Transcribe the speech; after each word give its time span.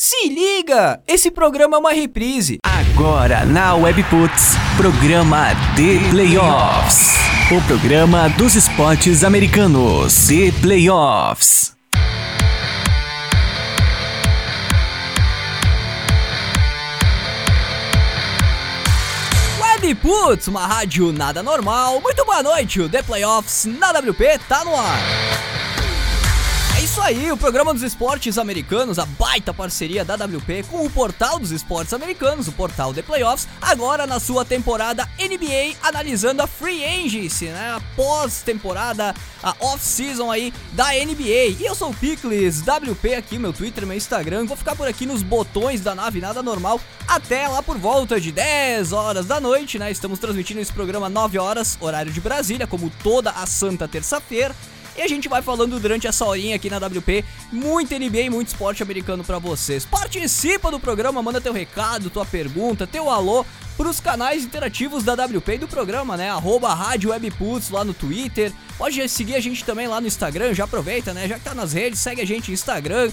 Se 0.00 0.28
liga! 0.28 1.02
Esse 1.08 1.28
programa 1.28 1.76
é 1.76 1.80
uma 1.80 1.92
reprise. 1.92 2.58
Agora 2.62 3.44
na 3.44 3.74
Webputs, 3.74 4.52
programa 4.76 5.48
The 5.74 6.10
Playoffs. 6.12 7.16
O 7.50 7.60
programa 7.66 8.28
dos 8.28 8.54
esportes 8.54 9.24
americanos. 9.24 10.28
The 10.28 10.52
Playoffs. 10.62 11.74
Webputs, 19.60 20.46
uma 20.46 20.64
rádio 20.64 21.10
nada 21.10 21.42
normal. 21.42 22.00
Muito 22.00 22.24
boa 22.24 22.40
noite, 22.40 22.80
o 22.80 22.88
The 22.88 23.02
Playoffs 23.02 23.64
na 23.64 23.90
WP 23.90 24.38
tá 24.48 24.64
no 24.64 24.76
ar. 24.76 25.00
Isso 26.98 27.06
aí, 27.06 27.30
o 27.30 27.36
programa 27.36 27.72
dos 27.72 27.84
esportes 27.84 28.36
americanos, 28.38 28.98
a 28.98 29.06
baita 29.06 29.54
parceria 29.54 30.04
da 30.04 30.16
WP 30.16 30.64
com 30.68 30.84
o 30.84 30.90
portal 30.90 31.38
dos 31.38 31.52
esportes 31.52 31.94
americanos, 31.94 32.48
o 32.48 32.52
portal 32.52 32.92
The 32.92 33.02
Playoffs, 33.02 33.46
agora 33.62 34.04
na 34.04 34.18
sua 34.18 34.44
temporada 34.44 35.08
NBA, 35.16 35.76
analisando 35.80 36.42
a 36.42 36.48
Free 36.48 36.84
Agency, 36.84 37.46
né? 37.46 37.70
A 37.76 37.80
pós-temporada, 37.94 39.14
a 39.40 39.54
off-season 39.60 40.28
aí 40.28 40.52
da 40.72 40.88
NBA. 40.88 41.60
E 41.60 41.64
eu 41.64 41.74
sou 41.76 41.90
o 41.90 41.94
Picles, 41.94 42.62
WP 42.62 43.14
aqui, 43.14 43.38
meu 43.38 43.52
Twitter, 43.52 43.86
meu 43.86 43.96
Instagram. 43.96 44.46
Vou 44.46 44.56
ficar 44.56 44.74
por 44.74 44.88
aqui 44.88 45.06
nos 45.06 45.22
botões 45.22 45.80
da 45.80 45.94
nave 45.94 46.20
Nada 46.20 46.42
Normal 46.42 46.80
até 47.06 47.46
lá 47.46 47.62
por 47.62 47.78
volta 47.78 48.20
de 48.20 48.32
10 48.32 48.92
horas 48.92 49.24
da 49.24 49.40
noite, 49.40 49.78
né? 49.78 49.88
Estamos 49.88 50.18
transmitindo 50.18 50.60
esse 50.60 50.72
programa 50.72 51.08
9 51.08 51.38
horas, 51.38 51.78
horário 51.80 52.12
de 52.12 52.20
Brasília, 52.20 52.66
como 52.66 52.90
toda 53.02 53.30
a 53.30 53.46
santa 53.46 53.86
terça-feira. 53.86 54.54
E 54.98 55.00
a 55.00 55.06
gente 55.06 55.28
vai 55.28 55.40
falando 55.40 55.78
durante 55.78 56.08
essa 56.08 56.24
horinha 56.24 56.56
aqui 56.56 56.68
na 56.68 56.78
WP, 56.78 57.24
muito 57.52 57.94
NBA 57.94 58.22
e 58.22 58.30
muito 58.30 58.48
esporte 58.48 58.82
americano 58.82 59.22
para 59.22 59.38
vocês. 59.38 59.86
Participa 59.86 60.72
do 60.72 60.80
programa, 60.80 61.22
manda 61.22 61.40
teu 61.40 61.52
recado, 61.52 62.10
tua 62.10 62.26
pergunta, 62.26 62.84
teu 62.84 63.08
alô 63.08 63.46
pros 63.76 64.00
canais 64.00 64.42
interativos 64.42 65.04
da 65.04 65.14
WP 65.14 65.52
e 65.52 65.58
do 65.58 65.68
programa, 65.68 66.16
né? 66.16 66.30
Arroba 66.30 66.74
Rádio 66.74 67.10
Webputs 67.10 67.70
lá 67.70 67.84
no 67.84 67.94
Twitter. 67.94 68.52
Pode 68.76 69.08
seguir 69.08 69.36
a 69.36 69.40
gente 69.40 69.64
também 69.64 69.86
lá 69.86 70.00
no 70.00 70.08
Instagram, 70.08 70.52
já 70.52 70.64
aproveita, 70.64 71.14
né? 71.14 71.28
Já 71.28 71.38
que 71.38 71.44
tá 71.44 71.54
nas 71.54 71.72
redes, 71.72 72.00
segue 72.00 72.20
a 72.20 72.26
gente 72.26 72.48
no 72.48 72.54
Instagram. 72.54 73.12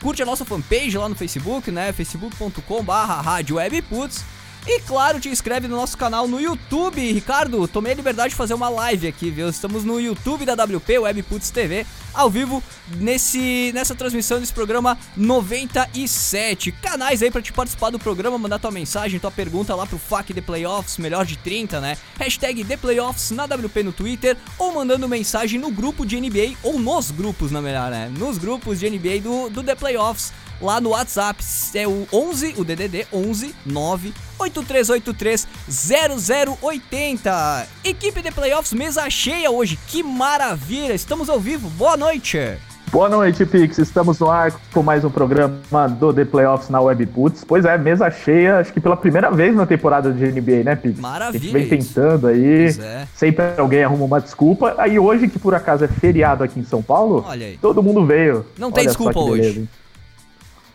Curte 0.00 0.24
a 0.24 0.26
nossa 0.26 0.44
fanpage 0.44 0.98
lá 0.98 1.08
no 1.08 1.14
Facebook, 1.14 1.70
né? 1.70 1.92
facebook.com 1.92 2.82
barra 2.82 3.20
Rádio 3.20 3.58
Webputs. 3.58 4.24
E 4.64 4.78
claro, 4.80 5.18
te 5.18 5.28
inscreve 5.28 5.66
no 5.66 5.74
nosso 5.74 5.98
canal 5.98 6.28
no 6.28 6.40
YouTube. 6.40 7.12
Ricardo, 7.12 7.66
tomei 7.66 7.92
a 7.92 7.96
liberdade 7.96 8.30
de 8.30 8.36
fazer 8.36 8.54
uma 8.54 8.68
live 8.68 9.08
aqui, 9.08 9.28
viu? 9.28 9.48
Estamos 9.48 9.82
no 9.82 10.00
YouTube 10.00 10.44
da 10.44 10.54
WP, 10.54 11.00
Webputs 11.00 11.50
TV, 11.50 11.84
ao 12.12 12.30
vivo 12.30 12.62
nesse, 12.96 13.70
nessa 13.74 13.94
transmissão 13.94 14.40
desse 14.40 14.52
programa 14.52 14.98
97. 15.16 16.72
Canais 16.72 17.22
aí 17.22 17.30
para 17.30 17.42
te 17.42 17.52
participar 17.52 17.90
do 17.90 17.98
programa, 17.98 18.38
mandar 18.38 18.58
tua 18.58 18.70
mensagem, 18.70 19.20
tua 19.20 19.30
pergunta 19.30 19.74
lá 19.74 19.86
pro 19.86 19.98
FAQ 19.98 20.34
The 20.34 20.40
Playoffs, 20.40 20.98
melhor 20.98 21.24
de 21.24 21.36
30, 21.36 21.80
né? 21.80 21.96
Hashtag 22.18 22.64
The 22.64 22.76
Playoffs 22.76 23.30
na 23.30 23.44
WP 23.44 23.82
no 23.82 23.92
Twitter 23.92 24.36
ou 24.58 24.74
mandando 24.74 25.08
mensagem 25.08 25.58
no 25.58 25.70
grupo 25.70 26.04
de 26.04 26.20
NBA 26.20 26.56
ou 26.62 26.78
nos 26.78 27.10
grupos, 27.10 27.50
na 27.50 27.60
melhor, 27.60 27.90
né? 27.90 28.10
Nos 28.16 28.38
grupos 28.38 28.80
de 28.80 28.90
NBA 28.90 29.20
do, 29.20 29.50
do 29.50 29.62
The 29.62 29.74
Playoffs 29.74 30.32
lá 30.62 30.80
no 30.80 30.90
WhatsApp. 30.90 31.42
É 31.74 31.86
o 31.86 32.06
11, 32.12 32.54
o 32.56 32.64
DDD 32.64 33.06
11 33.12 33.54
9 33.66 34.14
8383 34.38 35.48
0080. 35.68 37.68
Equipe 37.84 38.22
de 38.22 38.30
Playoffs, 38.30 38.72
mesa 38.72 39.10
cheia 39.10 39.50
hoje. 39.50 39.78
Que 39.88 40.02
maravilha! 40.02 40.94
Estamos 40.94 41.28
ao 41.28 41.40
vivo. 41.40 41.68
Boa 41.70 41.96
noite. 41.96 42.01
Boa 42.90 43.08
noite, 43.08 43.46
Pix. 43.46 43.78
Estamos 43.78 44.18
no 44.18 44.28
ar 44.28 44.52
com 44.72 44.82
mais 44.82 45.04
um 45.04 45.08
programa 45.08 45.88
do 45.88 46.12
The 46.12 46.24
Playoffs 46.24 46.68
na 46.68 46.80
Webputs. 46.80 47.44
Pois 47.44 47.64
é, 47.64 47.78
mesa 47.78 48.10
cheia, 48.10 48.58
acho 48.58 48.72
que 48.72 48.80
pela 48.80 48.96
primeira 48.96 49.30
vez 49.30 49.54
na 49.54 49.64
temporada 49.64 50.12
de 50.12 50.26
NBA, 50.26 50.64
né, 50.64 50.74
Pix? 50.74 50.98
Maravilha. 50.98 51.38
A 51.38 51.40
gente 51.40 51.52
vem 51.52 51.68
tentando 51.68 52.26
aí, 52.26 52.76
é. 52.76 53.06
sempre 53.14 53.44
alguém 53.56 53.84
arruma 53.84 54.04
uma 54.04 54.20
desculpa. 54.20 54.74
Aí 54.78 54.98
hoje, 54.98 55.28
que 55.28 55.38
por 55.38 55.54
acaso 55.54 55.84
é 55.84 55.88
feriado 55.88 56.42
aqui 56.42 56.58
em 56.58 56.64
São 56.64 56.82
Paulo, 56.82 57.24
todo 57.60 57.84
mundo 57.84 58.04
veio. 58.04 58.44
Não 58.58 58.72
tem 58.72 58.84
desculpa 58.84 59.20
hoje. 59.20 59.68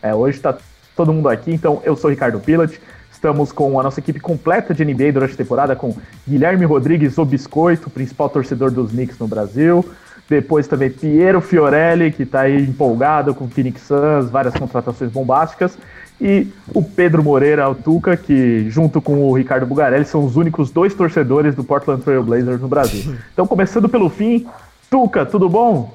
É, 0.00 0.14
hoje 0.14 0.40
tá 0.40 0.56
todo 0.96 1.12
mundo 1.12 1.28
aqui, 1.28 1.52
então 1.52 1.82
eu 1.84 1.94
sou 1.94 2.08
Ricardo 2.08 2.40
Pilat. 2.40 2.80
Estamos 3.12 3.52
com 3.52 3.78
a 3.78 3.82
nossa 3.82 4.00
equipe 4.00 4.18
completa 4.18 4.72
de 4.72 4.82
NBA 4.82 5.12
durante 5.12 5.34
a 5.34 5.36
temporada, 5.36 5.76
com 5.76 5.94
Guilherme 6.26 6.64
Rodrigues, 6.64 7.18
o 7.18 7.24
Biscoito, 7.26 7.90
principal 7.90 8.30
torcedor 8.30 8.70
dos 8.70 8.92
Knicks 8.92 9.18
no 9.18 9.28
Brasil. 9.28 9.84
Depois 10.28 10.66
também 10.68 10.90
Piero 10.90 11.40
Fiorelli, 11.40 12.12
que 12.12 12.24
está 12.24 12.42
aí 12.42 12.62
empolgado 12.62 13.34
com 13.34 13.46
o 13.46 13.48
Phoenix 13.48 13.82
Suns, 13.82 14.30
várias 14.30 14.54
contratações 14.54 15.10
bombásticas. 15.10 15.78
E 16.20 16.48
o 16.74 16.82
Pedro 16.82 17.22
Moreira, 17.22 17.68
o 17.68 17.74
Tuca, 17.74 18.16
que 18.16 18.68
junto 18.68 19.00
com 19.00 19.22
o 19.22 19.32
Ricardo 19.32 19.64
Bugarelli 19.64 20.04
são 20.04 20.24
os 20.24 20.36
únicos 20.36 20.70
dois 20.70 20.92
torcedores 20.92 21.54
do 21.54 21.62
Portland 21.62 22.02
Trail 22.02 22.22
Blazers 22.22 22.60
no 22.60 22.68
Brasil. 22.68 23.16
Então, 23.32 23.46
começando 23.46 23.88
pelo 23.88 24.10
fim, 24.10 24.46
Tuca, 24.90 25.24
tudo 25.24 25.48
bom? 25.48 25.94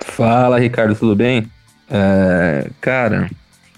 Fala, 0.00 0.58
Ricardo, 0.58 0.94
tudo 0.94 1.14
bem? 1.14 1.46
É, 1.90 2.68
cara, 2.80 3.30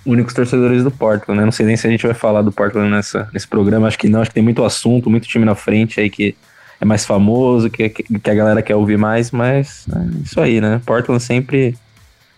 únicos 0.06 0.32
torcedores 0.32 0.84
do 0.84 0.90
Portland, 0.90 1.40
né? 1.40 1.44
Não 1.44 1.52
sei 1.52 1.66
nem 1.66 1.76
se 1.76 1.86
a 1.86 1.90
gente 1.90 2.06
vai 2.06 2.14
falar 2.14 2.42
do 2.42 2.52
Portland 2.52 2.90
nessa, 2.90 3.28
nesse 3.32 3.48
programa, 3.48 3.88
acho 3.88 3.98
que 3.98 4.08
não, 4.08 4.20
acho 4.20 4.30
que 4.30 4.34
tem 4.34 4.42
muito 4.42 4.64
assunto, 4.64 5.10
muito 5.10 5.26
time 5.26 5.44
na 5.44 5.54
frente 5.54 6.00
aí 6.00 6.08
que 6.08 6.36
é 6.80 6.84
mais 6.84 7.04
famoso, 7.04 7.68
que, 7.68 7.88
que 7.90 8.30
a 8.30 8.34
galera 8.34 8.62
quer 8.62 8.74
ouvir 8.74 8.96
mais, 8.96 9.30
mas 9.30 9.86
é 9.94 10.22
isso 10.24 10.40
aí, 10.40 10.60
né? 10.60 10.80
Portland 10.86 11.22
sempre 11.22 11.76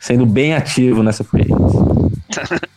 sendo 0.00 0.26
bem 0.26 0.54
ativo 0.54 1.02
nessa 1.02 1.24
frente. 1.24 1.52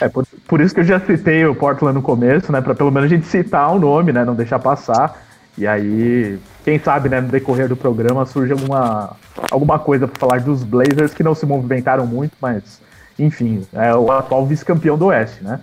É, 0.00 0.08
por, 0.08 0.26
por, 0.48 0.60
isso 0.60 0.74
que 0.74 0.80
eu 0.80 0.84
já 0.84 0.98
citei 0.98 1.46
o 1.46 1.54
Portland 1.54 1.94
no 1.94 2.02
começo, 2.02 2.50
né? 2.50 2.60
Pra 2.60 2.74
pelo 2.74 2.90
menos 2.90 3.06
a 3.06 3.14
gente 3.14 3.28
citar 3.28 3.72
o 3.72 3.78
nome, 3.78 4.12
né? 4.12 4.24
Não 4.24 4.34
deixar 4.34 4.58
passar. 4.58 5.24
E 5.56 5.68
aí, 5.68 6.36
quem 6.64 6.80
sabe, 6.80 7.08
né, 7.08 7.20
no 7.20 7.28
decorrer 7.28 7.68
do 7.68 7.76
programa 7.76 8.26
surge 8.26 8.52
alguma, 8.52 9.16
alguma 9.52 9.78
coisa 9.78 10.08
para 10.08 10.18
falar 10.18 10.40
dos 10.40 10.64
Blazers 10.64 11.14
que 11.14 11.22
não 11.22 11.32
se 11.32 11.46
movimentaram 11.46 12.04
muito, 12.08 12.32
mas 12.40 12.80
enfim, 13.16 13.64
é 13.72 13.94
o 13.94 14.10
atual 14.10 14.44
vice-campeão 14.44 14.98
do 14.98 15.06
Oeste, 15.06 15.44
né? 15.44 15.60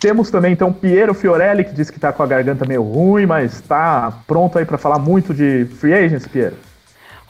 Temos 0.00 0.30
também 0.30 0.54
então 0.54 0.72
Piero 0.72 1.12
Fiorelli, 1.12 1.62
que 1.62 1.74
disse 1.74 1.92
que 1.92 1.98
está 1.98 2.10
com 2.10 2.22
a 2.22 2.26
garganta 2.26 2.64
meio 2.64 2.82
ruim, 2.82 3.26
mas 3.26 3.56
está 3.56 4.10
pronto 4.26 4.58
aí 4.58 4.64
para 4.64 4.78
falar 4.78 4.98
muito 4.98 5.34
de 5.34 5.66
free 5.78 5.92
agents, 5.92 6.26
Piero. 6.26 6.56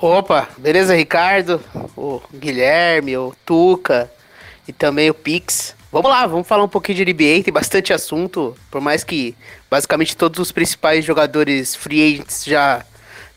Opa, 0.01 0.49
beleza, 0.57 0.95
Ricardo, 0.95 1.61
o 1.97 2.23
Guilherme, 2.33 3.17
o 3.17 3.35
Tuca 3.45 4.09
e 4.69 4.73
também 4.73 5.11
o 5.11 5.15
Pix. 5.15 5.75
Vamos 5.91 6.09
lá, 6.09 6.25
vamos 6.29 6.47
falar 6.47 6.63
um 6.63 6.69
pouquinho 6.69 7.05
de 7.05 7.13
NBA, 7.13 7.43
tem 7.43 7.53
bastante 7.53 7.93
assunto, 7.93 8.57
por 8.71 8.81
mais 8.81 9.03
que 9.03 9.35
basicamente 9.69 10.17
todos 10.17 10.39
os 10.39 10.53
principais 10.53 11.05
jogadores 11.05 11.75
free 11.75 12.15
agents 12.15 12.45
já 12.45 12.85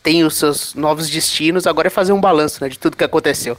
têm 0.03 0.23
os 0.23 0.37
seus 0.37 0.75
novos 0.75 1.09
destinos, 1.09 1.65
agora 1.65 1.87
é 1.87 1.89
fazer 1.89 2.13
um 2.13 2.21
balanço 2.21 2.63
né, 2.63 2.69
de 2.69 2.77
tudo 2.77 2.95
que 2.95 3.03
aconteceu. 3.03 3.57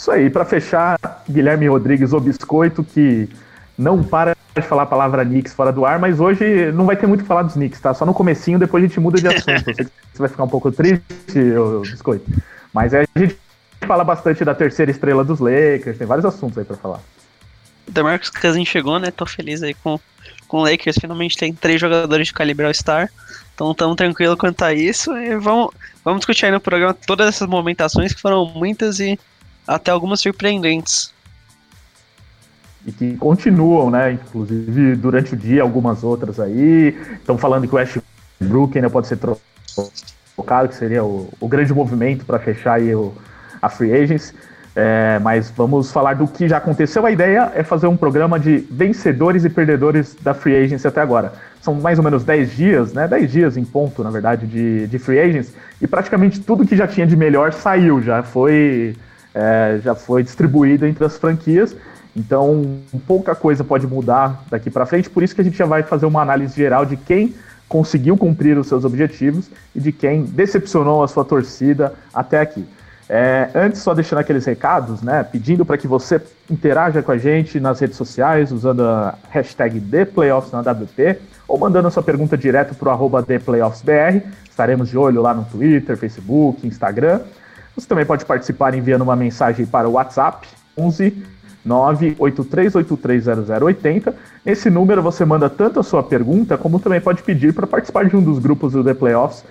Isso 0.00 0.10
aí, 0.10 0.30
para 0.30 0.46
fechar, 0.46 0.98
Guilherme 1.28 1.68
Rodrigues, 1.68 2.14
o 2.14 2.20
biscoito, 2.20 2.82
que 2.82 3.28
não 3.76 4.02
para 4.02 4.34
de 4.54 4.62
falar 4.62 4.84
a 4.84 4.86
palavra 4.86 5.26
Knicks 5.26 5.52
fora 5.52 5.70
do 5.70 5.84
ar, 5.84 5.98
mas 5.98 6.18
hoje 6.18 6.72
não 6.72 6.86
vai 6.86 6.96
ter 6.96 7.06
muito 7.06 7.20
que 7.20 7.28
falar 7.28 7.42
dos 7.42 7.52
Knicks, 7.52 7.78
tá? 7.78 7.92
Só 7.92 8.06
no 8.06 8.14
comecinho, 8.14 8.58
depois 8.58 8.82
a 8.82 8.86
gente 8.86 8.98
muda 8.98 9.20
de 9.20 9.28
assunto. 9.28 9.68
Eu 9.68 9.74
sei 9.74 9.84
que 9.84 9.92
você 10.10 10.18
vai 10.18 10.28
ficar 10.30 10.44
um 10.44 10.48
pouco 10.48 10.72
triste, 10.72 11.38
o 11.38 11.82
biscoito. 11.82 12.24
Mas 12.72 12.94
é, 12.94 13.04
a 13.14 13.18
gente 13.18 13.36
fala 13.86 14.02
bastante 14.02 14.42
da 14.42 14.54
terceira 14.54 14.90
estrela 14.90 15.22
dos 15.22 15.38
Lakers, 15.38 15.98
tem 15.98 16.06
vários 16.06 16.24
assuntos 16.24 16.56
aí 16.56 16.64
para 16.64 16.78
falar. 16.78 17.00
Demarcus 17.86 18.30
Cousins 18.30 18.68
chegou, 18.68 18.98
né? 18.98 19.10
Tô 19.10 19.26
feliz 19.26 19.62
aí 19.62 19.74
com, 19.74 20.00
com 20.48 20.60
o 20.60 20.64
Lakers. 20.64 20.96
Finalmente 20.98 21.36
tem 21.36 21.52
três 21.52 21.78
jogadores 21.78 22.28
de 22.28 22.32
calibre 22.32 22.64
All-Star. 22.64 23.10
Então 23.54 23.74
tamo 23.74 23.94
tranquilo 23.94 24.34
quanto 24.34 24.62
a 24.62 24.72
isso. 24.72 25.14
E 25.18 25.36
vamos, 25.36 25.74
vamos 26.02 26.20
discutir 26.20 26.46
aí 26.46 26.52
no 26.52 26.60
programa 26.60 26.94
todas 26.94 27.28
essas 27.28 27.46
movimentações 27.46 28.14
que 28.14 28.20
foram 28.22 28.46
muitas 28.46 28.98
e 28.98 29.20
até 29.70 29.92
algumas 29.92 30.20
surpreendentes. 30.20 31.14
E 32.84 32.90
que 32.90 33.16
continuam, 33.16 33.90
né? 33.90 34.12
Inclusive 34.12 34.96
durante 34.96 35.34
o 35.34 35.36
dia, 35.36 35.62
algumas 35.62 36.02
outras 36.02 36.40
aí. 36.40 36.98
Estão 37.12 37.38
falando 37.38 37.68
que 37.68 37.74
o 37.74 37.76
Westbrook 37.76 38.76
ainda 38.76 38.90
pode 38.90 39.06
ser 39.06 39.18
trocado, 39.18 40.68
que 40.68 40.74
seria 40.74 41.04
o, 41.04 41.28
o 41.38 41.46
grande 41.46 41.72
movimento 41.72 42.24
para 42.24 42.38
fechar 42.38 42.74
aí 42.74 42.94
o, 42.94 43.14
a 43.62 43.68
Free 43.68 43.92
Agents. 43.92 44.34
É, 44.74 45.18
mas 45.20 45.50
vamos 45.50 45.92
falar 45.92 46.14
do 46.14 46.26
que 46.26 46.48
já 46.48 46.56
aconteceu. 46.56 47.04
A 47.04 47.10
ideia 47.10 47.52
é 47.54 47.62
fazer 47.62 47.86
um 47.86 47.96
programa 47.96 48.40
de 48.40 48.58
vencedores 48.70 49.44
e 49.44 49.50
perdedores 49.50 50.16
da 50.20 50.32
Free 50.32 50.56
Agency 50.56 50.88
até 50.88 51.00
agora. 51.00 51.32
São 51.60 51.74
mais 51.74 51.98
ou 51.98 52.04
menos 52.04 52.24
10 52.24 52.56
dias, 52.56 52.92
né? 52.92 53.06
10 53.06 53.30
dias 53.30 53.56
em 53.56 53.64
ponto, 53.64 54.02
na 54.02 54.10
verdade, 54.10 54.46
de, 54.46 54.86
de 54.86 54.98
Free 54.98 55.20
Agents. 55.20 55.52
E 55.80 55.86
praticamente 55.86 56.40
tudo 56.40 56.66
que 56.66 56.76
já 56.76 56.88
tinha 56.88 57.06
de 57.06 57.16
melhor 57.16 57.52
saiu, 57.52 58.00
já 58.00 58.22
foi 58.22 58.96
é, 59.34 59.80
já 59.82 59.94
foi 59.94 60.22
distribuído 60.22 60.86
entre 60.86 61.04
as 61.04 61.16
franquias. 61.16 61.76
Então, 62.16 62.80
pouca 63.06 63.34
coisa 63.34 63.62
pode 63.62 63.86
mudar 63.86 64.44
daqui 64.50 64.70
para 64.70 64.86
frente. 64.86 65.08
Por 65.08 65.22
isso 65.22 65.34
que 65.34 65.40
a 65.40 65.44
gente 65.44 65.56
já 65.56 65.66
vai 65.66 65.82
fazer 65.82 66.06
uma 66.06 66.22
análise 66.22 66.54
geral 66.54 66.84
de 66.84 66.96
quem 66.96 67.34
conseguiu 67.68 68.16
cumprir 68.16 68.58
os 68.58 68.66
seus 68.66 68.84
objetivos 68.84 69.48
e 69.74 69.80
de 69.80 69.92
quem 69.92 70.24
decepcionou 70.24 71.04
a 71.04 71.08
sua 71.08 71.24
torcida 71.24 71.94
até 72.12 72.40
aqui. 72.40 72.66
É, 73.08 73.50
antes, 73.54 73.80
só 73.80 73.92
deixando 73.92 74.20
aqueles 74.20 74.44
recados, 74.44 75.02
né? 75.02 75.24
Pedindo 75.24 75.64
para 75.64 75.76
que 75.76 75.86
você 75.86 76.20
interaja 76.48 77.02
com 77.02 77.10
a 77.10 77.18
gente 77.18 77.58
nas 77.58 77.80
redes 77.80 77.96
sociais 77.96 78.52
usando 78.52 78.84
a 78.84 79.16
hashtag 79.30 79.80
ThePlayoffs 79.80 80.52
na 80.52 80.60
WP 80.60 81.18
ou 81.48 81.58
mandando 81.58 81.88
a 81.88 81.90
sua 81.90 82.04
pergunta 82.04 82.38
direto 82.38 82.74
para 82.74 82.94
o 82.94 83.22
ThePlayoffsBR. 83.22 84.22
Estaremos 84.48 84.88
de 84.88 84.96
olho 84.96 85.20
lá 85.20 85.34
no 85.34 85.44
Twitter, 85.44 85.96
Facebook, 85.96 86.64
Instagram. 86.64 87.20
Você 87.80 87.88
também 87.88 88.04
pode 88.04 88.26
participar 88.26 88.74
enviando 88.74 89.00
uma 89.02 89.16
mensagem 89.16 89.64
para 89.64 89.88
o 89.88 89.92
WhatsApp 89.92 90.46
11 90.76 91.24
983830080. 91.66 94.12
Nesse 94.44 94.68
número 94.70 95.02
você 95.02 95.24
manda 95.24 95.50
tanto 95.50 95.80
a 95.80 95.82
sua 95.82 96.02
pergunta, 96.02 96.58
como 96.58 96.78
também 96.78 97.00
pode 97.00 97.22
pedir 97.22 97.54
para 97.54 97.66
participar 97.66 98.06
de 98.06 98.14
um 98.16 98.22
dos 98.22 98.38
grupos 98.38 98.72
do 98.72 98.84
The 98.84 98.94
Playoffs 98.94 99.44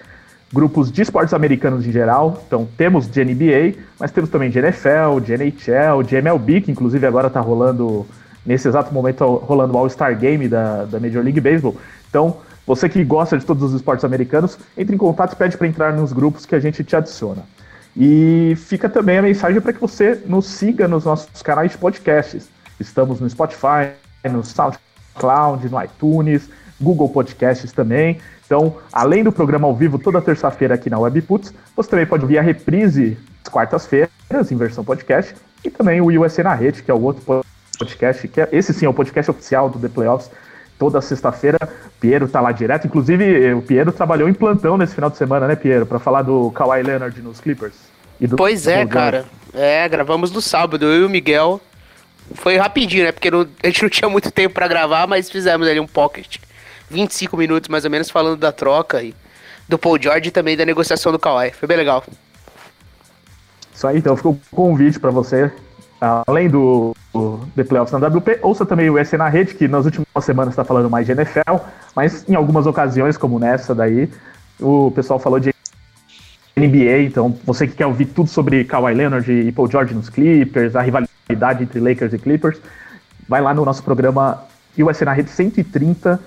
grupos 0.51 0.91
de 0.91 1.03
esportes 1.03 1.33
americanos 1.33 1.85
em 1.85 1.91
geral. 1.91 2.41
Então 2.47 2.67
temos 2.77 3.07
de 3.07 3.23
NBA, 3.23 3.75
mas 3.99 4.11
temos 4.11 4.29
também 4.29 4.49
de 4.49 4.59
NFL, 4.59 5.19
de 5.23 5.33
NHL, 5.33 6.03
de 6.03 6.15
MLB, 6.15 6.61
que 6.61 6.71
inclusive 6.71 7.05
agora 7.05 7.27
está 7.27 7.39
rolando, 7.39 8.05
nesse 8.45 8.67
exato 8.67 8.93
momento, 8.93 9.23
rolando 9.23 9.75
o 9.75 9.77
All-Star 9.77 10.17
Game 10.17 10.47
da, 10.47 10.85
da 10.85 10.99
Major 10.99 11.23
League 11.23 11.39
Baseball. 11.39 11.75
Então, 12.09 12.37
você 12.65 12.89
que 12.89 13.03
gosta 13.03 13.37
de 13.37 13.45
todos 13.45 13.63
os 13.63 13.73
esportes 13.73 14.03
americanos, 14.03 14.57
entre 14.77 14.95
em 14.95 14.97
contato 14.97 15.33
e 15.33 15.35
pede 15.35 15.57
para 15.57 15.67
entrar 15.67 15.93
nos 15.93 16.11
grupos 16.11 16.45
que 16.45 16.55
a 16.55 16.59
gente 16.59 16.83
te 16.83 16.95
adiciona. 16.95 17.43
E 17.99 18.55
fica 18.55 18.87
também 18.87 19.17
a 19.17 19.21
mensagem 19.21 19.59
para 19.59 19.73
que 19.73 19.81
você 19.81 20.23
nos 20.25 20.45
siga 20.45 20.87
nos 20.87 21.03
nossos 21.03 21.41
canais 21.41 21.71
de 21.71 21.77
podcasts. 21.77 22.47
Estamos 22.79 23.19
no 23.19 23.29
Spotify, 23.29 23.91
no 24.23 24.41
SoundCloud, 24.41 25.67
no 25.67 25.83
iTunes, 25.83 26.49
Google 26.79 27.09
Podcasts 27.09 27.73
também. 27.73 28.21
Então, 28.45 28.77
além 28.93 29.21
do 29.21 29.33
programa 29.33 29.67
ao 29.67 29.75
vivo 29.75 29.99
toda 29.99 30.21
terça-feira 30.21 30.75
aqui 30.75 30.89
na 30.89 30.97
Webputs, 30.97 31.53
você 31.75 31.89
também 31.89 32.05
pode 32.05 32.23
ouvir 32.23 32.37
a 32.37 32.41
reprise 32.41 33.17
às 33.43 33.51
quartas-feiras 33.51 34.09
em 34.49 34.55
versão 34.55 34.81
podcast 34.81 35.35
e 35.65 35.69
também 35.69 35.99
o 35.99 36.05
USA 36.05 36.43
na 36.43 36.53
Rede, 36.53 36.81
que 36.81 36.89
é 36.89 36.93
o 36.93 37.01
outro 37.01 37.43
podcast, 37.77 38.25
que 38.29 38.39
é, 38.39 38.47
esse 38.53 38.73
sim 38.73 38.85
é 38.85 38.89
o 38.89 38.93
podcast 38.93 39.29
oficial 39.29 39.69
do 39.69 39.77
The 39.77 39.89
Playoffs. 39.89 40.31
Toda 40.77 41.01
sexta-feira, 41.01 41.59
Piero 41.99 42.29
tá 42.29 42.39
lá 42.39 42.53
direto. 42.53 42.87
Inclusive, 42.87 43.53
o 43.53 43.61
Piero 43.61 43.91
trabalhou 43.91 44.29
em 44.29 44.33
plantão 44.33 44.77
nesse 44.77 44.95
final 44.95 45.09
de 45.09 45.17
semana, 45.17 45.45
né, 45.45 45.57
Piero? 45.57 45.85
Para 45.85 45.99
falar 45.99 46.21
do 46.21 46.49
Kawhi 46.51 46.81
Leonard 46.81 47.21
nos 47.21 47.41
Clippers. 47.41 47.88
Do, 48.27 48.35
pois 48.35 48.67
é, 48.67 48.85
cara. 48.85 49.25
É, 49.53 49.87
gravamos 49.87 50.31
no 50.31 50.41
sábado, 50.41 50.85
eu 50.85 51.01
e 51.01 51.05
o 51.05 51.09
Miguel. 51.09 51.61
Foi 52.35 52.57
rapidinho, 52.57 53.05
né? 53.05 53.11
Porque 53.11 53.31
não, 53.31 53.47
a 53.63 53.67
gente 53.67 53.81
não 53.81 53.89
tinha 53.89 54.09
muito 54.09 54.31
tempo 54.31 54.53
para 54.53 54.67
gravar, 54.67 55.07
mas 55.07 55.29
fizemos 55.29 55.67
ali 55.67 55.79
um 55.79 55.87
pocket 55.87 56.37
25 56.89 57.37
minutos 57.37 57.69
mais 57.69 57.85
ou 57.85 57.91
menos 57.91 58.09
falando 58.09 58.37
da 58.37 58.51
troca 58.51 59.01
e 59.01 59.15
do 59.67 59.77
Paul 59.77 60.01
George 60.01 60.29
e 60.29 60.31
também 60.31 60.57
da 60.57 60.65
negociação 60.65 61.11
do 61.11 61.19
Kawhi. 61.19 61.51
Foi 61.51 61.67
bem 61.67 61.77
legal. 61.77 62.03
Isso 63.73 63.87
aí, 63.87 63.97
então 63.97 64.15
fica 64.17 64.29
o 64.29 64.39
convite 64.51 64.99
para 64.99 65.11
você, 65.11 65.51
além 66.27 66.49
do, 66.49 66.95
do 67.13 67.39
The 67.55 67.63
Playoffs 67.63 67.97
na 67.97 68.07
WP, 68.07 68.39
ouça 68.41 68.65
também 68.65 68.89
o 68.89 69.03
SC 69.03 69.15
na 69.15 69.29
Rede, 69.29 69.53
que 69.53 69.67
nas 69.67 69.85
últimas 69.85 70.07
semanas 70.21 70.53
está 70.53 70.65
falando 70.65 70.89
mais 70.89 71.05
de 71.05 71.13
NFL, 71.13 71.57
mas 71.95 72.27
em 72.27 72.35
algumas 72.35 72.65
ocasiões, 72.65 73.15
como 73.15 73.39
nessa 73.39 73.73
daí, 73.73 74.09
o 74.59 74.91
pessoal 74.91 75.19
falou 75.19 75.39
de 75.39 75.53
NBA, 76.59 77.03
então 77.03 77.35
você 77.45 77.67
que 77.67 77.75
quer 77.75 77.85
ouvir 77.85 78.05
tudo 78.05 78.29
sobre 78.29 78.63
Kawhi 78.63 78.93
Leonard 78.93 79.31
e 79.31 79.51
Paul 79.51 79.69
George 79.69 79.93
nos 79.93 80.09
Clippers, 80.09 80.75
a 80.75 80.81
rivalidade 80.81 81.63
entre 81.63 81.79
Lakers 81.79 82.13
e 82.13 82.17
Clippers, 82.17 82.59
vai 83.27 83.41
lá 83.41 83.53
no 83.53 83.65
nosso 83.65 83.83
programa 83.83 84.43
USA 84.77 85.05
na 85.05 85.13
Rede 85.13 85.29
130, 85.29 86.19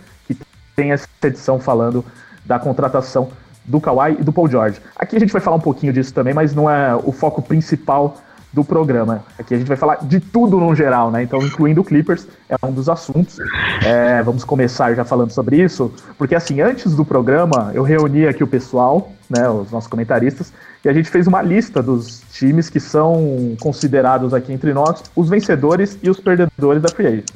tem 0.74 0.92
essa 0.92 1.06
edição 1.22 1.58
falando 1.58 2.04
da 2.44 2.58
contratação 2.58 3.30
do 3.64 3.80
Kawhi 3.80 4.16
e 4.18 4.24
do 4.24 4.32
Paul 4.32 4.48
George. 4.48 4.80
Aqui 4.96 5.16
a 5.16 5.20
gente 5.20 5.32
vai 5.32 5.40
falar 5.40 5.56
um 5.56 5.60
pouquinho 5.60 5.92
disso 5.92 6.12
também, 6.12 6.34
mas 6.34 6.54
não 6.54 6.68
é 6.68 6.94
o 6.96 7.12
foco 7.12 7.40
principal 7.42 8.16
do 8.52 8.62
programa. 8.62 9.24
Aqui 9.38 9.54
a 9.54 9.58
gente 9.58 9.66
vai 9.66 9.76
falar 9.76 9.96
de 10.02 10.20
tudo 10.20 10.58
no 10.58 10.74
geral, 10.74 11.10
né? 11.10 11.22
Então, 11.22 11.40
incluindo 11.40 11.80
o 11.80 11.84
Clippers, 11.84 12.26
é 12.48 12.56
um 12.66 12.72
dos 12.72 12.88
assuntos. 12.88 13.38
É, 13.84 14.22
vamos 14.22 14.44
começar 14.44 14.94
já 14.94 15.04
falando 15.04 15.30
sobre 15.30 15.62
isso, 15.62 15.92
porque 16.18 16.34
assim, 16.34 16.60
antes 16.60 16.94
do 16.94 17.04
programa, 17.04 17.70
eu 17.72 17.82
reuni 17.82 18.26
aqui 18.26 18.44
o 18.44 18.46
pessoal, 18.46 19.10
né, 19.32 19.48
os 19.48 19.70
nossos 19.70 19.88
comentaristas, 19.88 20.52
e 20.84 20.88
a 20.88 20.92
gente 20.92 21.08
fez 21.08 21.26
uma 21.26 21.40
lista 21.40 21.82
dos 21.82 22.22
times 22.32 22.68
que 22.68 22.78
são 22.78 23.56
considerados 23.60 24.34
aqui 24.34 24.52
entre 24.52 24.74
nós 24.74 25.02
os 25.16 25.28
vencedores 25.28 25.98
e 26.02 26.10
os 26.10 26.20
perdedores 26.20 26.82
da 26.82 26.88
Free 26.88 27.06
Agent. 27.06 27.30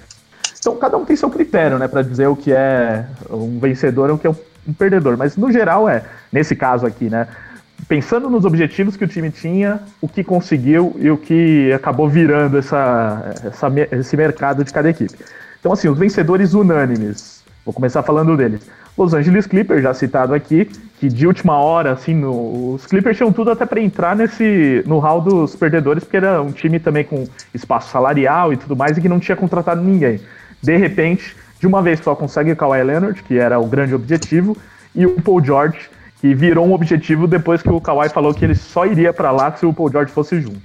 Então 0.58 0.76
cada 0.76 0.96
um 0.96 1.04
tem 1.04 1.16
seu 1.16 1.31
critério, 1.31 1.78
né, 1.78 1.88
para 1.88 2.02
dizer 2.02 2.26
o 2.26 2.37
que 2.37 2.52
é 2.52 3.06
um 3.31 3.58
vencedor 3.58 4.10
e 4.10 4.12
o 4.12 4.19
que 4.19 4.26
é 4.26 4.31
um 4.31 4.72
perdedor. 4.72 5.16
Mas 5.16 5.37
no 5.37 5.50
geral 5.50 5.88
é, 5.88 6.02
nesse 6.31 6.54
caso 6.54 6.84
aqui, 6.84 7.08
né, 7.08 7.28
pensando 7.88 8.28
nos 8.28 8.44
objetivos 8.44 8.96
que 8.96 9.04
o 9.04 9.08
time 9.08 9.31
tinha, 9.31 9.81
o 10.00 10.08
que 10.08 10.25
conseguiu 10.25 10.94
e 10.98 11.10
o 11.10 11.16
que 11.16 11.72
acabou 11.72 12.08
virando 12.08 12.58
essa, 12.58 13.32
essa 13.44 13.72
esse 13.93 14.16
mercado 14.16 14.64
de 14.64 14.72
cada 14.72 14.90
equipe. 14.90 15.14
Então 15.60 15.72
assim, 15.72 15.88
os 15.88 15.98
vencedores 15.98 16.52
unânimes. 16.52 17.43
Vou 17.64 17.72
começar 17.72 18.02
falando 18.02 18.37
deles. 18.37 18.60
Los 18.96 19.12
Angeles 19.12 19.46
Clippers, 19.46 19.82
já 19.82 19.93
citado 19.93 20.32
aqui, 20.32 20.70
que 20.98 21.08
de 21.08 21.26
última 21.26 21.58
hora, 21.58 21.93
assim, 21.93 22.14
no, 22.14 22.75
os 22.75 22.87
Clippers 22.87 23.16
tinham 23.16 23.32
tudo 23.32 23.50
até 23.50 23.66
para 23.66 23.81
entrar 23.81 24.16
nesse 24.16 24.82
no 24.87 24.98
hall 24.98 25.20
dos 25.20 25.54
perdedores, 25.54 26.04
porque 26.04 26.16
era 26.16 26.40
um 26.40 26.52
time 26.52 26.78
também 26.78 27.04
com 27.04 27.26
espaço 27.52 27.90
salarial 27.90 28.52
e 28.52 28.56
tudo 28.56 28.75
mais 28.75 28.96
e 28.96 29.00
que 29.00 29.08
não 29.08 29.20
tinha 29.20 29.37
contratado 29.37 29.82
ninguém 29.82 30.20
de 30.66 30.76
repente, 30.76 31.37
de 31.60 31.66
uma 31.66 31.82
vez 31.82 32.00
só 32.00 32.14
consegue 32.14 32.52
o 32.52 32.56
Kawhi 32.56 32.82
Leonard, 32.82 33.22
que 33.22 33.38
era 33.38 33.58
o 33.58 33.66
grande 33.66 33.94
objetivo, 33.94 34.56
e 34.94 35.06
o 35.06 35.20
Paul 35.20 35.43
George, 35.44 35.88
que 36.20 36.34
virou 36.34 36.66
um 36.66 36.72
objetivo 36.72 37.26
depois 37.26 37.62
que 37.62 37.70
o 37.70 37.81
Kawhi 37.81 38.08
falou 38.08 38.34
que 38.34 38.44
ele 38.44 38.54
só 38.54 38.87
iria 38.87 39.12
para 39.12 39.31
lá 39.31 39.54
se 39.54 39.66
o 39.66 39.72
Paul 39.72 39.90
George 39.90 40.12
fosse 40.12 40.40
junto. 40.40 40.60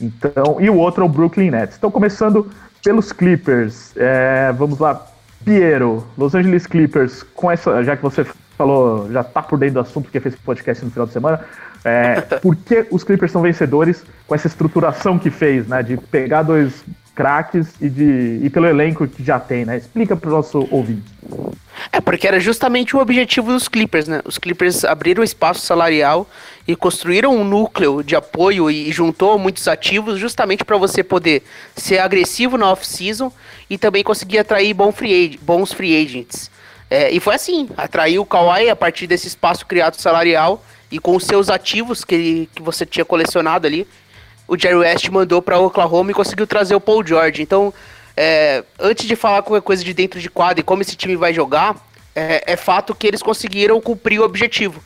Então, 0.00 0.58
e 0.60 0.68
o 0.68 0.76
outro 0.76 1.02
é 1.02 1.06
o 1.06 1.08
Brooklyn 1.08 1.50
Nets. 1.50 1.76
Então, 1.78 1.90
começando 1.90 2.50
pelos 2.82 3.12
Clippers, 3.12 3.94
é, 3.96 4.52
vamos 4.52 4.78
lá, 4.78 5.06
Piero, 5.44 6.06
Los 6.18 6.34
Angeles 6.34 6.66
Clippers, 6.66 7.22
com 7.34 7.50
essa, 7.50 7.82
já 7.82 7.96
que 7.96 8.02
você 8.02 8.26
falou, 8.60 9.10
já 9.10 9.24
tá 9.24 9.42
por 9.42 9.58
dentro 9.58 9.74
do 9.74 9.80
assunto 9.80 10.04
porque 10.04 10.20
fez 10.20 10.34
podcast 10.34 10.84
no 10.84 10.90
final 10.90 11.06
de 11.06 11.14
semana, 11.14 11.40
é, 11.82 12.20
por 12.42 12.54
que 12.54 12.86
os 12.90 13.02
Clippers 13.02 13.32
são 13.32 13.40
vencedores 13.40 14.04
com 14.26 14.34
essa 14.34 14.46
estruturação 14.46 15.18
que 15.18 15.30
fez, 15.30 15.66
né, 15.66 15.82
de 15.82 15.96
pegar 15.96 16.42
dois 16.42 16.84
craques 17.14 17.68
e, 17.80 17.88
de, 17.88 18.40
e 18.42 18.50
pelo 18.50 18.66
elenco 18.66 19.06
que 19.06 19.24
já 19.24 19.40
tem, 19.40 19.64
né? 19.64 19.76
Explica 19.76 20.14
para 20.16 20.28
o 20.28 20.32
nosso 20.32 20.66
ouvinte. 20.70 21.04
É, 21.92 22.00
porque 22.00 22.26
era 22.26 22.38
justamente 22.38 22.96
o 22.96 23.00
objetivo 23.00 23.52
dos 23.52 23.66
Clippers, 23.68 24.06
né? 24.06 24.20
Os 24.24 24.38
Clippers 24.38 24.84
abriram 24.84 25.22
espaço 25.22 25.60
salarial 25.60 26.26
e 26.68 26.76
construíram 26.76 27.36
um 27.36 27.44
núcleo 27.44 28.02
de 28.02 28.14
apoio 28.14 28.70
e 28.70 28.92
juntou 28.92 29.38
muitos 29.38 29.68
ativos 29.68 30.18
justamente 30.18 30.64
para 30.64 30.76
você 30.76 31.02
poder 31.02 31.42
ser 31.76 31.98
agressivo 31.98 32.56
na 32.56 32.70
off-season 32.70 33.32
e 33.68 33.76
também 33.76 34.04
conseguir 34.04 34.38
atrair 34.38 34.74
bons 34.74 35.72
free 35.72 36.02
agents. 36.02 36.50
É, 36.90 37.08
e 37.10 37.20
foi 37.20 37.36
assim, 37.36 37.68
atraiu 37.76 38.22
o 38.22 38.26
Kawhi 38.26 38.68
a 38.68 38.74
partir 38.74 39.06
desse 39.06 39.28
espaço 39.28 39.64
criado 39.64 39.94
salarial 39.94 40.64
e 40.90 40.98
com 40.98 41.14
os 41.14 41.24
seus 41.24 41.48
ativos 41.48 42.04
que, 42.04 42.48
que 42.52 42.60
você 42.60 42.84
tinha 42.84 43.04
colecionado 43.04 43.64
ali, 43.64 43.86
o 44.48 44.58
Jerry 44.58 44.74
West 44.74 45.08
mandou 45.08 45.40
para 45.40 45.56
Oklahoma 45.60 46.10
e 46.10 46.14
conseguiu 46.14 46.48
trazer 46.48 46.74
o 46.74 46.80
Paul 46.80 47.06
George. 47.06 47.40
Então, 47.40 47.72
é, 48.16 48.64
antes 48.80 49.06
de 49.06 49.14
falar 49.14 49.42
qualquer 49.42 49.64
coisa 49.64 49.84
de 49.84 49.94
dentro 49.94 50.18
de 50.18 50.28
quadra 50.28 50.60
e 50.60 50.64
como 50.64 50.82
esse 50.82 50.96
time 50.96 51.14
vai 51.14 51.32
jogar, 51.32 51.76
é, 52.14 52.42
é, 52.44 52.56
fato 52.56 52.92
que 52.92 53.06
eles 53.06 53.22
conseguiram 53.22 53.80
cumprir 53.80 54.20
o 54.20 54.24
objetivo, 54.24 54.82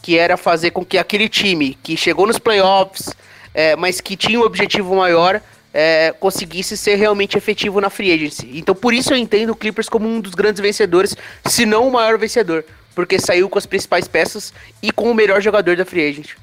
que 0.00 0.18
era 0.18 0.38
fazer 0.38 0.70
com 0.70 0.82
que 0.82 0.96
aquele 0.96 1.28
time 1.28 1.78
que 1.82 1.94
chegou 1.94 2.26
nos 2.26 2.38
playoffs, 2.38 3.14
é, 3.52 3.76
mas 3.76 4.00
que 4.00 4.16
tinha 4.16 4.40
um 4.40 4.42
objetivo 4.42 4.96
maior, 4.96 5.42
é, 5.74 6.14
conseguisse 6.20 6.76
ser 6.76 6.94
realmente 6.94 7.36
efetivo 7.36 7.80
na 7.80 7.90
free 7.90 8.12
agency. 8.12 8.48
Então, 8.54 8.76
por 8.76 8.94
isso 8.94 9.12
eu 9.12 9.16
entendo 9.16 9.50
o 9.50 9.56
Clippers 9.56 9.88
como 9.88 10.08
um 10.08 10.20
dos 10.20 10.32
grandes 10.32 10.60
vencedores, 10.60 11.16
se 11.44 11.66
não 11.66 11.88
o 11.88 11.92
maior 11.92 12.16
vencedor, 12.16 12.64
porque 12.94 13.18
saiu 13.18 13.48
com 13.48 13.58
as 13.58 13.66
principais 13.66 14.06
peças 14.06 14.54
e 14.80 14.92
com 14.92 15.10
o 15.10 15.14
melhor 15.14 15.42
jogador 15.42 15.76
da 15.76 15.84
free 15.84 16.08
agency, 16.08 16.36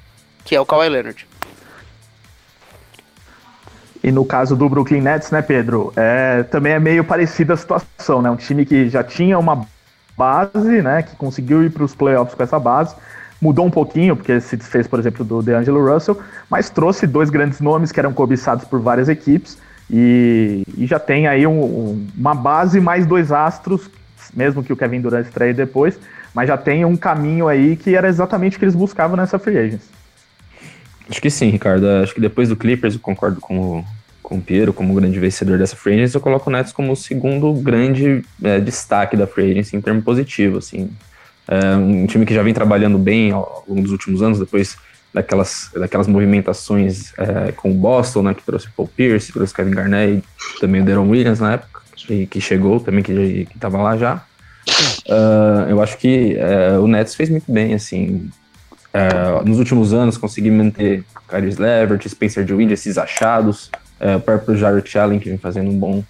que 0.43 0.53
é 0.53 0.59
o 0.59 0.65
Kawhi 0.65 0.89
Leonard. 0.89 1.25
E 4.03 4.11
no 4.11 4.25
caso 4.25 4.55
do 4.55 4.67
Brooklyn 4.67 4.99
Nets, 4.99 5.31
né, 5.31 5.41
Pedro, 5.41 5.93
é, 5.95 6.43
também 6.43 6.73
é 6.73 6.79
meio 6.79 7.03
parecida 7.03 7.53
a 7.53 7.57
situação, 7.57 8.21
né? 8.21 8.31
Um 8.31 8.35
time 8.35 8.65
que 8.65 8.89
já 8.89 9.03
tinha 9.03 9.37
uma 9.37 9.67
base, 10.17 10.81
né, 10.81 11.03
que 11.03 11.15
conseguiu 11.15 11.63
ir 11.63 11.69
para 11.69 11.83
os 11.83 11.95
playoffs 11.95 12.35
com 12.35 12.43
essa 12.43 12.59
base, 12.59 12.95
mudou 13.41 13.65
um 13.65 13.71
pouquinho, 13.71 14.15
porque 14.15 14.39
se 14.39 14.55
desfez, 14.55 14.87
por 14.87 14.99
exemplo, 14.99 15.25
do 15.25 15.41
DeAngelo 15.41 15.83
Russell, 15.91 16.17
mas 16.49 16.69
trouxe 16.69 17.07
dois 17.07 17.29
grandes 17.29 17.59
nomes 17.59 17.91
que 17.91 17.99
eram 17.99 18.13
cobiçados 18.13 18.65
por 18.65 18.79
várias 18.79 19.09
equipes 19.09 19.57
e, 19.89 20.63
e 20.77 20.85
já 20.85 20.99
tem 20.99 21.27
aí 21.27 21.45
um, 21.47 21.61
um, 21.61 22.07
uma 22.15 22.35
base 22.35 22.79
mais 22.79 23.05
dois 23.05 23.31
astros, 23.31 23.89
mesmo 24.33 24.63
que 24.63 24.71
o 24.71 24.77
Kevin 24.77 25.01
Durant 25.01 25.25
estreie 25.25 25.53
depois, 25.53 25.99
mas 26.33 26.47
já 26.47 26.57
tem 26.57 26.85
um 26.85 26.95
caminho 26.95 27.47
aí 27.47 27.75
que 27.75 27.95
era 27.95 28.07
exatamente 28.07 28.55
o 28.55 28.59
que 28.59 28.65
eles 28.65 28.75
buscavam 28.75 29.17
nessa 29.17 29.37
free 29.37 29.57
agency. 29.57 29.89
Acho 31.09 31.21
que 31.21 31.29
sim, 31.29 31.49
Ricardo. 31.49 31.85
Acho 32.01 32.13
que 32.13 32.21
depois 32.21 32.47
do 32.47 32.55
Clippers, 32.55 32.93
eu 32.93 33.01
concordo 33.01 33.41
com 33.41 33.57
o, 33.57 33.85
com 34.23 34.37
o 34.37 34.41
Piero 34.41 34.71
como 34.71 34.93
grande 34.93 35.19
vencedor 35.19 35.57
dessa 35.57 35.75
free 35.75 35.95
agency, 35.95 36.15
eu 36.15 36.21
coloco 36.21 36.49
o 36.49 36.53
Nets 36.53 36.71
como 36.71 36.93
o 36.93 36.95
segundo 36.95 37.51
grande 37.53 38.23
é, 38.41 38.61
destaque 38.61 39.17
da 39.17 39.27
free 39.27 39.51
agency 39.51 39.75
em 39.75 39.81
termo 39.81 40.01
positivo, 40.01 40.59
assim. 40.59 40.89
É 41.51 41.75
um 41.75 42.05
time 42.07 42.25
que 42.25 42.33
já 42.33 42.41
vem 42.41 42.53
trabalhando 42.53 42.97
bem 42.97 43.31
ao 43.31 43.65
longo 43.67 43.81
dos 43.81 43.91
últimos 43.91 44.21
anos, 44.21 44.39
depois 44.39 44.77
daquelas, 45.13 45.69
daquelas 45.75 46.07
movimentações 46.07 47.11
é, 47.17 47.51
com 47.51 47.69
o 47.69 47.73
Boston, 47.73 48.23
né, 48.23 48.33
que 48.33 48.41
trouxe 48.41 48.69
Paul 48.75 48.87
Pierce, 48.87 49.33
trouxe 49.33 49.53
Kevin 49.53 49.71
Garnett 49.71 50.23
e 50.23 50.59
também 50.61 50.81
o 50.81 50.85
Deron 50.85 51.09
Williams 51.09 51.41
na 51.41 51.53
época, 51.53 51.81
que, 51.93 52.25
que 52.25 52.39
chegou 52.39 52.79
também, 52.79 53.03
que 53.03 53.45
estava 53.53 53.81
lá 53.81 53.97
já. 53.97 54.23
Uh, 55.07 55.69
eu 55.69 55.81
acho 55.81 55.97
que 55.97 56.37
uh, 56.37 56.81
o 56.81 56.87
Nets 56.87 57.15
fez 57.15 57.29
muito 57.29 57.51
bem, 57.51 57.73
assim. 57.73 58.29
Uh, 58.93 59.45
nos 59.45 59.59
últimos 59.59 59.93
anos 59.93 60.17
consegui 60.17 60.51
manter 60.51 61.03
Kyrie 61.27 61.55
Levert, 61.55 62.07
Spencer 62.07 62.47
Jowind, 62.47 62.71
esses 62.71 62.97
achados, 62.97 63.69
o 64.15 64.19
próprio 64.19 64.57
Jarrett 64.57 64.97
Allen, 64.97 65.19
que 65.19 65.29
vem 65.29 65.37
fazendo 65.37 65.69
um 65.69 65.77
bom, 65.77 66.03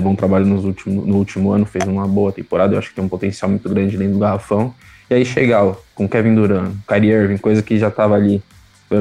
bom 0.00 0.14
trabalho 0.14 0.46
nos 0.46 0.64
no 0.86 1.16
último 1.16 1.52
ano, 1.52 1.64
fez 1.64 1.86
uma 1.86 2.06
boa 2.06 2.32
temporada, 2.32 2.74
eu 2.74 2.78
acho 2.78 2.90
que 2.90 2.94
tem 2.94 3.04
um 3.04 3.08
potencial 3.08 3.50
muito 3.50 3.68
grande 3.68 3.96
dentro 3.96 4.14
do 4.14 4.18
garrafão. 4.18 4.74
E 5.08 5.14
aí 5.14 5.24
chegar 5.24 5.74
com 5.94 6.08
Kevin 6.08 6.34
Durant, 6.34 6.72
Kyrie 6.86 7.10
Irving, 7.10 7.36
coisa 7.38 7.62
que 7.62 7.78
já 7.78 7.88
estava 7.88 8.14
ali 8.14 8.42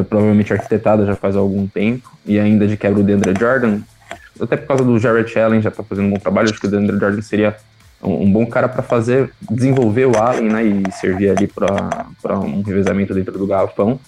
provavelmente 0.10 0.52
arquitetada 0.52 1.06
já 1.06 1.16
faz 1.16 1.36
algum 1.36 1.68
tempo, 1.68 2.12
e 2.26 2.40
ainda 2.40 2.68
de 2.68 2.78
quebra 2.78 3.00
o 3.00 3.04
DeAndre 3.04 3.34
Jordan, 3.40 3.82
até 4.40 4.58
por 4.58 4.68
causa 4.68 4.84
do 4.84 4.98
Jarrett 5.00 5.38
Allen 5.40 5.62
já 5.62 5.70
está 5.70 5.84
fazendo 5.84 6.08
um 6.08 6.12
bom 6.12 6.20
trabalho, 6.20 6.50
acho 6.50 6.60
que 6.60 6.68
o 6.68 6.70
DeAndre 6.70 7.00
Jordan 7.00 7.22
seria 7.22 7.56
um, 8.02 8.24
um 8.24 8.32
bom 8.32 8.46
cara 8.46 8.68
para 8.68 8.84
fazer, 8.84 9.32
desenvolver 9.50 10.06
o 10.06 10.18
Allen, 10.18 10.50
né, 10.50 10.64
e 10.64 10.92
servir 10.92 11.30
ali 11.30 11.48
para 11.48 12.40
um 12.40 12.62
revezamento 12.62 13.14
dentro 13.14 13.38
do 13.38 13.48
garrafão. 13.48 14.00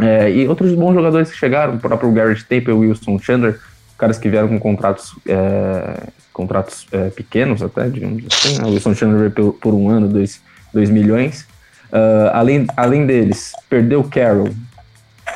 É, 0.00 0.30
e 0.30 0.46
outros 0.46 0.72
bons 0.74 0.94
jogadores 0.94 1.30
que 1.30 1.36
chegaram, 1.36 1.74
o 1.74 1.78
próprio 1.78 2.12
Garrett 2.12 2.46
o 2.70 2.78
Wilson 2.78 3.18
Chandler, 3.18 3.58
caras 3.98 4.18
que 4.18 4.28
vieram 4.28 4.48
com 4.48 4.58
contratos, 4.58 5.14
é, 5.26 6.08
contratos 6.32 6.86
é, 6.92 7.10
pequenos 7.10 7.62
até, 7.62 7.88
digamos 7.88 8.24
assim. 8.32 8.58
Né? 8.58 8.68
Wilson 8.68 8.94
Chandler 8.94 9.30
por, 9.30 9.52
por 9.54 9.74
um 9.74 9.90
ano, 9.90 10.08
2 10.08 10.90
milhões. 10.90 11.46
Uh, 11.92 12.28
além, 12.32 12.66
além 12.76 13.06
deles, 13.06 13.52
perdeu 13.68 14.00
o 14.00 14.08
Carroll. 14.08 14.50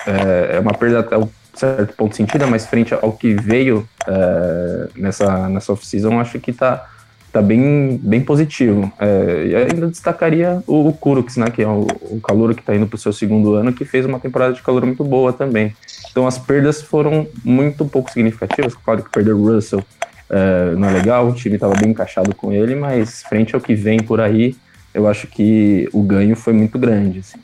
É, 0.06 0.56
é 0.56 0.60
uma 0.60 0.74
perda 0.74 1.00
até 1.00 1.18
um 1.18 1.28
certo 1.54 1.94
ponto 1.94 2.16
sentido, 2.16 2.46
mas 2.46 2.66
frente 2.66 2.94
ao 2.94 3.12
que 3.12 3.34
veio 3.34 3.86
é, 4.06 4.88
nessa, 4.96 5.48
nessa 5.48 5.72
off-season, 5.72 6.18
acho 6.18 6.38
que 6.40 6.50
está 6.50 6.88
tá 7.32 7.42
bem, 7.42 7.98
bem 8.02 8.20
positivo. 8.20 8.92
É, 8.98 9.46
e 9.46 9.56
ainda 9.56 9.88
destacaria 9.88 10.62
o, 10.66 10.88
o 10.88 11.24
né, 11.36 11.50
que 11.50 11.62
é 11.62 11.68
o, 11.68 11.86
o 12.02 12.20
calor 12.20 12.54
que 12.54 12.60
está 12.60 12.74
indo 12.74 12.86
para 12.86 12.96
o 12.96 12.98
seu 12.98 13.12
segundo 13.12 13.54
ano, 13.54 13.72
que 13.72 13.84
fez 13.84 14.04
uma 14.04 14.20
temporada 14.20 14.54
de 14.54 14.62
calor 14.62 14.84
muito 14.84 15.04
boa 15.04 15.32
também. 15.32 15.74
Então 16.12 16.26
as 16.26 16.38
perdas 16.38 16.80
foram 16.80 17.26
muito 17.42 17.84
pouco 17.84 18.12
significativas. 18.12 18.74
Claro 18.74 19.02
que 19.02 19.10
perder 19.10 19.32
o 19.32 19.44
Russell 19.44 19.84
é, 20.30 20.74
não 20.76 20.88
é 20.88 20.92
legal, 20.92 21.28
o 21.28 21.34
time 21.34 21.56
estava 21.56 21.74
bem 21.74 21.90
encaixado 21.90 22.34
com 22.34 22.52
ele, 22.52 22.74
mas 22.74 23.22
frente 23.24 23.54
ao 23.54 23.60
que 23.60 23.74
vem 23.74 24.00
por 24.00 24.20
aí, 24.20 24.54
eu 24.94 25.08
acho 25.08 25.26
que 25.26 25.88
o 25.92 26.02
ganho 26.02 26.36
foi 26.36 26.52
muito 26.52 26.78
grande. 26.78 27.20
Assim. 27.20 27.38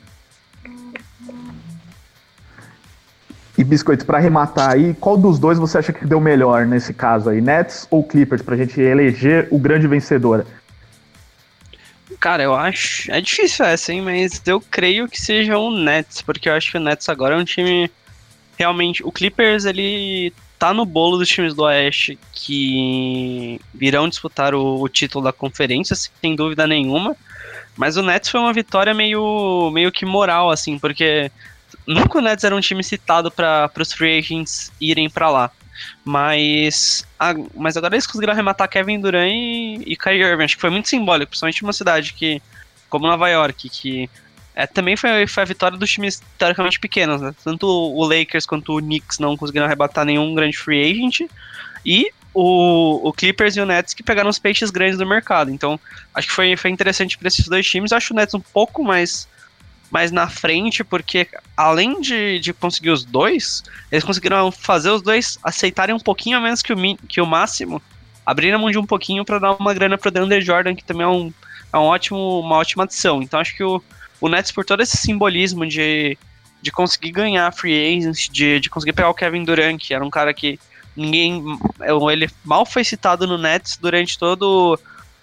E 3.59 3.65
Biscoito, 3.65 4.07
para 4.07 4.19
arrematar 4.19 4.71
aí, 4.71 4.95
qual 4.95 5.17
dos 5.17 5.39
dois 5.39 5.59
você 5.59 5.79
acha 5.79 5.93
que 5.93 6.07
deu 6.07 6.21
melhor 6.21 6.65
nesse 6.65 6.95
caso 6.95 7.29
aí, 7.29 7.41
Nets 7.41 7.89
ou 7.91 8.05
Clippers, 8.05 8.41
pra 8.41 8.57
gente 8.57 8.81
eleger 8.81 9.49
o 9.51 9.59
grande 9.59 9.89
vencedor? 9.89 10.47
Cara, 12.21 12.43
eu 12.43 12.55
acho. 12.55 13.11
É 13.11 13.21
difícil 13.21 13.65
essa, 13.65 13.93
hein? 13.93 14.01
Mas 14.03 14.41
eu 14.47 14.61
creio 14.61 15.09
que 15.09 15.21
seja 15.21 15.59
o 15.59 15.71
Nets, 15.71 16.23
porque 16.23 16.49
eu 16.49 16.55
acho 16.55 16.71
que 16.71 16.77
o 16.77 16.81
Nets 16.81 17.09
agora 17.09 17.35
é 17.35 17.39
um 17.39 17.45
time. 17.45 17.91
Realmente. 18.59 19.07
O 19.07 19.13
Clippers, 19.13 19.65
ele 19.65 20.33
tá 20.59 20.75
no 20.75 20.85
bolo 20.85 21.17
dos 21.17 21.29
times 21.29 21.55
do 21.55 21.63
Oeste 21.63 22.19
que 22.33 23.61
virão 23.73 24.09
disputar 24.09 24.53
o, 24.53 24.83
o 24.83 24.89
título 24.89 25.25
da 25.25 25.33
conferência, 25.33 25.95
sem 25.95 26.35
dúvida 26.35 26.67
nenhuma. 26.67 27.17
Mas 27.77 27.97
o 27.97 28.03
Nets 28.03 28.29
foi 28.29 28.41
uma 28.41 28.53
vitória 28.53 28.93
meio, 28.93 29.71
meio 29.73 29.93
que 29.93 30.05
moral, 30.05 30.51
assim, 30.51 30.77
porque 30.77 31.31
nunca 31.87 32.19
o 32.19 32.21
Nets 32.21 32.43
era 32.43 32.57
um 32.57 32.61
time 32.61 32.83
citado 32.83 33.31
para 33.31 33.71
os 33.79 33.93
free 33.93 34.19
agents 34.19 34.73
irem 34.81 35.09
para 35.09 35.31
lá. 35.31 35.51
Mas, 36.05 37.07
a, 37.17 37.33
mas 37.55 37.77
agora 37.77 37.95
eles 37.95 38.09
conseguiram 38.09 38.33
arrematar 38.33 38.69
Kevin 38.69 39.01
Durant 39.01 39.31
e, 39.33 39.85
e 39.87 39.97
Kyrie 39.97 40.25
Irving. 40.25 40.43
Acho 40.43 40.57
que 40.57 40.61
foi 40.61 40.71
muito 40.71 40.89
simbólico, 40.89 41.31
principalmente 41.31 41.63
uma 41.63 41.73
cidade 41.73 42.13
que, 42.13 42.43
como 42.91 43.07
Nova 43.07 43.29
York, 43.29 43.69
que 43.69 44.11
é, 44.59 44.67
também 44.67 44.97
foi, 44.97 45.25
foi 45.29 45.45
a 45.45 45.47
vitória 45.47 45.79
dos 45.79 45.89
times 45.89 46.21
teoricamente 46.37 46.81
pequenos. 46.81 47.21
Né? 47.21 47.33
Tanto 47.45 47.65
o 47.65 48.05
Lakers 48.05 48.45
quanto 48.45 48.77
o 48.77 48.81
Knicks 48.81 49.21
não 49.21 49.37
conseguiram 49.37 49.67
arrebatar 49.67 50.05
nenhum 50.05 50.35
grande 50.35 50.59
free 50.59 50.91
agent. 50.91 51.31
E 51.87 52.11
o, 52.35 53.09
o 53.09 53.13
Clippers 53.13 53.57
e 53.57 53.61
o 53.61 53.65
Nets 53.65 53.95
que 53.95 54.03
pegaram 54.03 54.29
os 54.29 54.41
peixes 54.41 54.73
grandes 54.73 54.99
do 54.99 55.07
mercado. 55.07 55.53
Então, 55.53 55.79
acho 56.13 56.27
que 56.27 56.35
foi, 56.35 56.57
foi 56.57 56.73
interessante 56.73 57.17
para 57.17 57.29
esses 57.29 57.47
dois 57.47 57.65
times. 57.69 57.93
Acho 57.93 58.13
o 58.13 58.17
Nets 58.17 58.35
um 58.35 58.41
pouco 58.41 58.83
mais 58.83 59.29
mais 59.93 60.11
na 60.11 60.29
frente, 60.29 60.83
porque 60.83 61.27
além 61.57 62.01
de, 62.01 62.41
de 62.41 62.53
conseguir 62.53 62.91
os 62.91 63.05
dois, 63.05 63.63
eles 63.93 64.05
conseguiram 64.05 64.51
fazer 64.51 64.91
os 64.91 65.01
dois 65.01 65.39
aceitarem 65.43 65.95
um 65.95 66.01
pouquinho 66.01 66.37
a 66.37 66.41
menos 66.41 66.63
que 66.63 66.73
o, 66.73 66.97
que 67.09 67.21
o 67.21 67.27
máximo, 67.27 67.81
abrir 68.27 68.53
a 68.53 68.59
mão 68.59 68.73
de 68.73 68.77
um 68.77 68.85
pouquinho 68.85 69.25
para 69.25 69.39
dar 69.39 69.53
uma 69.53 69.73
grana 69.73 69.97
pro 69.97 70.11
DeAndre 70.11 70.43
Jordan, 70.43 70.75
que 70.75 70.85
também 70.85 71.05
é, 71.05 71.09
um, 71.09 71.33
é 71.73 71.79
um 71.79 71.83
ótimo, 71.83 72.41
uma 72.41 72.57
ótima 72.57 72.83
adição. 72.83 73.23
Então 73.23 73.41
acho 73.41 73.57
que 73.57 73.65
o, 73.65 73.83
o 74.21 74.29
Nets, 74.29 74.53
por 74.53 74.65
todo 74.65 74.83
esse 74.83 74.97
simbolismo 74.97 75.67
de, 75.67 76.17
de 76.61 76.71
conseguir 76.71 77.13
ganhar 77.13 77.53
free 77.53 77.97
agents, 77.97 78.29
de, 78.29 78.61
de 78.61 78.71
conseguir 78.71 78.93
pegar 78.93 79.11
o 79.11 79.15
Kevin 79.15 79.45
Durant, 79.45 79.79
que 79.79 79.95
era 79.95 80.05
um 80.05 80.11
cara 80.11 80.35
que 80.35 80.59
ninguém. 80.97 81.43
Ele 82.11 82.29
mal 82.45 82.67
foi 82.67 82.85
citado 82.85 83.27
no 83.27 83.39
Nets 83.39 83.77
durante 83.77 84.19
todo 84.19 84.79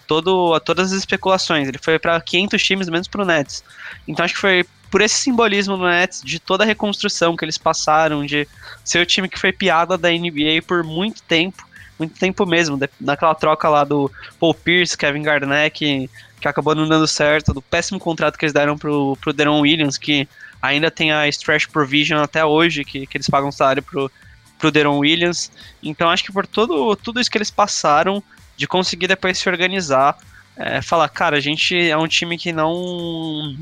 todo, 0.06 0.58
todas 0.60 0.92
as 0.92 0.98
especulações. 0.98 1.68
Ele 1.68 1.78
foi 1.78 1.98
para 1.98 2.20
500 2.20 2.62
times, 2.62 2.88
menos 2.88 3.08
para 3.08 3.22
o 3.22 3.26
Nets. 3.26 3.62
Então 4.06 4.24
acho 4.24 4.34
que 4.34 4.40
foi 4.40 4.64
por 4.90 5.02
esse 5.02 5.16
simbolismo 5.16 5.76
no 5.76 5.86
Nets, 5.86 6.22
de 6.22 6.38
toda 6.38 6.64
a 6.64 6.66
reconstrução 6.66 7.36
que 7.36 7.44
eles 7.44 7.58
passaram, 7.58 8.24
de 8.24 8.48
ser 8.84 9.00
o 9.00 9.06
time 9.06 9.28
que 9.28 9.38
foi 9.38 9.52
piada 9.52 9.98
da 9.98 10.10
NBA 10.10 10.62
por 10.66 10.84
muito 10.84 11.22
tempo, 11.22 11.66
muito 11.98 12.18
tempo 12.18 12.46
mesmo, 12.46 12.78
naquela 13.00 13.34
troca 13.34 13.68
lá 13.68 13.84
do 13.84 14.10
Paul 14.38 14.54
Pierce, 14.54 14.96
Kevin 14.96 15.22
Garnett, 15.22 16.08
que, 16.40 16.48
acabou 16.48 16.74
não 16.74 16.88
dando 16.88 17.06
certo, 17.06 17.52
do 17.52 17.62
péssimo 17.62 17.98
contrato 17.98 18.38
que 18.38 18.44
eles 18.44 18.52
deram 18.52 18.76
pro, 18.76 19.16
pro 19.20 19.32
Deron 19.32 19.60
Williams, 19.60 19.98
que 19.98 20.28
ainda 20.60 20.90
tem 20.90 21.12
a 21.12 21.28
stretch 21.28 21.68
provision 21.68 22.20
até 22.22 22.44
hoje, 22.44 22.84
que, 22.84 23.06
que 23.06 23.16
eles 23.16 23.28
pagam 23.28 23.52
salário 23.52 23.82
pro, 23.82 24.10
pro 24.58 24.70
Deron 24.70 24.98
Williams. 24.98 25.50
Então 25.82 26.10
acho 26.10 26.24
que 26.24 26.32
por 26.32 26.46
todo, 26.46 26.96
tudo 26.96 27.20
isso 27.20 27.30
que 27.30 27.38
eles 27.38 27.50
passaram, 27.50 28.22
de 28.56 28.66
conseguir 28.66 29.06
depois 29.06 29.38
se 29.38 29.48
organizar, 29.48 30.16
é, 30.56 30.80
falar, 30.80 31.08
cara, 31.08 31.36
a 31.36 31.40
gente 31.40 31.76
é 31.76 31.96
um 31.96 32.08
time 32.08 32.38
que 32.38 32.52
não. 32.52 33.54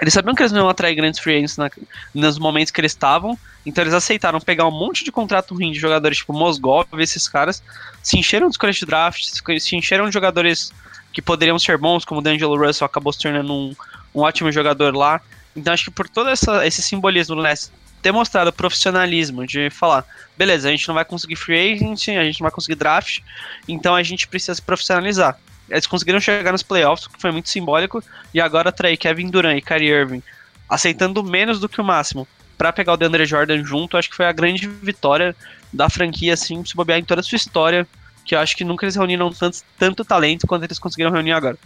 Eles 0.00 0.14
sabiam 0.14 0.34
que 0.34 0.42
eles 0.42 0.52
não 0.52 0.60
iam 0.60 0.68
atrair 0.68 0.94
grandes 0.94 1.18
free 1.18 1.36
agents 1.36 1.56
na, 1.56 1.70
nos 2.14 2.38
momentos 2.38 2.70
que 2.70 2.80
eles 2.80 2.92
estavam, 2.92 3.36
então 3.66 3.82
eles 3.82 3.94
aceitaram 3.94 4.40
pegar 4.40 4.66
um 4.66 4.70
monte 4.70 5.04
de 5.04 5.10
contrato 5.10 5.54
ruim 5.54 5.72
de 5.72 5.78
jogadores 5.78 6.18
tipo 6.18 6.32
Mosgov, 6.32 6.86
esses 6.98 7.28
caras, 7.28 7.62
se 8.02 8.16
encheram 8.16 8.46
de 8.46 8.52
escolhas 8.52 8.76
de 8.76 8.86
draft, 8.86 9.22
se 9.60 9.76
encheram 9.76 10.06
de 10.06 10.12
jogadores 10.12 10.72
que 11.12 11.20
poderiam 11.20 11.58
ser 11.58 11.76
bons, 11.76 12.04
como 12.04 12.20
o 12.20 12.22
D'Angelo 12.22 12.56
Russell 12.56 12.86
acabou 12.86 13.12
se 13.12 13.18
tornando 13.18 13.52
um, 13.52 13.74
um 14.14 14.20
ótimo 14.20 14.52
jogador 14.52 14.94
lá. 14.94 15.20
Então 15.56 15.72
acho 15.74 15.86
que 15.86 15.90
por 15.90 16.08
todo 16.08 16.30
essa, 16.30 16.64
esse 16.64 16.80
simbolismo 16.80 17.34
do 17.34 17.42
Nets 17.42 17.72
ter 18.00 18.12
mostrado 18.12 18.52
profissionalismo 18.52 19.44
de 19.44 19.70
falar, 19.70 20.04
beleza, 20.36 20.68
a 20.68 20.70
gente 20.70 20.86
não 20.86 20.94
vai 20.94 21.04
conseguir 21.04 21.34
free 21.34 21.72
agent, 21.72 22.08
a 22.08 22.22
gente 22.22 22.40
não 22.40 22.44
vai 22.44 22.52
conseguir 22.52 22.76
draft, 22.76 23.20
então 23.66 23.94
a 23.94 24.02
gente 24.02 24.28
precisa 24.28 24.54
se 24.54 24.62
profissionalizar. 24.62 25.36
Eles 25.68 25.86
conseguiram 25.86 26.20
chegar 26.20 26.52
nos 26.52 26.62
playoffs, 26.62 27.06
que 27.06 27.20
foi 27.20 27.30
muito 27.30 27.48
simbólico, 27.48 28.02
e 28.32 28.40
agora 28.40 28.72
trair 28.72 28.96
Kevin 28.96 29.30
Durant 29.30 29.58
e 29.58 29.62
Kyrie 29.62 29.90
Irving 29.90 30.22
aceitando 30.68 31.24
menos 31.24 31.58
do 31.58 31.68
que 31.68 31.80
o 31.80 31.84
máximo 31.84 32.28
para 32.58 32.72
pegar 32.72 32.92
o 32.92 32.96
DeAndre 32.96 33.24
Jordan 33.24 33.64
junto, 33.64 33.96
acho 33.96 34.10
que 34.10 34.16
foi 34.16 34.26
a 34.26 34.32
grande 34.32 34.66
vitória 34.66 35.34
da 35.72 35.88
franquia, 35.88 36.34
assim, 36.34 36.64
se 36.64 36.74
bobear 36.74 36.98
em 36.98 37.04
toda 37.04 37.20
a 37.20 37.24
sua 37.24 37.36
história, 37.36 37.86
que 38.24 38.34
eu 38.34 38.40
acho 38.40 38.56
que 38.56 38.64
nunca 38.64 38.84
eles 38.84 38.96
reuniram 38.96 39.30
tanto, 39.30 39.60
tanto 39.78 40.04
talento 40.04 40.46
quanto 40.46 40.64
eles 40.64 40.78
conseguiram 40.78 41.12
reunir 41.12 41.32
agora. 41.32 41.56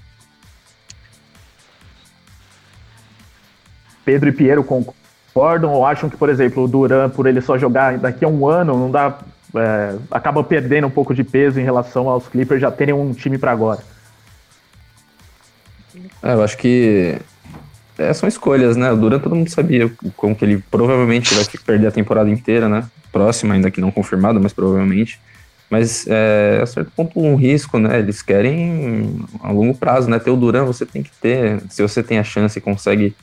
Pedro 4.05 4.29
e 4.29 4.33
Piero 4.33 4.63
concordam 4.63 5.73
ou 5.73 5.87
acham 5.87 6.11
que, 6.11 6.17
por 6.17 6.29
exemplo, 6.29 6.65
o 6.65 6.69
Duran, 6.69 7.09
por 7.09 7.27
ele 7.27 7.41
só 7.41 7.57
jogar 7.57 7.97
daqui 7.99 8.25
a 8.25 8.29
um 8.29 8.47
ano, 8.47 8.79
não 8.79 8.91
dá. 8.91 9.19
É, 9.55 9.97
acaba 10.11 10.43
perdendo 10.43 10.87
um 10.87 10.91
pouco 10.91 11.15
de 11.15 11.23
peso 11.23 11.61
em 11.61 11.63
relação 11.63 12.09
aos 12.09 12.27
Clippers 12.27 12.61
já 12.61 12.71
terem 12.71 12.95
um 12.95 13.13
time 13.13 13.37
para 13.39 13.53
agora? 13.53 13.81
É, 16.23 16.35
eu 16.35 16.43
acho 16.43 16.57
que 16.59 17.19
é, 17.99 18.13
são 18.13 18.29
escolhas, 18.29 18.77
né? 18.77 18.91
O 18.91 18.97
Duran 18.97 19.19
todo 19.19 19.37
mundo 19.37 19.51
sabia 19.51 19.91
como 20.17 20.35
que 20.35 20.45
ele 20.45 20.63
provavelmente 20.71 21.35
vai 21.35 21.45
perder 21.65 21.87
a 21.89 21.93
temporada 21.93 22.31
inteira, 22.31 22.69
né? 22.69 22.85
Próxima, 23.11 23.55
ainda 23.55 23.71
que 23.71 23.81
não 23.81 23.91
confirmada, 23.91 24.41
mas 24.41 24.53
provavelmente. 24.53 25.21
Mas 25.71 26.07
é, 26.07 26.61
a 26.63 26.67
certo 26.67 26.91
ponto 26.95 27.19
um 27.19 27.35
risco, 27.35 27.79
né? 27.79 27.99
Eles 27.99 28.21
querem 28.23 29.25
a 29.43 29.51
longo 29.51 29.75
prazo, 29.75 30.09
né? 30.11 30.19
Ter 30.19 30.31
o 30.31 30.37
Duran 30.37 30.65
você 30.65 30.85
tem 30.85 31.03
que 31.03 31.11
ter. 31.21 31.63
Se 31.71 31.83
você 31.83 32.03
tem 32.03 32.19
a 32.19 32.25
chance 32.25 32.59
e 32.59 32.63
consegue 32.63 33.15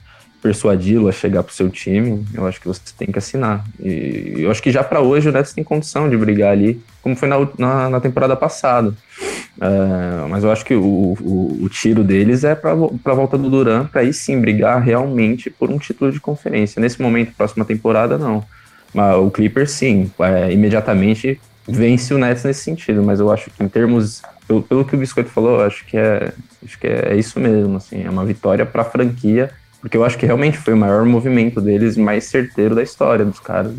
persuadi-lo 0.41 1.09
a 1.09 1.11
chegar 1.11 1.43
pro 1.43 1.53
seu 1.53 1.69
time, 1.69 2.25
eu 2.33 2.47
acho 2.47 2.61
que 2.61 2.67
você 2.67 2.81
tem 2.97 3.11
que 3.11 3.19
assinar. 3.19 3.63
E 3.79 4.35
eu 4.37 4.51
acho 4.51 4.63
que 4.63 4.71
já 4.71 4.83
para 4.83 5.01
hoje 5.01 5.29
o 5.29 5.31
Nets 5.31 5.53
tem 5.53 5.63
condição 5.63 6.09
de 6.09 6.15
brigar 6.15 6.51
ali, 6.51 6.81
como 7.01 7.15
foi 7.15 7.27
na, 7.27 7.35
na, 7.57 7.89
na 7.89 7.99
temporada 7.99 8.35
passada. 8.35 8.93
Uh, 9.59 10.29
mas 10.29 10.43
eu 10.45 10.51
acho 10.51 10.63
que 10.63 10.73
o, 10.73 10.81
o, 11.19 11.59
o 11.63 11.69
tiro 11.69 12.01
deles 12.01 12.45
é 12.45 12.55
para 12.55 12.71
a 12.71 13.13
volta 13.13 13.37
do 13.37 13.49
Duran, 13.49 13.85
para 13.85 14.01
aí 14.01 14.13
sim 14.13 14.39
brigar 14.39 14.81
realmente 14.81 15.49
por 15.49 15.69
um 15.69 15.77
título 15.77 16.11
de 16.11 16.19
conferência. 16.19 16.79
Nesse 16.79 17.01
momento, 17.01 17.33
próxima 17.35 17.65
temporada, 17.65 18.17
não. 18.17 18.43
Mas 18.93 19.17
o 19.17 19.29
Clippers, 19.29 19.71
sim, 19.71 20.09
é, 20.19 20.51
imediatamente 20.53 21.39
vence 21.67 22.13
o 22.13 22.17
Nets 22.17 22.43
nesse 22.45 22.63
sentido, 22.63 23.03
mas 23.03 23.19
eu 23.19 23.29
acho 23.31 23.51
que 23.51 23.61
em 23.61 23.67
termos, 23.67 24.21
pelo, 24.47 24.63
pelo 24.63 24.85
que 24.85 24.95
o 24.95 24.97
Biscoito 24.97 25.29
falou, 25.29 25.59
eu 25.59 25.65
acho 25.65 25.85
que 25.85 25.97
é, 25.97 26.31
acho 26.65 26.79
que 26.79 26.87
é, 26.87 27.09
é 27.09 27.15
isso 27.15 27.39
mesmo, 27.39 27.77
assim, 27.77 28.03
é 28.03 28.09
uma 28.09 28.25
vitória 28.25 28.65
para 28.65 28.81
a 28.81 28.85
franquia, 28.85 29.51
porque 29.81 29.95
eu 29.95 30.03
acho 30.03 30.17
que 30.17 30.25
realmente 30.25 30.57
foi 30.57 30.73
o 30.73 30.77
maior 30.77 31.05
movimento 31.05 31.61
deles, 31.61 31.97
mais 31.97 32.23
certeiro 32.23 32.73
da 32.73 32.81
história 32.81 33.25
dos 33.25 33.39
caras. 33.39 33.73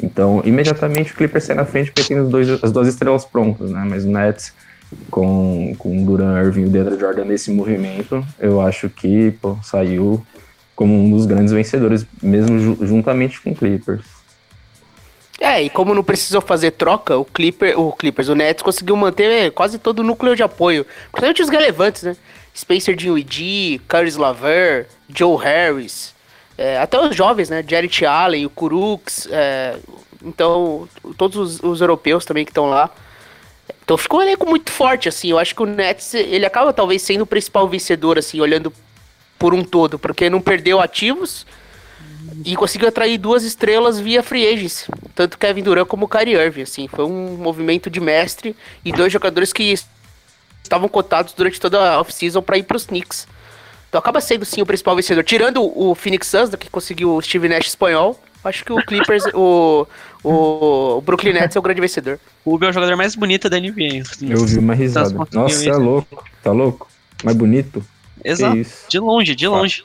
Então, 0.00 0.42
imediatamente 0.44 1.12
o 1.12 1.14
Clippers 1.14 1.44
sai 1.44 1.54
na 1.54 1.64
frente 1.64 1.92
porque 1.92 2.12
tem 2.12 2.28
dois, 2.28 2.48
as 2.62 2.72
duas 2.72 2.88
estrelas 2.88 3.24
prontas, 3.24 3.70
né? 3.70 3.84
Mas 3.88 4.04
o 4.04 4.10
Nets 4.10 4.52
com, 5.10 5.74
com 5.78 6.04
Duran 6.04 6.40
Irving 6.42 6.62
e 6.62 6.66
o 6.66 6.70
DeAndre 6.70 6.98
Jordan 6.98 7.24
nesse 7.24 7.50
movimento, 7.50 8.24
eu 8.38 8.60
acho 8.60 8.88
que 8.88 9.32
pô, 9.40 9.56
saiu 9.62 10.24
como 10.74 10.94
um 10.94 11.10
dos 11.10 11.26
grandes 11.26 11.52
vencedores, 11.52 12.06
mesmo 12.22 12.58
ju 12.58 12.78
juntamente 12.82 13.40
com 13.40 13.50
o 13.50 13.54
Clippers. 13.54 14.04
É, 15.40 15.60
e 15.60 15.68
como 15.68 15.92
não 15.92 16.04
precisou 16.04 16.40
fazer 16.40 16.70
troca, 16.72 17.16
o, 17.16 17.24
Clipper, 17.24 17.78
o 17.78 17.92
Clippers, 17.92 18.28
o 18.28 18.34
Nets 18.34 18.62
conseguiu 18.62 18.94
manter 18.96 19.50
quase 19.52 19.78
todo 19.78 19.98
o 19.98 20.04
núcleo 20.04 20.36
de 20.36 20.42
apoio. 20.42 20.86
Principalmente 21.10 21.42
os 21.42 21.48
relevantes, 21.48 22.02
né? 22.04 22.16
Spencer 22.56 22.94
Dinwiddie, 22.94 23.80
Caris 23.88 24.16
Laver, 24.16 24.86
Joe 25.08 25.42
Harris, 25.42 26.14
é, 26.56 26.78
até 26.78 27.00
os 27.00 27.16
jovens, 27.16 27.50
né? 27.50 27.64
Jarrett 27.66 28.04
Allen, 28.04 28.46
o 28.46 28.50
Kuruks, 28.50 29.26
é, 29.32 29.76
então 30.24 30.88
todos 31.16 31.36
os, 31.36 31.62
os 31.62 31.80
europeus 31.80 32.24
também 32.24 32.44
que 32.44 32.50
estão 32.50 32.68
lá. 32.68 32.90
Então 33.84 33.96
ficou 33.98 34.20
um 34.20 34.22
elenco 34.22 34.48
muito 34.48 34.70
forte, 34.70 35.08
assim. 35.08 35.30
Eu 35.30 35.38
acho 35.38 35.54
que 35.54 35.62
o 35.62 35.66
Nets, 35.66 36.14
ele 36.14 36.46
acaba 36.46 36.72
talvez 36.72 37.02
sendo 37.02 37.22
o 37.22 37.26
principal 37.26 37.68
vencedor, 37.68 38.18
assim, 38.18 38.40
olhando 38.40 38.72
por 39.38 39.52
um 39.54 39.64
todo, 39.64 39.98
porque 39.98 40.30
não 40.30 40.40
perdeu 40.40 40.80
ativos 40.80 41.44
e 42.44 42.56
conseguiu 42.56 42.88
atrair 42.88 43.18
duas 43.18 43.42
estrelas 43.42 43.98
via 43.98 44.22
free 44.22 44.46
agents, 44.46 44.88
tanto 45.14 45.36
Kevin 45.36 45.62
Durant 45.62 45.86
como 45.86 46.08
Kyrie 46.08 46.34
Irving, 46.34 46.62
assim. 46.62 46.88
Foi 46.88 47.04
um 47.04 47.36
movimento 47.36 47.90
de 47.90 48.00
mestre 48.00 48.56
e 48.84 48.92
dois 48.92 49.12
jogadores 49.12 49.52
que 49.52 49.74
estavam 50.62 50.88
cotados 50.88 51.32
durante 51.34 51.60
toda 51.60 51.94
a 51.94 52.00
off-season 52.00 52.40
para 52.40 52.56
ir 52.56 52.62
para 52.62 52.76
os 52.76 52.86
Knicks. 52.86 53.26
Então 53.88 53.98
acaba 53.98 54.20
sendo 54.20 54.44
sim 54.44 54.62
o 54.62 54.66
principal 54.66 54.96
vencedor, 54.96 55.22
tirando 55.24 55.62
o 55.62 55.94
Phoenix 55.94 56.28
Suns, 56.28 56.54
que 56.54 56.70
conseguiu 56.70 57.14
o 57.14 57.20
Steve 57.20 57.48
Nash 57.48 57.66
espanhol, 57.66 58.18
Acho 58.44 58.64
que 58.64 58.72
o 58.72 58.84
Clippers, 58.84 59.24
o, 59.34 59.86
o, 60.24 60.96
o, 60.96 61.00
Brooklyn 61.00 61.32
Nets 61.32 61.54
é 61.54 61.58
o 61.58 61.62
grande 61.62 61.80
vencedor. 61.80 62.18
O 62.44 62.54
Uber 62.54 62.68
é 62.68 62.70
o 62.70 62.72
jogador 62.72 62.96
mais 62.96 63.14
bonito 63.14 63.48
da 63.48 63.58
NBA. 63.58 64.02
Eu 64.22 64.40
ouvi 64.40 64.58
uma 64.58 64.74
risada. 64.74 65.14
Nossa, 65.32 65.68
é 65.68 65.76
louco. 65.76 66.24
Tá 66.42 66.50
louco? 66.50 66.88
Mais 67.22 67.36
bonito? 67.36 67.84
Exato. 68.24 68.66
De 68.88 68.98
longe, 68.98 69.34
de 69.34 69.46
longe. 69.46 69.84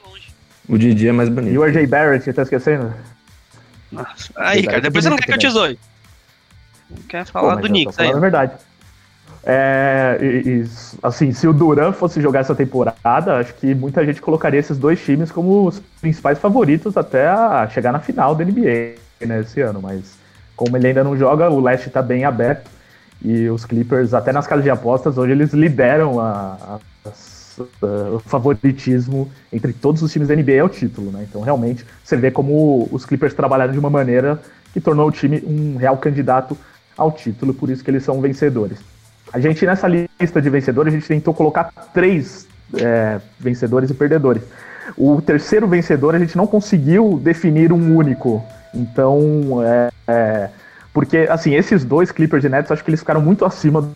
O 0.68 0.76
Didi 0.76 1.08
é 1.08 1.12
mais 1.12 1.28
bonito. 1.28 1.54
E 1.54 1.58
o 1.58 1.64
RJ 1.64 1.86
Barrett, 1.86 2.32
tá 2.32 2.42
esquecendo? 2.42 2.92
Nossa. 3.90 4.32
Aí, 4.36 4.64
cara, 4.64 4.80
depois 4.80 5.04
você 5.04 5.10
não 5.10 5.16
quer 5.16 5.26
que 5.26 5.32
eu 5.32 5.38
te 5.38 5.50
zoe. 5.50 5.78
Quer 7.08 7.24
falar 7.26 7.56
Pô, 7.56 7.62
do 7.62 7.68
Knicks 7.68 7.98
aí. 7.98 8.10
É 8.10 8.18
verdade. 8.18 8.52
É, 9.44 10.18
e, 10.20 10.48
e, 10.48 10.64
assim, 11.02 11.32
se 11.32 11.46
o 11.46 11.52
Duran 11.52 11.92
fosse 11.92 12.20
jogar 12.20 12.40
essa 12.40 12.54
temporada, 12.54 13.36
acho 13.36 13.54
que 13.54 13.74
muita 13.74 14.04
gente 14.04 14.20
colocaria 14.20 14.60
esses 14.60 14.76
dois 14.76 15.02
times 15.02 15.30
como 15.30 15.66
os 15.66 15.80
principais 16.00 16.38
favoritos 16.38 16.96
até 16.96 17.28
chegar 17.70 17.92
na 17.92 18.00
final 18.00 18.34
da 18.34 18.44
NBA 18.44 18.94
né, 19.26 19.40
esse 19.40 19.60
ano. 19.60 19.80
Mas 19.82 20.16
como 20.56 20.76
ele 20.76 20.88
ainda 20.88 21.04
não 21.04 21.16
joga, 21.16 21.50
o 21.50 21.60
leste 21.60 21.88
está 21.88 22.02
bem 22.02 22.24
aberto 22.24 22.70
e 23.22 23.48
os 23.48 23.64
Clippers, 23.64 24.14
até 24.14 24.32
nas 24.32 24.46
casas 24.46 24.64
de 24.64 24.70
apostas, 24.70 25.18
hoje 25.18 25.32
eles 25.32 25.52
lideram 25.52 26.20
a, 26.20 26.56
a, 26.60 26.78
a, 27.08 28.14
o 28.14 28.18
favoritismo 28.20 29.30
entre 29.52 29.72
todos 29.72 30.02
os 30.02 30.12
times 30.12 30.28
da 30.28 30.36
NBA 30.36 30.60
ao 30.60 30.68
título. 30.68 31.10
Né? 31.10 31.26
Então, 31.28 31.40
realmente, 31.40 31.84
você 32.02 32.16
vê 32.16 32.30
como 32.30 32.88
os 32.92 33.04
Clippers 33.04 33.34
trabalharam 33.34 33.72
de 33.72 33.78
uma 33.78 33.90
maneira 33.90 34.40
que 34.72 34.80
tornou 34.80 35.08
o 35.08 35.12
time 35.12 35.42
um 35.44 35.76
real 35.76 35.96
candidato 35.96 36.56
ao 36.96 37.10
título, 37.10 37.54
por 37.54 37.70
isso 37.70 37.82
que 37.82 37.90
eles 37.90 38.04
são 38.04 38.20
vencedores. 38.20 38.78
A 39.32 39.38
gente, 39.40 39.64
nessa 39.66 39.86
lista 39.86 40.40
de 40.40 40.50
vencedores, 40.50 40.92
a 40.92 40.96
gente 40.96 41.08
tentou 41.08 41.34
colocar 41.34 41.70
três 41.92 42.46
é, 42.74 43.20
vencedores 43.38 43.90
e 43.90 43.94
perdedores. 43.94 44.42
O 44.96 45.20
terceiro 45.20 45.66
vencedor 45.66 46.14
a 46.14 46.18
gente 46.18 46.36
não 46.36 46.46
conseguiu 46.46 47.20
definir 47.22 47.72
um 47.72 47.96
único. 47.96 48.42
Então, 48.74 49.62
é, 49.62 49.90
é, 50.06 50.48
porque, 50.92 51.28
assim, 51.30 51.54
esses 51.54 51.84
dois 51.84 52.10
Clippers 52.10 52.44
e 52.44 52.48
Nets, 52.48 52.70
acho 52.70 52.82
que 52.82 52.90
eles 52.90 53.00
ficaram 53.00 53.20
muito 53.20 53.44
acima 53.44 53.90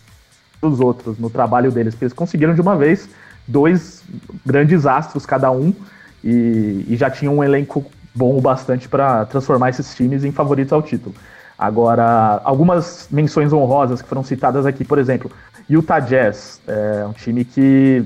dos 0.61 0.81
outros 0.81 1.19
no 1.19 1.29
trabalho 1.29 1.73
deles, 1.73 1.95
porque 1.95 2.05
eles 2.05 2.13
conseguiram 2.13 2.55
de 2.55 2.61
uma 2.61 2.77
vez 2.77 3.09
dois 3.49 4.03
grandes 4.47 4.87
astros 4.87 5.27
cada 5.27 5.51
um 5.51 5.75
e, 6.23 6.87
e 6.89 6.97
já 6.97 7.11
tinham 7.11 7.37
um 7.37 7.45
elenco 7.45 7.85
bom 8.15 8.37
o 8.37 8.41
bastante 8.41 8.89
para 8.89 9.25
transformar 9.25 9.71
esses 9.71 9.95
times 9.95 10.25
em 10.25 10.31
favoritos 10.31 10.73
ao 10.73 10.83
título. 10.83 11.15
Agora, 11.63 12.41
algumas 12.43 13.07
menções 13.09 13.53
honrosas 13.53 14.03
que 14.03 14.09
foram 14.09 14.25
citadas 14.25 14.67
aqui, 14.67 14.85
por 14.85 14.99
exemplo, 14.99 15.31
Utah 15.71 16.01
Jazz, 16.01 16.61
é 16.67 17.07
um 17.07 17.13
time 17.13 17.45
que 17.45 18.05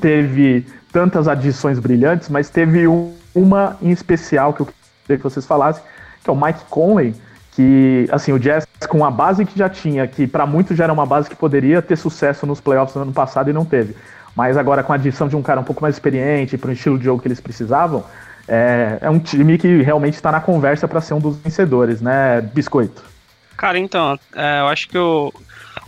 teve 0.00 0.66
tantas 0.90 1.28
adições 1.28 1.78
brilhantes, 1.78 2.28
mas 2.28 2.50
teve 2.50 2.88
um, 2.88 3.14
uma 3.32 3.76
em 3.80 3.92
especial 3.92 4.52
que 4.52 4.62
eu 4.62 4.66
queria 4.66 5.18
que 5.18 5.22
vocês 5.22 5.46
falassem, 5.46 5.84
que 6.24 6.28
é 6.28 6.32
o 6.32 6.36
Mike 6.36 6.64
Conley, 6.68 7.14
que, 7.52 8.08
assim, 8.10 8.32
o 8.32 8.40
Jazz 8.40 8.66
com 8.88 9.04
a 9.04 9.10
base 9.10 9.44
que 9.44 9.56
já 9.56 9.68
tinha, 9.68 10.04
que 10.08 10.26
para 10.26 10.44
muitos 10.44 10.76
já 10.76 10.82
era 10.82 10.92
uma 10.92 11.06
base 11.06 11.30
que 11.30 11.36
poderia 11.36 11.80
ter 11.80 11.94
sucesso 11.94 12.44
nos 12.44 12.60
playoffs 12.60 12.96
no 12.96 13.02
ano 13.02 13.12
passado 13.12 13.48
e 13.48 13.52
não 13.52 13.64
teve. 13.64 13.94
Mas 14.34 14.56
agora 14.56 14.82
com 14.82 14.92
a 14.92 14.96
adição 14.96 15.28
de 15.28 15.36
um 15.36 15.42
cara 15.42 15.60
um 15.60 15.64
pouco 15.64 15.80
mais 15.80 15.94
experiente 15.94 16.58
para 16.58 16.70
o 16.70 16.72
estilo 16.72 16.98
de 16.98 17.04
jogo 17.04 17.22
que 17.22 17.28
eles 17.28 17.40
precisavam, 17.40 18.02
é, 18.48 18.98
é 19.00 19.10
um 19.10 19.18
time 19.18 19.58
que 19.58 19.82
realmente 19.82 20.14
está 20.14 20.30
na 20.30 20.40
conversa 20.40 20.86
para 20.86 21.00
ser 21.00 21.14
um 21.14 21.20
dos 21.20 21.36
vencedores, 21.36 22.00
né, 22.00 22.40
Biscoito? 22.40 23.04
Cara, 23.56 23.78
então, 23.78 24.18
é, 24.34 24.60
eu 24.60 24.68
acho 24.68 24.88
que 24.88 24.98
o, 24.98 25.32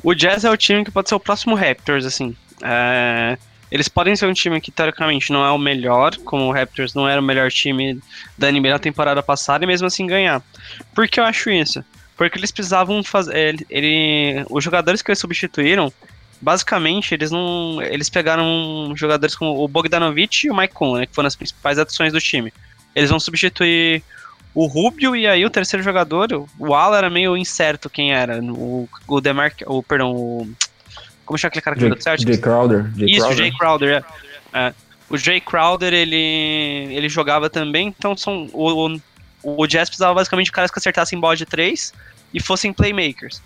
o 0.02 0.14
Jazz 0.14 0.44
é 0.44 0.50
o 0.50 0.56
time 0.56 0.84
que 0.84 0.90
pode 0.90 1.08
ser 1.08 1.14
o 1.14 1.20
próximo 1.20 1.54
Raptors, 1.54 2.04
assim. 2.04 2.34
É, 2.62 3.36
eles 3.70 3.88
podem 3.88 4.16
ser 4.16 4.26
um 4.26 4.32
time 4.32 4.60
que, 4.60 4.70
teoricamente, 4.70 5.32
não 5.32 5.44
é 5.44 5.50
o 5.50 5.58
melhor, 5.58 6.16
como 6.24 6.44
o 6.44 6.52
Raptors 6.52 6.94
não 6.94 7.08
era 7.08 7.20
o 7.20 7.24
melhor 7.24 7.50
time 7.50 8.00
da 8.36 8.50
NBA 8.50 8.70
na 8.70 8.78
temporada 8.78 9.22
passada, 9.22 9.64
e 9.64 9.66
mesmo 9.66 9.86
assim 9.86 10.06
ganhar. 10.06 10.42
Por 10.94 11.06
que 11.06 11.20
eu 11.20 11.24
acho 11.24 11.50
isso? 11.50 11.84
Porque 12.16 12.38
eles 12.38 12.50
precisavam 12.50 13.02
fazer. 13.04 13.36
Ele, 13.36 13.66
ele, 13.70 14.46
os 14.50 14.64
jogadores 14.64 15.02
que 15.02 15.10
eles 15.10 15.18
substituíram 15.18 15.92
basicamente, 16.40 17.14
eles 17.14 17.30
não. 17.30 17.82
Eles 17.82 18.08
pegaram 18.08 18.92
jogadores 18.96 19.34
como 19.34 19.62
o 19.62 19.68
Bogdanovich 19.68 20.46
e 20.46 20.50
o 20.50 20.56
Mike 20.56 20.74
Conley, 20.74 21.00
né, 21.00 21.06
que 21.06 21.14
foram 21.14 21.26
as 21.26 21.36
principais 21.36 21.78
adições 21.78 22.12
do 22.12 22.20
time. 22.20 22.52
Eles 22.94 23.10
vão 23.10 23.20
substituir 23.20 24.02
o 24.54 24.66
Rubio 24.66 25.14
e 25.14 25.26
aí 25.26 25.44
o 25.44 25.50
terceiro 25.50 25.84
jogador, 25.84 26.46
o 26.58 26.74
Ala 26.74 26.98
era 26.98 27.10
meio 27.10 27.36
incerto 27.36 27.90
quem 27.90 28.12
era. 28.12 28.42
O, 28.42 28.88
o 29.06 29.20
Demar. 29.20 29.52
O, 29.66 29.82
perdão, 29.82 30.12
o. 30.12 30.50
Como 31.24 31.38
chama 31.38 31.48
aquele 31.48 31.62
cara 31.62 31.76
que 31.76 31.88
deu 31.88 32.00
certo? 32.00 32.22
Jay 32.22 32.38
Crowder. 32.38 32.90
Jay 32.96 33.10
Isso, 33.10 33.20
Crowder. 33.20 33.36
Jay 33.36 33.52
Crowder, 33.52 34.04
é. 34.52 34.58
é. 34.58 34.74
O 35.10 35.16
Jay 35.16 35.40
Crowder, 35.40 35.92
ele, 35.92 36.16
ele 36.90 37.08
jogava 37.08 37.48
também, 37.48 37.88
então 37.88 38.16
são, 38.16 38.48
o, 38.52 38.98
o, 39.42 39.62
o 39.62 39.66
Jazz 39.66 39.88
precisava 39.88 40.14
basicamente 40.14 40.46
de 40.46 40.52
caras 40.52 40.70
que 40.70 40.78
acertassem 40.78 41.18
bola 41.18 41.36
de 41.36 41.46
três 41.46 41.94
e 42.32 42.42
fossem 42.42 42.72
playmakers. 42.72 43.40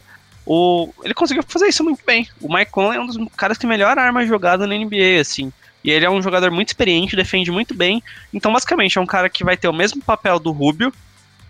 O, 0.44 0.92
ele 1.05 1.14
conseguiu 1.14 1.42
fazer 1.46 1.68
isso 1.68 1.85
muito 1.85 2.05
bem. 2.05 2.28
O 2.40 2.52
Mike 2.52 2.70
Conley 2.70 2.98
é 2.98 3.00
um 3.00 3.07
dos 3.07 3.18
caras 3.37 3.57
que 3.57 3.66
melhor 3.66 3.98
arma 3.98 4.26
jogada 4.26 4.66
na 4.66 4.74
NBA, 4.76 5.20
assim. 5.20 5.52
E 5.85 5.90
ele 5.90 6.05
é 6.05 6.11
um 6.11 6.22
jogador 6.22 6.50
muito 6.50 6.68
experiente, 6.68 7.16
defende 7.16 7.50
muito 7.50 7.74
bem. 7.74 8.02
Então, 8.33 8.52
basicamente, 8.52 8.98
é 8.98 9.00
um 9.00 9.07
cara 9.07 9.28
que 9.28 9.44
vai 9.44 9.57
ter 9.57 9.68
o 9.68 9.72
mesmo 9.72 10.02
papel 10.02 10.38
do 10.38 10.52
Rubio, 10.52 10.92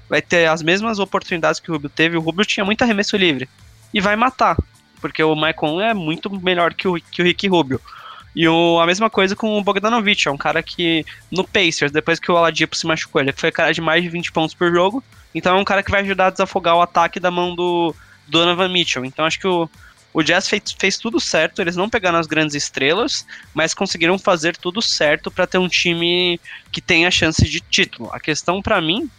vai 0.08 0.22
ter 0.22 0.46
as 0.46 0.62
mesmas 0.62 0.98
oportunidades 0.98 1.60
que 1.60 1.70
o 1.70 1.74
Rubio 1.74 1.90
teve. 1.90 2.16
O 2.16 2.20
Rubio 2.20 2.44
tinha 2.44 2.64
muito 2.64 2.82
arremesso 2.82 3.16
livre. 3.16 3.48
E 3.92 4.00
vai 4.00 4.16
matar. 4.16 4.56
Porque 5.00 5.22
o 5.22 5.34
Mike 5.34 5.58
Conley 5.58 5.88
é 5.88 5.94
muito 5.94 6.30
melhor 6.40 6.72
que 6.72 6.88
o, 6.88 6.94
que 6.94 7.22
o 7.22 7.24
Rick 7.24 7.48
Rubio. 7.48 7.80
E 8.34 8.48
o, 8.48 8.80
a 8.80 8.86
mesma 8.86 9.10
coisa 9.10 9.36
com 9.36 9.58
o 9.58 9.62
Bogdanovich, 9.62 10.28
é 10.28 10.30
um 10.30 10.38
cara 10.38 10.62
que 10.62 11.04
no 11.30 11.46
Pacers, 11.46 11.92
depois 11.92 12.18
que 12.18 12.30
o 12.30 12.34
Oladipo 12.34 12.74
se 12.74 12.86
machucou, 12.86 13.20
ele 13.20 13.32
foi 13.32 13.52
cara 13.52 13.72
de 13.72 13.80
mais 13.80 14.02
de 14.02 14.08
20 14.08 14.32
pontos 14.32 14.54
por 14.54 14.72
jogo. 14.72 15.04
Então 15.34 15.56
é 15.56 15.60
um 15.60 15.64
cara 15.64 15.82
que 15.82 15.90
vai 15.90 16.00
ajudar 16.00 16.28
a 16.28 16.30
desafogar 16.30 16.76
o 16.76 16.80
ataque 16.80 17.20
da 17.20 17.30
mão 17.30 17.54
do, 17.54 17.94
Donovan 18.28 18.68
Mitchell. 18.68 19.04
Então 19.04 19.24
acho 19.24 19.38
que 19.38 19.46
o, 19.46 19.68
o 20.12 20.22
Jazz 20.22 20.48
fez, 20.48 20.62
fez 20.78 20.98
tudo 20.98 21.18
certo, 21.18 21.60
eles 21.60 21.76
não 21.76 21.88
pegaram 21.88 22.18
as 22.18 22.26
grandes 22.26 22.54
estrelas, 22.54 23.26
mas 23.54 23.74
conseguiram 23.74 24.18
fazer 24.18 24.56
tudo 24.56 24.82
certo 24.82 25.30
para 25.30 25.46
ter 25.46 25.58
um 25.58 25.68
time 25.68 26.40
que 26.70 26.80
tenha 26.80 27.10
chance 27.10 27.48
de 27.48 27.60
título. 27.60 28.10
A 28.12 28.20
questão 28.20 28.60
para 28.60 28.80
mim, 28.80 29.10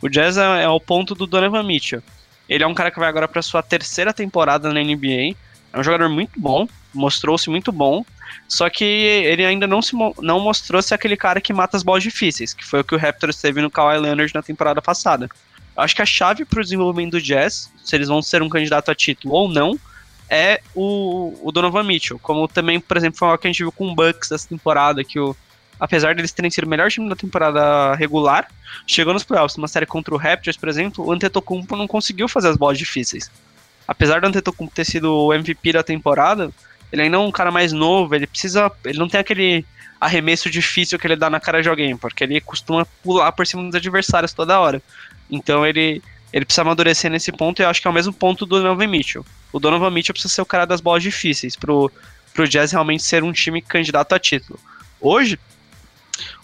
o 0.00 0.08
Jazz 0.08 0.36
é, 0.36 0.62
é 0.62 0.68
o 0.68 0.80
ponto 0.80 1.14
do 1.14 1.26
Donovan 1.26 1.62
Mitchell. 1.62 2.02
Ele 2.48 2.62
é 2.62 2.66
um 2.66 2.74
cara 2.74 2.90
que 2.90 2.98
vai 2.98 3.08
agora 3.08 3.26
para 3.26 3.42
sua 3.42 3.62
terceira 3.62 4.12
temporada 4.12 4.72
na 4.72 4.80
NBA. 4.80 5.34
É 5.72 5.78
um 5.78 5.82
jogador 5.82 6.08
muito 6.08 6.38
bom, 6.38 6.68
mostrou-se 6.94 7.50
muito 7.50 7.72
bom, 7.72 8.04
só 8.48 8.70
que 8.70 8.84
ele 8.84 9.44
ainda 9.44 9.66
não 9.66 9.82
se 9.82 9.92
não 10.22 10.40
mostrou-se 10.40 10.94
aquele 10.94 11.16
cara 11.16 11.40
que 11.40 11.52
mata 11.52 11.76
as 11.76 11.82
bolas 11.82 12.02
difíceis, 12.02 12.54
que 12.54 12.64
foi 12.64 12.80
o 12.80 12.84
que 12.84 12.94
o 12.94 12.98
Raptors 12.98 13.40
teve 13.40 13.60
no 13.60 13.70
Kawhi 13.70 13.98
Leonard 13.98 14.32
na 14.34 14.42
temporada 14.42 14.80
passada. 14.80 15.28
Acho 15.76 15.94
que 15.94 16.02
a 16.02 16.06
chave 16.06 16.44
para 16.44 16.60
o 16.60 16.62
desenvolvimento 16.62 17.12
do 17.12 17.20
Jazz, 17.20 17.70
se 17.84 17.94
eles 17.94 18.08
vão 18.08 18.22
ser 18.22 18.42
um 18.42 18.48
candidato 18.48 18.90
a 18.90 18.94
título 18.94 19.34
ou 19.34 19.48
não, 19.48 19.78
é 20.28 20.60
o, 20.74 21.38
o 21.42 21.52
Donovan 21.52 21.82
Mitchell. 21.82 22.18
Como 22.18 22.48
também, 22.48 22.80
por 22.80 22.96
exemplo, 22.96 23.18
foi 23.18 23.28
algo 23.28 23.40
que 23.40 23.46
a 23.46 23.50
gente 23.50 23.62
viu 23.62 23.72
com 23.72 23.88
o 23.88 23.94
Bucks 23.94 24.30
dessa 24.30 24.48
temporada, 24.48 25.04
que 25.04 25.18
o, 25.18 25.36
apesar 25.78 26.14
deles 26.14 26.32
terem 26.32 26.50
sido 26.50 26.64
o 26.64 26.68
melhor 26.68 26.90
time 26.90 27.08
da 27.08 27.16
temporada 27.16 27.94
regular, 27.94 28.48
chegou 28.86 29.12
nos 29.12 29.24
playoffs, 29.24 29.56
numa 29.56 29.68
série 29.68 29.86
contra 29.86 30.14
o 30.14 30.18
Raptors, 30.18 30.56
por 30.56 30.68
exemplo, 30.68 31.04
o 31.04 31.12
Antetokounmpo 31.12 31.76
não 31.76 31.86
conseguiu 31.86 32.28
fazer 32.28 32.48
as 32.48 32.56
bolas 32.56 32.78
difíceis. 32.78 33.30
Apesar 33.86 34.20
do 34.20 34.26
Antetokounmpo 34.26 34.74
ter 34.74 34.84
sido 34.84 35.12
o 35.12 35.32
MVP 35.32 35.72
da 35.72 35.82
temporada, 35.82 36.50
ele 36.90 37.02
ainda 37.02 37.16
é 37.16 37.20
um 37.20 37.30
cara 37.30 37.50
mais 37.50 37.72
novo, 37.72 38.14
ele 38.14 38.26
precisa, 38.26 38.70
ele 38.84 38.98
não 38.98 39.08
tem 39.08 39.20
aquele 39.20 39.64
arremesso 40.00 40.50
difícil 40.50 40.98
que 40.98 41.06
ele 41.06 41.16
dá 41.16 41.30
na 41.30 41.40
cara 41.40 41.62
de 41.62 41.68
alguém, 41.68 41.96
porque 41.96 42.24
ele 42.24 42.40
costuma 42.40 42.86
pular 43.02 43.32
por 43.32 43.46
cima 43.46 43.62
dos 43.64 43.74
adversários 43.74 44.32
toda 44.32 44.60
hora. 44.60 44.82
Então 45.30 45.66
ele 45.66 46.02
ele 46.32 46.44
precisa 46.44 46.62
amadurecer 46.62 47.10
nesse 47.10 47.32
ponto 47.32 47.60
e 47.60 47.64
eu 47.64 47.68
acho 47.68 47.80
que 47.80 47.86
é 47.86 47.90
o 47.90 47.94
mesmo 47.94 48.12
ponto 48.12 48.44
do 48.44 48.60
Donovan 48.60 48.86
Mitchell. 48.86 49.24
O 49.52 49.58
Donovan 49.58 49.90
Mitchell 49.90 50.12
precisa 50.12 50.34
ser 50.34 50.42
o 50.42 50.46
cara 50.46 50.66
das 50.66 50.80
bolas 50.80 51.02
difíceis 51.02 51.56
pro, 51.56 51.90
pro 52.34 52.48
Jazz 52.48 52.72
realmente 52.72 53.02
ser 53.02 53.22
um 53.24 53.32
time 53.32 53.62
candidato 53.62 54.14
a 54.14 54.18
título. 54.18 54.58
Hoje, 55.00 55.38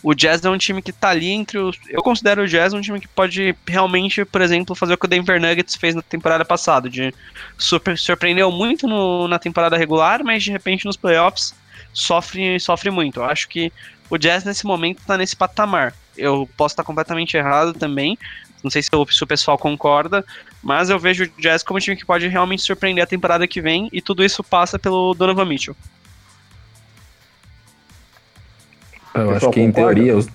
o 0.03 0.14
Jazz 0.14 0.45
é 0.45 0.51
um 0.51 0.59
time 0.59 0.83
que 0.83 0.92
tá 0.92 1.11
ali 1.11 1.31
entre 1.31 1.59
os. 1.59 1.79
Eu 1.88 2.03
considero 2.03 2.42
o 2.42 2.49
Jazz 2.49 2.73
um 2.73 2.81
time 2.81 3.01
que 3.01 3.09
pode 3.09 3.55
realmente, 3.66 4.25
por 4.25 4.40
exemplo, 4.40 4.75
fazer 4.75 4.95
o 4.95 4.99
que 4.99 5.07
o 5.07 5.09
Denver 5.09 5.40
Nuggets 5.40 5.77
fez 5.77 5.95
na 5.95 6.03
temporada 6.03 6.45
passada. 6.45 6.88
De 6.88 7.14
super, 7.59 7.97
surpreendeu 7.99 8.51
muito 8.51 8.87
no, 8.87 9.29
na 9.29 9.38
temporada 9.38 9.77
regular, 9.77 10.23
mas 10.25 10.42
de 10.42 10.51
repente 10.51 10.85
nos 10.85 10.97
playoffs 10.97 11.55
sofre, 11.92 12.59
sofre 12.59 12.90
muito. 12.90 13.21
Eu 13.21 13.25
acho 13.25 13.49
que 13.49 13.73
o 14.11 14.18
Jazz 14.18 14.45
nesse 14.45 14.66
momento 14.66 15.03
tá 15.07 15.16
nesse 15.16 15.37
patamar. 15.37 15.95
Eu 16.16 16.49
posso 16.57 16.73
estar 16.75 16.85
completamente 16.85 17.37
errado 17.37 17.73
também. 17.73 18.18
Não 18.62 18.70
sei 18.70 18.83
se 18.83 18.88
o, 18.92 19.07
se 19.07 19.22
o 19.22 19.27
pessoal 19.27 19.59
concorda, 19.59 20.25
mas 20.62 20.90
eu 20.90 20.98
vejo 20.98 21.25
o 21.25 21.40
Jazz 21.40 21.62
como 21.62 21.79
um 21.79 21.81
time 21.81 21.96
que 21.96 22.07
pode 22.07 22.29
realmente 22.29 22.62
surpreender 22.62 23.03
a 23.03 23.07
temporada 23.07 23.46
que 23.46 23.61
vem 23.61 23.88
e 23.92 24.01
tudo 24.01 24.25
isso 24.25 24.42
passa 24.44 24.79
pelo 24.79 25.14
Donovan 25.14 25.44
Mitchell. 25.44 25.77
Eu 29.14 29.31
acho 29.33 29.51
que 29.51 29.61
em 29.61 29.70
teoria 29.70 30.16
os, 30.16 30.27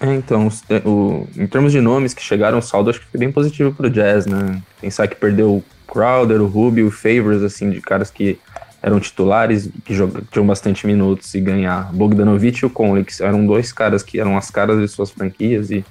é, 0.00 0.14
então, 0.14 0.46
os, 0.46 0.62
é, 0.68 0.82
o, 0.84 1.26
em 1.36 1.46
termos 1.46 1.72
de 1.72 1.80
nomes 1.80 2.12
que 2.12 2.22
chegaram, 2.22 2.58
o 2.58 2.62
saldo 2.62 2.90
acho 2.90 3.00
que 3.00 3.06
foi 3.06 3.18
bem 3.18 3.32
positivo 3.32 3.72
pro 3.72 3.90
Jazz, 3.90 4.26
né? 4.26 4.60
Pensar 4.80 5.08
que 5.08 5.16
perdeu 5.16 5.50
o 5.56 5.64
Crowder, 5.86 6.40
o 6.42 6.46
Rubio, 6.46 6.88
o 6.88 6.90
Favors, 6.90 7.42
assim, 7.42 7.70
de 7.70 7.80
caras 7.80 8.10
que 8.10 8.38
eram 8.82 9.00
titulares, 9.00 9.70
que 9.84 9.94
jogam, 9.94 10.22
tinham 10.30 10.46
bastante 10.46 10.86
minutos 10.86 11.34
e 11.34 11.40
ganhar. 11.40 11.92
Bogdanovic 11.94 12.62
e 12.62 12.66
o 12.66 12.70
Conley, 12.70 13.04
que 13.04 13.22
eram 13.22 13.46
dois 13.46 13.72
caras 13.72 14.02
que 14.02 14.20
eram 14.20 14.36
as 14.36 14.50
caras 14.50 14.78
de 14.78 14.86
suas 14.86 15.10
franquias 15.10 15.70
e, 15.70 15.84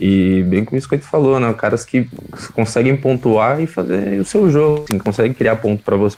e 0.00 0.42
bem 0.44 0.64
como 0.64 0.78
isso 0.78 0.88
que 0.88 0.94
a 0.94 0.98
gente 0.98 1.06
falou, 1.06 1.38
né? 1.38 1.52
Caras 1.52 1.84
que 1.84 2.08
conseguem 2.54 2.96
pontuar 2.96 3.60
e 3.60 3.66
fazer 3.66 4.18
o 4.18 4.24
seu 4.24 4.50
jogo, 4.50 4.84
assim, 4.88 4.98
conseguem 4.98 5.34
criar 5.34 5.56
ponto 5.56 5.82
para 5.82 5.96
você, 5.96 6.16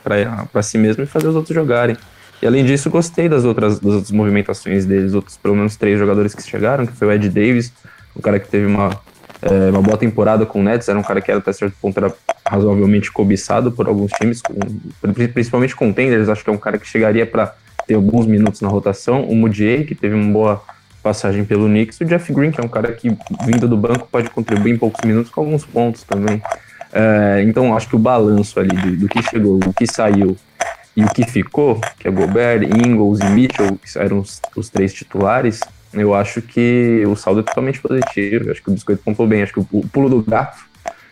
para 0.53 0.63
si 0.63 0.79
mesmo 0.79 1.03
e 1.03 1.07
fazer 1.07 1.29
os 1.29 1.35
outros 1.35 1.55
jogarem. 1.55 1.97
E 2.41 2.47
além 2.47 2.65
disso, 2.65 2.91
gostei 2.91 3.29
das 3.29 3.45
outras, 3.45 3.81
das 3.81 3.93
outras 3.95 4.11
movimentações 4.13 4.87
deles, 4.87 5.15
outros 5.15 5.37
pelo 5.37 5.57
menos 5.57 5.77
três 5.77 5.99
jogadores 5.99 6.35
que 6.35 6.43
chegaram, 6.43 6.87
que 6.87 6.93
foi 6.93 7.09
o 7.09 7.13
Ed 7.13 7.29
Davis, 7.29 7.73
um 8.17 8.21
cara 8.21 8.39
que 8.39 8.49
teve 8.49 8.67
uma, 8.67 9.01
é, 9.43 9.71
uma 9.71 9.83
boa 9.83 9.97
temporada 9.97 10.47
com 10.47 10.61
o 10.61 10.63
Nets, 10.63 10.89
era 10.89 10.99
um 10.99 11.03
cara 11.03 11.21
que 11.21 11.31
era 11.31 11.39
até 11.39 11.53
certo 11.53 11.75
ponto 11.81 11.97
era 11.99 12.13
razoavelmente 12.47 13.11
cobiçado 13.11 13.73
por 13.73 13.87
alguns 13.89 14.13
times, 14.13 14.43
com, 14.43 14.55
principalmente 15.33 15.75
contenders, 15.75 16.29
acho 16.29 16.45
que 16.45 16.51
é 16.51 16.53
um 16.53 16.59
cara 16.59 16.79
que 16.79 16.87
chegaria 16.87 17.27
para 17.27 17.55
ter 17.87 17.95
alguns 17.95 18.27
minutos 18.27 18.61
na 18.61 18.69
rotação. 18.69 19.25
O 19.25 19.35
Mudiay, 19.35 19.85
que 19.85 19.95
teve 19.95 20.15
uma 20.15 20.33
boa 20.33 20.63
passagem 21.03 21.45
pelo 21.45 21.67
Knicks, 21.67 22.01
o 22.01 22.05
Jeff 22.05 22.33
Green, 22.33 22.51
que 22.51 22.61
é 22.61 22.65
um 22.65 22.69
cara 22.69 22.93
que, 22.93 23.09
vindo 23.45 23.69
do 23.69 23.77
banco, 23.77 24.09
pode 24.11 24.31
contribuir 24.31 24.73
em 24.73 24.79
poucos 24.79 25.01
minutos 25.05 25.31
com 25.31 25.41
alguns 25.41 25.65
pontos 25.65 26.03
também. 26.03 26.43
É, 26.93 27.43
então, 27.47 27.77
acho 27.77 27.89
que 27.89 27.97
o 27.97 27.99
balanço 27.99 28.61
ali 28.61 28.77
do, 28.77 28.97
do 28.97 29.09
que 29.09 29.23
chegou, 29.23 29.59
do 29.59 29.73
que 29.73 29.87
saiu 29.87 30.37
e 30.97 31.05
o 31.05 31.09
que 31.09 31.25
ficou, 31.25 31.81
que 31.99 32.07
é 32.07 32.11
Gobert, 32.11 32.63
Ingles 32.63 33.21
e 33.21 33.25
Mitchell, 33.31 33.79
que 33.79 33.99
eram 33.99 34.21
os, 34.21 34.41
os 34.55 34.69
três 34.69 34.93
titulares, 34.93 35.61
eu 35.93 36.15
acho 36.15 36.41
que 36.41 37.03
o 37.07 37.15
saldo 37.15 37.41
é 37.41 37.43
totalmente 37.43 37.81
positivo. 37.81 38.51
Acho 38.51 38.63
que 38.63 38.71
o 38.71 38.73
Biscoito 38.73 39.03
pontuou 39.03 39.29
bem. 39.29 39.43
Acho 39.43 39.53
que 39.53 39.61
o, 39.61 39.67
o 39.73 39.89
pulo 39.89 40.09
do 40.09 40.23
gato 40.23 40.59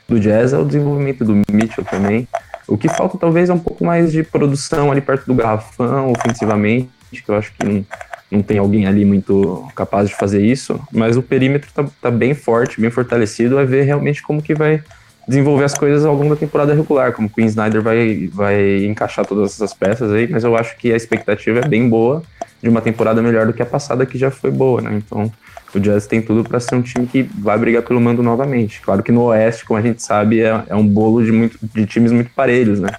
do 0.09 0.19
Jazz 0.19 0.53
é 0.53 0.59
o 0.59 0.65
desenvolvimento 0.65 1.25
do 1.25 1.43
Mitchell 1.53 1.85
também. 1.85 2.27
O 2.67 2.79
que 2.79 2.89
falta 2.89 3.19
talvez 3.19 3.51
é 3.51 3.53
um 3.53 3.59
pouco 3.59 3.85
mais 3.85 4.13
de 4.13 4.23
produção 4.23 4.91
ali 4.91 5.01
perto 5.01 5.27
do 5.27 5.35
garrafão, 5.35 6.13
ofensivamente, 6.13 6.89
que 7.11 7.29
eu 7.29 7.35
acho 7.35 7.53
que 7.53 7.67
não, 7.67 7.85
não 8.31 8.43
tem 8.43 8.59
alguém 8.59 8.87
ali 8.87 9.05
muito 9.05 9.67
capaz 9.75 10.09
de 10.09 10.15
fazer 10.15 10.45
isso. 10.45 10.81
Mas 10.93 11.17
o 11.17 11.23
perímetro 11.23 11.71
tá, 11.73 11.85
tá 12.01 12.11
bem 12.11 12.35
forte, 12.35 12.81
bem 12.81 12.91
fortalecido. 12.91 13.59
É 13.59 13.65
ver 13.65 13.83
realmente 13.83 14.23
como 14.23 14.41
que 14.43 14.55
vai 14.55 14.83
desenvolver 15.27 15.65
as 15.65 15.75
coisas 15.75 16.05
ao 16.05 16.15
longo 16.15 16.31
da 16.31 16.37
temporada 16.37 16.75
regular, 16.75 17.13
como 17.13 17.29
o 17.29 17.31
Queen 17.31 17.47
Snyder 17.47 17.81
vai, 17.81 18.29
vai 18.33 18.85
encaixar 18.85 19.25
todas 19.25 19.53
essas 19.53 19.73
peças 19.73 20.11
aí, 20.13 20.27
mas 20.29 20.43
eu 20.43 20.57
acho 20.57 20.77
que 20.77 20.93
a 20.93 20.97
expectativa 20.97 21.61
é 21.61 21.69
bem 21.69 21.89
boa 21.89 22.23
de 22.61 22.69
uma 22.69 22.81
temporada 22.81 23.23
melhor 23.23 23.47
do 23.47 23.53
que 23.53 23.63
a 23.63 23.67
passada, 23.67 24.05
que 24.05 24.19
já 24.19 24.31
foi 24.31 24.51
boa, 24.51 24.81
né? 24.81 24.91
Então, 24.95 25.31
o 25.75 25.79
Jazz 25.79 26.07
tem 26.07 26.21
tudo 26.21 26.43
para 26.43 26.59
ser 26.59 26.75
um 26.75 26.83
time 26.83 27.07
que 27.07 27.23
vai 27.23 27.57
brigar 27.57 27.83
pelo 27.83 28.01
mando 28.01 28.23
novamente. 28.23 28.81
Claro 28.81 29.03
que 29.03 29.13
no 29.13 29.23
Oeste, 29.23 29.65
como 29.65 29.79
a 29.79 29.83
gente 29.83 30.03
sabe, 30.03 30.41
é, 30.41 30.65
é 30.67 30.75
um 30.75 30.87
bolo 30.87 31.25
de, 31.25 31.31
muito, 31.31 31.59
de 31.63 31.87
times 31.87 32.11
muito 32.11 32.31
parelhos, 32.35 32.81
né? 32.81 32.91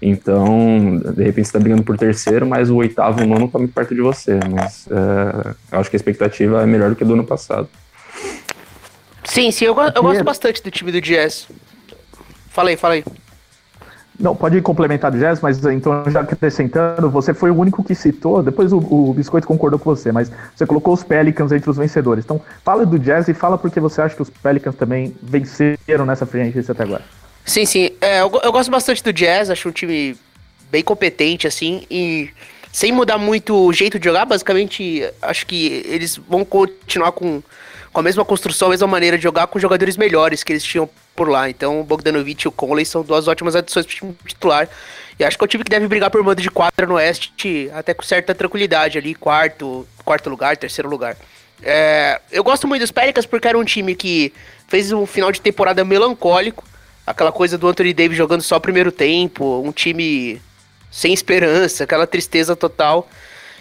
Então, 0.00 0.96
de 0.96 1.24
repente 1.24 1.46
você 1.46 1.48
está 1.48 1.58
brigando 1.58 1.82
por 1.82 1.98
terceiro, 1.98 2.46
mas 2.46 2.70
o 2.70 2.76
oitavo, 2.76 3.22
o 3.22 3.26
nono 3.26 3.46
está 3.46 3.58
muito 3.58 3.74
perto 3.74 3.94
de 3.94 4.00
você. 4.00 4.38
Mas 4.50 4.86
é, 4.90 5.54
eu 5.72 5.80
acho 5.80 5.90
que 5.90 5.96
a 5.96 5.98
expectativa 5.98 6.62
é 6.62 6.66
melhor 6.66 6.90
do 6.90 6.96
que 6.96 7.04
do 7.04 7.14
ano 7.14 7.24
passado. 7.24 7.68
Sim, 9.24 9.50
sim, 9.50 9.64
eu, 9.64 9.76
eu 9.94 10.02
gosto 10.02 10.24
bastante 10.24 10.62
do 10.62 10.70
time 10.70 10.92
do 10.92 11.00
Jazz. 11.00 11.48
Fala 12.48 12.70
aí, 12.70 12.76
fala 12.76 12.94
aí. 12.94 13.04
Não, 14.18 14.34
pode 14.34 14.60
complementar 14.62 15.12
do 15.12 15.18
Jazz, 15.18 15.40
mas 15.40 15.64
então 15.64 16.02
já 16.10 16.20
acrescentando, 16.20 17.08
você 17.08 17.32
foi 17.32 17.52
o 17.52 17.56
único 17.56 17.84
que 17.84 17.94
citou, 17.94 18.42
depois 18.42 18.72
o, 18.72 18.78
o, 18.78 19.14
Biscoito 19.14 19.46
concordou 19.46 19.78
com 19.78 19.94
você, 19.94 20.10
mas 20.10 20.32
você 20.56 20.66
colocou 20.66 20.92
os 20.92 21.04
Pelicans 21.04 21.52
entre 21.52 21.70
os 21.70 21.76
vencedores. 21.76 22.24
Então, 22.24 22.40
fala 22.64 22.84
do 22.84 22.98
Jazz 22.98 23.28
e 23.28 23.34
fala 23.34 23.56
porque 23.56 23.78
você 23.78 24.02
acha 24.02 24.16
que 24.16 24.22
os 24.22 24.30
Pelicans 24.30 24.74
também 24.74 25.14
venceram 25.22 26.04
nessa 26.04 26.26
frente 26.26 26.58
até 26.68 26.82
agora. 26.82 27.04
Sim, 27.48 27.64
sim. 27.64 27.90
É, 28.00 28.20
eu, 28.20 28.30
eu 28.44 28.52
gosto 28.52 28.70
bastante 28.70 29.02
do 29.02 29.12
Jazz, 29.12 29.50
acho 29.50 29.68
um 29.68 29.72
time 29.72 30.14
bem 30.70 30.82
competente, 30.84 31.46
assim, 31.46 31.86
e 31.90 32.30
sem 32.70 32.92
mudar 32.92 33.16
muito 33.16 33.56
o 33.56 33.72
jeito 33.72 33.98
de 33.98 34.04
jogar, 34.04 34.26
basicamente, 34.26 35.02
acho 35.22 35.46
que 35.46 35.82
eles 35.86 36.16
vão 36.16 36.44
continuar 36.44 37.10
com 37.12 37.42
com 37.90 38.00
a 38.00 38.02
mesma 38.02 38.22
construção, 38.22 38.68
a 38.68 38.70
mesma 38.72 38.86
maneira 38.86 39.16
de 39.16 39.22
jogar 39.22 39.46
com 39.46 39.58
jogadores 39.58 39.96
melhores 39.96 40.44
que 40.44 40.52
eles 40.52 40.62
tinham 40.62 40.88
por 41.16 41.26
lá. 41.26 41.48
Então, 41.48 41.80
o 41.80 41.84
Bogdanovic 41.84 42.44
e 42.44 42.48
o 42.48 42.52
Conley 42.52 42.84
são 42.84 43.02
duas 43.02 43.26
ótimas 43.26 43.56
adições 43.56 43.86
para 43.86 43.92
o 43.92 43.96
time 43.96 44.16
titular. 44.26 44.68
E 45.18 45.24
acho 45.24 45.36
que 45.36 45.42
é 45.42 45.46
o 45.46 45.48
time 45.48 45.64
que 45.64 45.70
deve 45.70 45.88
brigar 45.88 46.10
por 46.10 46.22
mando 46.22 46.40
de 46.40 46.50
quadra 46.50 46.86
no 46.86 46.94
Oeste, 46.94 47.70
até 47.72 47.94
com 47.94 48.02
certa 48.02 48.34
tranquilidade 48.34 48.98
ali, 48.98 49.14
quarto, 49.14 49.88
quarto 50.04 50.28
lugar, 50.28 50.56
terceiro 50.56 50.88
lugar. 50.88 51.16
É, 51.62 52.20
eu 52.30 52.44
gosto 52.44 52.68
muito 52.68 52.82
dos 52.82 52.92
Pelicans 52.92 53.26
porque 53.26 53.48
era 53.48 53.58
um 53.58 53.64
time 53.64 53.96
que 53.96 54.32
fez 54.68 54.92
um 54.92 55.04
final 55.06 55.32
de 55.32 55.40
temporada 55.40 55.84
melancólico, 55.84 56.62
aquela 57.08 57.32
coisa 57.32 57.56
do 57.56 57.66
Anthony 57.66 57.94
Davis 57.94 58.16
jogando 58.16 58.42
só 58.42 58.56
o 58.56 58.60
primeiro 58.60 58.92
tempo, 58.92 59.62
um 59.64 59.72
time 59.72 60.40
sem 60.90 61.12
esperança, 61.12 61.84
aquela 61.84 62.06
tristeza 62.06 62.54
total. 62.54 63.08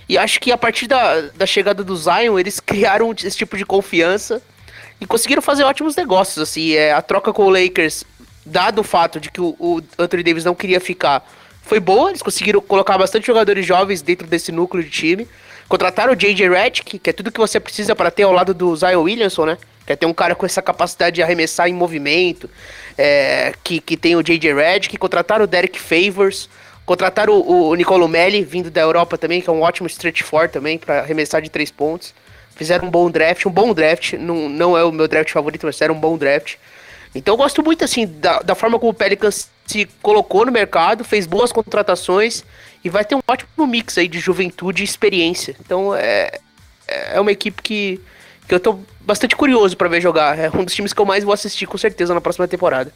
E 0.09 0.17
acho 0.17 0.39
que 0.39 0.51
a 0.51 0.57
partir 0.57 0.87
da, 0.87 1.21
da 1.35 1.45
chegada 1.45 1.83
do 1.83 1.95
Zion, 1.95 2.37
eles 2.37 2.59
criaram 2.61 3.13
esse 3.23 3.37
tipo 3.37 3.57
de 3.57 3.65
confiança 3.65 4.41
e 4.99 5.05
conseguiram 5.05 5.41
fazer 5.41 5.63
ótimos 5.63 5.95
negócios. 5.95 6.37
Assim, 6.37 6.73
é, 6.73 6.91
a 6.91 7.01
troca 7.01 7.31
com 7.31 7.45
o 7.45 7.49
Lakers, 7.49 8.03
dado 8.45 8.79
o 8.79 8.83
fato 8.83 9.19
de 9.19 9.31
que 9.31 9.41
o, 9.41 9.55
o 9.59 9.81
Anthony 9.97 10.23
Davis 10.23 10.45
não 10.45 10.55
queria 10.55 10.79
ficar, 10.79 11.25
foi 11.61 11.79
boa. 11.79 12.09
Eles 12.09 12.21
conseguiram 12.21 12.61
colocar 12.61 12.97
bastante 12.97 13.27
jogadores 13.27 13.65
jovens 13.65 14.01
dentro 14.01 14.27
desse 14.27 14.51
núcleo 14.51 14.83
de 14.83 14.89
time. 14.89 15.27
Contrataram 15.67 16.13
o 16.13 16.15
J.J. 16.15 16.49
Redick, 16.49 16.99
que 16.99 17.09
é 17.09 17.13
tudo 17.13 17.31
que 17.31 17.39
você 17.39 17.59
precisa 17.59 17.93
para 17.93 18.09
ter 18.09 18.23
ao 18.23 18.31
lado 18.31 18.53
do 18.53 18.73
Zion 18.75 19.01
Williamson, 19.01 19.45
né? 19.45 19.57
Quer 19.87 19.93
é 19.93 19.95
ter 19.95 20.05
um 20.05 20.13
cara 20.13 20.35
com 20.35 20.45
essa 20.45 20.61
capacidade 20.61 21.15
de 21.15 21.23
arremessar 21.23 21.69
em 21.69 21.73
movimento, 21.73 22.49
é, 22.97 23.53
que, 23.63 23.79
que 23.79 23.95
tem 23.95 24.15
o 24.15 24.23
J.J. 24.23 24.53
Redick. 24.53 24.97
Contrataram 24.97 25.43
o 25.43 25.47
Derek 25.47 25.79
Favors. 25.79 26.49
Contrataram 26.85 27.33
o, 27.33 27.69
o 27.69 27.75
Nicolo 27.75 28.07
Melli, 28.07 28.43
vindo 28.43 28.71
da 28.71 28.81
Europa 28.81 29.17
também, 29.17 29.41
que 29.41 29.49
é 29.49 29.53
um 29.53 29.61
ótimo 29.61 29.87
stretch 29.87 30.21
for 30.21 30.47
também, 30.47 30.77
para 30.77 30.99
arremessar 30.99 31.41
de 31.41 31.49
três 31.49 31.69
pontos. 31.69 32.13
Fizeram 32.55 32.87
um 32.87 32.91
bom 32.91 33.11
draft, 33.11 33.45
um 33.45 33.51
bom 33.51 33.73
draft. 33.73 34.13
Não, 34.13 34.49
não 34.49 34.77
é 34.77 34.83
o 34.83 34.91
meu 34.91 35.07
draft 35.07 35.31
favorito, 35.31 35.65
mas 35.65 35.75
fizeram 35.75 35.95
um 35.95 35.99
bom 35.99 36.17
draft. 36.17 36.55
Então 37.13 37.33
eu 37.33 37.37
gosto 37.37 37.63
muito, 37.63 37.83
assim, 37.83 38.05
da, 38.05 38.39
da 38.39 38.55
forma 38.55 38.79
como 38.79 38.91
o 38.91 38.93
Pelicans 38.93 39.49
se 39.65 39.85
colocou 40.01 40.45
no 40.45 40.51
mercado, 40.51 41.03
fez 41.03 41.27
boas 41.27 41.51
contratações 41.51 42.43
e 42.83 42.89
vai 42.89 43.03
ter 43.03 43.15
um 43.15 43.21
ótimo 43.27 43.67
mix 43.67 43.97
aí 43.97 44.07
de 44.07 44.19
juventude 44.19 44.81
e 44.81 44.85
experiência. 44.85 45.55
Então 45.59 45.93
é, 45.93 46.39
é 46.87 47.19
uma 47.19 47.31
equipe 47.31 47.61
que, 47.61 47.99
que 48.47 48.55
eu 48.55 48.59
tô 48.59 48.79
bastante 49.07 49.35
curioso 49.35 49.77
para 49.77 49.87
ver 49.87 50.01
jogar. 50.01 50.37
É 50.37 50.49
um 50.49 50.65
dos 50.65 50.75
times 50.75 50.91
que 50.91 50.99
eu 50.99 51.05
mais 51.05 51.23
vou 51.23 51.33
assistir 51.33 51.65
com 51.65 51.77
certeza 51.77 52.13
na 52.13 52.19
próxima 52.19 52.47
temporada. 52.47 52.91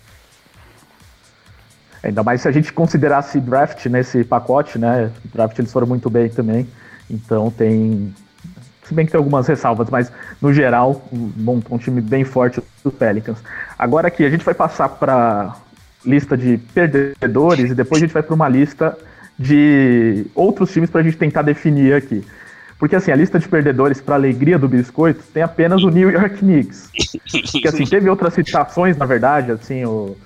Ainda 2.04 2.22
mais 2.22 2.42
se 2.42 2.48
a 2.48 2.52
gente 2.52 2.74
considerasse 2.74 3.40
draft 3.40 3.86
nesse 3.86 4.24
pacote, 4.24 4.78
né? 4.78 5.10
Draft 5.34 5.58
eles 5.58 5.72
foram 5.72 5.88
muito 5.88 6.10
bem 6.10 6.28
também. 6.30 6.68
Então 7.10 7.50
tem. 7.50 8.14
Se 8.84 8.94
bem 8.94 9.06
que 9.06 9.12
tem 9.12 9.18
algumas 9.18 9.48
ressalvas, 9.48 9.90
mas 9.90 10.12
no 10.42 10.54
geral, 10.54 11.08
um, 11.14 11.62
um 11.70 11.78
time 11.78 12.02
bem 12.02 12.26
forte 12.26 12.62
do 12.84 12.92
Pelicans. 12.92 13.38
Agora 13.80 14.10
aqui, 14.10 14.26
a 14.26 14.30
gente 14.30 14.44
vai 14.44 14.54
passar 14.54 14.90
para 14.90 15.56
lista 16.06 16.36
de 16.36 16.58
perdedores 16.58 17.72
e 17.72 17.76
depois 17.76 18.02
a 18.02 18.06
gente 18.06 18.14
vai 18.14 18.24
para 18.24 18.34
uma 18.36 18.50
lista 18.50 18.98
de 19.40 20.26
outros 20.36 20.74
times 20.74 20.90
para 20.90 21.00
a 21.02 21.04
gente 21.04 21.16
tentar 21.16 21.44
definir 21.44 21.94
aqui. 21.94 22.26
Porque 22.82 22.96
assim, 22.96 23.12
a 23.12 23.16
lista 23.16 23.38
de 23.38 23.48
perdedores 23.48 24.02
para 24.02 24.16
alegria 24.16 24.58
do 24.58 24.68
biscoito 24.68 25.22
tem 25.32 25.44
apenas 25.44 25.84
o 25.84 25.90
New 25.92 26.10
York 26.10 26.38
Knicks. 26.38 26.90
Que 27.62 27.68
assim, 27.68 27.86
teve 27.86 28.10
outras 28.10 28.34
citações, 28.34 28.98
na 28.98 29.06
verdade, 29.06 29.52
assim, 29.52 29.86
o, 29.86 30.18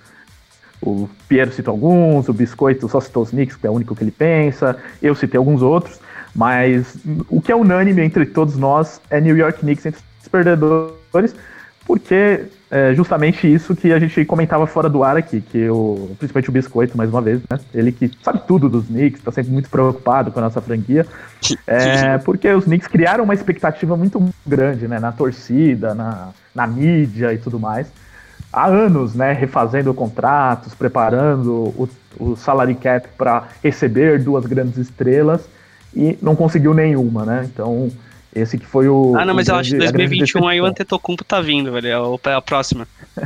o 0.81 1.09
Piero 1.27 1.51
citou 1.51 1.73
alguns, 1.73 2.29
o 2.29 2.33
Biscoito 2.33 2.87
só 2.87 3.01
citou 3.01 3.23
os 3.23 3.31
Knicks, 3.31 3.57
que 3.57 3.67
é 3.67 3.69
o 3.69 3.73
único 3.73 3.93
que 3.93 4.05
ele 4.05 4.11
pensa, 4.11 4.77
eu 5.01 5.13
citei 5.13 5.37
alguns 5.37 5.61
outros, 5.61 5.99
mas 6.33 6.95
o 7.27 7.41
que 7.41 7.51
é 7.51 7.55
unânime 7.57 8.01
entre 8.01 8.25
todos 8.25 8.55
nós 8.55 9.01
é 9.09 9.19
New 9.19 9.35
York 9.35 9.59
Knicks 9.59 9.85
entre 9.85 9.99
os 10.21 10.27
perdedores, 10.29 11.35
porque 11.85 12.45
é 12.69 12.93
justamente 12.95 13.51
isso 13.51 13.75
que 13.75 13.93
a 13.93 13.99
gente 13.99 14.25
comentava 14.25 14.65
fora 14.65 14.89
do 14.89 15.03
ar 15.03 15.15
aqui, 15.15 15.39
que 15.39 15.69
o, 15.69 16.15
principalmente 16.17 16.49
o 16.49 16.51
Biscoito, 16.51 16.97
mais 16.97 17.09
uma 17.09 17.21
vez, 17.21 17.39
né? 17.49 17.59
Ele 17.73 17.91
que 17.91 18.11
sabe 18.23 18.41
tudo 18.47 18.67
dos 18.67 18.87
Knicks, 18.87 19.21
tá 19.21 19.31
sempre 19.31 19.51
muito 19.51 19.69
preocupado 19.69 20.31
com 20.31 20.39
a 20.39 20.41
nossa 20.41 20.59
franquia. 20.59 21.05
É, 21.67 22.17
porque 22.17 22.51
os 22.51 22.65
Knicks 22.65 22.87
criaram 22.87 23.23
uma 23.23 23.35
expectativa 23.35 23.95
muito 23.95 24.21
grande, 24.45 24.87
né? 24.87 24.99
Na 24.99 25.11
torcida, 25.11 25.93
na, 25.93 26.29
na 26.55 26.65
mídia 26.65 27.31
e 27.33 27.37
tudo 27.37 27.59
mais. 27.59 27.87
Há 28.51 28.65
anos, 28.65 29.13
né? 29.13 29.31
Refazendo 29.31 29.93
contratos, 29.93 30.73
preparando 30.73 31.51
o, 31.51 31.89
o 32.19 32.35
salary 32.35 32.75
cap 32.75 33.07
para 33.15 33.43
receber 33.63 34.19
duas 34.23 34.45
grandes 34.45 34.77
estrelas 34.77 35.47
e 35.95 36.17
não 36.19 36.35
conseguiu 36.35 36.73
nenhuma, 36.73 37.25
né? 37.25 37.47
Então 37.53 37.91
esse 38.35 38.57
que 38.57 38.65
foi 38.65 38.87
o. 38.89 39.15
Ah, 39.17 39.25
não, 39.25 39.33
mas 39.33 39.47
o 39.47 39.51
eu 39.51 39.55
acho 39.55 39.71
que 39.71 39.77
grande- 39.77 39.89
a 39.89 39.91
grande 39.91 40.09
2021 40.09 40.47
aí 40.47 40.61
o. 40.61 40.65
Antetokounmpo 40.65 41.23
tá 41.23 41.39
vindo, 41.41 41.71
velho. 41.71 41.87
É 41.87 41.99
o- 41.99 42.19
é 42.25 42.33
a 42.33 42.41
próxima. 42.41 42.87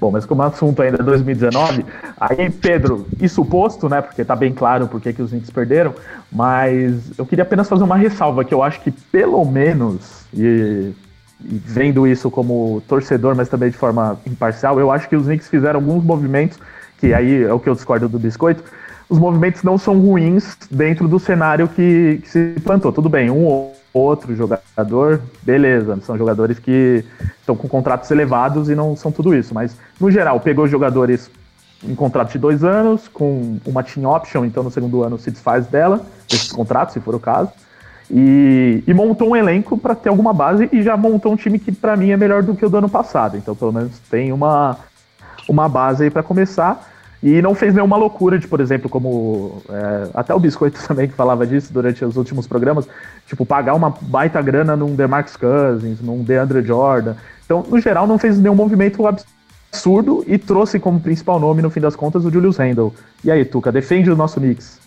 Bom, 0.00 0.10
mas 0.10 0.24
como 0.26 0.42
o 0.42 0.46
assunto 0.46 0.82
ainda 0.82 0.98
é 0.98 1.02
2019, 1.02 1.84
aí, 2.18 2.50
Pedro, 2.50 3.06
isso 3.20 3.44
posto, 3.44 3.88
né? 3.88 4.00
Porque 4.00 4.24
tá 4.24 4.34
bem 4.34 4.52
claro 4.52 4.88
por 4.88 5.00
que 5.00 5.10
os 5.22 5.30
Knicks 5.30 5.50
perderam, 5.50 5.94
mas 6.32 7.16
eu 7.16 7.24
queria 7.26 7.42
apenas 7.42 7.68
fazer 7.68 7.84
uma 7.84 7.96
ressalva 7.96 8.44
que 8.44 8.52
eu 8.54 8.62
acho 8.62 8.80
que 8.80 8.90
pelo 8.90 9.44
menos, 9.44 10.24
e, 10.34 10.92
e 11.44 11.60
vendo 11.64 12.06
isso 12.06 12.30
como 12.30 12.82
torcedor, 12.88 13.36
mas 13.36 13.48
também 13.48 13.70
de 13.70 13.76
forma 13.76 14.18
imparcial, 14.26 14.80
eu 14.80 14.90
acho 14.90 15.08
que 15.08 15.14
os 15.14 15.26
Knicks 15.26 15.48
fizeram 15.48 15.78
alguns 15.78 16.02
movimentos, 16.02 16.58
que 16.98 17.12
aí 17.14 17.44
é 17.44 17.52
o 17.52 17.60
que 17.60 17.68
eu 17.68 17.74
discordo 17.74 18.08
do 18.08 18.18
biscoito. 18.18 18.64
Os 19.08 19.18
movimentos 19.18 19.62
não 19.62 19.76
são 19.76 19.98
ruins 20.00 20.56
dentro 20.70 21.06
do 21.06 21.18
cenário 21.18 21.68
que, 21.68 22.20
que 22.22 22.28
se 22.28 22.54
plantou. 22.64 22.92
Tudo 22.92 23.08
bem, 23.08 23.30
um 23.30 23.44
ou 23.44 23.76
outro 23.92 24.34
jogador, 24.34 25.20
beleza, 25.42 25.98
são 26.02 26.16
jogadores 26.16 26.58
que 26.58 27.04
estão 27.40 27.56
com 27.56 27.68
contratos 27.68 28.10
elevados 28.10 28.68
e 28.68 28.74
não 28.74 28.94
são 28.94 29.10
tudo 29.10 29.34
isso. 29.34 29.54
Mas, 29.54 29.76
no 30.00 30.10
geral, 30.10 30.38
pegou 30.40 30.66
jogadores 30.68 31.30
em 31.82 31.94
contrato 31.94 32.32
de 32.32 32.38
dois 32.38 32.62
anos, 32.62 33.08
com 33.08 33.58
uma 33.64 33.82
team 33.82 34.10
option, 34.10 34.44
então 34.44 34.62
no 34.62 34.70
segundo 34.70 35.02
ano 35.02 35.18
se 35.18 35.30
desfaz 35.30 35.66
dela, 35.66 36.04
desses 36.28 36.52
contratos, 36.52 36.92
se 36.92 37.00
for 37.00 37.14
o 37.14 37.20
caso, 37.20 37.50
e, 38.10 38.82
e 38.86 38.92
montou 38.92 39.30
um 39.30 39.36
elenco 39.36 39.78
para 39.78 39.94
ter 39.94 40.08
alguma 40.08 40.32
base 40.32 40.68
e 40.72 40.82
já 40.82 40.96
montou 40.96 41.32
um 41.32 41.36
time 41.36 41.58
que, 41.58 41.72
para 41.72 41.96
mim, 41.96 42.10
é 42.10 42.16
melhor 42.16 42.42
do 42.42 42.54
que 42.54 42.66
o 42.66 42.68
do 42.68 42.76
ano 42.76 42.88
passado. 42.88 43.36
Então, 43.36 43.54
pelo 43.54 43.72
menos, 43.72 43.98
tem 44.10 44.32
uma, 44.32 44.76
uma 45.48 45.68
base 45.68 46.04
aí 46.04 46.10
para 46.10 46.22
começar. 46.22 46.88
E 47.22 47.42
não 47.42 47.54
fez 47.54 47.74
nenhuma 47.74 47.96
loucura 47.96 48.38
de, 48.38 48.48
por 48.48 48.60
exemplo, 48.60 48.88
como 48.88 49.62
é, 49.68 50.08
até 50.14 50.34
o 50.34 50.40
Biscoito 50.40 50.80
também 50.88 51.06
que 51.06 51.14
falava 51.14 51.46
disso 51.46 51.72
durante 51.72 52.04
os 52.04 52.16
últimos 52.16 52.46
programas, 52.46 52.88
tipo, 53.26 53.44
pagar 53.44 53.74
uma 53.74 53.94
baita 54.00 54.40
grana 54.40 54.74
num 54.74 54.94
DeMarcus 54.94 55.36
Cousins, 55.36 56.00
num 56.00 56.22
DeAndre 56.22 56.62
Jordan. 56.62 57.14
Então, 57.44 57.64
no 57.68 57.78
geral, 57.80 58.06
não 58.06 58.18
fez 58.18 58.38
nenhum 58.38 58.54
movimento 58.54 59.06
absurdo 59.06 60.24
e 60.26 60.38
trouxe 60.38 60.80
como 60.80 60.98
principal 60.98 61.38
nome, 61.38 61.60
no 61.60 61.68
fim 61.68 61.80
das 61.80 61.94
contas, 61.94 62.24
o 62.24 62.30
Julius 62.30 62.56
Randle. 62.56 62.94
E 63.22 63.30
aí, 63.30 63.44
Tuca, 63.44 63.70
defende 63.70 64.10
o 64.10 64.16
nosso 64.16 64.40
Knicks. 64.40 64.79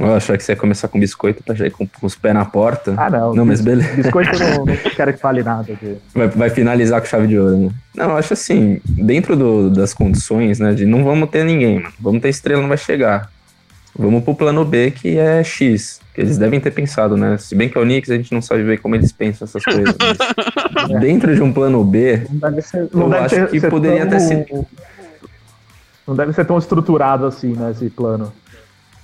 Eu 0.00 0.14
achava 0.14 0.36
que 0.38 0.42
você 0.44 0.52
ia 0.52 0.56
começar 0.56 0.88
com 0.88 0.98
biscoito 0.98 1.42
pra 1.42 1.54
já 1.54 1.66
ir 1.66 1.70
com, 1.70 1.86
com 1.86 2.06
os 2.06 2.14
pés 2.14 2.32
na 2.34 2.44
porta. 2.44 2.94
Ah, 2.96 3.10
não. 3.10 3.34
Não, 3.34 3.44
mas 3.44 3.60
beleza. 3.60 3.92
Biscoito 3.94 4.30
eu 4.34 4.38
não, 4.58 4.64
não 4.66 4.76
quero 4.96 5.12
que 5.12 5.20
fale 5.20 5.42
nada 5.42 5.72
aqui. 5.72 5.96
Vai, 6.14 6.28
vai 6.28 6.50
finalizar 6.50 7.00
com 7.00 7.06
chave 7.06 7.26
de 7.26 7.38
ouro, 7.38 7.56
né? 7.56 7.70
Não, 7.94 8.10
eu 8.10 8.16
acho 8.16 8.32
assim, 8.32 8.80
dentro 8.84 9.36
do- 9.36 9.70
das 9.70 9.92
condições, 9.94 10.58
né, 10.58 10.72
de 10.72 10.86
não 10.86 11.04
vamos 11.04 11.28
ter 11.30 11.44
ninguém, 11.44 11.80
mano. 11.80 11.94
Vamos 12.00 12.22
ter 12.22 12.28
estrela, 12.30 12.60
não 12.62 12.68
vai 12.68 12.78
chegar. 12.78 13.30
Vamos 13.98 14.22
pro 14.22 14.34
plano 14.34 14.64
B, 14.64 14.92
que 14.92 15.18
é 15.18 15.42
X, 15.42 16.00
que 16.14 16.20
eles 16.20 16.38
devem 16.38 16.60
ter 16.60 16.70
pensado, 16.70 17.16
né? 17.16 17.36
Se 17.38 17.54
bem 17.56 17.68
que 17.68 17.76
é 17.76 17.80
o 17.80 17.84
Knicks, 17.84 18.10
a 18.10 18.14
gente 18.16 18.32
não 18.32 18.40
sabe 18.40 18.62
ver 18.62 18.78
como 18.78 18.94
eles 18.94 19.10
pensam 19.12 19.44
essas 19.46 19.64
coisas. 19.64 19.94
mas 20.72 20.88
dentro 21.00 21.34
de 21.34 21.42
um 21.42 21.52
plano 21.52 21.84
B, 21.84 22.22
Não 22.30 22.38
deve 22.50 22.62
ser. 22.62 22.88
Eu 22.92 23.08
deve 23.08 23.16
acho 23.16 23.34
ser, 23.34 23.48
que 23.50 23.60
ser 23.60 23.68
poderia 23.68 24.06
tão- 24.06 24.10
ter 24.10 24.20
sido- 24.20 24.66
Não 26.06 26.14
deve 26.16 26.32
ser 26.32 26.44
tão 26.44 26.56
estruturado 26.58 27.26
assim, 27.26 27.52
né, 27.52 27.72
esse 27.72 27.90
plano. 27.90 28.32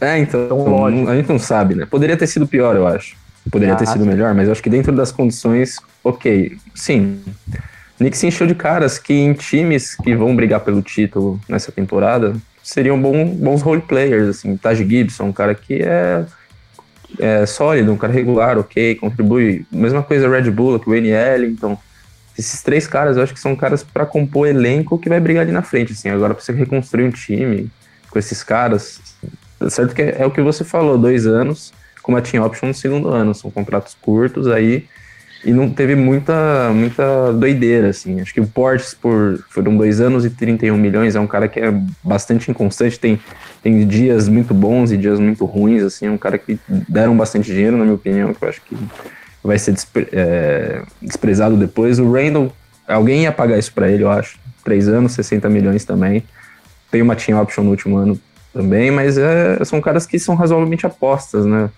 É, 0.00 0.18
então, 0.18 0.44
Então, 0.44 1.08
a 1.08 1.16
gente 1.16 1.28
não 1.28 1.38
sabe, 1.38 1.74
né? 1.74 1.86
Poderia 1.86 2.16
ter 2.16 2.26
sido 2.26 2.46
pior, 2.46 2.76
eu 2.76 2.86
acho. 2.86 3.16
Poderia 3.50 3.74
Ah, 3.74 3.76
ter 3.76 3.86
sido 3.86 4.04
melhor, 4.04 4.34
mas 4.34 4.46
eu 4.46 4.52
acho 4.52 4.62
que 4.62 4.68
dentro 4.70 4.92
das 4.92 5.12
condições, 5.12 5.76
ok. 6.02 6.56
Sim. 6.74 7.20
O 7.94 7.98
Knicks 7.98 8.18
se 8.18 8.26
encheu 8.26 8.46
de 8.46 8.54
caras 8.54 8.98
que 8.98 9.14
em 9.14 9.32
times 9.32 9.94
que 9.94 10.14
vão 10.14 10.34
brigar 10.34 10.60
pelo 10.60 10.82
título 10.82 11.40
nessa 11.48 11.70
temporada 11.72 12.34
seriam 12.62 13.00
bom, 13.00 13.24
bons 13.26 13.62
role 13.62 13.80
players, 13.80 14.28
assim. 14.28 14.56
Taj 14.56 14.84
Gibson, 14.84 15.26
um 15.26 15.32
cara 15.32 15.54
que 15.54 15.80
é, 15.82 16.26
é 17.18 17.46
sólido, 17.46 17.92
um 17.92 17.96
cara 17.96 18.12
regular, 18.12 18.58
ok, 18.58 18.96
contribui. 18.96 19.64
Mesma 19.70 20.02
coisa 20.02 20.28
Red 20.28 20.50
Bull, 20.50 20.78
que 20.80 20.88
o 20.88 20.90
Wayne 20.92 21.10
Ellington. 21.10 21.78
Esses 22.36 22.62
três 22.62 22.86
caras 22.86 23.16
eu 23.16 23.22
acho 23.22 23.32
que 23.32 23.40
são 23.40 23.56
caras 23.56 23.82
para 23.82 24.04
compor 24.04 24.46
elenco 24.46 24.98
que 24.98 25.08
vai 25.08 25.20
brigar 25.20 25.42
ali 25.42 25.52
na 25.52 25.62
frente, 25.62 25.92
assim. 25.92 26.10
Agora 26.10 26.34
pra 26.34 26.42
você 26.42 26.52
reconstruir 26.52 27.04
um 27.04 27.10
time 27.10 27.70
com 28.10 28.18
esses 28.18 28.42
caras, 28.42 29.00
certo 29.68 29.94
que 29.94 30.02
é, 30.02 30.16
é 30.20 30.26
o 30.26 30.30
que 30.30 30.40
você 30.42 30.64
falou, 30.64 30.98
dois 30.98 31.26
anos, 31.26 31.72
com 32.02 32.12
uma 32.12 32.20
team 32.22 32.44
option 32.44 32.68
no 32.68 32.74
segundo 32.74 33.08
ano. 33.08 33.34
São 33.34 33.50
contratos 33.50 33.96
curtos 34.00 34.46
aí. 34.48 34.84
E 35.44 35.52
não 35.52 35.70
teve 35.70 35.94
muita, 35.94 36.70
muita 36.74 37.32
doideira, 37.32 37.90
assim. 37.90 38.20
Acho 38.20 38.34
que 38.34 38.40
o 38.40 38.46
Portes, 38.46 38.94
por 38.94 39.38
foram 39.50 39.76
dois 39.76 40.00
anos 40.00 40.24
e 40.24 40.30
31 40.30 40.76
milhões, 40.76 41.14
é 41.14 41.20
um 41.20 41.26
cara 41.26 41.46
que 41.46 41.60
é 41.60 41.72
bastante 42.02 42.50
inconstante. 42.50 42.98
Tem, 42.98 43.20
tem 43.62 43.86
dias 43.86 44.28
muito 44.28 44.52
bons 44.52 44.90
e 44.90 44.96
dias 44.96 45.20
muito 45.20 45.44
ruins, 45.44 45.82
assim. 45.84 46.06
É 46.06 46.10
um 46.10 46.18
cara 46.18 46.36
que 46.36 46.58
deram 46.88 47.16
bastante 47.16 47.52
dinheiro, 47.52 47.76
na 47.76 47.84
minha 47.84 47.94
opinião, 47.94 48.34
que 48.34 48.42
eu 48.42 48.48
acho 48.48 48.60
que 48.62 48.76
vai 49.44 49.58
ser 49.58 49.72
despre- 49.72 50.08
é, 50.12 50.82
desprezado 51.00 51.56
depois. 51.56 52.00
O 52.00 52.10
Randall, 52.10 52.50
alguém 52.88 53.22
ia 53.22 53.30
pagar 53.30 53.56
isso 53.58 53.72
pra 53.72 53.88
ele, 53.88 54.02
eu 54.02 54.10
acho. 54.10 54.38
Três 54.64 54.88
anos, 54.88 55.12
60 55.12 55.48
milhões 55.48 55.84
também. 55.84 56.24
Tem 56.90 57.02
uma 57.02 57.14
team 57.14 57.40
option 57.40 57.62
no 57.62 57.70
último 57.70 57.98
ano 57.98 58.18
também, 58.56 58.90
mas 58.90 59.18
é, 59.18 59.62
são 59.64 59.80
caras 59.80 60.06
que 60.06 60.18
são 60.18 60.34
razoavelmente 60.34 60.86
apostas, 60.86 61.44
né? 61.44 61.70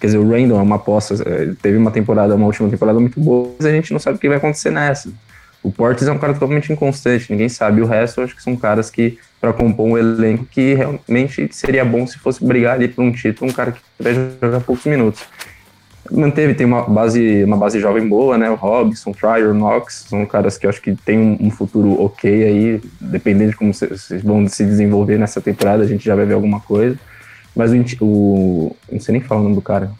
Quer 0.00 0.08
dizer, 0.08 0.18
o 0.18 0.28
Randall 0.28 0.58
é 0.58 0.62
uma 0.62 0.76
aposta, 0.76 1.14
é, 1.26 1.54
teve 1.62 1.78
uma 1.78 1.90
temporada, 1.90 2.34
uma 2.34 2.46
última 2.46 2.68
temporada 2.68 2.98
muito 3.00 3.18
boa, 3.18 3.54
mas 3.56 3.66
a 3.66 3.70
gente 3.70 3.92
não 3.92 3.98
sabe 3.98 4.16
o 4.16 4.20
que 4.20 4.28
vai 4.28 4.36
acontecer 4.36 4.70
nessa. 4.70 5.10
O 5.62 5.72
Portes 5.72 6.06
é 6.06 6.12
um 6.12 6.18
cara 6.18 6.34
totalmente 6.34 6.72
inconstante, 6.72 7.30
ninguém 7.30 7.48
sabe. 7.48 7.80
O 7.80 7.86
resto, 7.86 8.20
eu 8.20 8.24
acho 8.24 8.36
que 8.36 8.42
são 8.42 8.54
caras 8.56 8.90
que, 8.90 9.18
para 9.40 9.52
compor 9.52 9.86
um 9.86 9.98
elenco 9.98 10.44
que 10.44 10.74
realmente 10.74 11.48
seria 11.52 11.84
bom 11.84 12.06
se 12.06 12.18
fosse 12.18 12.44
brigar 12.44 12.74
ali 12.74 12.88
por 12.88 13.02
um 13.02 13.10
título, 13.10 13.50
um 13.50 13.54
cara 13.54 13.72
que 13.72 13.80
vai 13.98 14.14
jogar 14.14 14.60
poucos 14.60 14.84
minutos. 14.84 15.22
Manteve, 16.10 16.54
tem 16.54 16.66
uma 16.66 16.82
base, 16.82 17.44
uma 17.44 17.56
base 17.56 17.80
jovem 17.80 18.08
boa, 18.08 18.36
né? 18.36 18.50
O 18.50 18.54
Robson, 18.54 19.10
o 19.10 19.14
Fryer, 19.14 19.50
o 19.50 19.54
Knox, 19.54 20.06
são 20.08 20.24
caras 20.26 20.58
que 20.58 20.66
eu 20.66 20.70
acho 20.70 20.80
que 20.80 20.94
tem 20.94 21.18
um, 21.18 21.36
um 21.40 21.50
futuro 21.50 22.00
ok 22.02 22.44
aí, 22.44 22.80
dependendo 23.00 23.50
de 23.50 23.56
como 23.56 23.72
vocês 23.72 24.22
vão 24.22 24.46
se 24.48 24.64
desenvolver 24.64 25.18
nessa 25.18 25.40
temporada, 25.40 25.82
a 25.82 25.86
gente 25.86 26.04
já 26.04 26.14
vai 26.14 26.26
ver 26.26 26.34
alguma 26.34 26.60
coisa. 26.60 26.98
Mas 27.54 27.72
o, 27.72 28.04
o 28.04 28.76
não 28.92 29.00
sei 29.00 29.12
nem 29.12 29.20
falar 29.22 29.40
o 29.40 29.44
nome 29.44 29.54
do 29.54 29.62
cara. 29.62 29.90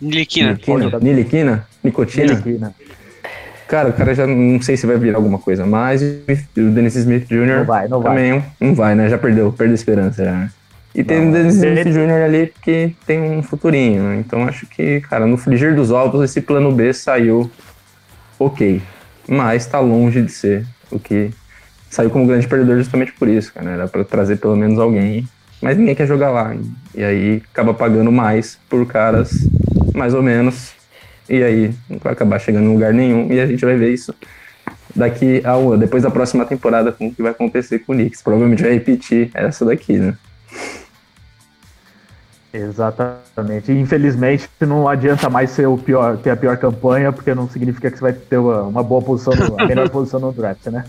Niliquina. 0.00 0.48
Niliquina? 0.50 0.98
Niliquina? 1.00 1.66
Nicotina? 1.82 2.42
Né? 2.44 2.74
Cara, 3.68 3.88
o 3.88 3.92
cara 3.94 4.14
já 4.14 4.26
não 4.26 4.60
sei 4.60 4.76
se 4.76 4.86
vai 4.86 4.98
virar 4.98 5.16
alguma 5.16 5.38
coisa 5.38 5.64
mais. 5.64 6.02
E 6.02 6.22
o 6.58 6.70
Dennis 6.70 6.94
Smith 6.94 7.26
Jr. 7.26 7.58
Não 7.58 7.64
vai, 7.64 7.88
não 7.88 8.00
vai. 8.02 8.14
também 8.14 8.44
não 8.60 8.74
vai, 8.74 8.94
né? 8.94 9.08
Já 9.08 9.16
perdeu, 9.16 9.50
perdeu 9.50 9.72
a 9.72 9.74
esperança 9.74 10.24
já. 10.24 10.32
né? 10.32 10.50
E 10.94 11.02
tem 11.02 11.28
o 11.28 11.32
Dennis 11.32 11.58
Jr. 11.58 12.24
ali 12.24 12.52
que 12.62 12.94
tem 13.06 13.20
um 13.20 13.42
futurinho, 13.42 14.02
né? 14.02 14.16
Então 14.16 14.44
acho 14.46 14.66
que, 14.66 15.00
cara, 15.00 15.26
no 15.26 15.38
frigir 15.38 15.74
dos 15.74 15.90
ovos 15.90 16.22
esse 16.22 16.40
plano 16.40 16.70
B 16.70 16.92
saiu 16.92 17.50
ok. 18.38 18.82
Mas 19.26 19.66
tá 19.66 19.80
longe 19.80 20.20
de 20.20 20.30
ser 20.30 20.66
o 20.90 20.98
que 20.98 21.30
saiu 21.88 22.10
como 22.10 22.26
grande 22.26 22.46
perdedor 22.46 22.76
justamente 22.76 23.12
por 23.12 23.28
isso, 23.28 23.52
cara. 23.54 23.70
Era 23.70 23.88
pra 23.88 24.04
trazer 24.04 24.36
pelo 24.36 24.56
menos 24.56 24.78
alguém. 24.78 25.26
Mas 25.62 25.78
ninguém 25.78 25.94
quer 25.94 26.06
jogar 26.06 26.30
lá. 26.30 26.54
E 26.94 27.02
aí 27.02 27.42
acaba 27.52 27.72
pagando 27.72 28.12
mais 28.12 28.58
por 28.68 28.84
caras, 28.86 29.48
mais 29.94 30.12
ou 30.12 30.22
menos. 30.22 30.72
E 31.28 31.42
aí 31.42 31.72
não 31.88 31.98
vai 31.98 32.12
acabar 32.12 32.38
chegando 32.38 32.64
em 32.64 32.72
lugar 32.72 32.92
nenhum. 32.92 33.32
E 33.32 33.40
a 33.40 33.46
gente 33.46 33.64
vai 33.64 33.76
ver 33.76 33.94
isso 33.94 34.14
daqui 34.94 35.40
a 35.44 35.56
um, 35.56 35.78
depois 35.78 36.02
da 36.02 36.10
próxima 36.10 36.44
temporada 36.44 36.92
com 36.92 37.06
o 37.06 37.14
que 37.14 37.22
vai 37.22 37.30
acontecer 37.30 37.78
com 37.78 37.92
o 37.92 37.94
Knicks. 37.94 38.20
Provavelmente 38.20 38.62
vai 38.62 38.72
repetir 38.72 39.30
essa 39.32 39.64
daqui, 39.64 39.96
né? 39.96 40.14
Exatamente. 42.52 43.72
Infelizmente, 43.72 44.48
não 44.60 44.86
adianta 44.88 45.30
mais 45.30 45.50
ser 45.50 45.66
o 45.66 45.78
pior, 45.78 46.16
ter 46.18 46.30
a 46.30 46.36
pior 46.36 46.56
campanha, 46.58 47.12
porque 47.12 47.34
não 47.34 47.48
significa 47.48 47.90
que 47.90 47.96
você 47.96 48.02
vai 48.02 48.12
ter 48.12 48.36
uma, 48.36 48.62
uma 48.62 48.82
boa 48.82 49.00
posição, 49.00 49.32
no- 49.34 49.60
a 49.60 49.66
melhor 49.66 49.88
posição 49.88 50.20
no 50.20 50.32
draft, 50.32 50.66
né? 50.66 50.84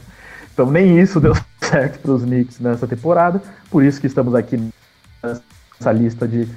Então 0.54 0.70
nem 0.70 1.00
isso 1.00 1.20
deu 1.20 1.34
certo 1.62 2.00
para 2.00 2.12
os 2.12 2.24
Knicks 2.24 2.60
nessa 2.60 2.86
temporada, 2.86 3.42
por 3.72 3.84
isso 3.84 4.00
que 4.00 4.08
estamos 4.08 4.36
aqui 4.36 4.70
nessa 5.24 5.92
lista 5.92 6.28
de 6.28 6.48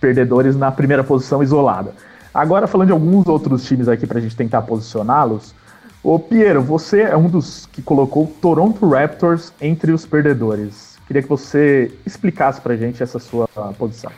perdedores 0.00 0.56
na 0.56 0.72
primeira 0.72 1.04
posição 1.04 1.42
isolada. 1.42 1.92
Agora 2.32 2.66
falando 2.66 2.88
de 2.88 2.92
alguns 2.92 3.26
outros 3.26 3.64
times 3.64 3.86
aqui 3.86 4.06
para 4.06 4.18
a 4.18 4.20
gente 4.20 4.34
tentar 4.36 4.62
posicioná-los, 4.62 5.54
Ô 6.02 6.18
Piero, 6.18 6.60
você 6.60 7.00
é 7.00 7.16
um 7.16 7.30
dos 7.30 7.64
que 7.72 7.80
colocou 7.80 8.26
Toronto 8.42 8.86
Raptors 8.86 9.54
entre 9.58 9.90
os 9.90 10.04
perdedores. 10.04 10.98
Queria 11.06 11.22
que 11.22 11.28
você 11.28 11.90
explicasse 12.04 12.60
pra 12.60 12.76
gente 12.76 13.02
essa 13.02 13.18
sua 13.18 13.48
posição. 13.78 14.12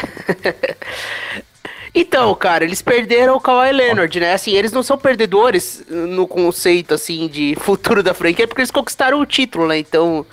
Então, 1.92 2.32
cara, 2.36 2.64
eles 2.64 2.80
perderam 2.80 3.34
o 3.34 3.40
Kawhi 3.40 3.72
Leonard, 3.72 4.20
né? 4.20 4.32
Assim, 4.32 4.52
eles 4.52 4.70
não 4.70 4.82
são 4.82 4.96
perdedores 4.96 5.84
no 5.88 6.26
conceito, 6.26 6.94
assim, 6.94 7.26
de 7.26 7.56
futuro 7.58 8.00
da 8.00 8.14
franquia, 8.14 8.46
porque 8.46 8.60
eles 8.60 8.70
conquistaram 8.70 9.20
o 9.20 9.26
título, 9.26 9.66
né? 9.66 9.78
Então, 9.78 10.24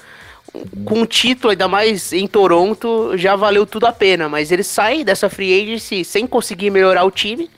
com 0.86 1.02
o 1.02 1.06
título, 1.08 1.52
ainda 1.52 1.68
mais 1.68 2.14
em 2.14 2.28
Toronto, 2.28 3.18
já 3.18 3.36
valeu 3.36 3.66
tudo 3.66 3.88
a 3.88 3.92
pena. 3.92 4.30
Mas 4.30 4.52
eles 4.52 4.68
saem 4.68 5.04
dessa 5.04 5.30
free 5.30 5.64
agency 5.64 6.06
sem 6.06 6.28
conseguir 6.28 6.70
melhorar 6.70 7.04
o 7.04 7.12
time. 7.12 7.50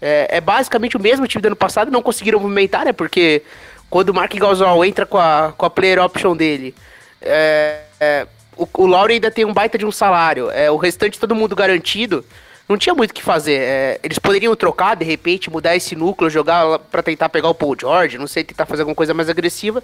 É, 0.00 0.36
é 0.36 0.40
basicamente 0.40 0.96
o 0.96 1.00
mesmo 1.00 1.26
time 1.26 1.42
do 1.42 1.46
ano 1.46 1.56
passado, 1.56 1.90
não 1.90 2.02
conseguiram 2.02 2.40
movimentar, 2.40 2.86
né? 2.86 2.92
Porque 2.92 3.42
quando 3.90 4.10
o 4.10 4.14
Mark 4.14 4.34
Gasol 4.34 4.84
entra 4.84 5.04
com 5.04 5.18
a, 5.18 5.52
com 5.56 5.66
a 5.66 5.70
player 5.70 6.02
option 6.02 6.34
dele, 6.34 6.74
é, 7.20 7.80
é, 8.00 8.26
o, 8.56 8.68
o 8.72 8.86
Laurie 8.86 9.14
ainda 9.14 9.30
tem 9.30 9.44
um 9.44 9.52
baita 9.52 9.76
de 9.76 9.86
um 9.86 9.92
salário, 9.92 10.50
é, 10.50 10.70
o 10.70 10.76
restante 10.76 11.18
todo 11.18 11.34
mundo 11.34 11.54
garantido 11.54 12.24
não 12.68 12.76
tinha 12.76 12.94
muito 12.94 13.12
o 13.12 13.14
que 13.14 13.22
fazer. 13.22 13.60
É, 13.60 14.00
eles 14.02 14.18
poderiam 14.18 14.54
trocar, 14.56 14.96
de 14.96 15.04
repente, 15.04 15.50
mudar 15.50 15.76
esse 15.76 15.94
núcleo, 15.94 16.28
jogar 16.28 16.78
para 16.78 17.02
tentar 17.02 17.28
pegar 17.28 17.48
o 17.48 17.54
Paul 17.54 17.76
George, 17.78 18.18
não 18.18 18.26
sei, 18.26 18.42
tentar 18.42 18.66
fazer 18.66 18.82
alguma 18.82 18.94
coisa 18.94 19.14
mais 19.14 19.28
agressiva. 19.28 19.82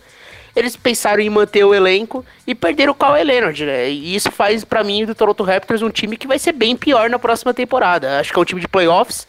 Eles 0.55 0.77
pensaram 0.77 1.23
em 1.23 1.31
manter 1.31 1.65
o 1.65 1.75
elenco 1.75 2.25
e 2.47 2.55
perderam 2.55 2.93
o 2.93 2.95
Kawhi 2.95 3.25
Leonard, 3.25 3.65
né? 3.65 3.89
E 3.89 4.15
isso 4.15 4.31
faz, 4.31 4.65
para 4.65 4.85
mim, 4.85 5.07
do 5.07 5.15
Toronto 5.15 5.43
Raptors 5.43 5.81
um 5.81 5.89
time 5.89 6.17
que 6.17 6.27
vai 6.27 6.39
ser 6.39 6.53
bem 6.53 6.77
pior 6.77 7.09
na 7.09 7.19
próxima 7.19 7.55
temporada. 7.55 8.19
Acho 8.19 8.33
que 8.33 8.39
é 8.39 8.43
um 8.43 8.45
time 8.45 8.61
de 8.61 8.69
playoffs. 8.69 9.27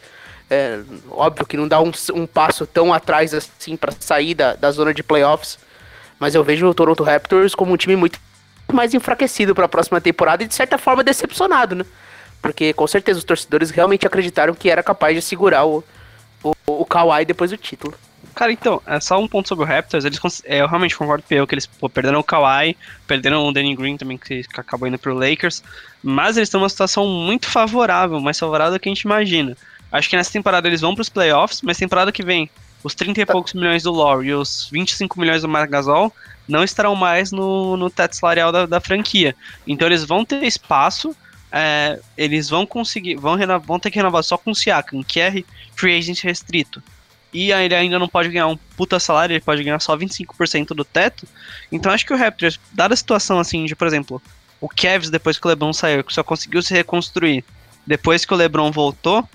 É, 0.50 0.80
óbvio 1.10 1.46
que 1.46 1.56
não 1.56 1.66
dá 1.66 1.80
um, 1.80 1.90
um 2.12 2.26
passo 2.26 2.66
tão 2.66 2.92
atrás 2.92 3.32
assim 3.32 3.76
para 3.76 3.92
sair 3.98 4.34
da, 4.34 4.54
da 4.54 4.70
zona 4.70 4.92
de 4.92 5.02
playoffs. 5.02 5.58
Mas 6.18 6.34
eu 6.34 6.44
vejo 6.44 6.66
o 6.66 6.74
Toronto 6.74 7.02
Raptors 7.02 7.54
como 7.54 7.72
um 7.72 7.76
time 7.76 7.96
muito 7.96 8.20
mais 8.72 8.94
enfraquecido 8.94 9.54
para 9.54 9.66
a 9.66 9.68
próxima 9.68 10.00
temporada 10.00 10.42
e 10.42 10.46
de 10.46 10.54
certa 10.54 10.78
forma 10.78 11.04
decepcionado, 11.04 11.74
né? 11.74 11.84
Porque 12.40 12.72
com 12.72 12.86
certeza 12.86 13.18
os 13.18 13.24
torcedores 13.24 13.70
realmente 13.70 14.06
acreditaram 14.06 14.54
que 14.54 14.68
era 14.68 14.82
capaz 14.82 15.14
de 15.14 15.22
segurar 15.22 15.64
o, 15.64 15.82
o, 16.42 16.52
o 16.66 16.84
Kawhi 16.84 17.24
depois 17.24 17.50
do 17.50 17.56
título. 17.56 17.94
Cara, 18.34 18.50
então, 18.50 18.82
é 18.84 18.98
só 18.98 19.18
um 19.20 19.28
ponto 19.28 19.48
sobre 19.48 19.64
o 19.64 19.68
Raptors. 19.68 20.04
Eles, 20.04 20.18
é, 20.44 20.60
eu 20.60 20.66
realmente 20.66 20.96
concordo 20.96 21.22
com 21.26 21.34
eu 21.34 21.46
que 21.46 21.54
eles 21.54 21.66
pô, 21.66 21.88
perderam 21.88 22.18
o 22.18 22.24
Kawhi, 22.24 22.76
perderam 23.06 23.46
o 23.46 23.52
Danny 23.52 23.76
Green 23.76 23.96
também, 23.96 24.18
que, 24.18 24.44
acabou 24.56 24.88
indo 24.88 24.98
pro 24.98 25.14
Lakers. 25.14 25.62
Mas 26.02 26.36
eles 26.36 26.48
estão 26.48 26.60
numa 26.60 26.68
situação 26.68 27.06
muito 27.06 27.48
favorável, 27.48 28.20
mais 28.20 28.38
favorável 28.38 28.74
do 28.74 28.80
que 28.80 28.88
a 28.88 28.92
gente 28.92 29.02
imagina. 29.02 29.56
Acho 29.92 30.10
que 30.10 30.16
nessa 30.16 30.32
temporada 30.32 30.66
eles 30.66 30.80
vão 30.80 30.94
pros 30.94 31.08
playoffs, 31.08 31.62
mas 31.62 31.78
temporada 31.78 32.10
que 32.10 32.24
vem, 32.24 32.50
os 32.84 32.94
30 32.94 33.22
e 33.22 33.26
poucos 33.26 33.54
milhões 33.54 33.82
do 33.82 33.90
Lowry 33.90 34.28
e 34.28 34.34
os 34.34 34.68
25 34.70 35.18
milhões 35.18 35.42
do 35.42 35.48
Marc 35.48 35.70
Gasol 35.70 36.12
não 36.46 36.62
estarão 36.62 36.94
mais 36.94 37.32
no, 37.32 37.76
no 37.76 37.90
teto 37.90 38.14
salarial 38.14 38.52
da, 38.52 38.66
da 38.66 38.80
franquia. 38.80 39.34
Então 39.66 39.88
eles 39.88 40.04
vão 40.04 40.24
ter 40.24 40.44
espaço 40.44 41.16
é, 41.56 42.00
eles 42.16 42.50
vão 42.50 42.66
conseguir, 42.66 43.14
vão, 43.14 43.36
vão 43.64 43.78
ter 43.78 43.88
que 43.88 43.96
renovar 43.96 44.24
só 44.24 44.36
com 44.36 44.50
o 44.50 44.54
Siakam, 44.56 45.04
que 45.04 45.20
é 45.20 45.44
free 45.76 45.96
agent 45.96 46.20
restrito. 46.24 46.82
E 47.32 47.52
ele 47.52 47.74
ainda 47.76 47.96
não 47.96 48.08
pode 48.08 48.28
ganhar 48.28 48.48
um 48.48 48.56
puta 48.76 48.98
salário, 48.98 49.34
ele 49.34 49.40
pode 49.40 49.62
ganhar 49.62 49.78
só 49.78 49.96
25% 49.96 50.68
do 50.68 50.84
teto. 50.84 51.28
Então 51.70 51.92
acho 51.92 52.04
que 52.04 52.12
o 52.12 52.16
Raptors, 52.16 52.58
dada 52.72 52.92
a 52.92 52.96
situação 52.96 53.38
assim 53.38 53.66
de, 53.66 53.76
por 53.76 53.86
exemplo, 53.86 54.20
o 54.60 54.68
Cavs 54.68 55.10
depois 55.10 55.38
que 55.38 55.46
o 55.46 55.48
LeBron 55.48 55.72
saiu, 55.72 56.02
que 56.02 56.12
só 56.12 56.24
conseguiu 56.24 56.60
se 56.60 56.74
reconstruir 56.74 57.44
depois 57.86 58.24
que 58.24 58.34
o 58.34 58.36
LeBron 58.36 58.72
voltou, 58.72 59.28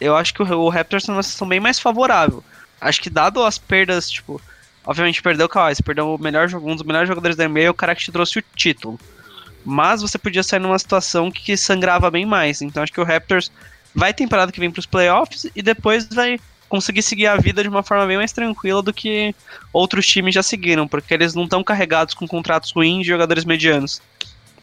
eu 0.00 0.16
acho 0.16 0.32
que 0.32 0.42
o, 0.42 0.58
o 0.58 0.70
Raptors 0.70 1.02
está 1.02 1.12
numa 1.12 1.22
situação 1.22 1.46
bem 1.46 1.60
mais 1.60 1.78
favorável. 1.78 2.42
Acho 2.82 3.00
que 3.00 3.08
dado 3.08 3.42
as 3.42 3.56
perdas, 3.56 4.10
tipo, 4.10 4.40
obviamente 4.84 5.22
perdeu 5.22 5.46
o 5.46 5.48
Kawhi, 5.48 5.74
perdeu 5.82 6.14
o 6.14 6.18
melhor, 6.18 6.52
um 6.54 6.76
dos 6.76 6.84
melhores 6.84 7.08
jogadores 7.08 7.36
da 7.36 7.48
NBA, 7.48 7.70
o 7.70 7.74
cara 7.74 7.94
que 7.94 8.02
te 8.02 8.12
trouxe 8.12 8.40
o 8.40 8.44
título 8.54 8.98
mas 9.64 10.02
você 10.02 10.18
podia 10.18 10.42
sair 10.42 10.60
numa 10.60 10.78
situação 10.78 11.30
que 11.30 11.56
sangrava 11.56 12.10
bem 12.10 12.26
mais. 12.26 12.62
Então 12.62 12.82
acho 12.82 12.92
que 12.92 13.00
o 13.00 13.04
Raptors 13.04 13.50
vai 13.94 14.12
temporada 14.12 14.52
que 14.52 14.60
vem 14.60 14.70
para 14.70 14.80
os 14.80 14.86
playoffs 14.86 15.46
e 15.54 15.62
depois 15.62 16.08
vai 16.08 16.38
conseguir 16.68 17.02
seguir 17.02 17.26
a 17.26 17.36
vida 17.36 17.62
de 17.62 17.68
uma 17.68 17.82
forma 17.82 18.06
bem 18.06 18.16
mais 18.16 18.32
tranquila 18.32 18.82
do 18.82 18.94
que 18.94 19.34
outros 19.72 20.06
times 20.06 20.34
já 20.34 20.42
seguiram, 20.42 20.88
porque 20.88 21.12
eles 21.12 21.34
não 21.34 21.44
estão 21.44 21.62
carregados 21.62 22.14
com 22.14 22.26
contratos 22.26 22.72
ruins 22.72 23.02
de 23.02 23.08
jogadores 23.08 23.44
medianos. 23.44 24.00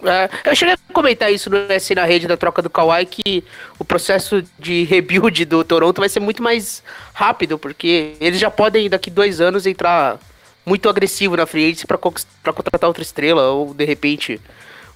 É, 0.03 0.29
eu 0.49 0.55
cheguei 0.55 0.75
a 0.75 0.93
comentar 0.93 1.31
isso 1.31 1.49
no 1.49 1.57
S 1.57 1.93
na 1.93 2.05
rede 2.05 2.27
da 2.27 2.37
troca 2.37 2.61
do 2.61 2.69
Kawhi, 2.69 3.05
que 3.05 3.43
o 3.77 3.83
processo 3.83 4.43
de 4.57 4.83
rebuild 4.83 5.43
do 5.45 5.63
Toronto 5.63 5.99
vai 5.99 6.07
ser 6.07 6.21
muito 6.21 6.41
mais 6.41 6.81
rápido, 7.13 7.57
porque 7.59 8.15
eles 8.21 8.39
já 8.39 8.49
podem 8.49 8.89
daqui 8.89 9.09
dois 9.09 9.41
anos 9.41 9.65
entrar 9.65 10.17
muito 10.65 10.87
agressivo 10.87 11.35
na 11.35 11.45
free 11.45 11.65
agency 11.65 11.85
para 11.87 11.97
contratar 11.97 12.87
outra 12.87 13.03
estrela, 13.03 13.49
ou 13.49 13.73
de 13.73 13.83
repente 13.83 14.39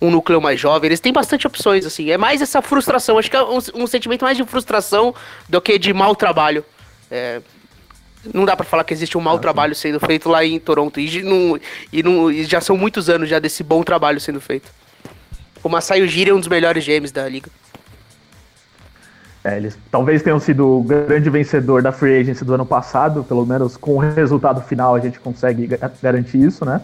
um 0.01 0.11
núcleo 0.11 0.41
mais 0.41 0.59
jovem. 0.59 0.87
Eles 0.87 0.99
têm 0.99 1.13
bastante 1.13 1.47
opções, 1.47 1.85
assim. 1.85 2.11
É 2.11 2.17
mais 2.17 2.41
essa 2.41 2.61
frustração. 2.61 3.17
Acho 3.17 3.29
que 3.29 3.37
é 3.37 3.43
um, 3.43 3.59
um 3.75 3.87
sentimento 3.87 4.23
mais 4.23 4.37
de 4.37 4.43
frustração 4.43 5.15
do 5.47 5.61
que 5.61 5.79
de 5.79 5.93
mau 5.93 6.15
trabalho. 6.15 6.63
É, 7.09 7.41
não 8.33 8.45
dá 8.45 8.55
para 8.55 8.65
falar 8.65 8.83
que 8.83 8.93
existe 8.93 9.17
um 9.17 9.21
mau 9.21 9.37
ah, 9.37 9.39
trabalho 9.39 9.73
sendo 9.73 9.99
feito 9.99 10.29
lá 10.29 10.45
em 10.45 10.59
Toronto. 10.59 10.99
E, 10.99 11.21
não, 11.23 11.59
e, 11.91 12.03
não, 12.03 12.31
e 12.31 12.43
já 12.43 12.59
são 12.61 12.77
muitos 12.77 13.09
anos 13.09 13.29
já 13.29 13.39
desse 13.39 13.63
bom 13.63 13.81
trabalho 13.83 14.19
sendo 14.19 14.41
feito. 14.41 14.69
O 15.63 15.69
Masai 15.69 16.01
Ujiri 16.01 16.29
é 16.29 16.33
um 16.33 16.39
dos 16.39 16.49
melhores 16.49 16.85
GMs 16.85 17.13
da 17.13 17.27
liga. 17.27 17.49
É, 19.43 19.57
eles 19.57 19.77
talvez 19.91 20.21
tenham 20.21 20.39
sido 20.39 20.79
o 20.79 20.83
grande 20.83 21.29
vencedor 21.29 21.81
da 21.81 21.91
free 21.91 22.19
agency 22.19 22.45
do 22.45 22.53
ano 22.53 22.65
passado, 22.65 23.23
pelo 23.23 23.45
menos 23.45 23.75
com 23.75 23.95
o 23.95 23.99
resultado 23.99 24.61
final 24.61 24.95
a 24.95 24.99
gente 24.99 25.19
consegue 25.19 25.69
garantir 26.01 26.37
isso, 26.37 26.63
né? 26.63 26.81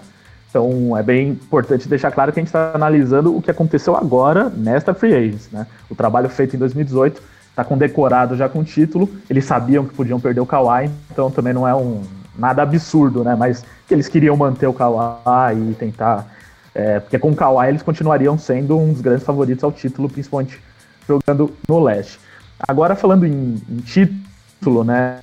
Então 0.49 0.97
é 0.97 1.03
bem 1.03 1.29
importante 1.29 1.87
deixar 1.87 2.11
claro 2.11 2.33
que 2.33 2.39
a 2.39 2.41
gente 2.41 2.47
está 2.47 2.71
analisando 2.73 3.35
o 3.35 3.41
que 3.41 3.51
aconteceu 3.51 3.95
agora 3.95 4.49
nesta 4.49 4.93
free 4.93 5.13
agency, 5.13 5.49
né? 5.53 5.67
O 5.89 5.95
trabalho 5.95 6.27
feito 6.27 6.55
em 6.55 6.59
2018 6.59 7.21
está 7.49 7.63
condecorado 7.63 8.35
já 8.35 8.49
com 8.49 8.59
o 8.59 8.63
título. 8.63 9.09
Eles 9.29 9.45
sabiam 9.45 9.85
que 9.85 9.93
podiam 9.93 10.19
perder 10.19 10.41
o 10.41 10.45
Kawhi, 10.45 10.89
então 11.11 11.29
também 11.31 11.53
não 11.53 11.67
é 11.67 11.73
um 11.73 12.01
nada 12.37 12.61
absurdo, 12.61 13.23
né? 13.23 13.35
Mas 13.35 13.63
que 13.87 13.93
eles 13.93 14.07
queriam 14.07 14.35
manter 14.35 14.67
o 14.67 14.73
Kawhi 14.73 15.71
e 15.71 15.75
tentar, 15.75 16.27
é, 16.79 16.99
porque 17.01 17.19
com 17.19 17.31
o 17.31 17.35
Kawhi 17.35 17.67
eles 17.67 17.81
continuariam 17.81 18.37
sendo 18.37 18.77
um 18.77 18.93
dos 18.93 19.01
grandes 19.01 19.25
favoritos 19.25 19.65
ao 19.65 19.71
título, 19.71 20.07
principalmente 20.07 20.57
jogando 21.05 21.53
no 21.67 21.83
leste. 21.83 22.17
Agora 22.65 22.95
falando 22.95 23.25
em, 23.25 23.61
em 23.69 23.77
título, 23.77 24.85
né? 24.85 25.19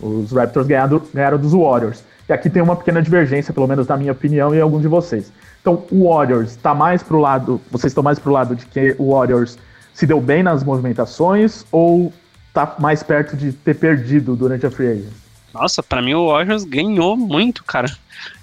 Os 0.00 0.32
Raptors 0.32 0.66
ganharam, 0.66 1.02
ganharam 1.12 1.38
dos 1.38 1.52
Warriors. 1.52 2.02
E 2.26 2.32
aqui 2.32 2.48
tem 2.48 2.62
uma 2.62 2.74
pequena 2.74 3.02
divergência, 3.02 3.52
pelo 3.52 3.66
menos 3.66 3.86
na 3.86 3.98
minha 3.98 4.12
opinião 4.12 4.54
e 4.54 4.60
alguns 4.60 4.80
de 4.80 4.88
vocês. 4.88 5.30
Então, 5.60 5.84
o 5.90 6.08
Warriors 6.08 6.52
está 6.52 6.74
mais 6.74 7.02
pro 7.02 7.18
lado, 7.18 7.60
vocês 7.70 7.90
estão 7.90 8.02
mais 8.02 8.18
pro 8.18 8.32
lado 8.32 8.56
de 8.56 8.64
que 8.64 8.96
o 8.98 9.12
Warriors 9.12 9.58
se 9.92 10.06
deu 10.06 10.22
bem 10.22 10.42
nas 10.42 10.64
movimentações 10.64 11.66
ou 11.70 12.12
tá 12.54 12.76
mais 12.78 13.02
perto 13.02 13.36
de 13.36 13.52
ter 13.52 13.74
perdido 13.74 14.34
durante 14.34 14.64
a 14.64 14.70
free 14.70 14.88
agency? 14.88 15.23
Nossa, 15.54 15.82
para 15.82 16.02
mim 16.02 16.14
o 16.14 16.26
Warriors 16.26 16.64
ganhou 16.64 17.16
muito, 17.16 17.64
cara. 17.64 17.90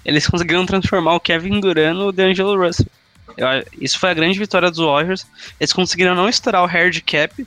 Eles 0.04 0.26
conseguiram 0.26 0.66
transformar 0.66 1.14
o 1.14 1.20
Kevin 1.20 1.60
Durant 1.60 1.94
no 1.94 2.10
D'Angelo 2.10 2.56
Russell. 2.56 2.86
Eu, 3.36 3.46
isso 3.80 3.98
foi 3.98 4.10
a 4.10 4.14
grande 4.14 4.38
vitória 4.38 4.70
dos 4.70 4.80
Warriors. 4.80 5.26
Eles 5.60 5.72
conseguiram 5.72 6.14
não 6.14 6.28
estourar 6.28 6.62
o 6.62 6.66
hard 6.66 6.98
cap 7.02 7.46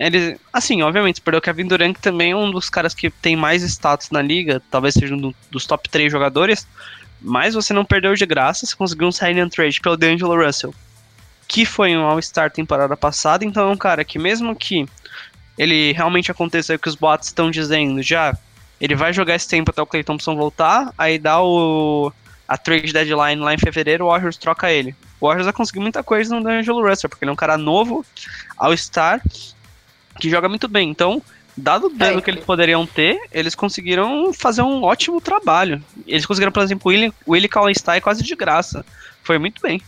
ele, 0.00 0.38
assim, 0.50 0.80
obviamente, 0.80 1.20
perdeu 1.20 1.40
o 1.40 1.42
Kevin 1.42 1.66
Durant, 1.66 1.94
que 1.94 2.00
também 2.00 2.32
é 2.32 2.36
um 2.36 2.50
dos 2.50 2.70
caras 2.70 2.94
que 2.94 3.10
tem 3.10 3.36
mais 3.36 3.62
status 3.62 4.10
na 4.10 4.22
liga, 4.22 4.62
talvez 4.70 4.94
seja 4.94 5.14
um 5.14 5.34
dos 5.50 5.66
top 5.66 5.90
3 5.90 6.10
jogadores, 6.10 6.66
mas 7.20 7.52
você 7.52 7.74
não 7.74 7.84
perdeu 7.84 8.14
de 8.14 8.24
graça, 8.24 8.64
você 8.64 8.74
conseguiu 8.74 9.08
um 9.08 9.12
sign 9.12 9.38
and 9.38 9.50
trade 9.50 9.78
pelo 9.78 9.98
D'Angelo 9.98 10.42
Russell, 10.42 10.74
que 11.46 11.66
foi 11.66 11.94
um 11.94 12.06
All-Star 12.06 12.50
temporada 12.50 12.96
passada, 12.96 13.44
então 13.44 13.68
é 13.68 13.72
um 13.72 13.76
cara 13.76 14.02
que 14.02 14.18
mesmo 14.18 14.56
que 14.56 14.86
ele 15.58 15.92
realmente 15.92 16.30
aconteça 16.30 16.74
o 16.74 16.78
que 16.78 16.88
os 16.88 16.94
bots 16.94 17.28
estão 17.28 17.50
dizendo, 17.50 18.02
já 18.02 18.34
ele 18.80 18.94
vai 18.94 19.12
jogar 19.12 19.34
esse 19.34 19.46
tempo 19.46 19.70
até 19.70 19.82
o 19.82 19.86
Clay 19.86 20.02
Thompson 20.02 20.34
voltar, 20.34 20.92
aí 20.96 21.18
dá 21.18 21.42
o 21.42 22.12
a 22.48 22.58
trade 22.58 22.92
deadline 22.92 23.40
lá 23.40 23.54
em 23.54 23.58
fevereiro, 23.58 24.06
o 24.06 24.08
Warriors 24.08 24.36
troca 24.36 24.72
ele. 24.72 24.92
O 25.20 25.26
Warriors 25.26 25.44
vai 25.44 25.52
conseguir 25.52 25.78
muita 25.78 26.02
coisa 26.02 26.34
no 26.34 26.42
D'Angelo 26.42 26.84
Russell, 26.84 27.08
porque 27.08 27.24
ele 27.24 27.30
é 27.30 27.32
um 27.32 27.36
cara 27.36 27.56
novo, 27.56 28.04
All-Star, 28.58 29.22
que 30.18 30.28
joga 30.28 30.48
muito 30.48 30.66
bem. 30.66 30.90
Então, 30.90 31.22
dado 31.56 31.86
o 31.86 31.90
dano 31.90 32.18
é. 32.18 32.20
que 32.20 32.28
eles 32.28 32.44
poderiam 32.44 32.84
ter, 32.84 33.20
eles 33.30 33.54
conseguiram 33.54 34.32
fazer 34.32 34.62
um 34.62 34.82
ótimo 34.82 35.20
trabalho. 35.20 35.80
Eles 36.08 36.26
conseguiram, 36.26 36.50
por 36.50 36.62
exemplo, 36.62 36.82
o 36.86 36.88
Willie, 36.88 37.12
Willie 37.28 37.48
Kallenstein 37.48 38.00
quase 38.00 38.24
de 38.24 38.34
graça. 38.34 38.84
Foi 39.22 39.38
muito 39.38 39.62
bem. 39.62 39.80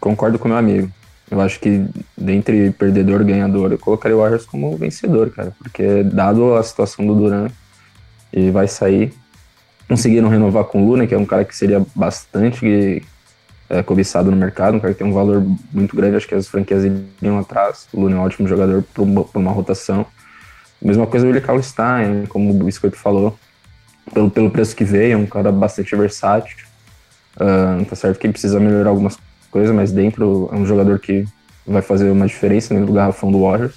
Concordo 0.00 0.38
com 0.38 0.48
meu 0.48 0.56
amigo. 0.56 0.90
Eu 1.32 1.40
acho 1.40 1.58
que 1.58 1.86
dentre 2.16 2.70
perdedor 2.72 3.22
e 3.22 3.24
ganhador, 3.24 3.72
eu 3.72 3.78
colocaria 3.78 4.14
o 4.14 4.20
Warriors 4.20 4.44
como 4.44 4.76
vencedor, 4.76 5.30
cara. 5.30 5.50
Porque 5.58 6.02
dado 6.02 6.54
a 6.54 6.62
situação 6.62 7.06
do 7.06 7.14
Duran, 7.14 7.48
e 8.30 8.50
vai 8.50 8.68
sair. 8.68 9.14
Conseguiram 9.88 10.28
renovar 10.28 10.64
com 10.64 10.82
o 10.82 10.90
Luna, 10.90 11.06
que 11.06 11.14
é 11.14 11.18
um 11.18 11.24
cara 11.24 11.42
que 11.42 11.56
seria 11.56 11.82
bastante 11.94 13.02
é, 13.70 13.82
cobiçado 13.82 14.30
no 14.30 14.36
mercado, 14.36 14.76
um 14.76 14.80
cara 14.80 14.92
que 14.92 14.98
tem 14.98 15.06
um 15.06 15.14
valor 15.14 15.42
muito 15.72 15.96
grande, 15.96 16.16
acho 16.16 16.28
que 16.28 16.34
as 16.34 16.46
franquias 16.46 16.84
iriam 16.84 17.38
atrás. 17.38 17.88
O 17.94 18.00
Luna 18.00 18.16
é 18.16 18.18
um 18.18 18.22
ótimo 18.22 18.46
jogador 18.46 18.82
para 18.82 19.02
uma, 19.02 19.24
uma, 19.34 19.52
rotação. 19.52 20.04
Mesma 20.80 21.06
coisa 21.06 21.26
o 21.26 21.30
Willie 21.30 21.62
Stein, 21.62 22.26
como 22.28 22.50
o 22.50 22.64
Biscoito 22.64 22.98
falou, 22.98 23.38
pelo, 24.12 24.30
pelo 24.30 24.50
preço 24.50 24.76
que 24.76 24.84
veio, 24.84 25.14
é 25.14 25.16
um 25.16 25.26
cara 25.26 25.50
bastante 25.50 25.96
versátil. 25.96 26.56
Uh, 27.36 27.82
tá 27.86 27.96
certo 27.96 28.18
que 28.18 28.28
precisa 28.28 28.60
melhorar 28.60 28.90
algumas 28.90 29.16
coisas, 29.52 29.74
mas 29.74 29.92
dentro 29.92 30.48
é 30.52 30.56
um 30.56 30.66
jogador 30.66 30.98
que 30.98 31.24
vai 31.66 31.82
fazer 31.82 32.10
uma 32.10 32.26
diferença 32.26 32.74
dentro 32.74 32.88
do 32.88 32.92
garrafão 32.92 33.30
do 33.30 33.42
Warriors. 33.42 33.74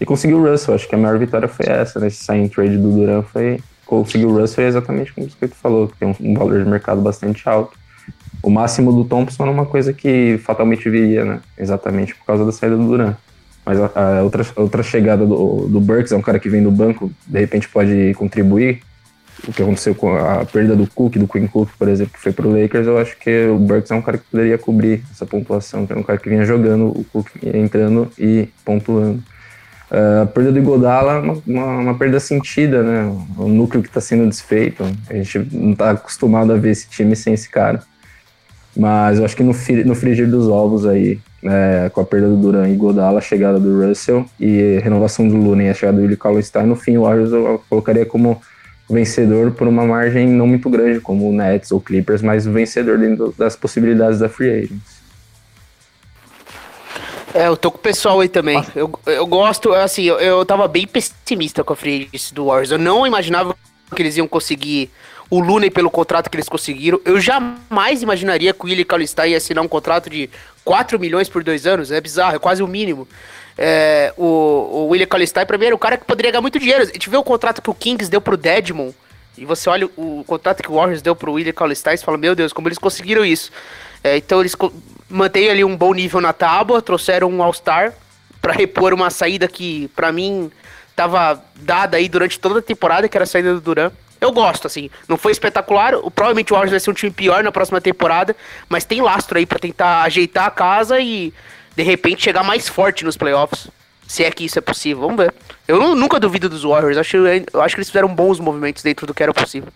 E 0.00 0.04
conseguiu 0.04 0.38
o 0.38 0.48
Russell, 0.48 0.74
acho 0.74 0.88
que 0.88 0.94
a 0.94 0.98
maior 0.98 1.18
vitória 1.18 1.48
foi 1.48 1.66
essa, 1.66 1.98
né? 1.98 2.06
Esse 2.06 2.22
sign 2.22 2.48
trade 2.48 2.76
do 2.76 2.92
Duran 2.92 3.22
foi 3.22 3.58
conseguir 3.84 4.26
o 4.26 4.38
Russell 4.38 4.64
é 4.64 4.68
exatamente 4.68 5.12
como 5.12 5.26
o 5.26 5.28
Biscoito 5.28 5.54
falou, 5.54 5.88
que 5.88 5.96
tem 5.96 6.14
um, 6.20 6.34
valor 6.34 6.62
de 6.62 6.68
mercado 6.68 7.00
bastante 7.00 7.48
alto 7.48 7.76
o 8.42 8.50
máximo 8.50 8.92
do 8.92 9.04
Thompson 9.04 9.42
era 9.42 9.52
uma 9.52 9.66
coisa 9.66 9.92
que 9.92 10.38
fatalmente 10.38 10.88
viria, 10.88 11.24
né? 11.24 11.40
Exatamente 11.58 12.14
por 12.14 12.24
causa 12.24 12.44
da 12.44 12.52
saída 12.52 12.76
do 12.76 12.86
Duran. 12.86 13.14
Mas 13.64 13.80
a, 13.80 13.90
a 14.18 14.22
outra, 14.22 14.46
outra 14.54 14.82
chegada 14.82 15.26
do, 15.26 15.66
do 15.66 15.80
Burks 15.80 16.12
é 16.12 16.16
um 16.16 16.22
cara 16.22 16.38
que 16.38 16.48
vem 16.48 16.62
do 16.62 16.70
banco, 16.70 17.10
de 17.26 17.40
repente 17.40 17.68
pode 17.68 18.14
contribuir. 18.14 18.82
O 19.46 19.52
que 19.52 19.62
aconteceu 19.62 19.94
com 19.94 20.16
a 20.16 20.44
perda 20.44 20.74
do 20.74 20.86
Cook, 20.86 21.16
do 21.16 21.28
Queen 21.28 21.46
Cook, 21.46 21.70
por 21.78 21.88
exemplo, 21.88 22.14
que 22.14 22.20
foi 22.20 22.32
pro 22.32 22.50
Lakers, 22.50 22.86
eu 22.86 22.98
acho 22.98 23.16
que 23.18 23.46
o 23.46 23.58
Burks 23.58 23.90
é 23.90 23.94
um 23.94 24.02
cara 24.02 24.18
que 24.18 24.24
poderia 24.30 24.56
cobrir 24.56 25.02
essa 25.10 25.26
pontuação, 25.26 25.86
que 25.86 25.92
é 25.92 25.96
um 25.96 26.02
cara 26.02 26.18
que 26.18 26.28
vinha 26.28 26.44
jogando, 26.44 26.86
o 26.86 27.04
Cook 27.12 27.28
entrando 27.42 28.10
e 28.18 28.48
pontuando. 28.64 29.22
Uh, 29.90 30.22
a 30.22 30.26
perda 30.26 30.50
do 30.50 30.58
Igodala 30.58 31.12
é 31.12 31.18
uma, 31.18 31.42
uma, 31.46 31.78
uma, 31.78 31.94
perda 31.94 32.18
sentida, 32.18 32.82
né? 32.82 33.04
O 33.36 33.46
núcleo 33.46 33.82
que 33.82 33.88
está 33.88 34.00
sendo 34.00 34.28
desfeito. 34.28 34.82
A 35.08 35.14
gente 35.14 35.38
não 35.52 35.72
está 35.72 35.90
acostumado 35.90 36.52
a 36.52 36.56
ver 36.56 36.70
esse 36.70 36.88
time 36.88 37.14
sem 37.14 37.34
esse 37.34 37.48
cara. 37.48 37.80
Mas 38.76 39.18
eu 39.18 39.24
acho 39.24 39.36
que 39.36 39.44
no, 39.44 39.54
no 39.84 39.94
frigir 39.94 40.28
dos 40.28 40.48
ovos 40.48 40.86
aí, 40.86 41.18
é, 41.42 41.88
com 41.92 42.00
a 42.00 42.04
perda 42.04 42.28
do 42.28 42.36
Duran 42.36 42.68
e 42.68 42.74
Godala, 42.74 43.18
a 43.18 43.22
chegada 43.22 43.58
do 43.58 43.86
Russell 43.86 44.26
e 44.38 44.78
renovação 44.82 45.26
do 45.26 45.60
e 45.60 45.68
a 45.68 45.74
chegada 45.74 45.96
do 45.96 46.02
Willie 46.02 46.16
Cauley-Stein, 46.16 46.66
no 46.66 46.76
fim 46.76 46.96
o 46.96 47.02
Warriors 47.02 47.32
eu 47.32 47.62
colocaria 47.70 48.04
como 48.04 48.40
vencedor 48.88 49.50
por 49.52 49.66
uma 49.66 49.84
margem 49.84 50.28
não 50.28 50.46
muito 50.46 50.70
grande, 50.70 51.00
como 51.00 51.28
o 51.28 51.32
Nets 51.32 51.72
ou 51.72 51.80
Clippers, 51.80 52.22
mas 52.22 52.46
vencedor 52.46 52.98
dentro 52.98 53.34
das 53.36 53.56
possibilidades 53.56 54.18
da 54.18 54.28
Free 54.28 54.50
Agents. 54.50 54.96
É, 57.34 57.48
eu 57.48 57.56
tô 57.56 57.70
com 57.70 57.78
o 57.78 57.80
pessoal 57.80 58.20
aí 58.20 58.28
também. 58.28 58.64
Eu, 58.74 58.90
eu 59.04 59.26
gosto, 59.26 59.74
assim, 59.74 60.04
eu, 60.04 60.18
eu 60.18 60.44
tava 60.46 60.66
bem 60.66 60.86
pessimista 60.86 61.62
com 61.62 61.72
a 61.72 61.76
Free 61.76 62.08
Agents 62.08 62.30
do 62.32 62.46
Warriors. 62.46 62.70
Eu 62.70 62.78
não 62.78 63.06
imaginava 63.06 63.54
que 63.94 64.02
eles 64.02 64.16
iam 64.16 64.26
conseguir 64.26 64.90
o 65.28 65.40
Looney 65.40 65.70
pelo 65.70 65.90
contrato 65.90 66.30
que 66.30 66.36
eles 66.36 66.48
conseguiram. 66.48 67.00
Eu 67.04 67.20
jamais 67.20 68.02
imaginaria 68.02 68.54
que 68.54 68.64
o 68.64 68.68
Willie 68.68 68.84
Cauley-Stein 68.84 69.32
ia 69.32 69.36
assinar 69.36 69.62
um 69.62 69.68
contrato 69.68 70.08
de 70.08 70.30
4 70.64 70.98
milhões 70.98 71.28
por 71.28 71.42
dois 71.44 71.66
anos. 71.66 71.90
É 71.90 72.00
bizarro, 72.00 72.36
é 72.36 72.38
quase 72.38 72.62
o 72.62 72.66
mínimo. 72.66 73.06
É, 73.58 74.12
o, 74.16 74.24
o 74.24 74.88
Willie 74.88 75.06
Cauley-Stein, 75.06 75.46
pra 75.46 75.56
mim, 75.56 75.66
era 75.66 75.74
o 75.74 75.78
cara 75.78 75.96
que 75.96 76.04
poderia 76.04 76.30
ganhar 76.30 76.42
muito 76.42 76.58
dinheiro. 76.58 76.82
A 76.82 76.86
gente 76.86 77.08
vê 77.08 77.16
o 77.16 77.24
contrato 77.24 77.62
que 77.62 77.70
o 77.70 77.74
Kings 77.74 78.10
deu 78.10 78.20
pro 78.20 78.36
Deadmon, 78.36 78.92
e 79.38 79.44
você 79.44 79.68
olha 79.68 79.86
o, 79.96 80.20
o 80.20 80.24
contrato 80.24 80.62
que 80.62 80.70
o 80.70 80.74
Warriors 80.74 81.02
deu 81.02 81.14
pro 81.14 81.32
Willie 81.32 81.52
Cauley-Stein 81.52 81.94
e 81.94 81.98
fala, 81.98 82.16
meu 82.18 82.34
Deus, 82.34 82.52
como 82.52 82.68
eles 82.68 82.78
conseguiram 82.78 83.24
isso. 83.24 83.50
É, 84.02 84.16
então 84.16 84.40
eles 84.40 84.54
mantêm 85.08 85.50
ali 85.50 85.64
um 85.64 85.76
bom 85.76 85.92
nível 85.92 86.20
na 86.20 86.32
tábua, 86.32 86.80
trouxeram 86.80 87.30
um 87.30 87.42
All-Star 87.42 87.92
para 88.40 88.52
repor 88.52 88.94
uma 88.94 89.10
saída 89.10 89.48
que, 89.48 89.88
para 89.88 90.12
mim, 90.12 90.50
tava 90.94 91.42
dada 91.56 91.96
aí 91.96 92.08
durante 92.08 92.38
toda 92.38 92.60
a 92.60 92.62
temporada, 92.62 93.08
que 93.08 93.16
era 93.16 93.24
a 93.24 93.26
saída 93.26 93.52
do 93.52 93.60
Duran. 93.60 93.90
Eu 94.20 94.32
gosto, 94.32 94.66
assim. 94.66 94.88
Não 95.08 95.18
foi 95.18 95.32
espetacular. 95.32 95.94
O, 95.94 96.10
provavelmente 96.10 96.52
o 96.52 96.56
Warriors 96.56 96.70
vai 96.70 96.80
ser 96.80 96.90
um 96.90 96.94
time 96.94 97.12
pior 97.12 97.44
na 97.44 97.52
próxima 97.52 97.80
temporada. 97.80 98.34
Mas 98.68 98.84
tem 98.84 99.02
lastro 99.02 99.36
aí 99.36 99.44
para 99.44 99.58
tentar 99.58 100.02
ajeitar 100.02 100.46
a 100.46 100.50
casa 100.50 100.98
e, 100.98 101.34
de 101.76 101.82
repente, 101.82 102.22
chegar 102.22 102.42
mais 102.42 102.68
forte 102.68 103.04
nos 103.04 103.16
playoffs. 103.16 103.68
Se 104.08 104.24
é 104.24 104.30
que 104.30 104.44
isso 104.44 104.58
é 104.58 104.62
possível. 104.62 105.02
Vamos 105.02 105.16
ver. 105.16 105.34
Eu 105.68 105.94
nunca 105.94 106.18
duvido 106.18 106.48
dos 106.48 106.62
Warriors. 106.62 106.96
Acho, 106.96 107.16
eu 107.16 107.60
acho 107.60 107.74
que 107.74 107.80
eles 107.80 107.90
fizeram 107.90 108.14
bons 108.14 108.40
movimentos 108.40 108.82
dentro 108.82 109.06
do 109.06 109.12
que 109.12 109.22
era 109.22 109.34
possível. 109.34 109.68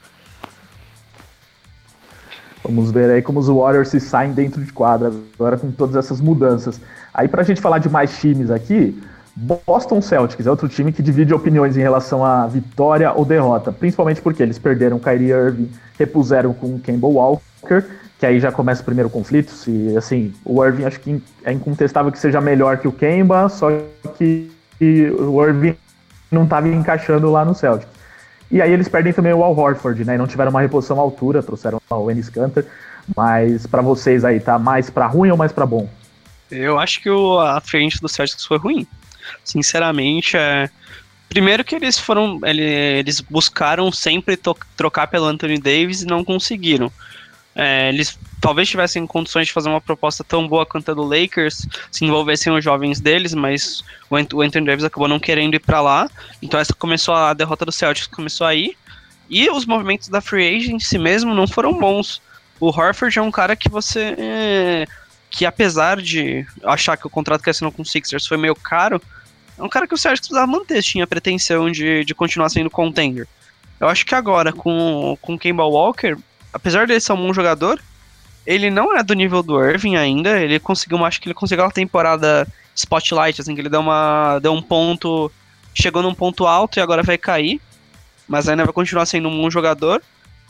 Vamos 2.62 2.90
ver 2.90 3.11
aí 3.11 3.22
como 3.22 3.40
os 3.40 3.48
Warriors 3.48 3.88
se 3.88 3.98
saem 3.98 4.32
dentro 4.32 4.64
de 4.64 4.72
quadra 4.72 5.12
agora 5.34 5.57
com 5.57 5.70
todas 5.72 5.96
essas 5.96 6.20
mudanças. 6.20 6.80
Aí 7.12 7.26
pra 7.26 7.42
gente 7.42 7.61
falar 7.61 7.78
de 7.78 7.88
mais 7.88 8.18
times 8.18 8.51
aqui, 8.51 9.03
Boston 9.34 10.01
Celtics 10.01 10.46
é 10.46 10.51
outro 10.51 10.68
time 10.68 10.92
que 10.92 11.03
divide 11.03 11.34
opiniões 11.34 11.76
em 11.76 11.80
relação 11.80 12.24
à 12.24 12.46
vitória 12.46 13.12
ou 13.12 13.24
derrota, 13.24 13.72
principalmente 13.72 14.20
porque 14.20 14.42
eles 14.42 14.59
perderam 14.59 14.98
Kyrie 14.98 15.30
Irving, 15.30 15.70
repuseram 15.98 16.53
com 16.53 16.78
Campbell 16.78 17.12
Walker, 17.12 17.84
que 18.21 18.27
aí 18.27 18.39
já 18.39 18.53
começa 18.53 18.83
o 18.83 18.85
primeiro 18.85 19.09
conflito. 19.09 19.51
Se 19.51 19.97
assim, 19.97 20.35
o 20.45 20.62
Irving 20.62 20.85
acho 20.85 21.01
que 21.01 21.23
é 21.43 21.53
incontestável 21.53 22.12
que 22.12 22.18
seja 22.18 22.39
melhor 22.39 22.77
que 22.77 22.87
o 22.87 22.93
Kemba, 22.93 23.49
só 23.49 23.71
que 24.18 24.53
o 24.79 25.43
Irving 25.43 25.75
não 26.31 26.45
estava 26.45 26.68
encaixando 26.68 27.33
lá 27.33 27.47
no 27.47 27.55
Celtics. 27.55 27.91
E 28.51 28.61
aí 28.61 28.71
eles 28.71 28.89
perdem 28.89 29.12
também 29.12 29.33
o 29.33 29.43
Al 29.43 29.57
Horford, 29.57 30.05
né? 30.05 30.16
E 30.16 30.18
não 30.18 30.27
tiveram 30.27 30.51
uma 30.51 30.61
reposição 30.61 30.99
à 30.99 31.01
altura, 31.01 31.43
trouxeram 31.43 31.81
o 31.89 32.11
Ennis 32.11 32.29
Cantor. 32.29 32.66
Mas 33.16 33.66
para 33.66 33.81
vocês 33.81 34.23
aí, 34.23 34.39
tá 34.39 34.59
mais 34.59 34.91
para 34.91 35.07
ruim 35.07 35.31
ou 35.31 35.37
mais 35.37 35.51
para 35.51 35.64
bom? 35.64 35.89
Eu 36.51 36.79
acho 36.79 37.01
que 37.01 37.09
o, 37.09 37.41
a 37.41 37.61
frente 37.61 38.01
do 38.01 38.09
Celtics 38.09 38.45
foi 38.45 38.59
ruim. 38.59 38.87
Sinceramente, 39.43 40.37
é. 40.37 40.68
Primeiro 41.29 41.64
que 41.64 41.75
eles 41.75 41.99
foram. 41.99 42.41
Eles 42.45 43.21
buscaram 43.21 43.91
sempre 43.91 44.39
trocar 44.77 45.07
pelo 45.07 45.27
Anthony 45.27 45.59
Davis 45.59 46.03
e 46.03 46.07
não 46.07 46.23
conseguiram. 46.25 46.93
É, 47.62 47.90
eles 47.90 48.18
talvez 48.40 48.70
tivessem 48.70 49.06
condições 49.06 49.48
de 49.48 49.52
fazer 49.52 49.68
uma 49.68 49.82
proposta 49.82 50.24
tão 50.24 50.48
boa 50.48 50.64
quanto 50.64 50.90
a 50.90 50.94
do 50.94 51.02
Lakers, 51.02 51.66
se 51.92 52.06
envolvessem 52.06 52.50
os 52.50 52.64
jovens 52.64 53.00
deles, 53.00 53.34
mas 53.34 53.84
o 54.11 54.16
Anthony 54.16 54.64
Davis 54.64 54.82
acabou 54.82 55.06
não 55.06 55.20
querendo 55.20 55.56
ir 55.56 55.58
para 55.58 55.82
lá. 55.82 56.08
Então 56.40 56.58
essa 56.58 56.72
começou 56.72 57.12
a, 57.12 57.34
derrota 57.34 57.66
do 57.66 57.70
Celtics 57.70 58.06
começou 58.06 58.46
aí. 58.46 58.74
E 59.28 59.50
os 59.50 59.66
movimentos 59.66 60.08
da 60.08 60.22
free 60.22 60.56
agency 60.56 60.96
mesmo 60.96 61.34
não 61.34 61.46
foram 61.46 61.78
bons. 61.78 62.22
O 62.58 62.68
Horford 62.68 63.18
é 63.18 63.22
um 63.22 63.30
cara 63.30 63.54
que 63.54 63.68
você 63.68 64.14
é, 64.16 64.86
que 65.28 65.44
apesar 65.44 66.00
de 66.00 66.46
achar 66.64 66.96
que 66.96 67.06
o 67.06 67.11
contrato 67.11 67.42
que 67.42 67.50
assinou 67.50 67.70
com 67.70 67.82
o 67.82 67.86
Sixers 67.86 68.26
foi 68.26 68.38
meio 68.38 68.54
caro, 68.54 69.02
é 69.58 69.62
um 69.62 69.68
cara 69.68 69.86
que 69.86 69.92
o 69.92 69.98
Celtics 69.98 70.28
precisava 70.28 70.50
manter, 70.50 70.82
tinha 70.82 71.06
pretensão 71.06 71.70
de, 71.70 72.06
de 72.06 72.14
continuar 72.14 72.48
sendo 72.48 72.70
contender. 72.70 73.28
Eu 73.78 73.88
acho 73.88 74.06
que 74.06 74.14
agora, 74.14 74.50
com, 74.50 75.18
com 75.20 75.34
o 75.34 75.38
Kemba 75.38 75.64
Walker, 75.64 76.16
apesar 76.53 76.86
dele 76.86 77.01
ser 77.01 77.12
um 77.12 77.16
bom 77.16 77.32
jogador, 77.32 77.80
ele 78.46 78.70
não 78.70 78.96
é 78.96 79.03
do 79.03 79.14
nível 79.14 79.42
do 79.42 79.62
Irving 79.62 79.96
ainda. 79.96 80.40
Ele 80.40 80.59
conseguiu, 80.59 81.05
acho 81.05 81.20
que 81.20 81.28
ele 81.28 81.34
conseguiu 81.34 81.64
uma 81.64 81.70
temporada 81.70 82.46
spotlight, 82.74 83.40
assim, 83.40 83.55
que 83.55 83.61
ele 83.61 83.68
deu, 83.68 83.80
uma, 83.80 84.38
deu 84.38 84.53
um 84.53 84.62
ponto, 84.62 85.30
chegou 85.74 86.03
num 86.03 86.14
ponto 86.14 86.46
alto 86.46 86.78
e 86.78 86.82
agora 86.82 87.03
vai 87.03 87.18
cair, 87.18 87.61
mas 88.26 88.48
ainda 88.48 88.64
vai 88.64 88.72
continuar 88.72 89.07
sendo 89.07 89.28
um 89.28 89.42
bom 89.42 89.51
jogador. 89.51 90.03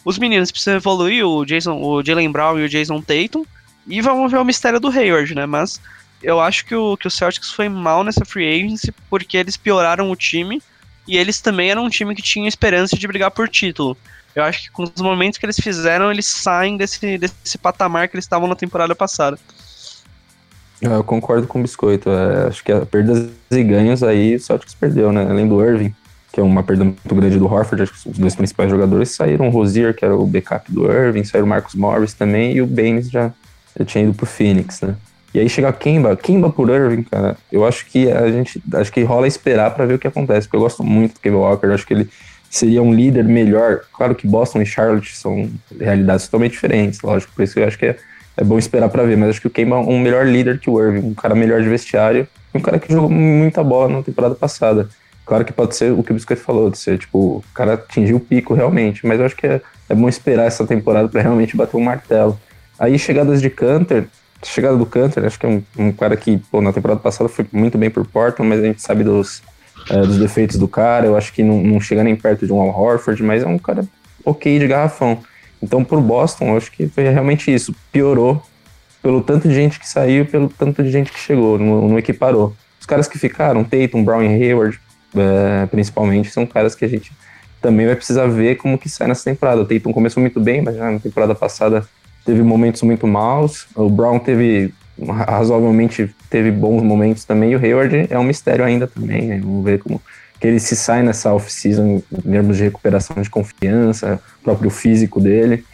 Os 0.04 0.18
meninos 0.18 0.50
precisam 0.50 0.76
evoluir, 0.76 1.26
o 1.26 1.44
Jason, 1.44 1.80
o 1.80 2.02
Jalen 2.02 2.30
Brown 2.30 2.58
e 2.58 2.64
o 2.64 2.68
Jason 2.68 3.00
Tatum, 3.00 3.44
e 3.86 4.00
vamos 4.00 4.30
ver 4.30 4.38
o 4.38 4.44
mistério 4.44 4.80
do 4.80 4.88
Hayward, 4.88 5.34
né? 5.34 5.46
Mas 5.46 5.80
eu 6.22 6.40
acho 6.40 6.64
que 6.64 6.74
o, 6.74 6.96
que 6.96 7.06
o 7.06 7.10
Celtics 7.10 7.50
foi 7.50 7.68
mal 7.68 8.04
nessa 8.04 8.24
free 8.24 8.48
agency 8.48 8.92
porque 9.08 9.36
eles 9.36 9.56
pioraram 9.56 10.10
o 10.10 10.16
time 10.16 10.62
e 11.06 11.16
eles 11.16 11.40
também 11.40 11.70
eram 11.70 11.84
um 11.84 11.88
time 11.88 12.14
que 12.14 12.22
tinha 12.22 12.48
esperança 12.48 12.96
de 12.96 13.06
brigar 13.06 13.30
por 13.30 13.48
título. 13.48 13.96
Eu 14.34 14.44
acho 14.44 14.62
que 14.62 14.70
com 14.70 14.84
os 14.84 15.02
momentos 15.02 15.38
que 15.38 15.46
eles 15.46 15.56
fizeram, 15.56 16.10
eles 16.10 16.26
saem 16.26 16.76
desse, 16.76 17.18
desse 17.18 17.58
patamar 17.58 18.08
que 18.08 18.14
eles 18.14 18.24
estavam 18.24 18.48
na 18.48 18.54
temporada 18.54 18.94
passada. 18.94 19.38
Eu 20.80 21.04
concordo 21.04 21.46
com 21.46 21.58
o 21.58 21.62
Biscoito. 21.62 22.08
É, 22.08 22.48
acho 22.48 22.64
que 22.64 22.72
a 22.72 22.86
perdas 22.86 23.28
e 23.50 23.62
ganhos 23.62 24.02
aí 24.02 24.36
o 24.36 24.40
Celtics 24.40 24.74
perdeu, 24.74 25.12
né? 25.12 25.26
Além 25.28 25.46
do 25.46 25.62
Irving, 25.62 25.94
que 26.32 26.40
é 26.40 26.42
uma 26.42 26.62
perda 26.62 26.84
muito 26.84 27.14
grande 27.14 27.38
do 27.38 27.52
Horford, 27.52 27.82
acho 27.82 27.92
que 27.92 28.08
os 28.08 28.18
dois 28.18 28.34
principais 28.34 28.70
jogadores 28.70 29.10
saíram. 29.10 29.48
O 29.48 29.50
Rosier, 29.50 29.94
que 29.94 30.04
era 30.04 30.16
o 30.16 30.26
backup 30.26 30.72
do 30.72 30.90
Irving, 30.90 31.24
saiu 31.24 31.44
o 31.44 31.48
Marcus 31.48 31.74
Morris 31.74 32.14
também, 32.14 32.54
e 32.54 32.62
o 32.62 32.66
Baines 32.66 33.10
já, 33.10 33.32
já 33.78 33.84
tinha 33.84 34.04
ido 34.04 34.14
pro 34.14 34.26
Phoenix, 34.26 34.80
né? 34.80 34.94
E 35.34 35.38
aí 35.38 35.48
chega 35.48 35.72
Kemba, 35.72 36.16
Kemba 36.16 36.50
por 36.50 36.70
Irving, 36.70 37.04
cara. 37.04 37.36
Eu 37.52 37.64
acho 37.64 37.86
que 37.86 38.10
a 38.10 38.30
gente, 38.30 38.60
acho 38.74 38.90
que 38.90 39.02
rola 39.02 39.28
esperar 39.28 39.72
para 39.72 39.86
ver 39.86 39.94
o 39.94 39.98
que 39.98 40.06
acontece, 40.06 40.46
porque 40.46 40.56
eu 40.56 40.60
gosto 40.60 40.82
muito 40.82 41.14
do 41.14 41.20
Kemba 41.20 41.38
Walker, 41.38 41.66
acho 41.66 41.86
que 41.86 41.94
ele 41.94 42.10
seria 42.50 42.82
um 42.82 42.92
líder 42.92 43.24
melhor. 43.24 43.82
Claro 43.92 44.14
que 44.14 44.26
Boston 44.26 44.60
e 44.60 44.66
Charlotte 44.66 45.16
são 45.16 45.48
realidades 45.78 46.26
totalmente 46.26 46.52
diferentes, 46.52 47.00
lógico, 47.00 47.32
por 47.34 47.42
isso 47.44 47.58
eu 47.58 47.66
acho 47.66 47.78
que 47.78 47.86
é, 47.86 47.96
é 48.36 48.44
bom 48.44 48.58
esperar 48.58 48.88
para 48.88 49.04
ver, 49.04 49.16
mas 49.16 49.30
acho 49.30 49.40
que 49.40 49.46
o 49.46 49.50
Kemba 49.50 49.76
é 49.76 49.78
um 49.78 50.00
melhor 50.00 50.26
líder 50.26 50.58
que 50.58 50.68
o 50.68 50.82
Irving, 50.82 51.06
um 51.06 51.14
cara 51.14 51.34
melhor 51.34 51.62
de 51.62 51.68
vestiário, 51.68 52.26
um 52.52 52.60
cara 52.60 52.80
que 52.80 52.92
jogou 52.92 53.08
muita 53.08 53.62
bola 53.62 53.88
na 53.88 54.02
temporada 54.02 54.34
passada. 54.34 54.88
Claro 55.24 55.44
que 55.44 55.52
pode 55.52 55.76
ser 55.76 55.92
o 55.92 56.02
que 56.02 56.10
o 56.10 56.14
Biscoito 56.14 56.42
falou, 56.42 56.68
de 56.68 56.76
ser, 56.76 56.98
tipo, 56.98 57.18
o 57.18 57.44
cara 57.54 57.74
atingiu 57.74 58.16
o 58.16 58.20
pico 58.20 58.52
realmente, 58.52 59.06
mas 59.06 59.20
eu 59.20 59.26
acho 59.26 59.36
que 59.36 59.46
é, 59.46 59.60
é 59.88 59.94
bom 59.94 60.08
esperar 60.08 60.46
essa 60.46 60.66
temporada 60.66 61.08
para 61.08 61.22
realmente 61.22 61.56
bater 61.56 61.76
um 61.76 61.84
martelo. 61.84 62.36
Aí, 62.76 62.98
chegadas 62.98 63.40
de 63.40 63.48
Canter, 63.48 64.06
chegada 64.42 64.76
do 64.76 64.86
Canter, 64.86 65.24
acho 65.24 65.38
que 65.38 65.46
é 65.46 65.48
um, 65.48 65.62
um 65.78 65.92
cara 65.92 66.16
que 66.16 66.38
pô, 66.50 66.60
na 66.60 66.72
temporada 66.72 66.98
passada 66.98 67.28
foi 67.28 67.46
muito 67.52 67.78
bem 67.78 67.90
por 67.90 68.04
Portland, 68.04 68.48
mas 68.48 68.58
a 68.58 68.66
gente 68.66 68.82
sabe 68.82 69.04
dos, 69.04 69.40
é, 69.88 70.00
dos 70.00 70.18
defeitos 70.18 70.56
do 70.56 70.68
cara. 70.68 71.06
Eu 71.06 71.16
acho 71.16 71.32
que 71.32 71.42
não, 71.42 71.62
não 71.62 71.80
chega 71.80 72.02
nem 72.04 72.16
perto 72.16 72.46
de 72.46 72.52
um 72.52 72.60
Al 72.60 72.68
Horford, 72.68 73.22
mas 73.22 73.42
é 73.42 73.46
um 73.46 73.58
cara 73.58 73.84
ok 74.24 74.58
de 74.58 74.66
garrafão. 74.66 75.18
Então, 75.62 75.84
pro 75.84 76.00
Boston, 76.00 76.48
eu 76.48 76.56
acho 76.56 76.72
que 76.72 76.88
foi 76.88 77.08
realmente 77.08 77.52
isso. 77.52 77.74
Piorou 77.92 78.42
pelo 79.02 79.22
tanto 79.22 79.48
de 79.48 79.54
gente 79.54 79.78
que 79.78 79.88
saiu, 79.88 80.26
pelo 80.26 80.48
tanto 80.48 80.82
de 80.82 80.90
gente 80.90 81.10
que 81.12 81.18
chegou, 81.18 81.58
não, 81.58 81.88
não 81.88 81.98
equiparou. 81.98 82.54
Os 82.78 82.86
caras 82.86 83.08
que 83.08 83.18
ficaram, 83.18 83.64
Tatum, 83.64 84.04
Brown 84.04 84.22
e 84.22 84.26
Hayward, 84.26 84.80
é, 85.14 85.66
principalmente, 85.66 86.30
são 86.30 86.46
caras 86.46 86.74
que 86.74 86.84
a 86.84 86.88
gente 86.88 87.12
também 87.60 87.86
vai 87.86 87.94
precisar 87.94 88.26
ver 88.26 88.56
como 88.56 88.78
que 88.78 88.88
sai 88.88 89.08
nessa 89.08 89.24
temporada. 89.24 89.60
O 89.60 89.66
Tatum 89.66 89.92
começou 89.92 90.20
muito 90.20 90.40
bem, 90.40 90.62
mas 90.62 90.76
já 90.76 90.90
na 90.90 90.98
temporada 90.98 91.34
passada 91.34 91.86
teve 92.24 92.42
momentos 92.42 92.82
muito 92.82 93.06
maus. 93.06 93.66
O 93.74 93.88
Brown 93.88 94.18
teve 94.18 94.72
razoavelmente 95.06 96.14
teve 96.28 96.50
bons 96.50 96.82
momentos 96.82 97.24
também. 97.24 97.52
E 97.52 97.56
o 97.56 97.60
Hayward 97.60 98.06
é 98.10 98.18
um 98.18 98.24
mistério 98.24 98.64
ainda 98.64 98.86
também. 98.86 99.22
Né? 99.22 99.40
Vamos 99.42 99.64
ver 99.64 99.78
como 99.78 100.00
que 100.40 100.46
ele 100.46 100.58
se 100.58 100.74
sai 100.74 101.02
nessa 101.02 101.32
off-season 101.34 102.02
em 102.12 102.30
termos 102.30 102.56
de 102.56 102.64
recuperação 102.64 103.20
de 103.20 103.28
confiança, 103.28 104.18
próprio 104.42 104.70
físico 104.70 105.20
dele. 105.20 105.64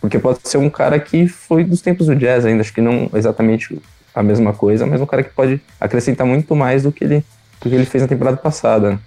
Porque 0.00 0.18
pode 0.18 0.40
ser 0.44 0.58
um 0.58 0.70
cara 0.70 0.98
que 0.98 1.26
foi 1.26 1.64
dos 1.64 1.80
tempos 1.80 2.06
do 2.06 2.14
jazz 2.14 2.44
ainda, 2.44 2.60
acho 2.60 2.72
que 2.72 2.80
não 2.80 3.10
exatamente 3.14 3.78
a 4.14 4.22
mesma 4.22 4.52
coisa, 4.52 4.86
mas 4.86 5.00
um 5.00 5.06
cara 5.06 5.22
que 5.22 5.30
pode 5.30 5.60
acrescentar 5.80 6.26
muito 6.26 6.54
mais 6.54 6.82
do 6.82 6.92
que 6.92 7.04
ele, 7.04 7.24
do 7.60 7.68
que 7.68 7.74
ele 7.74 7.84
fez 7.84 8.02
na 8.02 8.08
temporada 8.08 8.36
passada. 8.36 8.98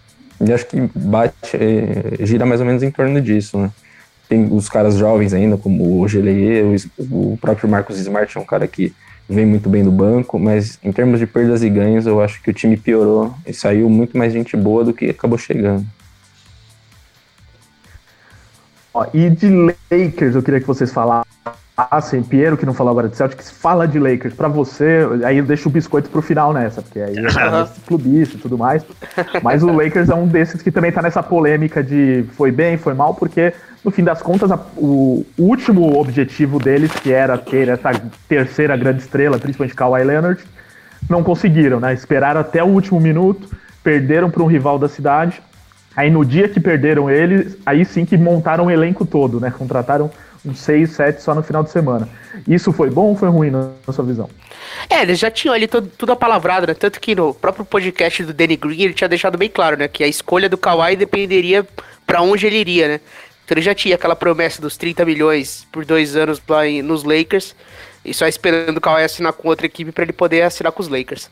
E 0.42 0.52
acho 0.52 0.66
que 0.66 0.90
bate, 0.96 1.56
é, 1.56 2.26
gira 2.26 2.46
mais 2.46 2.60
ou 2.60 2.66
menos 2.66 2.84
em 2.84 2.92
torno 2.92 3.22
disso, 3.22 3.58
né? 3.58 3.72
Tem 4.28 4.48
os 4.52 4.70
caras 4.70 4.96
jovens 4.96 5.34
ainda, 5.34 5.58
como 5.58 6.02
o 6.02 6.08
Geleye, 6.08 6.64
o, 6.64 7.34
o 7.34 7.38
próprio 7.38 7.70
Marcos 7.70 8.00
Smart 8.00 8.36
é 8.36 8.42
um 8.42 8.46
cara 8.46 8.68
que 8.68 8.94
vem 9.28 9.46
muito 9.46 9.70
bem 9.70 9.84
do 9.84 9.92
banco, 9.92 10.38
mas 10.38 10.80
em 10.84 10.92
termos 10.92 11.20
de 11.20 11.26
perdas 11.26 11.64
e 11.64 11.70
ganhos, 11.70 12.06
eu 12.06 12.22
acho 12.22 12.42
que 12.42 12.50
o 12.50 12.54
time 12.54 12.78
piorou 12.78 13.34
e 13.46 13.54
saiu 13.54 13.90
muito 13.90 14.18
mais 14.18 14.34
gente 14.34 14.56
boa 14.56 14.84
do 14.84 14.94
que 14.94 15.10
acabou 15.10 15.38
chegando. 15.38 15.86
Ó, 18.94 19.08
e 19.14 19.30
de 19.30 19.50
Lakers, 19.50 20.36
eu 20.36 20.44
queria 20.44 20.60
que 20.60 20.68
vocês 20.68 20.92
falassem. 20.92 21.32
Piero, 22.30 22.58
que 22.58 22.66
não 22.66 22.74
falou 22.74 22.92
agora 22.92 23.10
de 23.10 23.16
Celtics, 23.16 23.52
fala 23.52 23.88
de 23.88 24.00
Lakers. 24.00 24.34
Para 24.34 24.48
você, 24.48 25.08
aí 25.24 25.38
eu 25.38 25.46
deixo 25.46 25.70
o 25.70 25.72
biscoito 25.72 26.10
pro 26.10 26.22
final 26.22 26.54
nessa, 26.54 26.82
porque 26.82 27.00
aí 27.00 27.16
é 27.18 27.68
clubista 27.88 28.38
e 28.38 28.40
tudo 28.40 28.58
mais. 28.58 28.84
Mas 29.42 29.64
o 29.64 29.72
Lakers 29.72 30.10
é 30.10 30.16
um 30.16 30.28
desses 30.28 30.62
que 30.62 30.72
também 30.72 30.92
tá 30.92 31.02
nessa 31.02 31.22
polêmica 31.22 31.84
de 31.84 32.26
foi 32.34 32.52
bem, 32.52 32.78
foi 32.78 32.94
mal, 32.94 33.14
porque 33.14 33.54
no 33.84 33.92
fim 33.92 34.04
das 34.04 34.22
contas, 34.22 34.52
a, 34.52 34.60
o 34.78 35.26
último 35.38 36.00
objetivo 36.00 36.58
deles, 36.58 36.92
que 36.92 37.12
era 37.12 37.38
ter 37.38 37.68
essa 37.68 37.92
terceira 38.28 38.78
grande 38.78 39.02
estrela, 39.02 39.38
principalmente 39.38 39.76
Kawhi 39.76 40.04
Leonard, 40.04 40.42
não 41.10 41.22
conseguiram, 41.22 41.80
né? 41.80 41.94
Esperaram 41.94 42.40
até 42.40 42.64
o 42.64 42.68
último 42.68 43.00
minuto, 43.00 43.50
perderam 43.84 44.30
para 44.30 44.42
um 44.42 44.48
rival 44.48 44.80
da 44.80 44.88
cidade. 44.88 45.42
Aí 45.96 46.10
no 46.10 46.26
dia 46.26 46.48
que 46.48 46.60
perderam 46.60 47.10
eles, 47.10 47.58
aí 47.66 47.86
sim 47.86 48.06
que 48.06 48.18
montaram 48.18 48.66
o 48.68 48.72
elenco 48.72 49.06
todo, 49.06 49.40
né? 49.40 49.54
Contrataram 49.56 50.10
uns 50.46 50.60
6, 50.60 50.90
7 50.92 51.22
só 51.22 51.34
no 51.34 51.44
final 51.44 51.64
de 51.64 51.72
semana. 51.72 52.08
Isso 52.48 52.74
foi 52.74 52.90
bom 52.90 53.08
ou 53.08 53.16
foi 53.16 53.30
ruim 53.30 53.50
na, 53.50 53.70
sua 53.92 54.04
visão? 54.04 54.30
É, 54.90 55.02
eles 55.02 55.20
já 55.20 55.32
tinham 55.32 55.54
ali 55.54 55.68
tudo, 55.68 55.90
tudo 55.98 56.12
apalavrado, 56.12 56.68
né? 56.68 56.74
Tanto 56.74 57.00
que 57.00 57.16
no 57.16 57.34
próprio 57.34 57.64
podcast 57.64 58.24
do 58.24 58.34
Danny 58.34 58.56
Green 58.56 58.82
ele 58.82 58.94
tinha 58.94 59.08
deixado 59.08 59.38
bem 59.38 59.50
claro, 59.50 59.78
né? 59.78 59.88
Que 59.88 60.04
a 60.04 60.08
escolha 60.08 60.50
do 60.50 60.58
Kawhi 60.58 60.96
dependeria 60.96 61.66
para 62.06 62.22
onde 62.22 62.46
ele 62.46 62.58
iria, 62.58 62.88
né? 62.88 63.00
Então 63.46 63.56
ele 63.56 63.62
já 63.62 63.76
tinha 63.76 63.96
aquela 63.96 64.16
promessa 64.16 64.62
dos 64.62 64.78
30 64.78 65.06
milhões 65.06 65.68
por 65.72 65.86
dois 65.86 66.16
anos 66.16 66.42
lá 66.48 66.68
em, 66.68 66.82
nos 66.82 67.04
Lakers. 67.04 67.56
E 68.04 68.14
só 68.14 68.28
esperando 68.28 68.78
o 68.78 68.82
Kawhi 68.82 69.04
assinar 69.04 69.34
com 69.34 69.48
outra 69.48 69.66
equipe 69.66 69.92
para 69.92 70.04
ele 70.04 70.14
poder 70.14 70.42
assinar 70.42 70.72
com 70.72 70.82
os 70.82 70.90
Lakers. 70.90 71.30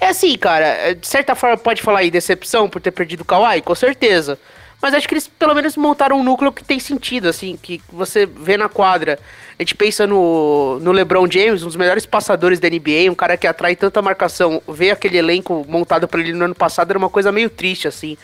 É 0.00 0.08
assim, 0.08 0.36
cara, 0.36 0.66
é, 0.66 0.94
de 0.94 1.06
certa 1.06 1.34
forma 1.34 1.56
pode 1.56 1.82
falar 1.82 2.00
aí 2.00 2.10
decepção 2.10 2.68
por 2.68 2.80
ter 2.80 2.90
perdido 2.90 3.22
o 3.22 3.24
Kawhi, 3.24 3.62
com 3.62 3.74
certeza. 3.74 4.38
Mas 4.84 4.92
acho 4.92 5.08
que 5.08 5.14
eles 5.14 5.26
pelo 5.26 5.54
menos 5.54 5.78
montaram 5.78 6.20
um 6.20 6.22
núcleo 6.22 6.52
que 6.52 6.62
tem 6.62 6.78
sentido, 6.78 7.26
assim, 7.26 7.56
que 7.56 7.80
você 7.90 8.26
vê 8.26 8.58
na 8.58 8.68
quadra. 8.68 9.18
A 9.58 9.62
gente 9.62 9.74
pensa 9.74 10.06
no, 10.06 10.78
no 10.80 10.92
LeBron 10.92 11.26
James, 11.30 11.62
um 11.62 11.66
dos 11.66 11.76
melhores 11.76 12.04
passadores 12.04 12.60
da 12.60 12.68
NBA, 12.68 13.10
um 13.10 13.14
cara 13.14 13.36
que 13.38 13.46
atrai 13.46 13.74
tanta 13.74 14.02
marcação. 14.02 14.60
Ver 14.68 14.90
aquele 14.90 15.16
elenco 15.16 15.64
montado 15.66 16.06
por 16.06 16.20
ele 16.20 16.34
no 16.34 16.44
ano 16.44 16.54
passado 16.54 16.90
era 16.90 16.98
uma 16.98 17.08
coisa 17.08 17.32
meio 17.32 17.48
triste, 17.48 17.88
assim 17.88 18.18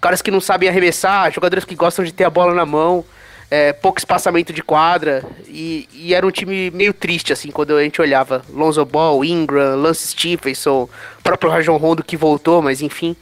caras 0.00 0.22
que 0.22 0.30
não 0.30 0.40
sabem 0.40 0.68
arremessar, 0.68 1.30
jogadores 1.30 1.64
que 1.64 1.74
gostam 1.74 2.04
de 2.04 2.12
ter 2.12 2.24
a 2.24 2.30
bola 2.30 2.54
na 2.54 2.64
mão, 2.64 3.04
é, 3.50 3.72
pouco 3.72 3.98
espaçamento 3.98 4.52
de 4.52 4.62
quadra, 4.62 5.22
e, 5.46 5.88
e, 5.92 6.14
era 6.14 6.26
um 6.26 6.30
time 6.30 6.70
meio 6.70 6.94
triste, 6.94 7.32
assim, 7.32 7.50
quando 7.50 7.76
a 7.76 7.82
gente 7.82 8.00
olhava. 8.00 8.42
Lonzo 8.48 8.84
Ball, 8.84 9.24
Ingram, 9.24 9.76
Lance 9.76 10.08
Stephenson, 10.08 10.88
o 11.18 11.22
próprio 11.22 11.50
Rajon 11.50 11.76
Rondo 11.76 12.02
que 12.02 12.16
voltou, 12.16 12.62
mas 12.62 12.80
enfim. 12.80 13.14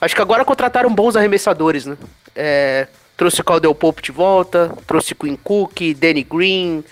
Acho 0.00 0.14
que 0.14 0.22
agora 0.22 0.44
contrataram 0.44 0.92
bons 0.94 1.14
arremessadores, 1.14 1.86
né? 1.86 1.96
É, 2.34 2.86
trouxe 3.16 3.40
o 3.40 3.44
Caldwell 3.44 3.74
Pope 3.74 4.02
de 4.02 4.12
volta, 4.12 4.74
trouxe 4.86 5.14
Quinn 5.14 5.36
Cook, 5.36 5.94
Danny 5.94 6.22
Green, 6.22 6.84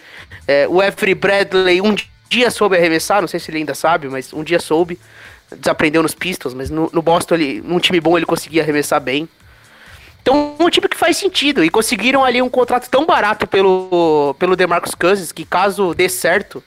é, 0.47 0.67
o 0.69 0.83
Every 0.83 1.15
Bradley 1.15 1.81
um 1.81 1.95
dia 2.29 2.51
soube 2.51 2.77
arremessar, 2.77 3.21
não 3.21 3.29
sei 3.29 3.41
se 3.41 3.51
ele 3.51 3.59
ainda 3.59 3.75
sabe, 3.75 4.09
mas 4.09 4.33
um 4.33 4.45
dia 4.45 4.61
soube 4.61 4.99
desaprendeu 5.57 6.03
nos 6.03 6.15
Pistons, 6.15 6.55
mas 6.55 6.71
no, 6.71 6.91
no 6.93 7.01
Boston, 7.01 7.35
ele, 7.35 7.63
num 7.63 7.79
time 7.79 8.01
bom, 8.01 8.17
ele 8.17 8.27
conseguia 8.27 8.63
arremessar 8.63 9.01
bem. 9.01 9.29
Então, 10.21 10.57
um 10.59 10.69
time 10.69 10.89
que 10.89 10.97
faz 10.97 11.17
sentido. 11.17 11.65
E 11.65 11.71
conseguiram 11.71 12.25
ali 12.25 12.43
um 12.43 12.51
contrato 12.51 12.89
tão 12.91 13.07
barato 13.07 13.47
pelo, 13.47 14.35
pelo 14.39 14.57
DeMarcus 14.57 14.95
Cousins, 14.95 15.33
que 15.33 15.45
caso 15.45 15.95
dê 15.95 16.09
certo, 16.09 16.63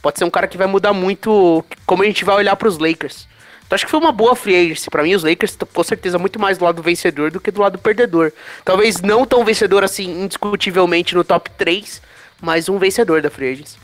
pode 0.00 0.18
ser 0.18 0.24
um 0.24 0.30
cara 0.30 0.46
que 0.46 0.56
vai 0.56 0.66
mudar 0.66 0.92
muito 0.92 1.64
como 1.84 2.02
a 2.02 2.06
gente 2.06 2.24
vai 2.24 2.36
olhar 2.36 2.56
para 2.56 2.68
os 2.68 2.78
Lakers. 2.78 3.28
Então, 3.66 3.74
acho 3.74 3.84
que 3.84 3.90
foi 3.90 3.98
uma 3.98 4.12
boa 4.12 4.36
free 4.36 4.54
agency. 4.54 4.88
Pra 4.88 5.02
mim, 5.02 5.14
os 5.14 5.24
Lakers, 5.24 5.56
com 5.74 5.82
certeza, 5.82 6.18
muito 6.18 6.38
mais 6.38 6.56
do 6.56 6.64
lado 6.64 6.82
vencedor 6.82 7.30
do 7.30 7.40
que 7.40 7.50
do 7.50 7.60
lado 7.60 7.78
perdedor. 7.78 8.32
Talvez 8.64 9.00
não 9.02 9.26
tão 9.26 9.44
vencedor 9.44 9.82
assim, 9.82 10.24
indiscutivelmente, 10.24 11.14
no 11.14 11.24
top 11.24 11.50
3, 11.50 12.00
mas 12.40 12.68
um 12.68 12.78
vencedor 12.78 13.20
da 13.20 13.28
free 13.28 13.52
agency. 13.52 13.76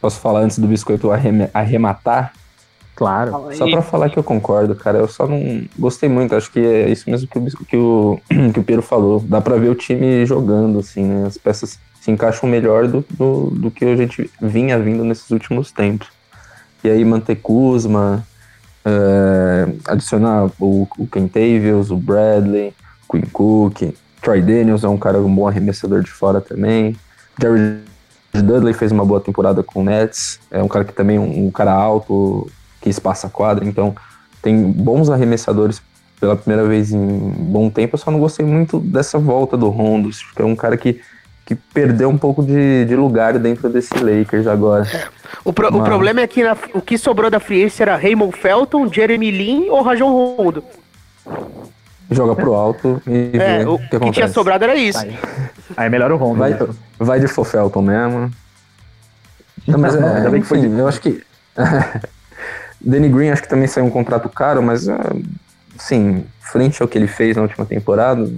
Posso 0.00 0.18
falar 0.18 0.40
antes 0.40 0.58
do 0.58 0.66
biscoito 0.66 1.10
arrematar? 1.54 2.32
Claro. 2.96 3.48
Só 3.54 3.70
para 3.70 3.80
falar 3.80 4.10
que 4.10 4.18
eu 4.18 4.24
concordo, 4.24 4.74
cara. 4.74 4.98
Eu 4.98 5.08
só 5.08 5.26
não 5.26 5.64
gostei 5.78 6.08
muito. 6.08 6.34
Acho 6.34 6.50
que 6.50 6.58
é 6.58 6.90
isso 6.90 7.08
mesmo 7.08 7.28
que 7.28 7.38
o, 7.38 7.64
que 7.64 7.76
o, 7.76 8.20
que 8.52 8.60
o 8.60 8.64
Piero 8.64 8.82
falou. 8.82 9.20
Dá 9.20 9.40
para 9.40 9.56
ver 9.56 9.70
o 9.70 9.74
time 9.74 10.26
jogando, 10.26 10.80
assim, 10.80 11.04
né? 11.04 11.26
As 11.26 11.38
peças 11.38 11.78
se 12.00 12.10
encaixam 12.10 12.48
melhor 12.48 12.88
do, 12.88 13.04
do, 13.10 13.50
do 13.50 13.70
que 13.70 13.84
a 13.84 13.96
gente 13.96 14.28
vinha 14.40 14.78
vindo 14.78 15.04
nesses 15.04 15.30
últimos 15.30 15.70
tempos. 15.70 16.08
E 16.84 16.90
aí 16.90 17.04
manter 17.04 17.36
Kuzma, 17.36 18.26
é, 18.84 19.68
adicionar 19.86 20.50
o, 20.58 20.88
o 20.98 21.06
Kentavious, 21.06 21.90
o 21.90 21.96
Bradley, 21.96 22.74
Quinn 23.10 23.22
Cook, 23.32 23.94
Troy 24.20 24.40
Daniels 24.40 24.84
é 24.84 24.88
um 24.88 24.96
cara 24.96 25.18
um 25.18 25.34
bom 25.34 25.46
arremessador 25.46 26.02
de 26.02 26.10
fora 26.10 26.40
também. 26.40 26.96
Jerry 27.40 27.80
Dudley 28.32 28.72
fez 28.72 28.92
uma 28.92 29.04
boa 29.04 29.20
temporada 29.20 29.62
com 29.62 29.80
o 29.80 29.84
Nets, 29.84 30.40
é 30.50 30.62
um 30.62 30.68
cara 30.68 30.84
que 30.84 30.92
também 30.92 31.18
um, 31.18 31.46
um 31.46 31.50
cara 31.50 31.72
alto, 31.72 32.50
que 32.80 32.88
espaça 32.88 33.26
a 33.26 33.30
quadra, 33.30 33.64
então 33.64 33.94
tem 34.40 34.70
bons 34.70 35.10
arremessadores 35.10 35.82
pela 36.20 36.36
primeira 36.36 36.66
vez 36.66 36.92
em 36.92 37.18
bom 37.18 37.68
tempo. 37.68 37.94
Eu 37.94 37.98
só 37.98 38.10
não 38.10 38.20
gostei 38.20 38.46
muito 38.46 38.78
dessa 38.78 39.18
volta 39.18 39.56
do 39.56 39.68
Rondo, 39.68 40.08
que 40.10 40.40
é 40.40 40.44
um 40.44 40.56
cara 40.56 40.76
que, 40.76 41.00
que 41.44 41.54
perdeu 41.54 42.08
um 42.08 42.18
pouco 42.18 42.42
de, 42.42 42.84
de 42.84 42.94
lugar 42.94 43.38
dentro 43.38 43.68
desse 43.68 43.94
Lakers 43.94 44.46
agora. 44.46 44.86
O, 45.44 45.52
pro, 45.52 45.68
o 45.68 45.82
problema 45.82 46.20
é 46.20 46.26
que 46.26 46.42
na, 46.42 46.56
o 46.74 46.80
que 46.80 46.96
sobrou 46.96 47.30
da 47.30 47.40
free 47.40 47.70
era 47.78 47.96
Raymond 47.96 48.36
Felton, 48.36 48.92
Jeremy 48.92 49.30
Lin 49.30 49.68
ou 49.68 49.82
Rajon 49.82 50.10
Rondo. 50.36 50.64
Joga 52.10 52.34
pro 52.36 52.54
alto 52.54 53.02
e 53.06 53.30
é, 53.34 53.58
vê 53.58 53.66
o 53.66 53.78
que, 53.78 53.98
que 53.98 54.10
tinha 54.12 54.28
sobrado 54.28 54.64
era 54.64 54.76
isso. 54.76 54.98
Aí, 54.98 55.18
aí 55.76 55.86
é 55.86 55.88
melhor 55.88 56.12
o 56.12 56.16
Rondo. 56.16 56.38
Vai, 56.38 56.50
né? 56.50 56.68
vai 56.98 57.20
de 57.20 57.26
Fofelton 57.26 57.82
mesmo. 57.82 58.30
Não, 59.66 59.78
mas 59.78 59.94
é, 59.94 60.16
ainda 60.16 60.30
bem 60.30 60.42
que 60.42 60.46
foi 60.46 60.60
de... 60.60 60.66
eu 60.66 60.86
acho 60.86 61.00
que. 61.00 61.22
Danny 62.80 63.08
Green 63.08 63.30
acho 63.30 63.42
que 63.42 63.48
também 63.48 63.68
saiu 63.68 63.86
um 63.86 63.90
contrato 63.90 64.28
caro, 64.28 64.60
mas 64.60 64.88
sim, 65.78 66.24
frente 66.40 66.82
ao 66.82 66.88
que 66.88 66.98
ele 66.98 67.06
fez 67.06 67.36
na 67.36 67.42
última 67.42 67.64
temporada, 67.64 68.28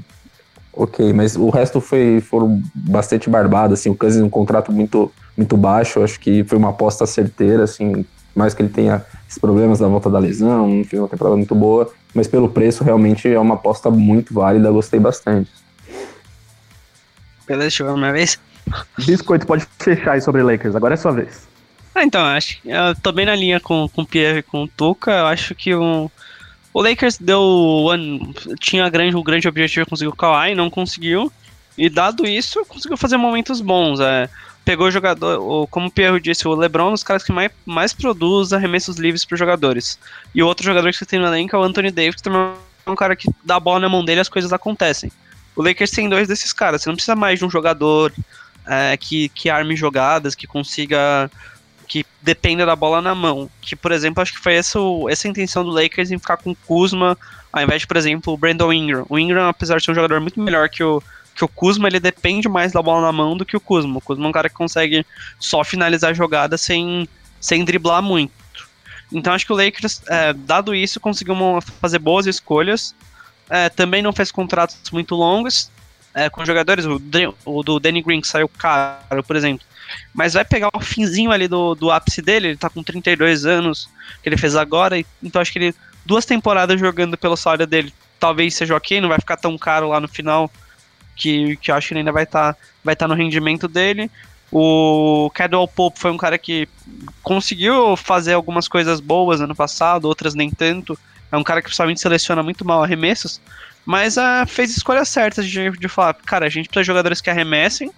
ok, 0.76 1.12
mas 1.12 1.36
o 1.36 1.50
resto 1.50 1.80
foi 1.80 2.20
foram 2.20 2.62
bastante 2.74 3.30
barbado, 3.30 3.74
assim, 3.74 3.90
o 3.90 3.94
Cousins 3.94 4.22
um 4.22 4.30
contrato 4.30 4.72
muito 4.72 5.12
muito 5.36 5.56
baixo, 5.56 6.02
acho 6.02 6.20
que 6.20 6.44
foi 6.44 6.56
uma 6.56 6.70
aposta 6.70 7.06
certeira, 7.06 7.64
assim, 7.64 8.04
mais 8.34 8.54
que 8.54 8.62
ele 8.62 8.68
tenha 8.68 9.04
esses 9.28 9.38
problemas 9.38 9.80
da 9.80 9.88
volta 9.88 10.08
da 10.08 10.18
lesão, 10.18 10.68
não 10.68 10.84
fez 10.84 11.00
uma 11.00 11.08
temporada 11.08 11.36
muito 11.36 11.54
boa, 11.54 11.90
mas 12.14 12.28
pelo 12.28 12.48
preço 12.48 12.84
realmente 12.84 13.28
é 13.28 13.38
uma 13.38 13.54
aposta 13.54 13.90
muito 13.90 14.32
válida, 14.32 14.70
gostei 14.70 15.00
bastante. 15.00 15.50
Beleza, 17.46 17.70
chegou 17.70 17.94
a 17.94 17.96
minha 17.96 18.12
vez? 18.12 18.38
Biscoito, 19.04 19.46
pode 19.46 19.66
fechar 19.78 20.12
aí 20.12 20.20
sobre 20.20 20.42
Lakers, 20.42 20.76
agora 20.76 20.94
é 20.94 20.96
sua 20.96 21.12
vez. 21.12 21.46
Ah, 21.94 22.02
então, 22.02 22.24
acho 22.24 22.60
que 22.60 22.68
eu 22.68 22.94
tô 23.00 23.12
bem 23.12 23.26
na 23.26 23.36
linha 23.36 23.60
com, 23.60 23.88
com 23.88 24.02
o 24.02 24.06
Pierre 24.06 24.38
e 24.38 24.42
com 24.42 24.64
o 24.64 24.68
Tuca. 24.68 25.12
Eu 25.12 25.26
acho 25.26 25.54
que 25.54 25.72
o, 25.74 26.10
o 26.74 26.82
Lakers 26.82 27.16
deu. 27.18 27.86
Tinha 28.58 28.90
grande, 28.90 29.16
o 29.16 29.22
grande 29.22 29.46
objetivo 29.46 29.84
de 29.84 29.90
conseguir 29.90 30.08
o 30.08 30.16
Kawhi, 30.16 30.56
não 30.56 30.68
conseguiu. 30.68 31.32
E 31.78 31.88
dado 31.88 32.26
isso, 32.26 32.64
conseguiu 32.66 32.96
fazer 32.96 33.16
momentos 33.16 33.60
bons. 33.60 34.00
É. 34.00 34.28
pegou 34.64 34.88
o 34.88 34.90
jogador, 34.90 35.66
como 35.68 35.86
o 35.86 35.90
Pierro 35.90 36.20
disse, 36.20 36.46
o 36.48 36.54
LeBron 36.54 36.86
é 36.86 36.88
um 36.88 36.92
dos 36.92 37.02
caras 37.02 37.22
que 37.22 37.32
mais, 37.32 37.50
mais 37.64 37.92
produz 37.92 38.52
arremessos 38.52 38.96
livres 38.96 39.24
para 39.24 39.38
jogadores. 39.38 39.98
E 40.34 40.42
o 40.42 40.46
outro 40.46 40.64
jogador 40.64 40.92
que 40.92 41.06
tem 41.06 41.20
no 41.20 41.26
elenco 41.26 41.54
é 41.54 41.58
o 41.58 41.62
Anthony 41.62 41.90
Davis, 41.90 42.16
que 42.16 42.22
também 42.22 42.52
é 42.86 42.90
um 42.90 42.96
cara 42.96 43.14
que 43.14 43.28
dá 43.44 43.56
a 43.56 43.60
bola 43.60 43.80
na 43.80 43.88
mão 43.88 44.04
dele 44.04 44.20
as 44.20 44.28
coisas 44.28 44.52
acontecem. 44.52 45.12
O 45.54 45.62
Lakers 45.62 45.92
tem 45.92 46.08
dois 46.08 46.26
desses 46.26 46.52
caras, 46.52 46.82
você 46.82 46.88
não 46.88 46.96
precisa 46.96 47.14
mais 47.14 47.38
de 47.38 47.44
um 47.44 47.50
jogador 47.50 48.12
é, 48.66 48.96
que, 48.96 49.28
que 49.28 49.48
arme 49.48 49.76
jogadas, 49.76 50.34
que 50.34 50.46
consiga. 50.46 51.30
Que 51.86 52.04
dependa 52.22 52.66
da 52.66 52.74
bola 52.74 53.00
na 53.00 53.14
mão. 53.14 53.50
Que, 53.60 53.76
por 53.76 53.92
exemplo, 53.92 54.22
acho 54.22 54.32
que 54.32 54.40
foi 54.40 54.54
essa, 54.54 54.78
essa 55.08 55.28
a 55.28 55.30
intenção 55.30 55.64
do 55.64 55.70
Lakers 55.70 56.10
em 56.10 56.18
ficar 56.18 56.36
com 56.36 56.50
o 56.50 56.56
Kuzma, 56.56 57.16
ao 57.52 57.62
invés 57.62 57.82
de, 57.82 57.86
por 57.86 57.96
exemplo, 57.96 58.32
o 58.32 58.36
Brandon 58.36 58.72
Ingram. 58.72 59.06
O 59.08 59.18
Ingram, 59.18 59.48
apesar 59.48 59.76
de 59.76 59.84
ser 59.84 59.92
um 59.92 59.94
jogador 59.94 60.20
muito 60.20 60.40
melhor 60.40 60.68
que 60.68 60.82
o, 60.82 61.02
que 61.34 61.44
o 61.44 61.48
Kuzma, 61.48 61.88
ele 61.88 62.00
depende 62.00 62.48
mais 62.48 62.72
da 62.72 62.82
bola 62.82 63.02
na 63.02 63.12
mão 63.12 63.36
do 63.36 63.44
que 63.44 63.56
o 63.56 63.60
Kuzma. 63.60 63.98
O 63.98 64.00
Kuzma 64.00 64.24
é 64.24 64.28
um 64.28 64.32
cara 64.32 64.48
que 64.48 64.54
consegue 64.54 65.04
só 65.38 65.62
finalizar 65.64 66.10
a 66.10 66.14
jogada 66.14 66.56
sem, 66.56 67.08
sem 67.40 67.64
driblar 67.64 68.02
muito. 68.02 68.32
Então 69.12 69.32
acho 69.32 69.46
que 69.46 69.52
o 69.52 69.56
Lakers, 69.56 70.02
é, 70.08 70.32
dado 70.32 70.74
isso, 70.74 70.98
conseguiu 70.98 71.36
fazer 71.80 71.98
boas 71.98 72.26
escolhas. 72.26 72.94
É, 73.48 73.68
também 73.68 74.02
não 74.02 74.12
fez 74.12 74.32
contratos 74.32 74.90
muito 74.90 75.14
longos 75.14 75.70
é, 76.14 76.30
com 76.30 76.44
jogadores, 76.44 76.86
o, 76.86 77.00
o, 77.44 77.62
do 77.62 77.80
Danny 77.80 78.00
Green, 78.00 78.20
que 78.20 78.28
saiu 78.28 78.48
caro, 78.48 79.22
por 79.24 79.34
exemplo. 79.34 79.66
Mas 80.12 80.34
vai 80.34 80.44
pegar 80.44 80.70
o 80.74 80.80
finzinho 80.80 81.30
ali 81.30 81.48
do, 81.48 81.74
do 81.74 81.90
ápice 81.90 82.22
dele, 82.22 82.48
ele 82.48 82.56
tá 82.56 82.70
com 82.70 82.82
32 82.82 83.44
anos, 83.44 83.88
que 84.22 84.28
ele 84.28 84.36
fez 84.36 84.56
agora, 84.56 84.98
então 85.22 85.40
acho 85.40 85.52
que 85.52 85.58
ele, 85.58 85.74
duas 86.04 86.24
temporadas 86.24 86.78
jogando 86.78 87.16
pelo 87.16 87.36
salário 87.36 87.66
dele, 87.66 87.92
talvez 88.18 88.54
seja 88.54 88.76
ok, 88.76 89.00
não 89.00 89.08
vai 89.08 89.18
ficar 89.18 89.36
tão 89.36 89.56
caro 89.58 89.88
lá 89.88 90.00
no 90.00 90.08
final, 90.08 90.50
que, 91.16 91.56
que 91.56 91.70
eu 91.70 91.74
acho 91.74 91.88
que 91.88 91.94
ele 91.94 92.00
ainda 92.00 92.12
vai 92.12 92.24
estar 92.24 92.54
tá, 92.54 92.58
vai 92.82 92.96
tá 92.96 93.08
no 93.08 93.14
rendimento 93.14 93.68
dele. 93.68 94.10
O 94.50 95.30
Cadwell 95.34 95.66
Pope 95.66 95.98
foi 95.98 96.10
um 96.10 96.16
cara 96.16 96.38
que 96.38 96.68
conseguiu 97.22 97.96
fazer 97.96 98.34
algumas 98.34 98.68
coisas 98.68 99.00
boas 99.00 99.40
ano 99.40 99.54
passado, 99.54 100.04
outras 100.04 100.34
nem 100.34 100.50
tanto. 100.50 100.98
É 101.32 101.36
um 101.36 101.42
cara 101.42 101.60
que 101.60 101.66
principalmente 101.66 102.00
seleciona 102.00 102.42
muito 102.42 102.64
mal 102.64 102.82
arremessos, 102.82 103.40
mas 103.84 104.16
uh, 104.16 104.46
fez 104.46 104.76
escolhas 104.76 105.08
certas 105.08 105.48
de, 105.48 105.70
de 105.70 105.88
falar, 105.88 106.14
cara, 106.14 106.46
a 106.46 106.48
gente 106.48 106.68
precisa 106.68 106.82
de 106.82 106.86
jogadores 106.86 107.20
que 107.20 107.28
arremessem 107.28 107.90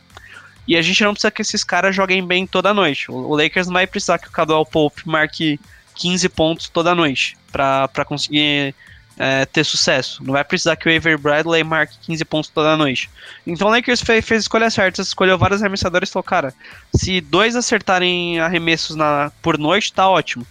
e 0.66 0.76
a 0.76 0.82
gente 0.82 1.02
não 1.04 1.12
precisa 1.12 1.30
que 1.30 1.42
esses 1.42 1.62
caras 1.62 1.94
joguem 1.94 2.26
bem 2.26 2.46
toda 2.46 2.74
noite. 2.74 3.10
O, 3.10 3.34
Lakers 3.34 3.66
não 3.66 3.74
vai 3.74 3.86
precisar 3.86 4.18
que 4.18 4.28
o 4.28 4.32
Cadwell 4.32 4.66
Pope 4.66 5.08
marque 5.08 5.60
15 5.94 6.28
pontos 6.30 6.68
toda 6.68 6.94
noite 6.94 7.36
para 7.52 8.04
conseguir 8.04 8.74
é, 9.16 9.46
ter 9.46 9.64
sucesso. 9.64 10.22
Não 10.24 10.32
vai 10.32 10.44
precisar 10.44 10.76
que 10.76 10.88
o 10.88 10.94
Avery 10.94 11.16
Bradley 11.16 11.64
marque 11.64 11.96
15 12.02 12.24
pontos 12.24 12.50
toda 12.50 12.76
noite. 12.76 13.08
Então 13.46 13.68
o 13.68 13.70
Lakers 13.70 14.02
fez, 14.02 14.24
fez 14.24 14.42
escolha 14.42 14.68
certa, 14.68 15.00
escolheu 15.00 15.38
vários 15.38 15.62
arremessadores 15.62 16.08
e 16.08 16.12
falou, 16.12 16.24
cara, 16.24 16.52
se 16.94 17.20
dois 17.20 17.56
acertarem 17.56 18.40
arremessos 18.40 18.96
na, 18.96 19.30
por 19.40 19.58
noite, 19.58 19.92
tá 19.92 20.08
ótimo. 20.08 20.46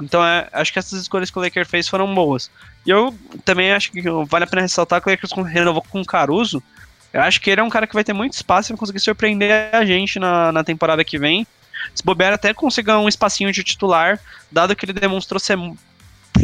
Então 0.00 0.24
é, 0.24 0.48
acho 0.52 0.72
que 0.72 0.78
essas 0.78 1.00
escolhas 1.00 1.30
que 1.30 1.38
o 1.38 1.42
Lakers 1.42 1.68
fez 1.68 1.88
foram 1.88 2.12
boas. 2.14 2.50
E 2.86 2.90
eu 2.90 3.14
também 3.44 3.72
acho 3.72 3.90
que 3.90 4.02
vale 4.26 4.44
a 4.44 4.46
pena 4.46 4.62
ressaltar 4.62 5.00
que 5.00 5.08
o 5.08 5.10
Lakers 5.10 5.32
renovou 5.50 5.82
com 5.82 6.00
o 6.00 6.06
Caruso. 6.06 6.62
Eu 7.14 7.22
acho 7.22 7.40
que 7.40 7.48
ele 7.48 7.60
é 7.60 7.64
um 7.64 7.70
cara 7.70 7.86
que 7.86 7.94
vai 7.94 8.02
ter 8.02 8.12
muito 8.12 8.32
espaço 8.32 8.68
e 8.68 8.72
vai 8.72 8.78
conseguir 8.80 8.98
surpreender 8.98 9.70
a 9.72 9.84
gente 9.84 10.18
na, 10.18 10.50
na 10.50 10.64
temporada 10.64 11.04
que 11.04 11.16
vem. 11.16 11.46
Se 11.94 12.02
bobear, 12.04 12.32
até 12.32 12.52
conseguir 12.52 12.90
um 12.90 13.08
espacinho 13.08 13.52
de 13.52 13.62
titular, 13.62 14.18
dado 14.50 14.74
que 14.74 14.84
ele 14.84 14.92
demonstrou 14.92 15.38
ser 15.38 15.56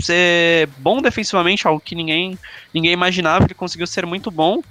ser 0.00 0.68
bom 0.78 1.02
defensivamente, 1.02 1.66
algo 1.66 1.80
que 1.80 1.96
ninguém, 1.96 2.38
ninguém 2.72 2.92
imaginava, 2.92 3.44
ele 3.44 3.54
conseguiu 3.54 3.86
ser 3.86 4.06
muito 4.06 4.30
bom. 4.30 4.62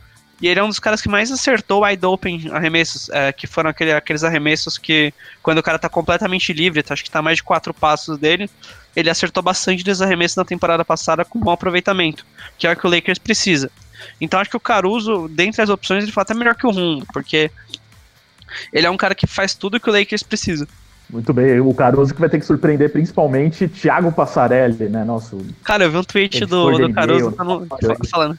E 0.42 0.48
ele 0.48 0.62
é 0.62 0.64
um 0.64 0.70
dos 0.70 0.80
caras 0.80 1.02
que 1.02 1.10
mais 1.10 1.30
acertou 1.34 1.84
wide 1.84 2.06
open 2.06 2.50
arremessos, 2.54 3.10
é, 3.10 3.34
que 3.34 3.46
foram 3.46 3.70
aquele, 3.70 3.92
aqueles 3.92 4.24
arremessos 4.24 4.78
que, 4.78 5.14
quando 5.44 5.58
o 5.58 5.64
cara 5.64 5.78
tá 5.78 5.90
completamente 5.90 6.54
livre, 6.54 6.82
tá, 6.82 6.94
acho 6.94 7.04
que 7.04 7.12
tá 7.12 7.22
mais 7.22 7.36
de 7.36 7.44
quatro 7.44 7.74
passos 7.74 8.18
dele, 8.18 8.50
ele 8.96 9.10
acertou 9.10 9.44
bastante 9.44 9.84
desses 9.84 10.02
arremessos 10.02 10.38
na 10.38 10.46
temporada 10.46 10.86
passada 10.86 11.26
com 11.26 11.38
bom 11.38 11.52
aproveitamento, 11.52 12.26
que 12.58 12.66
é 12.66 12.72
o 12.72 12.76
que 12.76 12.88
o 12.88 12.90
Lakers 12.90 13.20
precisa. 13.20 13.70
Então 14.20 14.40
acho 14.40 14.50
que 14.50 14.58
o 14.58 14.62
Caruso, 14.62 15.28
dentre 15.30 15.62
as 15.62 15.70
opções, 15.70 16.04
ele 16.04 16.12
foi 16.12 16.22
até 16.22 16.34
melhor 16.34 16.56
que 16.56 16.68
o 16.68 16.72
Rum, 16.72 17.02
porque 17.14 17.52
ele 18.74 18.88
é 18.88 18.90
um 18.90 18.98
cara 18.98 19.16
que 19.16 19.28
faz 19.28 19.54
tudo 19.54 19.80
que 19.80 19.90
o 19.90 19.94
Lakers 19.94 20.24
precisa. 20.24 20.68
Muito 21.10 21.34
bem, 21.34 21.60
o 21.60 21.74
Caruso 21.74 22.14
que 22.14 22.20
vai 22.20 22.30
ter 22.30 22.40
que 22.40 22.46
surpreender 22.46 22.92
principalmente 22.92 23.68
Thiago 23.68 24.12
Passarelli, 24.12 24.90
né? 24.90 25.04
Nosso. 25.04 25.44
Cara, 25.64 25.86
eu 25.86 25.92
vi 25.92 25.98
um 25.98 26.04
tweet 26.04 26.46
do, 26.46 26.72
do 26.78 26.94
Caruso 26.94 27.32
falando, 27.32 27.68
falando. 28.10 28.38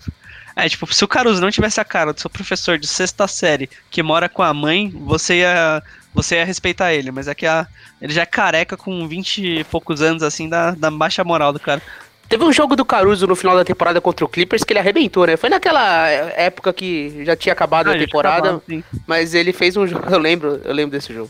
É, 0.55 0.69
tipo, 0.69 0.93
se 0.93 1.05
o 1.05 1.09
Caruso 1.09 1.41
não 1.41 1.51
tivesse 1.51 1.81
a 1.81 1.85
cara 1.85 2.13
do 2.13 2.21
seu 2.21 2.31
professor 2.31 2.79
de 2.79 2.87
sexta 2.87 3.27
série 3.27 3.69
que 3.91 4.03
mora 4.03 4.29
com 4.29 4.43
a 4.43 4.55
mãe, 4.55 4.89
você 4.89 5.39
ia, 5.39 5.83
você 6.15 6.37
ia 6.37 6.45
respeitar 6.45 6.93
ele. 6.93 7.11
Mas 7.11 7.27
é 7.27 7.35
que 7.35 7.47
a, 7.47 7.67
ele 8.01 8.13
já 8.13 8.23
é 8.23 8.27
careca 8.27 8.77
com 8.77 9.09
20 9.09 9.61
e 9.61 9.65
poucos 9.65 10.01
anos, 10.01 10.23
assim, 10.23 10.49
da, 10.49 10.73
da 10.73 10.91
baixa 10.91 11.25
moral 11.25 11.53
do 11.53 11.59
cara. 11.59 11.83
Teve 12.31 12.45
um 12.45 12.53
jogo 12.53 12.77
do 12.77 12.85
Caruso 12.85 13.27
no 13.27 13.35
final 13.35 13.57
da 13.57 13.65
temporada 13.65 14.01
contra 14.01 14.25
o 14.25 14.29
Clippers 14.29 14.63
que 14.63 14.73
ele 14.73 14.79
arrebentou, 14.79 15.27
né? 15.27 15.37
Foi 15.37 15.51
naquela 15.51 16.09
época 16.09 16.73
que 16.73 17.25
já 17.25 17.35
tinha 17.35 17.53
acabado 17.53 17.89
ah, 17.91 17.93
a 17.93 17.99
temporada, 17.99 18.51
acabado, 18.51 18.85
mas 19.05 19.35
ele 19.35 19.53
fez 19.53 19.77
um 19.77 19.85
jogo, 19.85 20.05
eu 20.09 20.19
lembro, 20.19 20.61
eu 20.65 20.73
lembro 20.73 20.93
desse 20.93 21.13
jogo. 21.13 21.29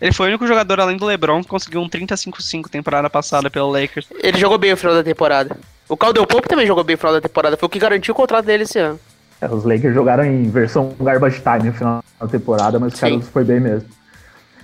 Ele 0.00 0.12
foi 0.12 0.26
o 0.26 0.28
único 0.28 0.46
jogador 0.46 0.78
além 0.78 0.96
do 0.96 1.04
LeBron 1.04 1.42
que 1.42 1.48
conseguiu 1.48 1.80
um 1.80 1.88
35-5 1.88 2.68
temporada 2.68 3.10
passada 3.10 3.50
pelo 3.50 3.72
Lakers. 3.72 4.06
Ele 4.22 4.38
jogou 4.38 4.56
bem 4.56 4.70
no 4.70 4.76
final 4.76 4.94
da 4.94 5.02
temporada. 5.02 5.56
O 5.88 5.96
Caldwell 5.96 6.28
Pope 6.28 6.48
também 6.48 6.64
jogou 6.64 6.84
bem 6.84 6.94
no 6.94 6.98
final 6.98 7.14
da 7.14 7.20
temporada, 7.20 7.56
foi 7.56 7.66
o 7.66 7.70
que 7.70 7.80
garantiu 7.80 8.14
o 8.14 8.16
contrato 8.16 8.44
dele 8.44 8.62
esse 8.62 8.78
ano. 8.78 9.00
É, 9.40 9.48
os 9.48 9.64
Lakers 9.64 9.94
jogaram 9.94 10.24
em 10.24 10.48
versão 10.48 10.94
garbage 11.00 11.40
time 11.40 11.70
no 11.70 11.72
final 11.72 12.04
da 12.20 12.28
temporada, 12.28 12.78
mas 12.78 12.94
o 12.94 13.00
Caruso 13.00 13.28
foi 13.32 13.42
bem 13.42 13.58
mesmo. 13.58 13.88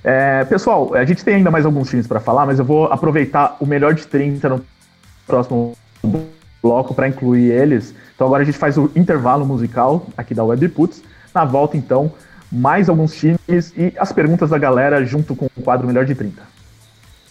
É, 0.04 0.44
pessoal, 0.44 0.94
a 0.94 1.04
gente 1.04 1.24
tem 1.24 1.34
ainda 1.34 1.50
mais 1.50 1.66
alguns 1.66 1.90
times 1.90 2.06
para 2.06 2.20
falar, 2.20 2.46
mas 2.46 2.60
eu 2.60 2.64
vou 2.64 2.84
aproveitar 2.86 3.56
o 3.58 3.66
melhor 3.66 3.94
de 3.94 4.06
30 4.06 4.48
no 4.48 4.64
próximo 5.26 5.76
bloco 6.62 6.94
para 6.94 7.08
incluir 7.08 7.50
eles. 7.50 7.94
Então 8.14 8.26
agora 8.26 8.42
a 8.42 8.46
gente 8.46 8.58
faz 8.58 8.78
o 8.78 8.90
intervalo 8.94 9.44
musical 9.44 10.06
aqui 10.16 10.34
da 10.34 10.44
Webputs. 10.44 11.02
Na 11.34 11.44
volta, 11.44 11.76
então, 11.76 12.12
mais 12.50 12.88
alguns 12.88 13.14
times 13.14 13.72
e 13.76 13.92
as 13.98 14.12
perguntas 14.12 14.50
da 14.50 14.58
galera 14.58 15.04
junto 15.04 15.34
com 15.34 15.46
o 15.46 15.62
quadro 15.62 15.86
Melhor 15.86 16.04
de 16.04 16.14
30. 16.14 16.42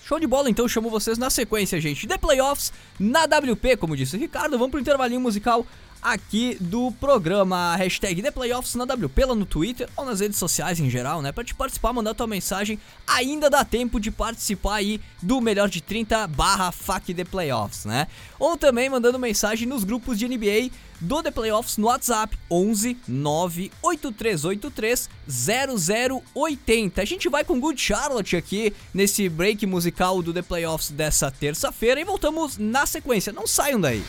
Show 0.03 0.19
de 0.19 0.27
bola, 0.27 0.49
então 0.49 0.67
chamo 0.67 0.89
vocês 0.89 1.17
na 1.17 1.29
sequência, 1.29 1.79
gente. 1.79 2.05
The 2.05 2.17
Playoffs 2.17 2.73
na 2.99 3.23
WP, 3.23 3.77
como 3.77 3.95
disse 3.95 4.17
o 4.17 4.19
Ricardo. 4.19 4.57
Vamos 4.57 4.71
pro 4.71 4.79
intervalinho 4.79 5.21
musical 5.21 5.65
aqui 6.02 6.58
do 6.60 6.91
programa. 6.93 7.76
Hashtag 7.76 8.22
The 8.22 8.32
na 8.76 8.86
WP 8.86 9.26
lá 9.26 9.36
no 9.36 9.45
Twitter 9.45 9.88
ou 9.95 10.06
nas 10.06 10.20
redes 10.20 10.38
sociais 10.38 10.80
em 10.80 10.89
geral, 10.89 11.22
né? 11.22 11.32
Pra 11.32 11.43
te 11.43 11.54
participar, 11.54 11.93
mandar 11.93 12.14
tua 12.14 12.28
mensagem. 12.28 12.80
Ainda 13.06 13.49
dá 13.49 13.64
tempo 13.64 13.99
de 13.99 14.10
participar 14.10 14.76
aí 14.76 14.99
do 15.22 15.39
melhor 15.39 15.70
de 15.70 15.82
30 15.82 16.28
barra 16.28 16.72
FAC 16.72 17.14
The 17.14 17.24
Playoffs, 17.24 17.86
né? 17.86 18.08
Ou 18.39 18.58
também 18.58 18.89
mandando 18.89 19.20
mensagem 19.20 19.68
nos 19.68 19.84
grupos 19.84 20.18
de 20.18 20.28
NBA 20.28 20.72
do 20.99 21.24
The 21.24 21.32
Playoffs 21.32 21.78
no 21.78 21.88
WhatsApp 21.88 22.38
11 22.49 22.97
98383 23.08 25.10
0080. 25.28 27.02
A 27.02 27.06
gente 27.06 27.28
vai 27.28 27.43
com 27.43 27.60
Good 27.60 27.82
Charlotte 27.82 28.38
aqui 28.38 28.74
nesse 28.93 29.28
break 29.28 29.66
musical 29.66 30.22
do 30.22 30.34
The 30.34 30.43
Playoffs 30.43 30.91
dessa 30.91 31.32
terça-feira 31.32 31.99
e 31.99 32.06
voltamos 32.06 32.58
na 32.58 32.86
sequência. 32.86 33.34
Não 33.34 33.47
saiam 33.47 33.82
daí. 33.82 34.04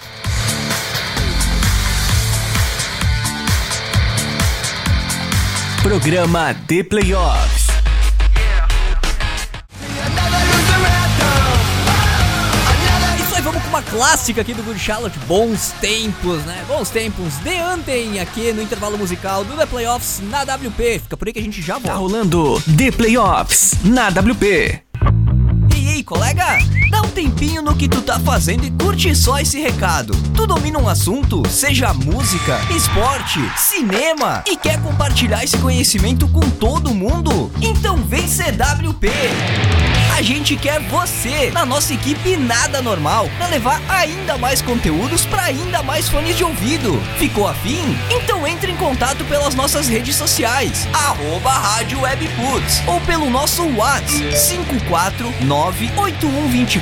Programa 5.92 6.54
The 6.66 6.84
Playoffs. 6.84 7.66
Isso 13.20 13.34
aí, 13.36 13.42
vamos 13.42 13.62
com 13.62 13.68
uma 13.68 13.82
clássica 13.82 14.40
aqui 14.40 14.54
do 14.54 14.62
Good 14.62 14.78
Charlotte. 14.78 15.18
Bons 15.26 15.74
tempos, 15.82 16.42
né? 16.44 16.64
Bons 16.66 16.88
tempos. 16.88 17.34
The 17.44 17.60
Anthem 17.60 18.20
aqui 18.20 18.54
no 18.54 18.62
intervalo 18.62 18.96
musical 18.96 19.44
do 19.44 19.54
The 19.54 19.66
Playoffs 19.66 20.22
na 20.30 20.44
WP. 20.44 21.00
Fica 21.00 21.14
por 21.14 21.28
aí 21.28 21.34
que 21.34 21.40
a 21.40 21.42
gente 21.42 21.60
já 21.60 21.74
volta. 21.74 21.88
Tá 21.88 21.94
rolando 21.96 22.58
The 22.74 22.90
Playoffs 22.90 23.74
na 23.84 24.08
WP. 24.08 24.82
E 25.76 25.88
aí, 25.88 26.02
colega? 26.02 26.56
Dá 26.92 27.00
um 27.00 27.08
tempinho 27.08 27.62
no 27.62 27.74
que 27.74 27.88
tu 27.88 28.02
tá 28.02 28.20
fazendo 28.20 28.66
e 28.66 28.70
curte 28.70 29.16
só 29.16 29.38
esse 29.38 29.58
recado. 29.58 30.14
Tu 30.34 30.46
domina 30.46 30.78
um 30.78 30.86
assunto, 30.86 31.42
seja 31.48 31.94
música, 31.94 32.60
esporte, 32.70 33.40
cinema, 33.56 34.44
e 34.46 34.58
quer 34.58 34.78
compartilhar 34.82 35.42
esse 35.42 35.56
conhecimento 35.56 36.28
com 36.28 36.40
todo 36.40 36.94
mundo? 36.94 37.50
Então 37.62 37.96
vem 37.96 38.28
CWP! 38.28 39.08
A 40.14 40.20
gente 40.20 40.54
quer 40.54 40.78
você 40.82 41.50
na 41.50 41.64
nossa 41.64 41.94
equipe 41.94 42.36
Nada 42.36 42.82
Normal 42.82 43.26
para 43.38 43.46
levar 43.46 43.80
ainda 43.88 44.36
mais 44.36 44.60
conteúdos 44.60 45.24
para 45.24 45.44
ainda 45.44 45.82
mais 45.82 46.10
fones 46.10 46.36
de 46.36 46.44
ouvido. 46.44 47.00
Ficou 47.16 47.48
afim? 47.48 47.96
Então 48.10 48.46
entre 48.46 48.70
em 48.70 48.76
contato 48.76 49.24
pelas 49.24 49.54
nossas 49.54 49.88
redes 49.88 50.14
sociais, 50.14 50.86
arroba 50.92 51.50
Rádio 51.50 52.00
ou 52.86 53.00
pelo 53.00 53.30
nosso 53.30 53.62
WhatsApp 53.74 54.36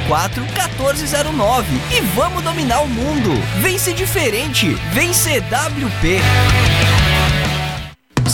549-8124-1409 0.08 1.64
e 1.90 2.00
vamos 2.14 2.42
dominar 2.42 2.80
o 2.80 2.88
mundo. 2.88 3.30
Vem 3.60 3.78
ser 3.78 3.94
diferente, 3.94 4.74
vem 4.92 5.12
CWP. 5.12 6.20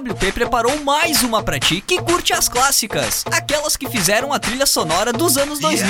WP 0.00 0.32
preparou 0.32 0.82
mais 0.82 1.22
uma 1.22 1.42
pra 1.42 1.60
ti 1.60 1.84
que 1.86 2.00
curte 2.00 2.32
as 2.32 2.48
clássicas, 2.48 3.22
aquelas 3.30 3.76
que 3.76 3.86
fizeram 3.90 4.32
a 4.32 4.38
trilha 4.38 4.64
sonora 4.64 5.12
dos 5.12 5.36
anos 5.36 5.58
2000. 5.58 5.86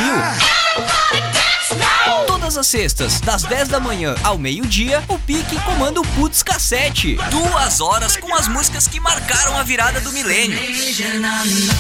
Todas 2.27 2.59
as 2.59 2.67
sextas, 2.67 3.21
das 3.21 3.45
10 3.45 3.69
da 3.69 3.79
manhã 3.79 4.17
ao 4.25 4.37
meio-dia, 4.37 5.05
o 5.07 5.17
Pique 5.17 5.55
comanda 5.61 6.01
o 6.01 6.07
Putz 6.09 6.43
Cassete. 6.43 7.17
Duas 7.31 7.81
horas 7.81 8.17
com 8.17 8.35
as 8.35 8.49
músicas 8.49 8.89
que 8.89 8.99
marcaram 8.99 9.57
a 9.57 9.63
virada 9.63 10.01
do 10.01 10.11
milênio. 10.11 10.59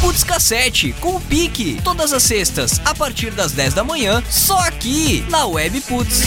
Putz 0.00 0.22
Cassete, 0.22 0.94
com 1.00 1.16
o 1.16 1.20
Pique. 1.20 1.80
Todas 1.82 2.12
as 2.12 2.22
sextas, 2.22 2.80
a 2.84 2.94
partir 2.94 3.32
das 3.32 3.50
10 3.50 3.74
da 3.74 3.82
manhã, 3.82 4.22
só 4.30 4.58
aqui, 4.60 5.24
na 5.28 5.46
Web 5.46 5.80
Putz. 5.80 6.20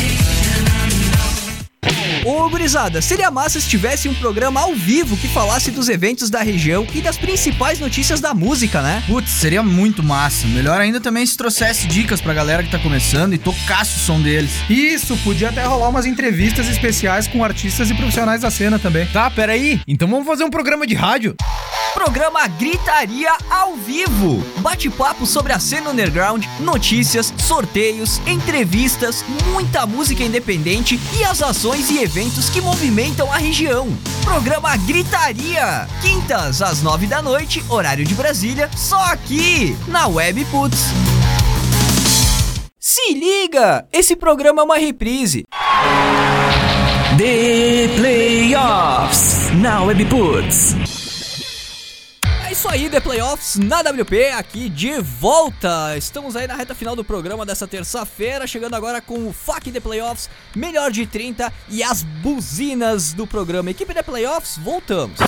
Ô, 2.26 2.50
gurizada, 2.50 3.02
seria 3.02 3.30
massa 3.30 3.60
se 3.60 3.68
tivesse 3.68 4.08
um 4.08 4.14
programa 4.14 4.62
ao 4.62 4.74
vivo 4.74 5.18
que 5.18 5.28
falasse 5.28 5.72
dos 5.72 5.90
eventos 5.90 6.30
da 6.30 6.42
região 6.42 6.88
e 6.94 7.02
das 7.02 7.18
principais 7.18 7.82
notícias 7.82 8.22
da 8.22 8.34
música, 8.34 8.82
né? 8.82 9.04
Putz, 9.06 9.30
seria 9.30 9.62
muito 9.62 10.02
massa. 10.02 10.48
Melhor 10.48 10.80
ainda 10.80 11.02
também 11.02 11.26
se 11.26 11.36
trouxesse 11.36 11.86
dicas 11.86 12.22
pra 12.22 12.34
galera 12.34 12.64
que 12.64 12.72
tá 12.72 12.80
começando 12.80 13.34
e 13.34 13.38
tocasse 13.38 13.98
o 13.98 14.00
som 14.00 14.22
deles. 14.22 14.52
Isso, 14.70 15.18
podia 15.18 15.50
até 15.50 15.66
rolar 15.66 15.90
umas 15.90 16.06
entrevistas 16.06 16.70
especiais 16.70 17.28
com 17.28 17.44
artistas 17.44 17.90
e 17.90 17.94
profissionais 17.94 18.40
da 18.40 18.50
cena 18.50 18.80
também. 18.80 19.06
Tá, 19.08 19.30
peraí. 19.30 19.82
Então 19.86 20.08
vamos 20.08 20.26
fazer 20.26 20.46
um 20.46 20.50
programa 20.50 20.88
de 20.88 20.96
rádio? 20.96 21.36
Programa 21.94 22.48
Gritaria 22.48 23.32
ao 23.50 23.76
vivo. 23.76 24.44
Bate-papo 24.58 25.28
sobre 25.28 25.54
a 25.54 25.60
cena 25.60 25.92
underground, 25.92 26.44
notícias, 26.60 27.32
sorteios, 27.38 28.20
entrevistas, 28.26 29.24
muita 29.52 29.86
música 29.86 30.24
independente 30.24 31.00
e 31.16 31.24
as 31.24 31.42
ações 31.44 31.92
e 31.92 32.00
eventos 32.00 32.50
que 32.50 32.60
movimentam 32.62 33.32
a 33.32 33.38
região. 33.38 33.88
Programa 34.24 34.76
Gritaria. 34.78 35.88
Quintas 36.02 36.62
às 36.62 36.82
nove 36.82 37.06
da 37.06 37.22
noite, 37.22 37.64
horário 37.70 38.04
de 38.04 38.16
Brasília, 38.16 38.70
só 38.76 39.00
aqui 39.06 39.78
na 39.88 40.08
Web 40.08 40.46
Putz. 40.46 40.88
Se 42.80 43.14
liga! 43.14 43.88
Esse 43.94 44.16
programa 44.16 44.62
é 44.62 44.66
uma 44.66 44.78
reprise. 44.78 45.46
The 47.18 47.88
Playoffs 47.96 49.52
na 49.54 49.84
Webputs. 49.84 50.93
Isso 52.64 52.72
aí, 52.72 52.90
The 52.90 53.02
Playoffs 53.02 53.60
na 53.60 53.82
WP, 53.82 54.30
aqui 54.38 54.70
de 54.70 54.98
volta. 55.02 55.98
Estamos 55.98 56.34
aí 56.34 56.48
na 56.48 56.56
reta 56.56 56.74
final 56.74 56.96
do 56.96 57.04
programa 57.04 57.46
dessa 57.46 57.68
terça-feira, 57.68 58.48
chegando 58.48 58.74
agora 58.74 59.02
com 59.02 59.28
o 59.28 59.34
FAQ 59.34 59.70
The 59.70 59.82
Playoffs, 59.82 60.30
melhor 60.56 60.90
de 60.90 61.06
30 61.06 61.52
e 61.70 61.84
as 61.84 62.04
buzinas 62.04 63.12
do 63.12 63.28
programa. 63.28 63.70
Equipe 63.70 63.94
The 63.94 64.02
Playoffs, 64.02 64.58
voltamos. 64.58 65.20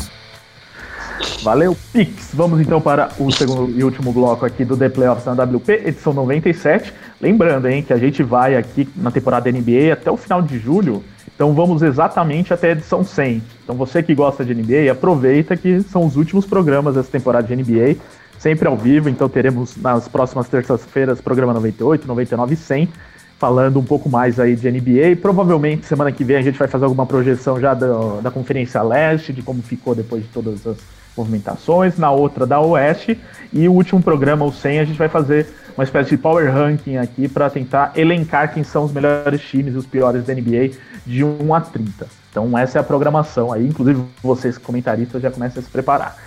Valeu, 1.43 1.77
Pix. 1.91 2.29
Vamos 2.33 2.61
então 2.61 2.79
para 2.79 3.09
o 3.19 3.29
segundo 3.29 3.69
e 3.77 3.83
último 3.83 4.13
bloco 4.13 4.45
aqui 4.45 4.63
do 4.63 4.77
The 4.77 4.87
Playoffs 4.87 5.25
na 5.25 5.33
WP, 5.43 5.73
edição 5.87 6.13
97. 6.13 6.93
Lembrando, 7.19 7.67
hein, 7.67 7.83
que 7.83 7.91
a 7.91 7.97
gente 7.97 8.23
vai 8.23 8.55
aqui 8.55 8.87
na 8.95 9.11
temporada 9.11 9.51
NBA 9.51 9.91
até 9.91 10.09
o 10.09 10.15
final 10.15 10.41
de 10.41 10.57
julho. 10.57 11.03
Então 11.35 11.53
vamos 11.53 11.81
exatamente 11.81 12.53
até 12.53 12.69
a 12.69 12.71
edição 12.71 13.03
100. 13.03 13.43
Então 13.63 13.75
você 13.75 14.01
que 14.01 14.15
gosta 14.15 14.43
de 14.43 14.55
NBA, 14.55 14.89
aproveita 14.89 15.57
que 15.57 15.81
são 15.81 16.05
os 16.05 16.15
últimos 16.15 16.45
programas 16.45 16.95
dessa 16.95 17.11
temporada 17.11 17.45
de 17.45 17.55
NBA, 17.55 17.97
sempre 18.39 18.67
ao 18.67 18.77
vivo. 18.77 19.09
Então 19.09 19.27
teremos 19.27 19.75
nas 19.75 20.07
próximas 20.07 20.47
terças-feiras 20.47 21.19
programa 21.19 21.53
98, 21.53 22.07
99 22.07 22.53
e 22.53 22.57
100, 22.57 22.89
falando 23.37 23.79
um 23.79 23.83
pouco 23.83 24.09
mais 24.09 24.39
aí 24.39 24.55
de 24.55 24.71
NBA. 24.71 25.17
Provavelmente 25.21 25.85
semana 25.85 26.09
que 26.09 26.23
vem 26.23 26.37
a 26.37 26.41
gente 26.41 26.57
vai 26.57 26.69
fazer 26.69 26.85
alguma 26.85 27.05
projeção 27.05 27.59
já 27.59 27.73
da 27.73 28.31
Conferência 28.31 28.81
Leste, 28.81 29.33
de 29.33 29.41
como 29.41 29.61
ficou 29.61 29.93
depois 29.93 30.23
de 30.23 30.29
todas 30.29 30.65
as 30.65 30.77
movimentações, 31.15 31.97
na 31.97 32.11
outra 32.11 32.45
da 32.45 32.59
Oeste. 32.59 33.19
E 33.51 33.67
o 33.67 33.73
último 33.73 34.01
programa, 34.01 34.45
o 34.45 34.51
100, 34.51 34.79
a 34.79 34.85
gente 34.85 34.97
vai 34.97 35.09
fazer 35.09 35.47
uma 35.77 35.83
espécie 35.83 36.11
de 36.11 36.17
power 36.17 36.51
ranking 36.51 36.97
aqui 36.97 37.27
para 37.27 37.49
tentar 37.49 37.91
elencar 37.95 38.53
quem 38.53 38.63
são 38.63 38.85
os 38.85 38.91
melhores 38.91 39.41
times 39.41 39.73
e 39.73 39.77
os 39.77 39.85
piores 39.85 40.25
da 40.25 40.33
NBA 40.33 40.71
de 41.05 41.23
1 41.23 41.53
a 41.53 41.61
30. 41.61 42.07
Então 42.31 42.57
essa 42.57 42.79
é 42.79 42.81
a 42.81 42.83
programação 42.83 43.51
aí, 43.51 43.67
inclusive 43.67 44.01
vocês 44.21 44.57
comentaristas 44.57 45.21
já 45.21 45.31
começam 45.31 45.61
a 45.61 45.63
se 45.63 45.69
preparar. 45.69 46.17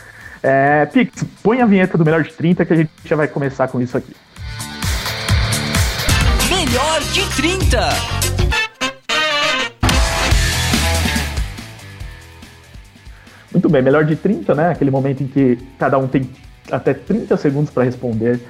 É, 0.43 0.87
Pix, 0.87 1.25
põe 1.43 1.61
a 1.61 1.67
vinheta 1.67 1.99
do 1.99 2.05
melhor 2.05 2.23
de 2.23 2.33
30 2.33 2.65
que 2.65 2.73
a 2.73 2.77
gente 2.77 2.91
já 3.05 3.17
vai 3.17 3.27
começar 3.27 3.69
com 3.69 3.81
isso 3.81 3.97
aqui. 3.97 4.15
Melhor 6.49 7.01
de 7.13 7.37
30. 7.37 8.28
Muito 13.53 13.69
bem, 13.69 13.83
melhor 13.83 14.05
de 14.05 14.15
30, 14.17 14.55
né? 14.55 14.71
Aquele 14.71 14.91
momento 14.91 15.23
em 15.23 15.27
que 15.27 15.59
cada 15.79 15.99
um 15.99 16.07
tem 16.07 16.29
até 16.71 16.93
30 16.93 17.37
segundos 17.37 17.71
para 17.71 17.85
responder 17.85 18.41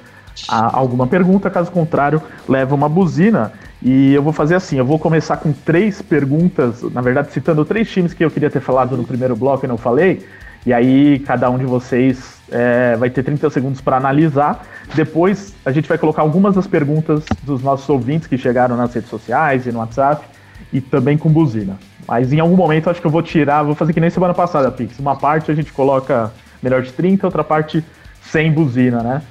a 0.47 0.77
alguma 0.77 1.07
pergunta, 1.07 1.49
caso 1.49 1.71
contrário, 1.71 2.21
leva 2.47 2.75
uma 2.75 2.89
buzina. 2.89 3.51
E 3.81 4.13
eu 4.13 4.21
vou 4.21 4.33
fazer 4.33 4.55
assim: 4.55 4.77
eu 4.77 4.85
vou 4.85 4.99
começar 4.99 5.37
com 5.37 5.51
três 5.51 6.01
perguntas, 6.01 6.83
na 6.93 7.01
verdade, 7.01 7.31
citando 7.31 7.63
três 7.65 7.89
times 7.89 8.13
que 8.13 8.23
eu 8.23 8.31
queria 8.31 8.49
ter 8.49 8.59
falado 8.59 8.97
no 8.97 9.03
primeiro 9.03 9.35
bloco 9.35 9.65
e 9.65 9.67
não 9.67 9.77
falei. 9.77 10.25
E 10.65 10.73
aí, 10.73 11.19
cada 11.19 11.49
um 11.49 11.57
de 11.57 11.65
vocês 11.65 12.37
é, 12.51 12.95
vai 12.97 13.09
ter 13.09 13.23
30 13.23 13.49
segundos 13.49 13.79
para 13.79 13.95
analisar. 13.95 14.65
Depois, 14.93 15.53
a 15.65 15.71
gente 15.71 15.87
vai 15.87 15.97
colocar 15.97 16.21
algumas 16.21 16.55
das 16.55 16.67
perguntas 16.67 17.23
dos 17.43 17.63
nossos 17.63 17.87
ouvintes 17.87 18.27
que 18.27 18.37
chegaram 18.37 18.75
nas 18.75 18.93
redes 18.93 19.09
sociais 19.09 19.65
e 19.65 19.71
no 19.71 19.79
WhatsApp, 19.79 20.25
e 20.73 20.81
também 20.81 21.17
com 21.17 21.29
buzina. 21.29 21.77
Mas 22.09 22.33
em 22.33 22.39
algum 22.39 22.55
momento, 22.55 22.89
acho 22.89 22.99
que 22.99 23.05
eu 23.05 23.11
vou 23.11 23.21
tirar, 23.21 23.61
vou 23.61 23.75
fazer 23.75 23.93
que 23.93 23.99
nem 23.99 24.09
semana 24.09 24.33
passada, 24.33 24.71
Pix. 24.71 24.97
Uma 24.97 25.15
parte 25.15 25.51
a 25.51 25.53
gente 25.53 25.71
coloca 25.71 26.33
melhor 26.59 26.81
de 26.81 26.91
30, 26.91 27.27
outra 27.27 27.43
parte 27.43 27.85
sem 28.19 28.51
buzina, 28.51 29.03
né? 29.03 29.21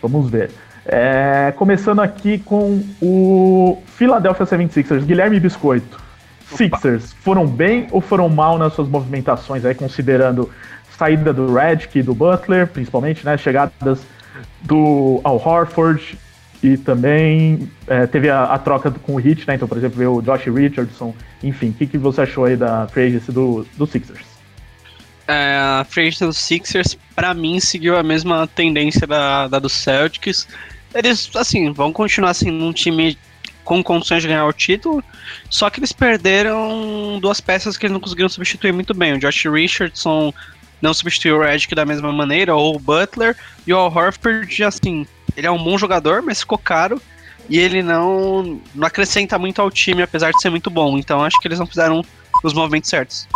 Vamos 0.00 0.30
ver. 0.30 0.50
É, 0.86 1.52
começando 1.54 2.00
aqui 2.00 2.38
com 2.38 2.82
o 3.02 3.82
Philadelphia 3.84 4.46
76ers, 4.46 5.04
Guilherme 5.04 5.38
Biscoito. 5.38 6.00
Sixers, 6.56 7.12
foram 7.12 7.46
bem 7.46 7.86
ou 7.90 8.00
foram 8.00 8.30
mal 8.30 8.56
nas 8.56 8.72
suas 8.72 8.88
movimentações 8.88 9.66
aí, 9.66 9.74
considerando 9.74 10.50
saída 10.96 11.34
do 11.34 11.52
Redick 11.52 11.98
e 11.98 12.02
do 12.02 12.14
Butler, 12.14 12.66
principalmente, 12.66 13.26
né? 13.26 13.36
Chegadas 13.36 14.00
do 14.62 15.20
Al 15.22 15.36
Horford 15.36 16.18
e 16.62 16.76
também 16.76 17.68
é, 17.88 18.06
teve 18.06 18.30
a, 18.30 18.44
a, 18.44 18.58
troca 18.58 18.90
com 18.90 19.16
o 19.16 19.20
Heat, 19.20 19.46
né? 19.48 19.56
Então, 19.56 19.66
por 19.66 19.76
exemplo, 19.76 19.98
veio 19.98 20.14
o 20.14 20.22
Josh 20.22 20.44
Richardson. 20.46 21.14
Enfim, 21.42 21.70
o 21.70 21.72
que, 21.72 21.86
que 21.86 21.98
você 21.98 22.20
achou 22.22 22.44
aí 22.44 22.56
da 22.56 22.86
free 22.86 23.18
do, 23.28 23.66
do 23.76 23.86
Sixers? 23.86 24.24
É, 25.26 25.56
a 25.56 25.86
free 25.88 26.10
do 26.10 26.32
Sixers, 26.32 26.96
para 27.16 27.34
mim, 27.34 27.58
seguiu 27.58 27.96
a 27.96 28.02
mesma 28.02 28.46
tendência 28.46 29.06
da, 29.06 29.48
da 29.48 29.68
Celtics. 29.68 30.46
Eles, 30.94 31.30
assim, 31.34 31.72
vão 31.72 31.92
continuar 31.92 32.34
sendo 32.34 32.64
um 32.64 32.72
time 32.72 33.18
com 33.64 33.82
condições 33.82 34.22
de 34.22 34.28
ganhar 34.28 34.46
o 34.46 34.52
título, 34.52 35.02
só 35.48 35.70
que 35.70 35.78
eles 35.78 35.92
perderam 35.92 37.18
duas 37.20 37.40
peças 37.40 37.76
que 37.76 37.86
eles 37.86 37.92
não 37.92 38.00
conseguiram 38.00 38.28
substituir 38.28 38.72
muito 38.72 38.92
bem. 38.92 39.14
O 39.14 39.18
Josh 39.18 39.44
Richardson 39.46 40.34
não 40.80 40.92
substituiu 40.92 41.36
o 41.36 41.42
Redick 41.42 41.74
da 41.74 41.86
mesma 41.86 42.12
maneira, 42.12 42.54
ou 42.54 42.74
o 42.74 42.78
Butler, 42.78 43.36
e 43.66 43.72
o 43.72 43.76
Al 43.76 43.86
Horford, 43.94 44.64
assim, 44.64 45.06
ele 45.36 45.46
é 45.46 45.50
um 45.50 45.62
bom 45.62 45.76
jogador, 45.78 46.22
mas 46.22 46.40
ficou 46.40 46.58
caro, 46.58 47.00
e 47.48 47.58
ele 47.58 47.82
não, 47.82 48.60
não 48.74 48.86
acrescenta 48.86 49.38
muito 49.38 49.60
ao 49.60 49.70
time, 49.70 50.02
apesar 50.02 50.30
de 50.30 50.40
ser 50.40 50.50
muito 50.50 50.70
bom. 50.70 50.96
Então 50.98 51.22
acho 51.22 51.38
que 51.40 51.48
eles 51.48 51.58
não 51.58 51.66
fizeram 51.66 52.04
os 52.42 52.52
movimentos 52.52 52.88
certos. 52.88 53.28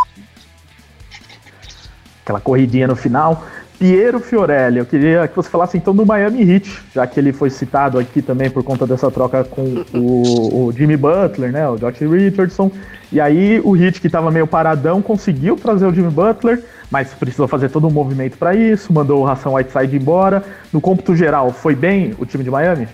Aquela 2.22 2.40
corridinha 2.40 2.86
no 2.86 2.96
final. 2.96 3.44
Piero 3.78 4.20
Fiorelli, 4.20 4.78
eu 4.78 4.86
queria 4.86 5.28
que 5.28 5.36
você 5.36 5.50
falasse 5.50 5.76
então 5.76 5.94
do 5.94 6.06
Miami 6.06 6.50
Heat, 6.50 6.82
já 6.94 7.06
que 7.06 7.20
ele 7.20 7.30
foi 7.30 7.50
citado 7.50 7.98
aqui 7.98 8.22
também 8.22 8.48
por 8.48 8.62
conta 8.64 8.86
dessa 8.86 9.10
troca 9.10 9.44
com 9.44 9.84
o, 9.92 10.66
o 10.66 10.72
Jimmy 10.72 10.96
Butler, 10.96 11.52
né, 11.52 11.68
o 11.68 11.76
Josh 11.76 12.00
Richardson. 12.00 12.70
E 13.12 13.20
aí 13.20 13.60
o 13.62 13.76
Heat, 13.76 14.00
que 14.00 14.06
estava 14.06 14.30
meio 14.30 14.46
paradão, 14.46 15.02
conseguiu 15.02 15.56
trazer 15.56 15.86
o 15.86 15.94
Jimmy 15.94 16.10
Butler, 16.10 16.64
mas 16.90 17.12
precisou 17.14 17.48
fazer 17.48 17.68
todo 17.68 17.86
um 17.86 17.90
movimento 17.90 18.36
para 18.38 18.54
isso, 18.54 18.92
mandou 18.92 19.20
o 19.20 19.24
Ração 19.24 19.54
Whiteside 19.54 19.96
embora. 19.96 20.42
No 20.72 20.80
cômputo 20.80 21.14
geral, 21.16 21.52
foi 21.52 21.74
bem 21.74 22.14
o 22.18 22.26
time 22.26 22.44
de 22.44 22.50
Miami? 22.50 22.88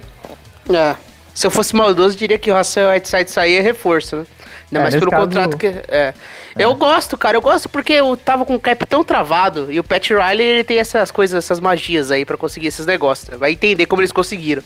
É, 0.73 0.95
Se 1.35 1.47
eu 1.47 1.51
fosse 1.51 1.75
maldoso, 1.75 2.17
diria 2.17 2.39
que 2.39 2.51
o 2.51 2.57
Russell 2.57 2.91
Whiteside 2.91 3.31
sair 3.31 3.57
é 3.57 3.61
reforço, 3.61 4.17
né? 4.17 4.27
Ainda 4.71 4.79
É, 4.81 4.83
mais 4.83 4.95
pelo 4.95 5.11
caso- 5.11 5.23
contrato 5.25 5.57
que. 5.57 5.67
É. 5.67 6.13
Eu 6.59 6.75
gosto, 6.75 7.17
cara, 7.17 7.37
eu 7.37 7.41
gosto 7.41 7.69
porque 7.71 7.95
eu 7.95 8.15
tava 8.17 8.45
com 8.45 8.55
o 8.55 8.61
cap 8.61 8.85
tão 8.87 9.03
travado 9.03 9.73
e 9.73 9.79
o 9.81 9.85
Pat 9.85 10.11
Riley 10.11 10.47
ele 10.47 10.65
tem 10.65 10.79
essas 10.79 11.11
coisas, 11.11 11.43
essas 11.43 11.59
magias 11.61 12.11
aí 12.11 12.25
pra 12.27 12.37
conseguir 12.37 12.67
esses 12.69 12.85
negócios. 12.85 13.29
né? 13.31 13.37
Vai 13.39 13.53
entender 13.53 13.87
como 13.87 14.03
eles 14.03 14.13
conseguiram. 14.13 14.63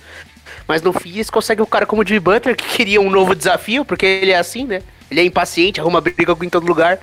Mas 0.66 0.82
no 0.82 0.92
fim 0.92 1.10
eles 1.14 1.30
conseguem 1.30 1.62
um 1.62 1.66
cara 1.66 1.86
como 1.86 2.02
o 2.02 2.06
Jimmy 2.06 2.18
Butler 2.20 2.56
que 2.56 2.64
queria 2.76 3.00
um 3.00 3.10
novo 3.10 3.34
desafio, 3.34 3.84
porque 3.84 4.04
ele 4.04 4.32
é 4.32 4.38
assim, 4.38 4.64
né? 4.64 4.82
Ele 5.08 5.20
é 5.20 5.24
impaciente, 5.24 5.80
arruma 5.80 6.00
briga 6.00 6.36
em 6.42 6.48
todo 6.48 6.66
lugar. 6.66 6.98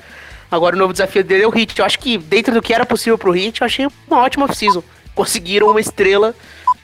Agora 0.54 0.76
o 0.76 0.80
novo 0.80 0.94
desafio 0.94 1.24
dele 1.24 1.42
é 1.42 1.48
o 1.48 1.50
Hit. 1.50 1.80
Eu 1.80 1.84
acho 1.84 1.98
que 1.98 2.16
dentro 2.16 2.54
do 2.54 2.62
que 2.62 2.72
era 2.72 2.86
possível 2.86 3.18
pro 3.18 3.32
Hit, 3.32 3.60
eu 3.60 3.66
achei 3.66 3.88
uma 4.08 4.20
ótima 4.20 4.46
off-season. 4.46 4.84
Conseguiram 5.16 5.72
uma 5.72 5.82
estrela 5.82 6.36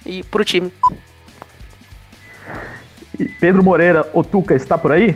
e 0.04 0.24
pro 0.24 0.44
time. 0.44 0.74
Pedro 3.40 3.64
Moreira, 3.64 4.10
Otuca, 4.12 4.56
está 4.56 4.76
por 4.76 4.92
aí? 4.92 5.16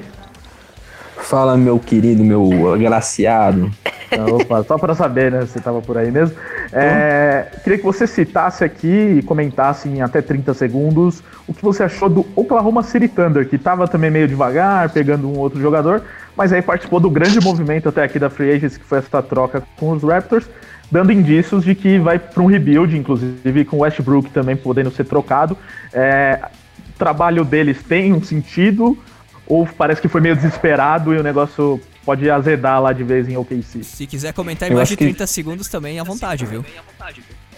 Fala, 1.18 1.58
meu 1.58 1.80
querido, 1.80 2.24
meu 2.24 2.72
agraciado. 2.72 3.72
Ah, 4.12 4.32
Opa, 4.32 4.64
só 4.64 4.78
para 4.78 4.94
saber, 4.94 5.32
né, 5.32 5.44
se 5.48 5.58
estava 5.58 5.82
por 5.82 5.98
aí 5.98 6.12
mesmo. 6.12 6.36
É, 6.72 7.48
queria 7.64 7.80
que 7.80 7.84
você 7.84 8.06
citasse 8.06 8.64
aqui 8.64 9.18
e 9.18 9.24
comentasse 9.24 9.90
em 9.90 10.04
até 10.04 10.22
30 10.22 10.54
segundos 10.54 11.24
o 11.48 11.54
que 11.56 11.64
você 11.64 11.82
achou 11.84 12.08
do 12.08 12.24
Oklahoma 12.36 12.84
City 12.84 13.08
Thunder, 13.08 13.50
que 13.50 13.56
estava 13.56 13.88
também 13.88 14.12
meio 14.12 14.28
devagar, 14.28 14.90
pegando 14.92 15.28
um 15.28 15.40
outro 15.40 15.60
jogador, 15.60 16.04
mas 16.36 16.52
aí 16.54 16.62
participou 16.62 17.00
do 17.00 17.10
grande 17.10 17.40
movimento 17.40 17.90
até 17.90 18.04
aqui 18.04 18.18
da 18.20 18.30
Free 18.30 18.52
Agents, 18.52 18.78
que 18.78 18.84
foi 18.86 19.00
essa 19.00 19.22
troca 19.22 19.64
com 19.78 19.92
os 19.92 20.04
Raptors, 20.04 20.46
dando 20.92 21.12
indícios 21.12 21.64
de 21.64 21.74
que 21.76 21.98
vai 22.00 22.20
para 22.20 22.42
um 22.42 22.46
rebuild, 22.46 22.96
inclusive 22.98 23.66
com 23.66 23.78
o 23.78 23.80
Westbrook 23.82 24.30
também 24.32 24.56
podendo 24.56 24.92
ser 24.92 25.06
trocado. 25.06 25.58
É, 25.92 26.40
o 26.90 26.98
trabalho 26.98 27.44
deles 27.44 27.82
tem 27.84 28.14
um 28.14 28.22
sentido 28.24 28.98
ou 29.48 29.66
parece 29.68 30.02
que 30.02 30.08
foi 30.08 30.22
meio 30.22 30.36
desesperado 30.36 31.14
e 31.14 31.18
o 31.18 31.24
negócio 31.24 31.80
pode 32.06 32.30
azedar 32.30 32.82
lá 32.82 32.94
de 32.94 33.04
vez 33.04 33.28
em 33.30 33.38
OKC? 33.38 33.84
Se 33.84 34.06
quiser 34.06 34.34
comentar 34.34 34.70
em 34.70 34.74
mais 34.76 34.90
de 34.90 34.98
que- 34.98 35.06
30 35.06 35.26
segundos 35.26 35.68
também, 35.70 36.00
à 36.00 36.04
vontade, 36.04 36.46
viu? 36.46 36.64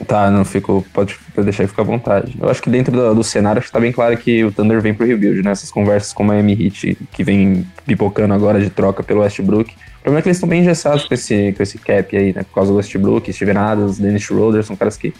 Tá, 0.07 0.29
não 0.29 0.43
ficou. 0.43 0.85
Pode 0.93 1.17
deixar 1.37 1.63
aí 1.63 1.67
ficar 1.67 1.83
à 1.83 1.85
vontade. 1.85 2.35
Eu 2.39 2.49
acho 2.49 2.61
que 2.61 2.69
dentro 2.69 2.91
do, 2.91 3.15
do 3.15 3.23
cenário 3.23 3.59
acho 3.59 3.67
que 3.67 3.73
tá 3.73 3.79
bem 3.79 3.91
claro 3.91 4.17
que 4.17 4.43
o 4.43 4.51
Thunder 4.51 4.81
vem 4.81 4.93
pro 4.93 5.05
rebuild, 5.07 5.41
né? 5.41 5.51
Essas 5.51 5.71
conversas 5.71 6.11
com 6.11 6.23
o 6.23 6.25
Miami 6.25 6.51
Heat 6.65 6.97
que 7.13 7.23
vem 7.23 7.65
pipocando 7.85 8.33
agora 8.33 8.59
de 8.59 8.69
troca 8.69 9.01
pelo 9.01 9.21
Westbrook. 9.21 9.71
O 9.71 10.01
problema 10.03 10.19
é 10.19 10.21
que 10.21 10.27
eles 10.27 10.37
estão 10.37 10.49
bem 10.49 10.61
engessados 10.61 11.05
com 11.05 11.13
esse, 11.13 11.53
com 11.55 11.63
esse 11.63 11.77
cap 11.79 12.15
aí, 12.15 12.33
né? 12.33 12.43
Por 12.43 12.53
causa 12.55 12.71
do 12.71 12.77
Westbrook, 12.77 13.31
Steven 13.31 13.57
Adams, 13.57 13.97
Dennis 13.97 14.21
Schroeder, 14.23 14.63
são 14.63 14.75
caras 14.75 14.97
que 14.97 15.13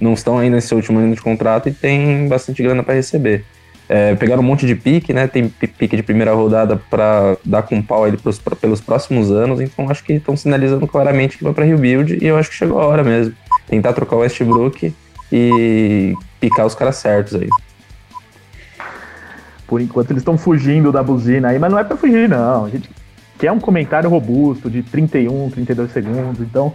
não 0.00 0.14
estão 0.14 0.38
ainda 0.38 0.56
nesse 0.56 0.74
último 0.74 0.98
ano 0.98 1.14
de 1.14 1.20
contrato 1.20 1.68
e 1.68 1.72
tem 1.72 2.26
bastante 2.26 2.62
grana 2.62 2.82
para 2.82 2.94
receber. 2.94 3.44
É, 3.88 4.14
pegaram 4.14 4.42
um 4.42 4.46
monte 4.46 4.66
de 4.66 4.74
pique, 4.74 5.12
né? 5.12 5.26
Tem 5.26 5.46
pi- 5.48 5.66
pique 5.66 5.94
de 5.96 6.02
primeira 6.02 6.32
rodada 6.32 6.80
para 6.88 7.36
dar 7.44 7.62
com 7.62 7.82
pau 7.82 8.04
pra- 8.42 8.56
pelos 8.56 8.80
próximos 8.80 9.30
anos, 9.30 9.60
então 9.60 9.90
acho 9.90 10.02
que 10.02 10.14
estão 10.14 10.36
sinalizando 10.36 10.86
claramente 10.86 11.36
que 11.36 11.44
vai 11.44 11.52
para 11.52 11.64
rebuild 11.64 12.18
e 12.20 12.26
eu 12.26 12.36
acho 12.38 12.48
que 12.48 12.56
chegou 12.56 12.80
a 12.80 12.86
hora 12.86 13.04
mesmo. 13.04 13.34
Tentar 13.72 13.94
trocar 13.94 14.16
o 14.16 14.18
Westbrook 14.18 14.94
e 15.32 16.14
picar 16.38 16.66
os 16.66 16.74
caras 16.74 16.96
certos 16.96 17.36
aí. 17.36 17.48
Por 19.66 19.80
enquanto 19.80 20.10
eles 20.10 20.20
estão 20.20 20.36
fugindo 20.36 20.92
da 20.92 21.02
buzina 21.02 21.48
aí, 21.48 21.58
mas 21.58 21.72
não 21.72 21.78
é 21.78 21.84
pra 21.84 21.96
fugir, 21.96 22.28
não. 22.28 22.66
A 22.66 22.68
gente 22.68 22.90
quer 23.38 23.50
um 23.50 23.58
comentário 23.58 24.10
robusto 24.10 24.68
de 24.68 24.82
31, 24.82 25.48
32 25.48 25.90
segundos, 25.90 26.42
então 26.42 26.74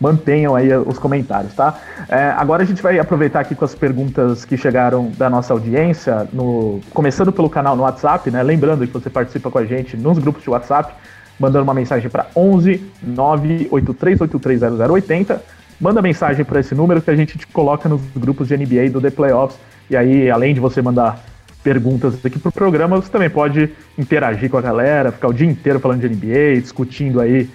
mantenham 0.00 0.54
aí 0.54 0.72
os 0.72 0.96
comentários, 0.96 1.52
tá? 1.54 1.76
É, 2.08 2.32
agora 2.36 2.62
a 2.62 2.66
gente 2.66 2.80
vai 2.80 3.00
aproveitar 3.00 3.40
aqui 3.40 3.56
com 3.56 3.64
as 3.64 3.74
perguntas 3.74 4.44
que 4.44 4.56
chegaram 4.56 5.10
da 5.18 5.28
nossa 5.28 5.52
audiência, 5.52 6.28
no, 6.32 6.78
começando 6.94 7.32
pelo 7.32 7.50
canal 7.50 7.74
no 7.74 7.82
WhatsApp, 7.82 8.30
né? 8.30 8.44
Lembrando 8.44 8.86
que 8.86 8.92
você 8.92 9.10
participa 9.10 9.50
com 9.50 9.58
a 9.58 9.64
gente 9.64 9.96
nos 9.96 10.18
grupos 10.18 10.44
de 10.44 10.50
WhatsApp, 10.50 10.94
mandando 11.36 11.64
uma 11.64 11.74
mensagem 11.74 12.08
para 12.08 12.28
11 12.36 12.80
983830080. 13.04 15.57
Manda 15.80 16.02
mensagem 16.02 16.44
para 16.44 16.60
esse 16.60 16.74
número 16.74 17.00
que 17.00 17.10
a 17.10 17.16
gente 17.16 17.38
te 17.38 17.46
coloca 17.46 17.88
nos 17.88 18.00
grupos 18.16 18.48
de 18.48 18.56
NBA 18.56 18.90
do 18.90 19.00
The 19.00 19.10
Playoffs. 19.10 19.58
E 19.88 19.96
aí, 19.96 20.30
além 20.30 20.52
de 20.52 20.60
você 20.60 20.82
mandar 20.82 21.24
perguntas 21.62 22.14
aqui 22.24 22.38
pro 22.38 22.52
programa, 22.52 22.96
você 22.96 23.10
também 23.10 23.30
pode 23.30 23.70
interagir 23.96 24.50
com 24.50 24.58
a 24.58 24.60
galera, 24.60 25.12
ficar 25.12 25.28
o 25.28 25.32
dia 25.32 25.46
inteiro 25.46 25.78
falando 25.78 26.00
de 26.00 26.08
NBA, 26.08 26.60
discutindo 26.60 27.20
aí 27.20 27.48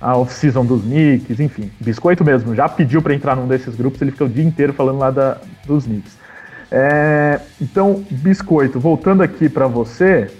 a 0.00 0.16
off-season 0.16 0.64
dos 0.64 0.82
Knicks, 0.82 1.40
enfim. 1.40 1.70
Biscoito 1.80 2.24
mesmo, 2.24 2.54
já 2.54 2.68
pediu 2.68 3.02
para 3.02 3.14
entrar 3.14 3.36
num 3.36 3.46
desses 3.46 3.74
grupos, 3.74 4.00
ele 4.00 4.12
fica 4.12 4.24
o 4.24 4.28
dia 4.28 4.44
inteiro 4.44 4.72
falando 4.72 4.98
lá 4.98 5.10
da, 5.10 5.38
dos 5.66 5.84
Knicks. 5.84 6.16
É, 6.70 7.40
então, 7.60 8.04
Biscoito, 8.10 8.78
voltando 8.78 9.22
aqui 9.22 9.48
para 9.48 9.66
você, 9.66 10.30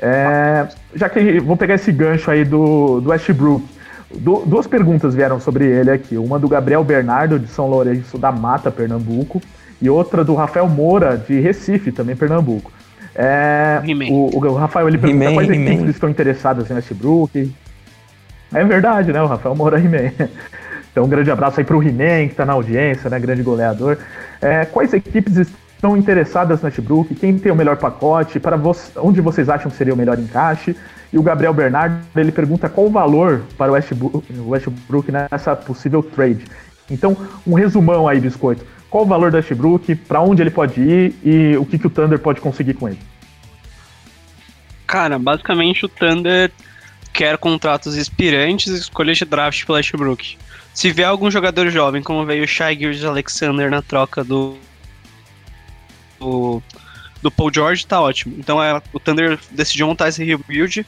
é, 0.00 0.66
já 0.94 1.08
que 1.08 1.40
vou 1.40 1.56
pegar 1.56 1.74
esse 1.74 1.92
gancho 1.92 2.30
aí 2.30 2.44
do, 2.44 3.00
do 3.00 3.10
Westbrook. 3.10 3.77
Du- 4.14 4.42
duas 4.46 4.66
perguntas 4.66 5.14
vieram 5.14 5.38
sobre 5.38 5.66
ele 5.66 5.90
aqui. 5.90 6.16
Uma 6.16 6.38
do 6.38 6.48
Gabriel 6.48 6.82
Bernardo, 6.82 7.38
de 7.38 7.48
São 7.48 7.68
Lourenço 7.68 8.16
da 8.18 8.32
Mata, 8.32 8.70
Pernambuco, 8.70 9.40
e 9.80 9.88
outra 9.90 10.24
do 10.24 10.34
Rafael 10.34 10.68
Moura, 10.68 11.16
de 11.16 11.38
Recife, 11.40 11.92
também 11.92 12.16
Pernambuco. 12.16 12.72
É, 13.14 13.80
o, 14.12 14.30
o 14.36 14.54
Rafael 14.54 14.88
ele 14.88 14.96
pergunta 14.98 15.24
quais 15.34 15.48
equipes 15.74 15.94
estão 15.94 16.08
interessadas 16.08 16.70
em 16.70 16.74
Westbrook. 16.74 17.52
É 18.54 18.64
verdade, 18.64 19.12
né? 19.12 19.20
O 19.22 19.26
Rafael 19.26 19.54
Moura 19.54 19.78
He-Man. 19.80 20.12
Então, 20.90 21.04
um 21.04 21.08
grande 21.08 21.30
abraço 21.30 21.60
aí 21.60 21.64
pro 21.64 21.82
He-Man, 21.82 22.28
que 22.28 22.34
tá 22.34 22.46
na 22.46 22.54
audiência, 22.54 23.10
né? 23.10 23.18
Grande 23.18 23.42
goleador. 23.42 23.98
É, 24.40 24.64
quais 24.64 24.92
equipes 24.94 25.36
estão 25.36 25.58
interessadas 25.96 26.60
no 26.60 26.66
Westbrook? 26.66 27.14
Quem 27.14 27.38
tem 27.38 27.52
o 27.52 27.56
melhor 27.56 27.76
pacote? 27.76 28.40
Para 28.40 28.56
você, 28.56 28.90
onde 28.98 29.20
vocês 29.20 29.48
acham 29.48 29.70
que 29.70 29.76
seria 29.76 29.94
o 29.94 29.96
melhor 29.96 30.18
encaixe? 30.18 30.76
E 31.12 31.18
o 31.18 31.22
Gabriel 31.22 31.54
Bernardo, 31.54 32.04
ele 32.16 32.32
pergunta 32.32 32.68
qual 32.68 32.86
o 32.86 32.90
valor 32.90 33.42
para 33.56 33.70
o 33.70 33.74
Westbrook, 33.74 34.32
Westbrook 34.40 35.12
nessa 35.12 35.56
possível 35.56 36.02
trade. 36.02 36.44
Então, 36.90 37.16
um 37.46 37.54
resumão 37.54 38.08
aí, 38.08 38.20
Biscoito. 38.20 38.64
Qual 38.90 39.04
o 39.04 39.06
valor 39.06 39.30
do 39.30 39.36
Westbrook? 39.36 39.94
Para 39.94 40.20
onde 40.20 40.42
ele 40.42 40.50
pode 40.50 40.80
ir? 40.80 41.14
E 41.22 41.56
o 41.56 41.64
que, 41.64 41.78
que 41.78 41.86
o 41.86 41.90
Thunder 41.90 42.18
pode 42.18 42.40
conseguir 42.40 42.74
com 42.74 42.88
ele? 42.88 42.98
Cara, 44.86 45.18
basicamente 45.18 45.84
o 45.84 45.88
Thunder 45.88 46.50
quer 47.12 47.36
contratos 47.36 47.96
expirantes 47.96 48.72
e 48.72 48.78
escolhas 48.78 49.18
de 49.18 49.24
draft 49.24 49.64
pelo 49.66 49.76
Westbrook. 49.76 50.38
Se 50.72 50.92
vier 50.92 51.08
algum 51.08 51.30
jogador 51.30 51.68
jovem, 51.70 52.02
como 52.02 52.24
veio 52.24 52.44
o 52.44 52.46
Shai 52.46 52.76
Gilgeous 52.76 53.04
Alexander 53.04 53.70
na 53.70 53.82
troca 53.82 54.22
do, 54.22 54.56
do 56.18 56.62
do 57.20 57.30
Paul 57.32 57.52
George, 57.52 57.84
tá 57.84 58.00
ótimo. 58.00 58.36
Então 58.38 58.62
é, 58.62 58.80
o 58.92 59.00
Thunder 59.00 59.38
decidiu 59.50 59.88
montar 59.88 60.08
esse 60.08 60.22
rebuild 60.24 60.86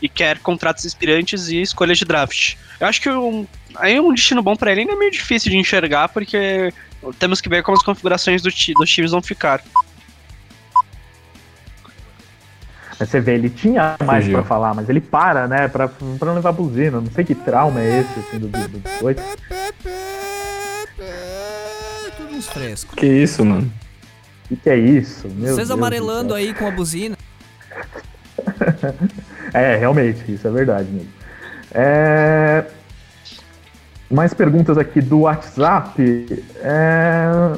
e 0.00 0.08
quer 0.08 0.38
contratos 0.38 0.84
expirantes 0.84 1.48
e 1.48 1.60
escolhas 1.60 1.98
de 1.98 2.04
draft. 2.04 2.54
Eu 2.78 2.86
acho 2.86 3.00
que 3.00 3.10
um, 3.10 3.44
aí 3.76 3.98
um 3.98 4.12
destino 4.14 4.40
bom 4.42 4.54
pra 4.54 4.70
ele 4.70 4.82
ainda 4.82 4.92
é 4.92 4.96
meio 4.96 5.10
difícil 5.10 5.50
de 5.50 5.56
enxergar, 5.56 6.08
porque 6.10 6.72
temos 7.18 7.40
que 7.40 7.48
ver 7.48 7.62
como 7.64 7.76
as 7.76 7.82
configurações 7.82 8.40
do 8.40 8.52
ti- 8.52 8.72
dos 8.74 8.88
times 8.88 9.10
vão 9.10 9.20
ficar. 9.20 9.62
Mas 13.00 13.08
você 13.10 13.20
vê, 13.20 13.34
ele 13.34 13.50
tinha 13.50 13.96
mais 14.04 14.28
pra 14.28 14.44
falar, 14.44 14.74
mas 14.74 14.88
ele 14.88 15.00
para, 15.00 15.48
né? 15.48 15.66
Pra, 15.66 15.88
pra 15.88 16.28
não 16.28 16.34
levar 16.36 16.52
buzina. 16.52 17.00
Não 17.00 17.10
sei 17.10 17.24
que 17.24 17.34
trauma 17.34 17.80
é 17.80 18.00
esse, 18.00 18.20
assim, 18.20 18.38
do, 18.38 18.46
do, 18.46 18.68
do 18.68 18.80
frescos. 22.46 22.94
Que 22.94 23.06
isso, 23.06 23.44
mano? 23.44 23.72
O 24.54 24.56
que, 24.56 24.62
que 24.62 24.70
é 24.70 24.76
isso? 24.76 25.26
Meu 25.28 25.54
Vocês 25.54 25.68
Deus 25.68 25.70
amarelando 25.72 26.32
aí 26.32 26.54
com 26.54 26.66
a 26.66 26.70
buzina. 26.70 27.16
É, 29.52 29.76
realmente, 29.76 30.32
isso 30.32 30.48
é 30.48 30.50
verdade 30.50 30.88
mesmo. 30.90 31.08
É... 31.72 32.64
Mais 34.10 34.34
perguntas 34.34 34.76
aqui 34.76 35.00
do 35.00 35.20
WhatsApp. 35.20 36.42
É... 36.60 37.52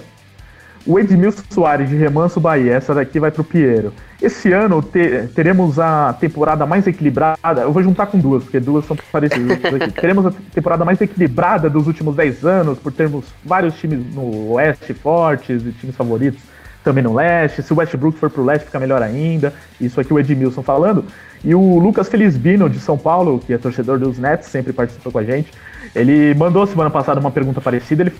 O 0.84 0.98
Edmilson 0.98 1.42
Soares, 1.48 1.88
de 1.88 1.96
Remanso 1.96 2.38
Bahia, 2.38 2.74
essa 2.74 2.94
daqui 2.94 3.18
vai 3.18 3.30
pro 3.30 3.42
Piero. 3.42 3.94
Esse 4.20 4.52
ano 4.52 4.82
te- 4.82 5.26
teremos 5.34 5.78
a 5.78 6.12
temporada 6.12 6.66
mais 6.66 6.86
equilibrada. 6.86 7.62
Eu 7.62 7.72
vou 7.72 7.82
juntar 7.82 8.06
com 8.06 8.18
duas, 8.18 8.44
porque 8.44 8.60
duas 8.60 8.84
são 8.84 8.96
parecidas 9.10 9.64
aqui. 9.64 9.92
teremos 9.92 10.26
a 10.26 10.32
temporada 10.52 10.84
mais 10.84 11.00
equilibrada 11.00 11.70
dos 11.70 11.86
últimos 11.86 12.14
10 12.14 12.44
anos, 12.44 12.78
por 12.78 12.92
termos 12.92 13.24
vários 13.42 13.74
times 13.78 14.04
no 14.14 14.52
Oeste 14.52 14.92
fortes 14.92 15.62
e 15.64 15.72
times 15.72 15.96
favoritos 15.96 16.42
também 16.86 17.02
no 17.02 17.12
Leste. 17.12 17.64
Se 17.64 17.72
o 17.72 17.76
Westbrook 17.76 18.16
for 18.16 18.30
pro 18.30 18.44
Leste, 18.44 18.66
fica 18.66 18.78
melhor 18.78 19.02
ainda. 19.02 19.52
Isso 19.80 20.00
aqui 20.00 20.14
o 20.14 20.20
Edmilson 20.20 20.62
falando. 20.62 21.04
E 21.44 21.52
o 21.52 21.78
Lucas 21.80 22.08
Felizbino, 22.08 22.70
de 22.70 22.78
São 22.78 22.96
Paulo, 22.96 23.40
que 23.44 23.52
é 23.52 23.58
torcedor 23.58 23.98
dos 23.98 24.18
Nets, 24.18 24.48
sempre 24.48 24.72
participa 24.72 25.10
com 25.10 25.18
a 25.18 25.24
gente. 25.24 25.52
Ele 25.94 26.32
mandou 26.34 26.64
semana 26.64 26.88
passada 26.88 27.18
uma 27.18 27.32
pergunta 27.32 27.60
parecida. 27.60 28.04
Ele, 28.04 28.12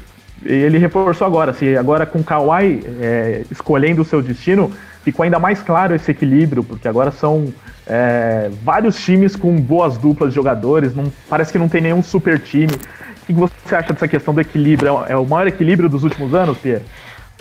ele 0.44 0.78
reforçou 0.78 1.24
agora. 1.24 1.52
Se 1.52 1.76
agora 1.76 2.04
com 2.04 2.18
o 2.18 2.24
Kawhi 2.24 2.82
é, 3.00 3.44
escolhendo 3.52 4.02
o 4.02 4.04
seu 4.04 4.20
destino, 4.20 4.72
ficou 5.04 5.22
ainda 5.22 5.38
mais 5.38 5.62
claro 5.62 5.94
esse 5.94 6.10
equilíbrio, 6.10 6.64
porque 6.64 6.88
agora 6.88 7.12
são 7.12 7.54
é, 7.86 8.50
vários 8.64 8.96
times 8.96 9.36
com 9.36 9.54
boas 9.56 9.96
duplas 9.96 10.30
de 10.30 10.34
jogadores. 10.34 10.92
Não, 10.92 11.04
parece 11.28 11.52
que 11.52 11.58
não 11.58 11.68
tem 11.68 11.80
nenhum 11.80 12.02
super 12.02 12.40
time. 12.40 12.72
O 13.22 13.26
que 13.26 13.32
você 13.32 13.76
acha 13.76 13.92
dessa 13.92 14.08
questão 14.08 14.34
do 14.34 14.40
equilíbrio? 14.40 15.04
É 15.08 15.16
o 15.16 15.24
maior 15.24 15.46
equilíbrio 15.46 15.88
dos 15.88 16.02
últimos 16.02 16.34
anos, 16.34 16.58
Pierre? 16.58 16.82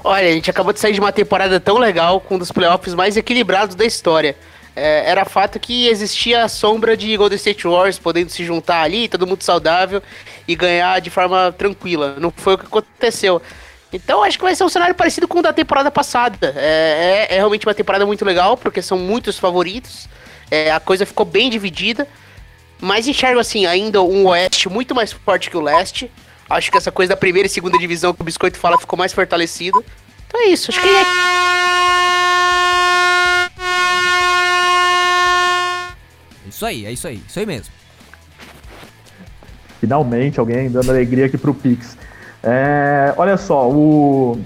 Olha, 0.04 0.28
a 0.28 0.32
gente 0.32 0.50
acabou 0.50 0.74
de 0.74 0.80
sair 0.80 0.94
de 0.94 1.00
uma 1.00 1.12
temporada 1.12 1.60
tão 1.60 1.78
legal, 1.78 2.20
com 2.20 2.36
um 2.36 2.38
dos 2.38 2.52
playoffs 2.52 2.94
mais 2.94 3.18
equilibrados 3.18 3.76
da 3.76 3.86
história. 3.86 4.36
É, 4.76 5.10
era 5.10 5.24
fato 5.24 5.58
que 5.58 5.88
existia 5.88 6.44
a 6.44 6.50
sombra 6.50 6.98
de 6.98 7.16
Golden 7.16 7.38
State 7.38 7.66
Warriors 7.66 7.98
podendo 7.98 8.30
se 8.30 8.44
juntar 8.44 8.82
ali, 8.82 9.08
todo 9.08 9.26
mundo 9.26 9.42
saudável 9.42 10.04
e 10.48 10.56
ganhar 10.56 11.00
de 11.00 11.10
forma 11.10 11.54
tranquila. 11.58 12.16
Não 12.20 12.32
foi 12.36 12.56
o 12.56 12.58
que 12.58 12.66
aconteceu. 12.66 13.42
Então 13.94 14.22
acho 14.22 14.38
que 14.38 14.44
vai 14.44 14.54
ser 14.54 14.66
um 14.66 14.70
cenário 14.70 14.94
parecido 14.94 15.28
com 15.28 15.40
o 15.40 15.42
da 15.42 15.54
temporada 15.54 15.90
passada. 15.90 16.54
É, 16.58 17.28
é, 17.30 17.36
é 17.36 17.38
realmente 17.38 17.66
uma 17.66 17.74
temporada 17.74 18.06
muito 18.06 18.26
legal, 18.26 18.58
porque 18.58 18.82
são 18.82 18.98
muitos 18.98 19.40
favoritos. 19.40 20.10
É, 20.52 20.72
a 20.72 20.80
coisa 20.82 21.06
ficou 21.06 21.26
bem 21.26 21.50
dividida. 21.50 22.06
Mas 22.82 23.08
enxergo 23.08 23.40
assim, 23.40 23.66
ainda 23.66 24.02
um 24.02 24.28
oeste 24.28 24.68
muito 24.68 24.94
mais 24.94 25.14
forte 25.14 25.50
que 25.50 25.56
o 25.56 25.62
leste. 25.62 26.12
Acho 26.50 26.72
que 26.72 26.78
essa 26.78 26.92
coisa 26.92 27.10
da 27.10 27.18
primeira 27.18 27.48
e 27.48 27.50
segunda 27.50 27.78
divisão 27.78 28.14
que 28.14 28.22
o 28.22 28.24
Biscoito 28.24 28.58
fala 28.58 28.78
ficou 28.78 28.98
mais 28.98 29.12
fortalecida. 29.12 29.78
Então 30.28 30.42
é 30.42 30.48
isso, 30.48 30.72
acho 30.72 30.82
que 30.82 30.88
é. 30.88 31.04
Isso 36.48 36.66
aí, 36.66 36.86
é 36.86 36.92
isso 36.92 37.08
aí, 37.08 37.22
isso 37.28 37.40
aí 37.40 37.46
mesmo. 37.46 37.74
Finalmente, 39.80 40.40
alguém 40.40 40.70
dando 40.70 40.90
alegria 40.90 41.26
aqui 41.26 41.38
pro 41.38 41.54
Pix. 41.54 41.98
É, 42.42 43.14
olha 43.18 43.38
só, 43.38 43.70
o, 43.70 44.40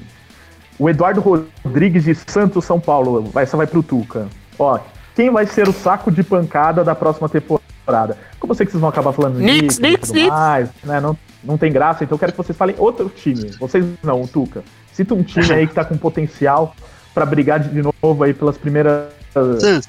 o 0.80 0.90
Eduardo 0.90 1.22
Rodrigues 1.22 2.06
de 2.06 2.16
Santos, 2.16 2.66
São 2.66 2.80
Paulo, 2.80 3.24
vai, 3.24 3.44
essa 3.44 3.58
vai 3.58 3.68
pro 3.68 3.84
Tuca. 3.84 4.28
Ó, 4.58 4.80
quem 5.16 5.30
vai 5.30 5.46
ser 5.46 5.68
o 5.68 5.74
saco 5.74 6.10
de 6.10 6.24
pancada 6.24 6.84
da 6.84 6.96
próxima 6.96 7.28
temporada? 7.28 8.18
Como 8.40 8.54
eu 8.54 8.56
sei 8.56 8.66
que 8.66 8.72
vocês 8.72 8.80
vão 8.80 8.90
acabar 8.90 9.12
falando 9.12 9.38
Knicks, 9.38 9.78
disso, 9.78 10.30
mais, 10.30 10.70
né? 10.84 11.00
Não, 11.02 11.18
não 11.44 11.58
tem 11.58 11.72
graça, 11.72 12.04
então 12.04 12.16
eu 12.16 12.20
quero 12.20 12.32
que 12.34 12.38
vocês 12.38 12.58
falem 12.58 12.76
outro 12.78 13.10
time. 13.10 13.52
Vocês 13.60 13.86
não, 14.04 14.22
o 14.22 14.28
Tuca. 14.28 14.64
Cita 14.94 15.14
um 15.14 15.24
time 15.24 15.52
aí 15.54 15.68
que 15.68 15.74
tá 15.74 15.86
com 15.86 15.98
potencial 15.98 16.76
pra 17.14 17.26
brigar 17.26 17.60
de 17.60 17.82
novo 17.82 18.24
aí 18.24 18.34
pelas 18.34 18.58
primeiras, 18.58 19.06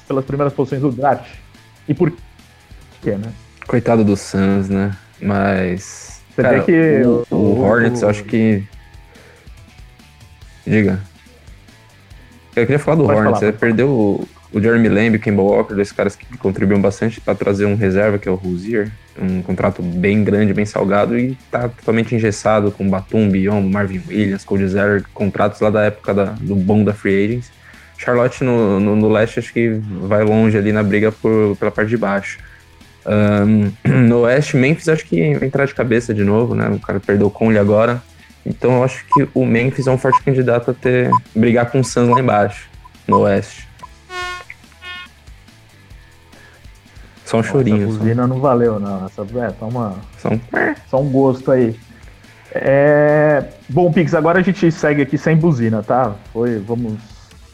pelas 0.07 0.23
primeiras 0.25 0.53
posições 0.53 0.81
do 0.81 0.91
draft. 0.91 1.27
E 1.87 1.93
por 1.93 2.11
quê, 3.01 3.11
né? 3.11 3.31
Coitado 3.67 4.03
do 4.03 4.15
Suns, 4.15 4.69
né? 4.69 4.95
Mas. 5.21 6.21
Você 6.33 6.41
cara, 6.41 6.61
vê 6.61 6.63
que 6.65 7.05
o, 7.05 7.25
o 7.29 7.35
o- 7.35 7.61
Hornets, 7.61 8.01
eu 8.01 8.09
acho 8.09 8.23
que. 8.23 8.63
Diga. 10.65 10.99
Eu 12.55 12.65
queria 12.65 12.79
falar 12.79 12.97
do 12.97 13.03
Pode 13.05 13.17
Hornets. 13.17 13.39
falar, 13.39 13.49
Ele 13.51 13.57
perdeu 13.57 14.27
o, 14.53 14.61
Jeremy 14.61 14.89
Lamb 14.89 15.13
e 15.13 15.17
o 15.17 15.19
Kemba 15.19 15.41
Walker, 15.41 15.73
dois 15.73 15.91
caras 15.91 16.15
que 16.15 16.37
contribuíram 16.37 16.81
bastante 16.81 17.19
para 17.21 17.35
trazer 17.35 17.65
um 17.65 17.75
reserva, 17.75 18.17
que 18.17 18.27
é 18.27 18.31
o 18.31 18.35
Rozier. 18.35 18.91
Um 19.19 19.41
contrato 19.41 19.81
bem 19.81 20.23
grande, 20.23 20.53
bem 20.53 20.65
salgado, 20.65 21.17
e 21.17 21.37
tá 21.51 21.67
totalmente 21.69 22.15
engessado 22.15 22.71
com 22.71 22.89
Batum, 22.89 23.29
Bion, 23.29 23.61
Marvin 23.61 24.01
Williams, 24.07 24.43
Cody 24.43 24.67
Zeller, 24.67 25.03
contratos 25.13 25.59
lá 25.59 25.69
da 25.69 25.83
época 25.83 26.13
da- 26.13 26.35
do 26.39 26.55
bom 26.55 26.83
da 26.83 26.93
Free 26.93 27.25
Agents. 27.25 27.51
Charlotte 27.97 28.43
no, 28.43 28.79
no, 28.79 28.95
no 28.95 29.09
leste 29.09 29.37
acho 29.39 29.53
que 29.53 29.79
vai 30.01 30.23
longe 30.23 30.57
ali 30.57 30.71
na 30.71 30.81
briga 30.81 31.11
por, 31.11 31.55
pela 31.57 31.69
parte 31.71 31.89
de 31.89 31.97
baixo. 31.97 32.39
Ahn, 33.05 33.71
no 34.07 34.21
oeste, 34.21 34.57
Memphis 34.57 34.89
acho 34.89 35.05
que 35.05 35.35
vai 35.35 35.47
entrar 35.47 35.65
de 35.65 35.73
cabeça 35.75 36.13
de 36.13 36.23
novo, 36.23 36.55
né? 36.55 36.69
O 36.69 36.79
cara 36.79 36.99
perdeu 36.99 37.27
o 37.27 37.31
Conley 37.31 37.59
agora. 37.59 38.01
Então 38.45 38.77
eu 38.77 38.83
acho 38.83 39.05
que 39.13 39.27
o 39.35 39.45
Memphis 39.45 39.85
é 39.87 39.91
um 39.91 39.97
forte 39.97 40.21
candidato 40.23 40.71
a 40.71 40.73
ter 40.73 41.11
brigar 41.35 41.69
com 41.69 41.79
o 41.79 41.83
Suns 41.83 42.09
lá 42.09 42.19
embaixo, 42.19 42.67
no 43.07 43.19
oeste. 43.19 43.67
Só 47.31 47.37
um 47.37 47.43
chorinho. 47.43 47.83
Essa 47.83 47.93
Só, 47.93 47.99
buzina 47.99 48.27
não 48.27 48.39
valeu, 48.41 48.77
não. 48.77 49.05
Essa, 49.05 49.21
é, 49.21 49.49
só, 49.57 49.67
uma, 49.67 49.95
só 50.17 50.29
um... 50.29 50.39
só 50.89 51.01
um 51.01 51.09
gosto 51.09 51.49
aí. 51.49 51.79
É, 52.53 53.45
Bom, 53.69 53.89
Pix, 53.89 54.13
agora 54.13 54.39
a 54.39 54.41
gente 54.41 54.69
segue 54.69 55.01
aqui 55.01 55.17
sem 55.17 55.37
buzina, 55.37 55.81
tá? 55.81 56.13
Foi, 56.33 56.59
vamos. 56.59 56.99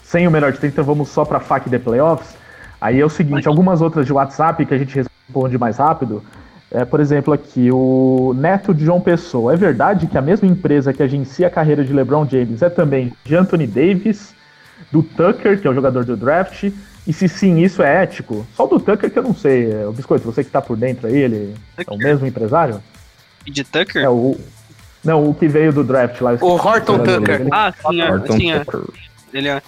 Sem 0.04 0.28
o 0.28 0.32
melhor 0.32 0.52
de 0.52 0.58
30, 0.58 0.82
vamos 0.82 1.10
só 1.10 1.24
pra 1.24 1.40
FAQ 1.40 1.70
de 1.70 1.78
Playoffs. 1.78 2.36
Aí 2.82 3.00
é 3.00 3.06
o 3.06 3.10
seguinte, 3.10 3.48
algumas 3.48 3.82
outras 3.82 4.06
de 4.08 4.14
WhatsApp 4.14 4.66
que 4.66 4.74
a 4.74 4.78
gente 4.78 4.96
responde 4.96 5.58
mais 5.60 5.78
rápido. 5.78 6.24
É, 6.72 6.84
por 6.84 7.00
exemplo, 7.00 7.32
aqui, 7.32 7.70
o 7.72 8.34
Neto 8.36 8.74
de 8.74 8.84
João 8.84 9.00
Pessoa. 9.00 9.54
É 9.54 9.56
verdade 9.56 10.08
que 10.08 10.18
a 10.18 10.22
mesma 10.22 10.48
empresa 10.48 10.92
que 10.92 11.04
agencia 11.04 11.48
a 11.48 11.52
carreira 11.52 11.84
de 11.84 11.94
LeBron 11.94 12.28
James 12.28 12.64
é 12.64 12.70
também 12.70 13.14
de 13.24 13.36
Anthony 13.36 13.68
Davis, 13.68 14.34
do 14.92 15.04
Tucker, 15.04 15.62
que 15.62 15.68
é 15.68 15.70
o 15.70 15.74
jogador 15.74 16.04
do 16.04 16.18
draft? 16.18 16.72
E 17.08 17.14
se 17.14 17.28
sim, 17.30 17.60
isso 17.64 17.82
é 17.82 18.04
ético? 18.04 18.46
Só 18.56 18.66
o 18.66 18.68
do 18.68 18.80
Tucker 18.80 19.10
que 19.10 19.18
eu 19.18 19.24
não 19.24 19.34
sei. 19.34 19.72
É, 19.72 19.88
O 19.88 19.94
Biscoito, 19.94 20.26
você 20.26 20.44
que 20.44 20.50
tá 20.52 20.62
por 20.62 20.76
dentro 20.76 21.08
aí, 21.08 21.16
ele 21.16 21.56
é 21.78 21.84
o 21.90 21.98
mesmo 21.98 22.28
empresário? 22.28 22.84
De 23.46 23.64
Tucker? 23.64 24.04
É 24.04 24.10
o. 24.10 24.38
Não, 25.04 25.30
o 25.30 25.34
que 25.34 25.48
veio 25.48 25.72
do 25.72 25.84
draft 25.86 26.20
lá. 26.20 26.34
O 26.42 26.56
Horton 26.56 27.00
Tucker. 27.00 27.38
dele. 27.40 27.50
Ah, 27.54 27.72
sim, 27.90 28.02
é, 28.02 28.12
Horton 28.12 28.34
sim, 28.38 28.52
é. 28.52 28.60
Tucker. 28.66 28.82
Ele 29.34 29.48
é. 29.48 29.62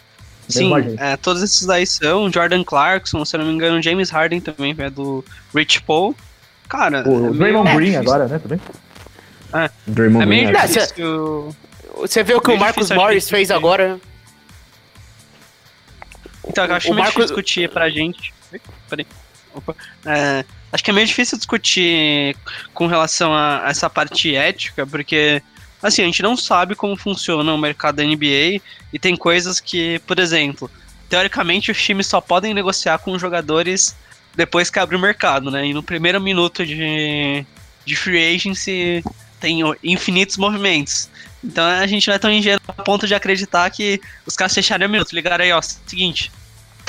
Sim, 0.50 0.74
é, 0.98 1.16
todos 1.16 1.42
esses 1.44 1.66
daí 1.66 1.86
são. 1.88 2.30
Jordan 2.32 2.64
Clarkson, 2.64 3.24
se 3.24 3.36
eu 3.36 3.40
não 3.40 3.48
me 3.48 3.54
engano, 3.54 3.82
James 3.82 4.10
Harden 4.10 4.42
também 4.42 4.76
é 4.78 4.90
do 4.90 5.24
Rich 5.56 5.82
Paul. 5.84 6.14
Cara, 6.68 7.08
O 7.08 7.12
é 7.16 7.20
meio 7.20 7.34
Draymond 7.34 7.76
Green 7.76 7.92
difícil- 7.92 8.02
agora, 8.02 8.28
né? 8.28 8.40
Também? 8.40 8.60
Draymond 9.88 10.24
É 10.24 10.26
meio 10.26 10.48
Green, 10.48 10.58
Ah, 10.60 10.66
difícil. 10.66 11.56
Você 11.98 12.24
vê 12.24 12.34
o 12.34 12.42
que 12.42 12.48
Meio 12.50 12.58
o 12.60 12.62
Marcos 12.62 12.92
Morris 12.92 13.30
fez 13.30 13.50
agora. 13.52 14.00
Então, 16.50 16.66
eu 16.66 16.76
acho 16.76 16.88
O 16.90 16.94
meio 16.94 17.06
Marcos- 17.06 17.26
difícil 17.28 17.36
discutir 17.44 17.70
pra 17.70 17.90
gente. 17.90 18.34
Peraí. 18.90 19.06
Opa. 19.54 19.76
É, 20.06 20.44
acho 20.72 20.84
que 20.84 20.90
é 20.92 20.94
meio 20.94 21.08
difícil 21.08 21.38
discutir 21.38 22.36
com 22.74 22.88
relação 22.88 23.34
a 23.34 23.64
essa 23.68 23.90
parte 23.90 24.36
ética, 24.36 24.86
porque, 24.86 25.42
assim, 25.82 26.02
a 26.02 26.06
gente 26.06 26.22
não 26.22 26.36
sabe 26.36 26.76
como 26.76 26.96
funciona 26.96 27.54
o 27.54 27.58
mercado 27.58 27.98
da 27.98 28.04
NBA 28.04 28.62
e 28.92 29.00
tem 29.00 29.16
coisas 29.16 29.60
que, 29.60 30.00
por 30.08 30.20
exemplo, 30.20 30.70
teoricamente 31.08 31.72
os 31.72 31.82
times 31.82 32.08
só 32.08 32.20
podem 32.22 32.54
negociar 32.54 33.00
com 33.00 33.12
os 33.12 33.22
jogadores 33.22 33.96
depois 34.36 34.70
que 34.70 34.80
abre 34.80 34.96
o 34.96 35.00
mercado, 35.00 35.50
né? 35.52 35.66
E 35.68 35.74
no 35.74 35.82
primeiro 35.84 36.22
minuto 36.22 36.66
de, 36.66 37.44
de 37.86 37.96
free 37.96 38.36
agency 38.36 39.04
tem 39.40 39.64
o- 39.64 39.76
infinitos 39.84 40.38
movimentos. 40.38 41.10
Então 41.44 41.66
a 41.66 41.88
gente 41.88 42.08
não 42.08 42.14
é 42.16 42.20
tão 42.20 42.32
ingênuo 42.32 42.60
a 42.68 42.74
ponto 42.84 43.08
de 43.08 43.16
acreditar 43.16 43.70
que 43.72 44.00
os 44.26 44.36
caras 44.36 44.54
fecharam 44.54 44.86
um 44.86 44.90
minuto. 44.90 45.14
Ligaram 45.16 45.44
aí, 45.44 45.52
ó, 45.52 45.62
seguinte, 45.62 46.32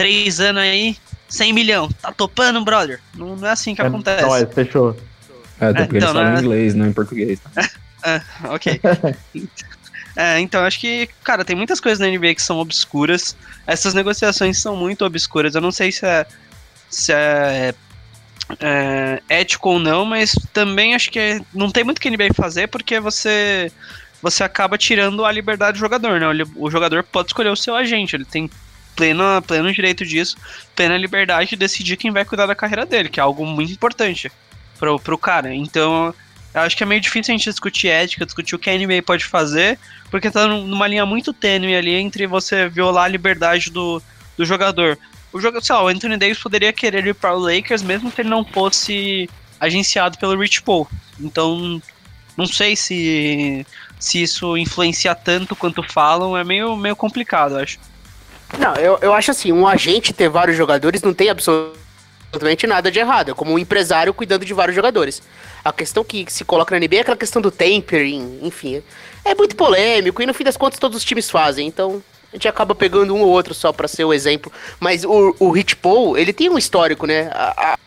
três 0.01 0.41
anos 0.41 0.63
aí, 0.63 0.97
100 1.29 1.53
milhão. 1.53 1.89
Tá 2.01 2.11
topando, 2.11 2.65
brother? 2.65 3.01
Não, 3.15 3.37
não 3.37 3.47
é 3.47 3.51
assim 3.51 3.75
que 3.75 3.83
É, 3.83 3.87
acontece. 3.87 4.23
Não, 4.23 4.35
é, 4.35 4.47
fechou. 4.47 4.97
É, 5.61 5.67
até 5.67 5.83
porque 5.83 5.99
então, 5.99 6.09
eles 6.09 6.21
falam 6.21 6.33
né? 6.33 6.37
em 6.37 6.43
inglês, 6.43 6.75
não 6.75 6.87
em 6.87 6.93
português. 6.93 7.39
Ah, 8.03 8.23
ok. 8.45 8.81
É, 10.17 10.41
então, 10.41 10.65
acho 10.65 10.81
que, 10.81 11.07
cara, 11.23 11.45
tem 11.45 11.55
muitas 11.55 11.81
coisas 11.81 11.99
na 11.99 12.07
NBA 12.07 12.35
que 12.35 12.43
são 12.43 12.59
obscuras. 12.59 13.37
Essas 13.67 13.93
negociações 13.93 14.59
são 14.59 14.75
muito 14.75 15.05
obscuras. 15.05 15.55
Eu 15.55 15.61
não 15.61 15.71
sei 15.71 15.93
se 15.93 16.07
é, 16.07 16.27
se 16.89 17.13
é, 17.13 17.75
é, 18.59 19.23
ético 19.29 19.69
ou 19.69 19.79
não, 19.79 20.07
mas 20.07 20.35
também 20.51 20.95
acho 20.95 21.11
que 21.11 21.43
não 21.53 21.71
tem 21.71 21.85
muito 21.85 22.01
que 22.01 22.09
a 22.09 22.11
NBA 22.11 22.33
fazer 22.35 22.69
porque 22.69 22.99
você 22.99 23.71
você 24.23 24.43
acaba 24.43 24.79
tirando 24.79 25.27
a 25.27 25.31
liberdade 25.31 25.77
do 25.77 25.81
jogador, 25.81 26.19
né? 26.19 26.27
O 26.57 26.71
jogador 26.71 27.05
pode 27.05 27.29
escolher 27.29 27.51
o 27.51 27.57
seu 27.57 27.77
agente, 27.77 28.17
ele 28.17 28.25
tem 28.25 28.51
pleno, 29.01 29.25
pleno 29.47 29.73
direito 29.73 30.05
disso, 30.05 30.37
plena 30.77 30.99
liberdade 30.99 31.51
de 31.51 31.57
decidir 31.57 31.97
quem 31.97 32.11
vai 32.11 32.23
cuidar 32.23 32.45
da 32.45 32.55
carreira 32.55 32.85
dele, 32.85 33.09
que 33.09 33.19
é 33.19 33.23
algo 33.23 33.47
muito 33.47 33.73
importante 33.73 34.31
pro, 34.79 35.01
pro 35.01 35.17
cara. 35.17 35.55
Então, 35.55 36.15
eu 36.53 36.61
acho 36.61 36.77
que 36.77 36.83
é 36.83 36.87
meio 36.87 37.01
difícil 37.01 37.33
a 37.33 37.37
gente 37.39 37.49
discutir 37.49 37.89
ética, 37.89 38.27
discutir 38.27 38.55
o 38.55 38.59
que 38.59 38.69
a 38.69 38.75
NBA 38.77 39.03
pode 39.03 39.25
fazer, 39.25 39.79
porque 40.11 40.31
tá 40.31 40.47
num- 40.47 40.67
numa 40.67 40.87
linha 40.87 41.07
muito 41.07 41.33
tênue 41.33 41.75
ali 41.75 41.95
entre 41.95 42.27
você 42.27 42.69
violar 42.69 43.05
a 43.05 43.09
liberdade 43.09 43.71
do, 43.71 44.03
do 44.37 44.45
jogador. 44.45 44.99
O 45.33 45.41
jogador, 45.41 45.65
sei 45.65 45.75
lá, 45.75 45.83
o 45.83 45.89
Anthony 45.89 46.19
Davis 46.19 46.39
poderia 46.39 46.73
querer 46.73 47.07
ir 47.07 47.15
para 47.15 47.35
o 47.35 47.39
Lakers 47.39 47.83
mesmo 47.83 48.13
que 48.13 48.21
ele 48.21 48.29
não 48.29 48.45
fosse 48.45 49.31
agenciado 49.59 50.19
pelo 50.19 50.39
Rich 50.39 50.61
Paul. 50.63 50.87
Então, 51.19 51.81
não 52.37 52.47
sei 52.47 52.77
se 52.77 53.65
se 53.99 54.23
isso 54.23 54.57
influencia 54.57 55.15
tanto 55.15 55.55
quanto 55.55 55.83
falam, 55.83 56.35
é 56.35 56.43
meio, 56.43 56.75
meio 56.75 56.97
complicado, 56.97 57.59
acho. 57.59 57.79
Não, 58.59 58.75
eu, 58.77 58.99
eu 59.01 59.13
acho 59.15 59.31
assim, 59.31 59.53
um 59.53 59.67
agente 59.67 60.13
ter 60.13 60.29
vários 60.29 60.57
jogadores 60.57 61.03
não 61.03 61.15
tem 61.15 61.31
absolutamente 61.31 62.67
nada 62.67 62.91
de 62.91 62.99
errado. 62.99 63.31
É 63.31 63.35
como 63.35 63.53
um 63.53 63.59
empresário 63.59 64.13
cuidando 64.13 64.45
de 64.45 64.53
vários 64.55 64.75
jogadores. 64.75 65.23
A 65.65 65.73
questão 65.73 66.03
que 66.05 66.25
se 66.29 66.45
coloca 66.45 66.75
na 66.79 66.85
NBA 66.85 66.97
é 66.97 67.01
aquela 67.01 67.17
questão 67.17 67.41
do 67.41 67.51
tempering, 67.51 68.41
enfim. 68.43 68.83
É 69.25 69.35
muito 69.35 69.55
polêmico 69.57 70.23
e 70.23 70.27
no 70.27 70.35
fim 70.35 70.45
das 70.45 70.57
contas 70.57 70.79
todos 70.79 70.97
os 70.99 71.05
times 71.05 71.31
fazem. 71.31 71.67
Então 71.67 72.03
a 72.33 72.37
gente 72.37 72.49
acaba 72.49 72.75
pegando 72.75 73.15
um 73.15 73.21
ou 73.23 73.29
outro 73.29 73.55
só 73.55 73.73
pra 73.73 73.87
ser 73.89 74.05
o 74.05 74.13
exemplo. 74.13 74.53
Mas 74.79 75.05
o, 75.05 75.35
o 75.39 75.51
Rich 75.51 75.77
Paul, 75.77 76.17
ele 76.19 76.33
tem 76.33 76.49
um 76.49 76.59
histórico, 76.59 77.07
né? 77.07 77.31
A- 77.33 77.73
a- 77.75 77.79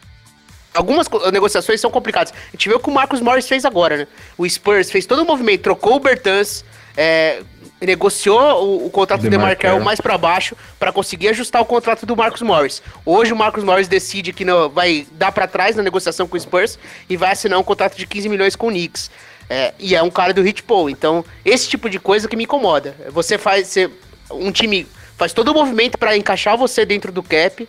algumas 0.73 1.07
negociações 1.31 1.79
são 1.81 1.91
complicadas. 1.91 2.33
A 2.33 2.51
gente 2.51 2.67
vê 2.69 2.75
o 2.75 2.79
que 2.79 2.89
o 2.89 2.93
Marcos 2.93 3.21
Morris 3.21 3.47
fez 3.47 3.65
agora, 3.65 3.97
né? 3.97 4.07
O 4.37 4.47
Spurs 4.49 4.91
fez 4.91 5.05
todo 5.05 5.21
o 5.21 5.25
movimento, 5.25 5.61
trocou 5.61 5.95
o 5.95 5.99
Bertans, 5.99 6.63
é, 6.97 7.41
negociou 7.85 8.63
o, 8.63 8.85
o 8.87 8.89
contrato 8.89 9.21
do 9.21 9.29
DeMarcaro. 9.29 9.57
DeMarcaro 9.59 9.83
mais 9.83 9.99
pra 9.99 10.17
baixo 10.17 10.55
pra 10.79 10.91
conseguir 10.91 11.29
ajustar 11.29 11.61
o 11.61 11.65
contrato 11.65 12.05
do 12.05 12.15
Marcos 12.15 12.41
Morris. 12.41 12.81
Hoje 13.05 13.33
o 13.33 13.35
Marcos 13.35 13.63
Morris 13.63 13.87
decide 13.87 14.33
que 14.33 14.45
não 14.45 14.69
vai 14.69 15.05
dar 15.11 15.31
pra 15.31 15.47
trás 15.47 15.75
na 15.75 15.83
negociação 15.83 16.27
com 16.27 16.37
o 16.37 16.39
Spurs 16.39 16.77
e 17.09 17.17
vai 17.17 17.31
assinar 17.31 17.59
um 17.59 17.63
contrato 17.63 17.97
de 17.97 18.05
15 18.05 18.29
milhões 18.29 18.55
com 18.55 18.67
o 18.67 18.69
Knicks. 18.69 19.09
É, 19.49 19.73
e 19.77 19.95
é 19.95 20.01
um 20.01 20.09
cara 20.09 20.33
do 20.33 20.41
Hit 20.41 20.63
Paul. 20.63 20.89
Então, 20.89 21.23
esse 21.43 21.67
tipo 21.67 21.89
de 21.89 21.99
coisa 21.99 22.27
que 22.27 22.35
me 22.35 22.45
incomoda. 22.45 22.95
Você 23.09 23.37
faz. 23.37 23.67
Você, 23.67 23.89
um 24.31 24.51
time 24.51 24.87
faz 25.17 25.33
todo 25.33 25.49
o 25.49 25.53
movimento 25.53 25.97
para 25.97 26.17
encaixar 26.17 26.57
você 26.57 26.85
dentro 26.85 27.11
do 27.11 27.21
cap. 27.21 27.67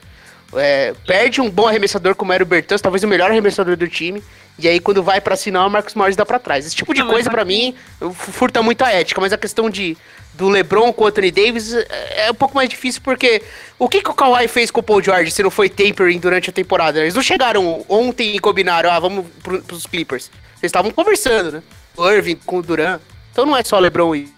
É, 0.54 0.94
perde 1.06 1.40
um 1.40 1.50
bom 1.50 1.66
arremessador 1.66 2.14
como 2.14 2.32
era 2.32 2.42
o 2.42 2.46
Bertans, 2.46 2.80
talvez 2.80 3.02
o 3.02 3.08
melhor 3.08 3.30
arremessador 3.30 3.76
do 3.76 3.88
time. 3.88 4.22
E 4.58 4.68
aí, 4.68 4.78
quando 4.78 5.02
vai 5.02 5.20
pra 5.20 5.34
assinar, 5.34 5.66
o 5.66 5.70
Marcos 5.70 5.94
Morris 5.94 6.14
dá 6.14 6.24
pra 6.24 6.38
trás. 6.38 6.64
Esse 6.64 6.76
tipo 6.76 6.94
de 6.94 7.00
Não, 7.00 7.08
coisa, 7.08 7.28
pra 7.28 7.44
mim, 7.44 7.74
furta 8.12 8.62
muito 8.62 8.84
a 8.84 8.90
ética. 8.92 9.20
Mas 9.20 9.32
a 9.32 9.36
questão 9.36 9.68
de 9.68 9.96
do 10.34 10.48
LeBron 10.48 10.92
com 10.92 11.04
o 11.04 11.06
Anthony 11.06 11.30
Davis 11.30 11.72
é 11.72 12.14
é 12.26 12.30
um 12.30 12.34
pouco 12.34 12.54
mais 12.54 12.68
difícil, 12.68 13.00
porque 13.02 13.42
o 13.78 13.88
que, 13.88 14.02
que 14.02 14.10
o 14.10 14.14
Kawhi 14.14 14.48
fez 14.48 14.70
com 14.70 14.80
o 14.80 14.82
Paul 14.82 15.02
George 15.02 15.30
se 15.30 15.42
não 15.42 15.50
foi 15.50 15.68
tapering 15.68 16.18
durante 16.18 16.50
a 16.50 16.52
temporada? 16.52 17.00
Eles 17.00 17.14
não 17.14 17.22
chegaram 17.22 17.84
ontem 17.88 18.34
e 18.34 18.38
combinaram, 18.38 18.90
ah, 18.90 18.98
vamos 18.98 19.26
pro, 19.42 19.60
pros 19.62 19.86
Clippers. 19.86 20.30
Eles 20.54 20.70
estavam 20.70 20.90
conversando, 20.90 21.52
né? 21.52 21.62
O 21.96 22.08
Irving 22.08 22.36
com 22.46 22.58
o 22.58 22.62
Duran. 22.62 22.98
Então 23.30 23.44
não 23.44 23.56
é 23.56 23.62
só 23.62 23.78
LeBron 23.78 24.14
e, 24.14 24.32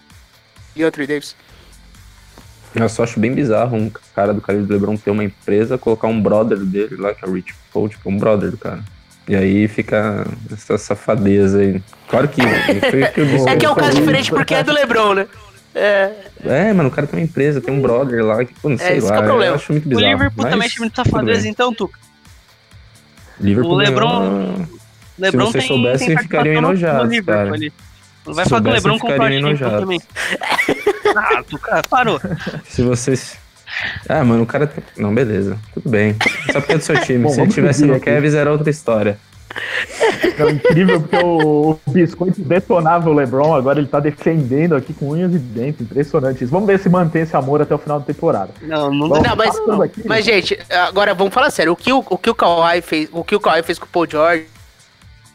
e 0.75 0.83
Anthony 0.83 1.07
Davis. 1.07 1.37
Eu 2.77 2.89
só 2.89 3.03
acho 3.05 3.19
bem 3.19 3.33
bizarro 3.33 3.77
um 3.77 3.91
cara 4.15 4.33
do 4.35 4.41
calibre 4.41 4.67
do 4.69 4.73
LeBron 4.75 4.97
ter 4.97 5.11
uma 5.11 5.25
empresa, 5.25 5.79
colocar 5.79 6.07
um 6.09 6.21
brother 6.21 6.59
dele 6.59 6.97
lá, 6.97 7.15
que 7.15 7.25
é 7.25 7.29
o 7.29 7.33
Rich 7.33 7.55
Paul, 7.73 7.89
tipo, 7.89 8.09
um 8.11 8.19
brother 8.19 8.51
do 8.51 8.59
cara. 8.59 8.81
E 9.29 9.35
aí 9.35 9.67
fica 9.67 10.27
essa 10.53 10.79
safadeza 10.79 11.59
aí. 11.59 11.83
Claro 12.09 12.29
que 12.29 12.41
o 12.43 12.45
que. 13.45 13.49
É 13.51 13.57
que 13.57 13.67
é 13.67 13.71
um 13.71 13.75
caso 13.75 13.97
diferente 13.97 14.31
porque 14.31 14.55
é 14.55 14.63
do 14.63 14.73
LeBron, 14.73 15.15
né? 15.15 15.27
É, 15.75 16.13
É, 16.45 16.73
mano, 16.73 16.89
o 16.89 16.93
cara 16.93 17.07
tem 17.07 17.19
uma 17.21 17.25
empresa, 17.25 17.61
tem 17.61 17.75
um 17.75 17.83
brother 17.83 18.25
lá, 18.25 18.45
que, 18.45 18.55
pô, 18.55 18.69
não 18.69 18.79
sei 18.79 18.97
esse 18.99 19.07
que 19.07 19.13
lá, 19.13 19.17
é 19.17 19.21
o 19.21 19.25
problema. 19.25 19.51
eu 19.53 19.55
acho 19.57 19.73
muito 19.73 19.85
O 19.87 19.89
bizarro. 19.91 20.07
Liverpool 20.09 20.43
mas 20.45 20.53
também 20.53 20.67
é 20.69 20.71
tudo 20.71 20.81
bem. 20.81 20.93
safadeza, 21.05 21.49
então, 21.49 21.75
Tuca. 21.75 21.99
Liverpool 23.41 23.73
O 23.73 23.77
LeBron- 23.77 24.21
ganhou- 24.21 24.69
LeBron 25.19 25.45
vocês 25.47 25.65
tem, 25.65 25.69
soubessem, 25.77 26.07
tem 26.09 26.19
ficariam 26.19 26.55
enojados, 26.57 27.05
no 27.05 27.11
Liverpool 27.11 27.45
cara. 27.45 27.55
ali. 27.55 27.73
Não 28.27 28.35
vai 28.35 28.45
falar 28.47 28.63
que 28.63 28.69
o 28.69 28.73
LeBron 28.73 28.99
comprou 28.99 29.27
a 29.27 29.81
também. 29.81 30.01
Ah, 31.19 31.43
Tuca, 31.49 31.83
parou. 31.89 32.21
Se 32.69 32.83
vocês. 32.83 33.39
Ah, 34.09 34.23
mano, 34.23 34.43
o 34.43 34.47
cara. 34.47 34.67
tem- 34.67 34.85
Não, 34.99 35.15
beleza. 35.15 35.57
Tudo 35.73 35.89
bem. 35.89 36.15
Só 36.53 36.61
porque 36.61 36.73
é 36.75 36.79
do 36.79 36.85
seu 36.85 37.01
time. 37.05 37.21
Bom, 37.25 37.31
Se 37.31 37.41
ele 37.41 37.51
tivesse 37.53 37.85
no. 37.87 37.99
Kevs, 37.99 38.35
era 38.35 38.51
outra 38.53 38.69
história. 38.69 39.19
É 40.39 40.51
incrível 40.51 41.01
porque 41.01 41.17
o, 41.25 41.71
o 41.87 41.91
Biscoito 41.91 42.43
detonava 42.43 43.09
o 43.09 43.15
LeBron, 43.15 43.55
agora 43.55 43.79
ele 43.79 43.89
tá 43.89 43.99
defendendo 43.99 44.75
aqui 44.77 44.93
com 44.93 45.11
unhas 45.11 45.35
e 45.35 45.39
dentes. 45.39 45.81
Impressionante 45.81 46.45
isso. 46.45 46.53
Vamos 46.53 46.67
ver 46.67 46.79
se 46.79 46.91
mantém 46.91 47.23
esse 47.23 47.35
amor 47.35 47.63
até 47.63 47.75
o 47.75 47.79
final 47.79 47.99
da 47.99 48.05
temporada. 48.05 48.51
Não, 48.61 48.93
não. 48.93 49.09
Não, 49.09 49.37
mas, 49.37 49.57
aqui- 49.83 50.03
mas 50.07 50.25
gente, 50.25 50.59
agora 50.69 51.15
vamos 51.15 51.33
falar 51.33 51.51
sério. 51.51 51.73
O 51.73 51.77
que 51.77 51.91
o, 51.93 52.05
o 52.11 52.19
que 52.19 52.29
o 52.29 52.35
Kawhi 52.35 52.83
fez, 52.83 53.09
o 53.13 53.25
que 53.25 53.35
o 53.35 53.41
Kawhi 53.41 53.63
fez 53.63 53.79
com 53.79 53.87
o 53.87 53.89
Paul 53.89 54.07
George, 54.11 54.45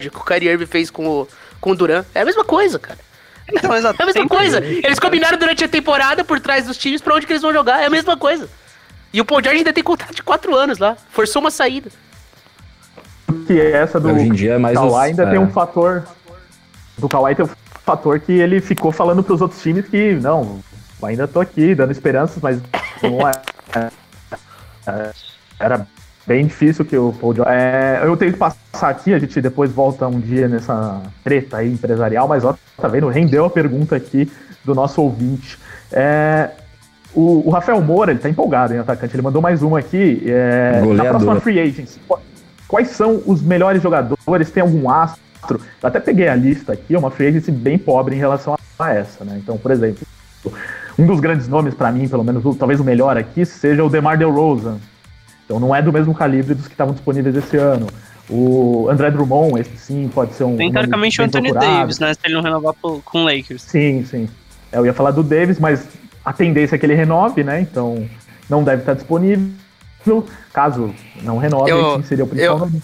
o 0.06 0.10
que 0.12 0.18
o 0.18 0.24
Kyrie 0.26 0.50
Irving 0.50 0.66
fez 0.68 0.92
com 0.92 1.08
o, 1.08 1.28
com 1.62 1.72
o 1.72 1.76
Duran, 1.76 2.04
é 2.14 2.22
a 2.22 2.26
mesma 2.26 2.44
coisa, 2.44 2.78
cara. 2.80 3.00
Então, 3.54 3.76
exato. 3.76 4.02
É 4.02 4.04
a 4.04 4.06
mesma 4.08 4.28
coisa. 4.28 4.64
Eles 4.64 4.98
combinaram 5.00 5.38
durante 5.38 5.64
a 5.64 5.68
temporada 5.68 6.24
por 6.24 6.40
trás 6.40 6.66
dos 6.66 6.78
times 6.78 7.02
pra 7.02 7.14
onde 7.16 7.26
que 7.28 7.34
eles 7.34 7.42
vão 7.42 7.54
jogar, 7.54 7.82
é 7.82 7.86
a 7.86 7.90
mesma 7.90 8.18
coisa. 8.18 8.50
E 9.14 9.20
o 9.22 9.26
Paul 9.26 9.42
George 9.44 9.60
ainda 9.60 9.74
tem 9.74 9.84
contrato 9.84 10.16
de 10.16 10.24
4 10.24 10.56
anos 10.56 10.78
lá, 10.80 10.96
forçou 11.12 11.42
uma 11.42 11.52
saída. 11.52 11.90
Que 13.48 13.60
essa 13.60 14.00
do 14.00 14.10
Hoje 14.12 14.26
em 14.26 14.32
dia 14.34 14.54
é 14.54 14.58
mais 14.58 14.78
Kawhi 14.78 14.90
os- 14.90 14.96
ainda 14.98 15.24
é. 15.24 15.30
tem 15.32 15.40
um 15.40 15.50
fator. 15.52 16.04
Do 16.98 17.08
Kawhi 17.10 17.36
tem 17.36 17.46
um 17.46 17.50
fator 17.86 18.20
que 18.20 18.32
ele 18.32 18.62
ficou 18.62 18.92
falando 18.92 19.22
pros 19.24 19.42
outros 19.42 19.62
times 19.62 19.86
que, 19.88 20.14
não, 20.16 20.62
ainda 21.04 21.28
tô 21.28 21.40
aqui, 21.42 21.76
dando 21.76 21.92
esperanças, 21.92 22.38
mas 22.42 22.60
não 23.02 23.28
é. 23.28 23.32
é- 24.88 25.12
era 25.60 25.88
bem 26.32 26.46
difícil 26.46 26.86
que 26.86 26.98
o 26.98 27.12
Paul 27.20 27.36
George. 27.36 27.52
É, 27.54 28.00
eu 28.04 28.16
tenho 28.16 28.32
que 28.32 28.38
passar 28.40 28.90
aqui, 28.90 29.14
a 29.14 29.20
gente 29.20 29.42
depois 29.42 29.70
volta 29.72 30.08
um 30.08 30.20
dia 30.20 30.48
nessa 30.48 31.02
treta 31.24 31.58
aí 31.58 31.74
empresarial, 31.74 32.26
mas 32.28 32.46
ó, 32.46 32.56
tá 32.78 32.88
vendo? 32.88 33.10
Rendeu 33.10 33.44
a 33.44 33.50
pergunta 33.50 33.96
aqui 33.98 34.32
do 34.64 34.74
nosso 34.74 35.02
ouvinte. 35.02 35.60
É, 35.92 36.52
o, 37.14 37.44
o 37.46 37.50
Rafael 37.50 37.82
Moura, 37.82 38.12
ele 38.12 38.20
tá 38.20 38.30
empolgado 38.30 38.74
em 38.74 38.78
atacante, 38.78 39.14
ele 39.14 39.22
mandou 39.22 39.42
mais 39.42 39.62
uma 39.62 39.80
aqui. 39.80 40.24
É, 40.26 40.80
na 40.96 41.04
próxima 41.10 41.34
Free 41.42 41.60
Agents, 41.60 42.00
qu- 42.08 42.20
quais 42.66 42.88
são 42.90 43.22
os 43.26 43.42
melhores 43.42 43.84
jogadores? 43.84 44.50
Tem 44.52 44.62
algum 44.64 44.90
astro? 44.90 45.60
Eu 45.84 45.90
até 45.90 46.00
peguei 46.00 46.30
a 46.30 46.36
lista 46.36 46.72
aqui, 46.72 46.96
é 46.96 46.98
uma 46.98 47.12
Free 47.12 47.28
Agency 47.28 47.52
bem 47.52 47.78
pobre 47.78 48.16
em 48.16 48.20
relação 48.20 48.56
a 48.80 48.94
essa, 48.94 49.26
né? 49.26 49.38
Então, 49.44 49.58
por 49.58 49.72
exemplo, 49.72 50.08
um 50.98 51.06
dos 51.06 51.20
grandes 51.20 51.50
nomes 51.50 51.74
pra 51.74 51.92
mim, 51.92 52.08
pelo 52.08 52.24
menos 52.24 52.42
talvez 52.58 52.80
o 52.80 52.86
melhor 52.86 53.18
aqui, 53.18 53.46
seja 53.46 53.84
o 53.84 53.90
DeMar 53.90 54.18
DeRozan. 54.18 54.78
Então 55.52 55.60
não 55.60 55.76
é 55.76 55.82
do 55.82 55.92
mesmo 55.92 56.16
calibre 56.16 56.54
dos 56.56 56.66
que 56.66 56.74
estavam 56.74 56.94
disponíveis 56.94 57.36
esse 57.36 57.58
ano. 57.58 57.86
O 58.30 58.88
André 58.90 59.12
Drummond, 59.12 59.60
esse 59.60 59.76
sim, 59.76 60.08
pode 60.08 60.34
ser 60.34 60.46
um. 60.46 60.56
Tem 60.56 60.72
teoricamente 60.72 61.20
o 61.20 61.26
Anthony 61.26 61.50
procurado. 61.50 61.78
Davis, 61.80 62.00
né? 62.00 62.14
Se 62.14 62.20
ele 62.24 62.36
não 62.36 62.42
renovar 62.42 62.74
pro- 62.74 63.02
com 63.04 63.24
o 63.24 63.26
Lakers. 63.26 63.62
Sim, 63.64 64.06
sim. 64.06 64.30
É, 64.72 64.78
Eu 64.78 64.86
ia 64.86 64.94
falar 64.94 65.12
do 65.12 65.22
Davis, 65.22 65.60
mas 65.60 65.86
a 66.24 66.32
tendência 66.32 66.76
é 66.76 66.80
que 66.80 66.86
ele 66.86 66.96
renove, 66.96 67.44
né? 67.44 67.60
Então 67.60 68.08
não 68.50 68.64
deve 68.64 68.84
estar 68.84 68.94
disponível. 68.94 69.52
Caso 70.54 70.96
não 71.22 71.38
renove, 71.38 71.70
Eu- 71.70 71.96
aí 71.96 71.98
sim 71.98 72.04
seria 72.08 72.24
o 72.24 72.28
principal 72.28 72.56
eu- 72.56 72.60
nome. 72.60 72.82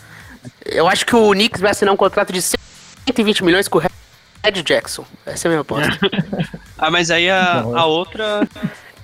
Eu 0.66 0.88
acho 0.90 1.06
que 1.06 1.16
o 1.16 1.32
Knicks 1.32 1.62
vai 1.62 1.72
assinar 1.72 1.94
um 1.94 1.98
contrato 1.98 2.34
de 2.34 2.42
120 2.42 3.46
milhões 3.46 3.70
com 3.70 3.78
o 3.78 3.82
Red 3.82 4.62
Jackson. 4.62 5.06
Essa 5.26 5.48
é 5.48 5.50
a 5.50 5.52
minha 5.52 5.62
aposta. 5.62 5.98
Ah, 6.80 6.92
mas 6.92 7.10
aí 7.10 7.28
a, 7.28 7.62
a 7.62 7.86
outra. 7.86 8.48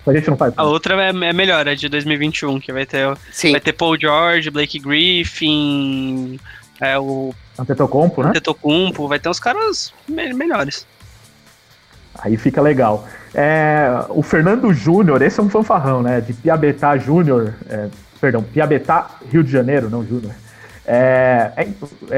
A 0.06 0.14
gente 0.14 0.30
não 0.30 0.38
faz. 0.38 0.54
A 0.58 0.64
outra 0.64 1.02
é, 1.02 1.10
é 1.10 1.34
melhor, 1.34 1.66
é 1.68 1.76
de 1.76 1.88
2021, 1.88 2.60
que 2.60 2.74
vai 2.74 2.86
ter, 2.86 3.16
Sim. 3.32 3.52
vai 3.52 3.62
ter 3.62 3.74
Paul 3.74 3.98
George, 4.00 4.50
Blake 4.50 4.80
Griffin, 4.80 6.40
é, 6.82 6.98
o 7.00 7.34
Antetokounmpo, 7.58 8.24
né? 8.24 8.32
Tetocumpo, 8.34 9.08
vai 9.08 9.20
ter 9.20 9.30
uns 9.30 9.40
caras 9.40 9.94
me- 10.08 10.34
melhores. 10.34 10.86
Aí 12.20 12.38
fica 12.38 12.62
legal. 12.62 13.08
É, 13.34 13.88
o 14.10 14.22
Fernando 14.22 14.72
Júnior, 14.74 15.22
esse 15.22 15.40
é 15.40 15.44
um 15.44 15.50
fanfarrão, 15.50 16.02
né? 16.04 16.22
De 16.22 16.34
Piabetá 16.34 16.98
Júnior, 16.98 17.54
é, 17.70 17.88
perdão, 18.20 18.44
Piabetá, 18.44 19.10
Rio 19.32 19.44
de 19.44 19.52
Janeiro, 19.52 19.90
não 19.90 20.06
Júnior. 20.06 20.34
É, 20.86 21.52
é, 21.56 21.68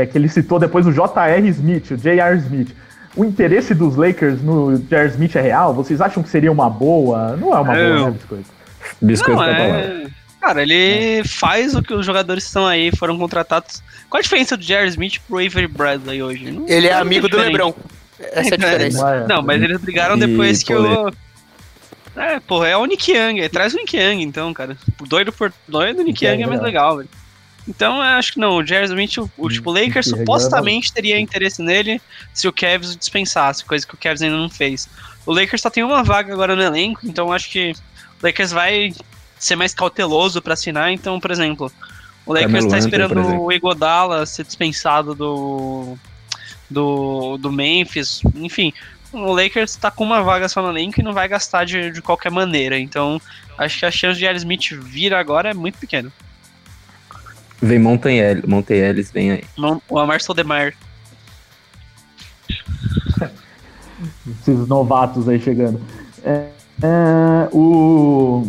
é 0.02 0.06
que 0.06 0.18
ele 0.18 0.28
citou 0.28 0.60
depois 0.60 0.86
o 0.88 0.92
J.R. 0.92 1.48
Smith, 1.50 1.92
o 1.92 1.98
J.R. 1.98 2.38
Smith. 2.40 2.76
O 3.16 3.24
interesse 3.24 3.74
dos 3.74 3.96
Lakers 3.96 4.42
no 4.42 4.78
J.R. 4.78 5.10
Smith 5.10 5.36
é 5.36 5.42
real? 5.42 5.74
Vocês 5.74 6.02
acham 6.02 6.22
que 6.22 6.30
seria 6.30 6.52
uma 6.52 6.70
boa? 6.70 7.36
Não 7.38 7.52
é 7.56 7.60
uma 7.60 7.64
boa, 7.64 7.78
Eu- 7.78 8.06
né, 8.06 8.12
Biscoito? 8.12 8.46
Biscoito 9.02 9.32
Não, 9.40 9.48
palavra. 9.48 9.64
é... 9.66 10.06
Cara, 10.42 10.62
ele 10.62 11.24
faz 11.26 11.74
o 11.74 11.82
que 11.82 11.94
os 11.94 12.06
jogadores 12.06 12.44
estão 12.44 12.68
aí, 12.68 12.92
foram 12.96 13.18
contratados. 13.18 13.82
Qual 14.10 14.20
a 14.20 14.22
diferença 14.22 14.56
do 14.56 14.64
Jerry 14.64 14.90
Smith 14.90 15.20
pro 15.28 15.38
Avery 15.38 15.68
Bradley 15.68 16.22
hoje? 16.22 16.52
Não 16.52 16.68
Ele 16.68 16.88
é 16.88 16.94
amigo 16.94 17.28
do 17.28 17.32
diferente. 17.38 17.54
LeBron. 17.54 17.74
Essa 18.20 18.50
é 18.50 18.54
a 18.54 18.58
diferença. 18.58 19.00
Não 19.00 19.10
é- 19.10 19.28
Não, 19.28 19.42
mas 19.42 19.62
eles 19.64 19.82
brigaram 19.82 20.16
E 20.18 20.20
depois 20.20 20.62
que 20.62 20.74
o. 20.74 21.12
É, 22.16 22.40
porra, 22.40 22.68
é 22.70 22.78
o 22.78 22.86
Nick 22.86 23.12
Young. 23.12 23.42
aí 23.42 23.50
Traz 23.50 23.74
o 23.74 23.78
Nick 23.78 23.98
Young, 23.98 24.22
então, 24.22 24.54
cara. 24.54 24.78
Doido 25.08 25.34
por 25.34 25.52
doido, 25.68 26.00
o 26.02 26.04
Nick 26.04 26.24
Nick 26.24 26.26
Young 26.26 26.44
é 26.44 26.48
mais 26.48 26.62
legal, 26.62 26.98
velho. 26.98 27.10
Então, 27.68 27.98
eu 27.98 28.02
acho 28.02 28.34
que 28.34 28.40
não. 28.40 28.58
O 28.58 28.66
Jerry 28.66 28.86
Smith, 28.86 29.18
o, 29.38 29.50
tipo, 29.50 29.72
o 29.72 29.74
Lakers 29.74 30.08
supostamente 30.10 30.94
teria 30.94 31.20
interesse 31.20 31.62
nele 31.62 32.02
se 32.34 32.48
o 32.48 32.54
Cavs 32.54 32.94
o 32.94 32.98
dispensasse, 32.98 33.66
coisa 33.66 33.86
que 33.86 33.96
o 33.96 33.98
Cavs 33.98 34.22
ainda 34.22 34.38
não 34.38 34.50
fez. 34.50 34.88
O 35.26 35.34
Lakers 35.34 35.62
só 35.62 35.70
tem 35.70 35.84
uma 35.84 36.04
vaga 36.04 36.32
agora 36.32 36.56
no 36.56 36.62
elenco, 36.62 37.02
então 37.04 37.32
acho 37.32 37.50
que 37.50 37.72
o 38.22 38.26
Lakers 38.26 38.52
vai 38.52 38.94
ser 39.40 39.56
mais 39.56 39.74
cauteloso 39.74 40.42
pra 40.42 40.54
assinar. 40.54 40.92
Então, 40.92 41.20
por 41.20 41.32
exemplo, 41.32 41.72
o 42.26 42.34
Lakers 42.34 42.66
tá 42.66 42.78
Anthony, 42.78 42.80
esperando 42.80 43.42
o 43.42 43.52
Igodala 43.52 44.26
ser 44.26 44.46
dispensado 44.46 45.16
do, 45.16 45.98
do, 46.70 47.38
do 47.38 47.52
Memphis, 47.52 48.22
enfim. 48.36 48.72
O 49.12 49.32
Lakers 49.32 49.76
tá 49.76 49.90
com 49.90 50.04
uma 50.04 50.22
vaga 50.22 50.50
só 50.50 50.62
no 50.62 50.70
elenco 50.70 51.00
e 51.00 51.04
não 51.04 51.14
vai 51.14 51.28
gastar 51.28 51.66
de, 51.66 51.90
de 51.90 52.02
qualquer 52.02 52.32
maneira. 52.32 52.78
Então, 52.78 53.20
acho 53.58 53.80
que 53.80 53.86
a 53.86 53.92
chance 53.92 54.16
de 54.16 54.26
Jerry 54.26 54.38
Smith 54.38 54.72
vir 54.72 55.14
agora 55.14 55.52
é 55.52 55.54
muito 55.54 55.78
pequena. 55.78 56.12
Vem 57.62 57.80
Monten 57.80 58.20
Ellis, 58.78 59.12
vem 59.12 59.32
aí. 59.32 59.44
O 59.90 59.98
Amar 59.98 60.22
Soldemar. 60.22 60.74
esses 64.30 64.68
novatos 64.68 65.28
aí 65.28 65.40
chegando. 65.40 65.80
É, 66.24 66.48
é, 66.82 67.50
o... 67.52 68.48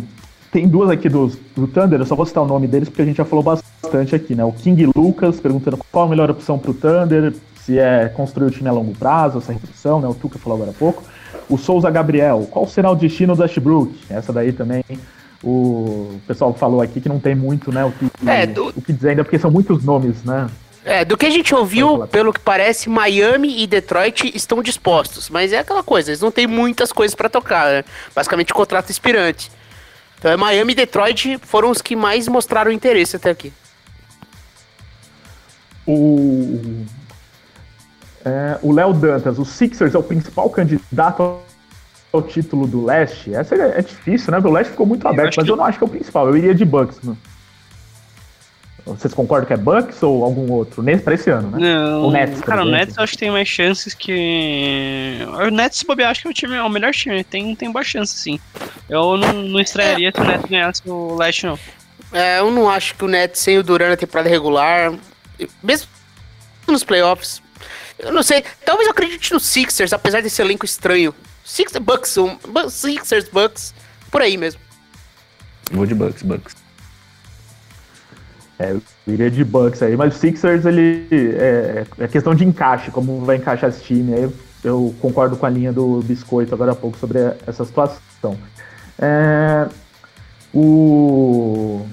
Tem 0.51 0.67
duas 0.67 0.89
aqui 0.89 1.09
do, 1.09 1.27
do 1.55 1.67
Thunder, 1.67 1.99
eu 1.99 2.05
só 2.05 2.15
vou 2.15 2.25
citar 2.25 2.43
o 2.43 2.47
nome 2.47 2.67
deles 2.67 2.89
porque 2.89 3.01
a 3.01 3.05
gente 3.05 3.17
já 3.17 3.25
falou 3.25 3.43
bastante 3.43 4.15
aqui, 4.15 4.33
né? 4.33 4.43
O 4.43 4.51
King 4.51 4.89
Lucas 4.95 5.39
perguntando 5.39 5.77
qual 5.91 6.05
a 6.05 6.09
melhor 6.09 6.31
opção 6.31 6.57
pro 6.57 6.73
Thunder, 6.73 7.33
se 7.61 7.77
é 7.77 8.07
construir 8.07 8.47
o 8.47 8.51
time 8.51 8.69
a 8.69 8.71
longo 8.71 8.95
prazo, 8.95 9.39
essa 9.39 9.51
redução, 9.51 9.99
né? 9.99 10.07
O 10.07 10.13
Tuca 10.13 10.39
falou 10.39 10.55
agora 10.57 10.71
há 10.71 10.73
pouco. 10.73 11.03
O 11.49 11.57
Souza 11.57 11.89
Gabriel, 11.91 12.47
qual 12.49 12.65
será 12.65 12.89
o 12.89 12.95
destino 12.95 13.35
do 13.35 13.43
Ashbrook? 13.43 13.93
Essa 14.09 14.33
daí 14.33 14.51
também. 14.51 14.83
O 15.49 16.19
pessoal 16.27 16.53
falou 16.53 16.81
aqui 16.81 16.99
que 16.99 17.07
não 17.07 17.21
tem 17.21 17.33
muito, 17.33 17.71
né? 17.71 17.85
O 17.85 17.91
que, 17.93 18.11
É, 18.27 18.45
do- 18.45 18.67
o 18.75 18.81
que 18.81 18.91
dizer 18.91 19.11
ainda, 19.11 19.23
porque 19.23 19.39
são 19.39 19.49
muitos 19.49 19.81
nomes, 19.81 20.21
né? 20.25 20.49
É, 20.83 21.05
do 21.05 21.15
que 21.15 21.25
a 21.25 21.29
gente 21.29 21.55
ouviu, 21.55 22.05
pelo 22.07 22.33
que 22.33 22.39
parece, 22.41 22.89
Miami 22.89 23.61
e 23.63 23.65
Detroit 23.65 24.29
estão 24.35 24.61
dispostos. 24.61 25.29
Mas 25.29 25.53
é 25.53 25.59
aquela 25.59 25.81
coisa, 25.83 26.09
eles 26.09 26.19
não 26.19 26.31
têm 26.31 26.47
muitas 26.47 26.91
coisas 26.91 27.15
pra 27.15 27.29
tocar, 27.29 27.65
né? 27.71 27.85
Basicamente 28.13 28.53
contrato 28.53 28.89
expirante. 28.89 29.49
Então 30.19 30.31
é 30.31 30.35
Miami 30.35 30.73
e 30.73 30.75
Detroit 30.75 31.37
foram 31.43 31.71
os 31.71 31.81
que 31.81 31.95
mais 31.95 32.27
mostraram 32.27 32.69
interesse 32.69 33.15
até 33.15 33.29
aqui. 33.29 33.53
O. 35.87 36.83
É, 38.25 38.59
o 38.61 38.73
Léo 38.73 38.91
Dantas, 38.93 39.39
o 39.39 39.45
Sixers 39.45 39.95
é 39.95 39.97
o 39.97 40.03
principal 40.03 40.49
candidato 40.49 41.39
ao 42.11 42.21
título 42.21 42.65
do 42.67 42.83
leste? 42.85 43.33
Essa 43.33 43.55
é, 43.55 43.79
é 43.79 43.81
difícil, 43.81 44.31
né? 44.31 44.39
O 44.39 44.51
leste 44.51 44.71
ficou 44.71 44.85
muito 44.85 45.05
Eu 45.05 45.11
aberto, 45.11 45.35
mas 45.37 45.45
que- 45.45 45.51
eu 45.51 45.55
não 45.55 45.65
acho 45.65 45.77
que 45.77 45.83
é 45.83 45.87
o 45.87 45.89
principal. 45.89 46.27
Eu 46.27 46.37
iria 46.37 46.53
de 46.55 46.65
Bucks, 46.65 46.99
mano. 47.03 47.17
Vocês 48.85 49.13
concordam 49.13 49.45
que 49.45 49.51
é 49.53 49.57
Bucks 49.57 50.01
ou 50.01 50.23
algum 50.23 50.49
outro? 50.49 50.81
Nesse, 50.81 51.03
pra 51.03 51.13
esse 51.13 51.29
ano, 51.29 51.51
né? 51.51 51.57
Não, 51.59 52.05
O 52.07 52.11
Nets, 52.11 52.39
cara, 52.39 52.61
o. 52.63 52.65
Nets 52.65 52.95
eu 52.95 53.03
acho 53.03 53.11
que 53.13 53.19
tem 53.19 53.29
mais 53.29 53.45
chances 53.47 53.93
que. 53.93 55.19
O 55.45 55.49
Nets, 55.51 55.79
se 55.79 55.85
bobear, 55.85 56.09
acho 56.11 56.21
que 56.21 56.27
é 56.27 56.31
o, 56.31 56.33
time, 56.33 56.55
é 56.55 56.63
o 56.63 56.69
melhor 56.69 56.93
time. 56.93 57.21
Tem, 57.21 57.53
tem 57.53 57.69
boa 57.69 57.83
chance, 57.83 58.13
sim. 58.17 58.39
Eu 58.89 59.17
não, 59.17 59.33
não 59.33 59.59
estranharia 59.59 60.09
se 60.15 60.21
o 60.21 60.23
Nets 60.23 60.49
ganhasse 60.49 60.81
o 60.85 61.15
Leste, 61.17 61.45
não. 61.45 61.59
É, 62.13 62.39
eu 62.39 62.49
não 62.49 62.69
acho 62.69 62.95
que 62.95 63.03
o 63.03 63.09
Nets 63.09 63.41
sem 63.41 63.57
o 63.57 63.63
Duran 63.63 63.89
na 63.89 63.97
temporada 63.97 64.29
regular, 64.29 64.93
mesmo 65.61 65.89
nos 66.65 66.85
playoffs, 66.85 67.41
eu 67.99 68.13
não 68.13 68.23
sei. 68.23 68.41
Talvez 68.65 68.87
eu 68.87 68.91
acredite 68.91 69.33
no 69.33 69.39
Sixers, 69.41 69.91
apesar 69.91 70.21
desse 70.21 70.41
elenco 70.41 70.63
estranho. 70.63 71.13
Sixers, 71.47 71.81
Bucks, 71.81 72.17
um, 72.17 72.37
Sixers, 72.69 73.29
Bucks, 73.29 73.73
por 74.11 74.21
aí 74.21 74.35
mesmo. 74.35 74.59
Vou 75.71 75.85
de 75.85 75.95
Bucks, 75.95 76.21
Bucks. 76.21 76.55
É, 78.59 78.71
eu 78.71 78.81
iria 79.07 79.31
de 79.31 79.45
Bucks 79.45 79.81
aí, 79.81 79.95
mas 79.95 80.13
o 80.13 80.19
Sixers, 80.19 80.65
ele 80.65 81.07
é, 81.11 81.85
é 81.99 82.07
questão 82.09 82.35
de 82.35 82.43
encaixe, 82.43 82.91
como 82.91 83.21
vai 83.21 83.37
encaixar 83.37 83.69
esse 83.69 83.81
time. 83.81 84.13
Aí 84.13 84.23
eu, 84.23 84.33
eu 84.61 84.95
concordo 84.99 85.37
com 85.37 85.45
a 85.45 85.49
linha 85.49 85.71
do 85.71 86.01
Biscoito 86.01 86.53
agora 86.53 86.73
há 86.73 86.75
pouco 86.75 86.97
sobre 86.97 87.19
essa 87.47 87.63
situação. 87.63 88.37
É, 88.99 89.69
o 90.53 91.87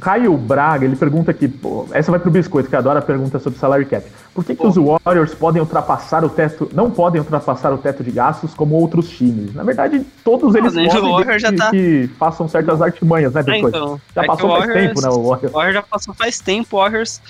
Caio 0.00 0.36
Braga, 0.36 0.84
ele 0.84 0.94
pergunta 0.96 1.30
aqui, 1.30 1.48
pô, 1.48 1.86
essa 1.92 2.10
vai 2.10 2.20
pro 2.20 2.30
Biscoito, 2.30 2.68
que 2.68 2.76
adora 2.76 2.98
a 2.98 3.02
pergunta 3.02 3.38
sobre 3.38 3.58
salary 3.58 3.86
cap. 3.86 4.06
Por 4.34 4.44
que, 4.44 4.54
que 4.54 4.66
os 4.66 4.76
Warriors 4.76 5.34
podem 5.34 5.60
ultrapassar 5.62 6.22
o 6.24 6.28
teto, 6.28 6.68
não 6.74 6.90
podem 6.90 7.20
ultrapassar 7.20 7.72
o 7.72 7.78
teto 7.78 8.04
de 8.04 8.10
gastos 8.10 8.52
como 8.52 8.74
outros 8.74 9.08
times? 9.08 9.54
Na 9.54 9.62
verdade, 9.62 10.04
todos 10.22 10.54
eles 10.54 10.74
Mas, 10.74 10.84
gente, 10.84 10.96
o 10.96 11.00
podem 11.00 11.12
Warriors 11.14 11.42
já 11.42 11.48
desde 11.50 11.64
tá- 11.66 11.70
que 11.70 12.10
façam 12.18 12.46
certas 12.48 12.82
artimanhas, 12.82 13.32
né, 13.32 13.40
Ah, 13.40 13.44
Biscoito? 13.44 13.68
então. 13.76 14.00
Já 14.14 14.20
é 14.20 14.24
que 14.24 14.30
passou 14.30 14.50
o 14.50 14.52
faz 14.52 14.66
Warriors- 14.66 14.88
tempo, 14.94 15.00
né, 15.00 15.08
o 15.08 15.28
Warriors? 15.28 15.52
O 15.52 15.56
Warriors 15.56 15.74
já 15.74 15.82
passou 15.82 16.14
faz 16.14 16.38
tempo, 16.40 16.76
o 16.76 16.80
Warriors 16.80 17.20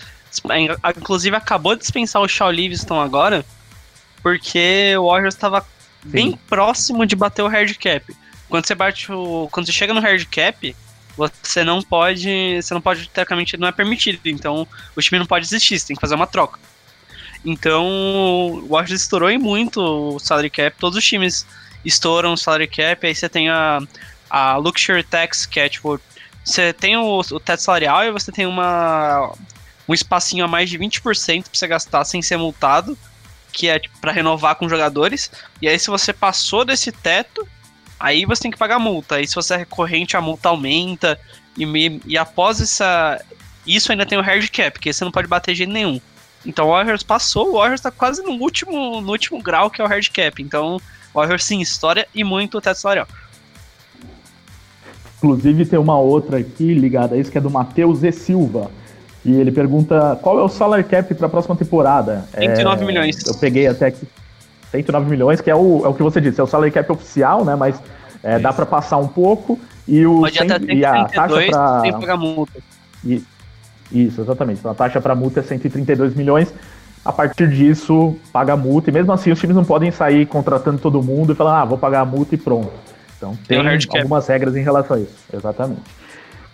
é, 0.51 0.91
inclusive 0.99 1.35
acabou 1.37 1.75
de 1.75 1.81
dispensar 1.83 2.21
o 2.21 2.29
Shaw 2.29 2.51
Livingston 2.51 3.01
agora, 3.01 3.45
porque 4.23 4.95
o 4.99 5.07
Warriors 5.09 5.35
estava 5.35 5.65
bem 6.05 6.39
próximo 6.49 7.07
de 7.07 7.15
bater 7.17 7.43
o 7.43 7.49
hard 7.49 7.75
cap. 7.79 8.15
Quando 8.49 8.67
você 8.67 8.75
bate 8.75 9.11
o, 9.13 9.49
quando 9.51 9.67
você 9.67 9.73
chega 9.73 9.95
no 9.95 10.01
hard 10.01 10.25
cap, 10.27 10.75
você 11.17 11.65
não 11.65 11.83
pode, 11.83 12.61
você 12.61 12.75
não 12.75 12.81
pode 12.81 13.09
teoricamente 13.09 13.57
não 13.57 13.69
é 13.69 13.73
permitido, 13.73 14.21
então 14.27 14.69
o 14.95 15.01
time 15.01 15.19
não 15.19 15.27
pode 15.27 15.47
existir, 15.47 15.79
você 15.79 15.87
tem 15.87 15.97
que 15.97 16.01
fazer 16.01 16.15
uma 16.15 16.27
troca. 16.27 16.59
Então, 17.45 17.87
o 17.87 18.69
Warriors 18.69 19.03
estourou 19.03 19.31
em 19.31 19.39
muito 19.39 19.81
o 19.81 20.19
salary 20.19 20.51
cap, 20.51 20.77
todos 20.79 20.99
os 20.99 21.05
times 21.05 21.47
estouram 21.85 22.33
o 22.33 22.37
salary 22.37 22.67
cap, 22.67 23.07
aí 23.07 23.15
você 23.15 23.29
tem 23.29 23.49
a, 23.49 23.81
a 24.29 24.57
luxury 24.57 25.05
tax, 25.05 25.47
que 25.47 25.61
é 25.61 25.69
tipo, 25.69 26.01
você 26.45 26.73
tem 26.73 26.97
o, 26.97 27.21
o 27.21 27.41
teto 27.41 27.63
salarial 27.63 28.05
e 28.05 28.11
você 28.11 28.31
tem 28.31 28.47
uma 28.47 29.33
um 29.89 29.95
espacinho 29.95 30.45
a 30.45 30.49
mais 30.49 30.69
de 30.69 30.79
20% 30.79 31.45
pra 31.45 31.51
você 31.53 31.67
gastar 31.69 32.05
sem 32.05 32.21
ser 32.21 32.37
multado, 32.37 32.99
que 33.53 33.69
é 33.69 33.79
tipo, 33.79 33.97
para 34.01 34.11
renovar 34.11 34.57
com 34.57 34.69
jogadores. 34.69 35.31
E 35.63 35.69
aí 35.69 35.79
se 35.79 35.89
você 35.89 36.13
passou 36.13 36.65
desse 36.65 36.91
teto, 36.91 37.47
aí 37.99 38.25
você 38.25 38.43
tem 38.43 38.51
que 38.51 38.59
pagar 38.59 38.79
multa. 38.79 39.17
Aí 39.17 39.27
se 39.27 39.35
você 39.35 39.55
é 39.55 39.59
recorrente, 39.59 40.17
a 40.17 40.21
multa 40.21 40.49
aumenta. 40.49 41.19
E, 41.57 42.01
e 42.07 42.19
após 42.19 42.61
essa. 42.61 43.23
Isso 43.67 43.91
ainda 43.91 44.07
tem 44.07 44.17
o 44.17 44.23
hard 44.23 44.49
cap, 44.51 44.73
porque 44.73 44.93
você 44.93 45.05
não 45.05 45.11
pode 45.11 45.27
bater 45.27 45.53
de 45.53 45.59
jeito 45.59 45.73
nenhum. 45.73 46.01
Então 46.45 46.67
o 46.67 46.71
Warriors 46.71 47.03
passou, 47.03 47.49
o 47.49 47.59
Warriors 47.59 47.81
tá 47.81 47.91
quase 47.91 48.23
no 48.23 48.33
último, 48.33 49.01
no 49.01 49.11
último 49.11 49.43
grau, 49.43 49.69
que 49.69 49.81
é 49.81 49.85
o 49.85 49.89
hard 49.89 50.09
cap. 50.11 50.41
Então 50.41 50.77
o 50.77 51.19
Warriors 51.19 51.45
sim, 51.45 51.61
história 51.61 52.07
e 52.15 52.23
muito 52.23 52.61
teto 52.61 52.79
salarial. 52.79 53.09
Inclusive 55.17 55.67
tem 55.67 55.79
uma 55.79 55.99
outra 55.99 56.39
aqui 56.39 56.75
ligada 56.75 57.17
a 57.17 57.19
isso, 57.19 57.33
que 57.33 57.39
é 57.39 57.41
do 57.41 57.51
Matheus 57.51 58.05
E. 58.05 58.13
Silva. 58.13 58.71
E 59.25 59.35
ele 59.35 59.51
pergunta 59.51 60.17
qual 60.23 60.39
é 60.39 60.43
o 60.43 60.49
salary 60.49 60.85
cap 60.85 61.13
para 61.15 61.27
a 61.27 61.31
próxima 61.31 61.57
temporada. 61.57 62.29
109 62.39 62.83
É, 62.83 62.87
milhões. 62.87 63.27
Eu 63.27 63.35
peguei 63.35 63.67
até 63.67 63.87
aqui 63.87 64.07
109 64.71 65.09
milhões, 65.09 65.41
que 65.41 65.51
é 65.51 65.55
o, 65.55 65.83
é 65.85 65.89
o 65.89 65.95
que 65.95 66.03
você 66.03 66.21
disse, 66.21 66.41
é 66.41 66.45
o 66.45 66.47
salary 66.47 66.71
cap 66.71 66.91
oficial, 66.91 67.45
né? 67.45 67.55
Mas 67.55 67.81
é, 68.23 68.39
dá 68.39 68.53
para 68.53 68.67
passar 68.67 68.99
um 68.99 69.09
pouco. 69.09 69.59
E, 69.87 70.05
o 70.05 70.21
Pode 70.21 70.37
ir 70.37 70.53
até 70.53 70.67
cem- 70.67 70.79
e 70.79 70.85
a 70.85 71.05
taxa 71.05 71.35
132 71.37 71.51
para 71.51 71.81
sem 71.81 71.93
pagar 71.93 72.17
multa. 72.17 72.53
Isso, 73.93 74.21
exatamente. 74.21 74.59
Então 74.59 74.71
a 74.71 74.75
taxa 74.75 75.01
para 75.01 75.15
multa 75.15 75.41
é 75.41 75.43
132 75.43 76.15
milhões. 76.15 76.53
A 77.05 77.13
partir 77.13 77.49
disso, 77.49 78.17
paga 78.33 78.55
a 78.55 78.57
multa. 78.57 78.91
E 78.91 78.93
mesmo 78.93 79.13
assim, 79.13 79.31
os 79.31 79.39
times 79.39 79.55
não 79.55 79.65
podem 79.65 79.93
sair 79.93 80.27
contratando 80.27 80.79
todo 80.79 81.01
mundo 81.03 81.33
e 81.33 81.37
falar, 81.37 81.63
ah, 81.63 81.65
vou 81.65 81.79
pagar 81.79 82.01
a 82.01 82.05
multa 82.05 82.35
e 82.35 82.39
pronto. 82.39 82.73
Então 83.17 83.37
Tem 83.47 83.63
tem, 83.63 84.01
algumas 84.01 84.27
regras 84.27 84.57
em 84.57 84.63
relação 84.63 84.97
a 84.97 85.01
isso. 85.01 85.15
Exatamente. 85.33 85.83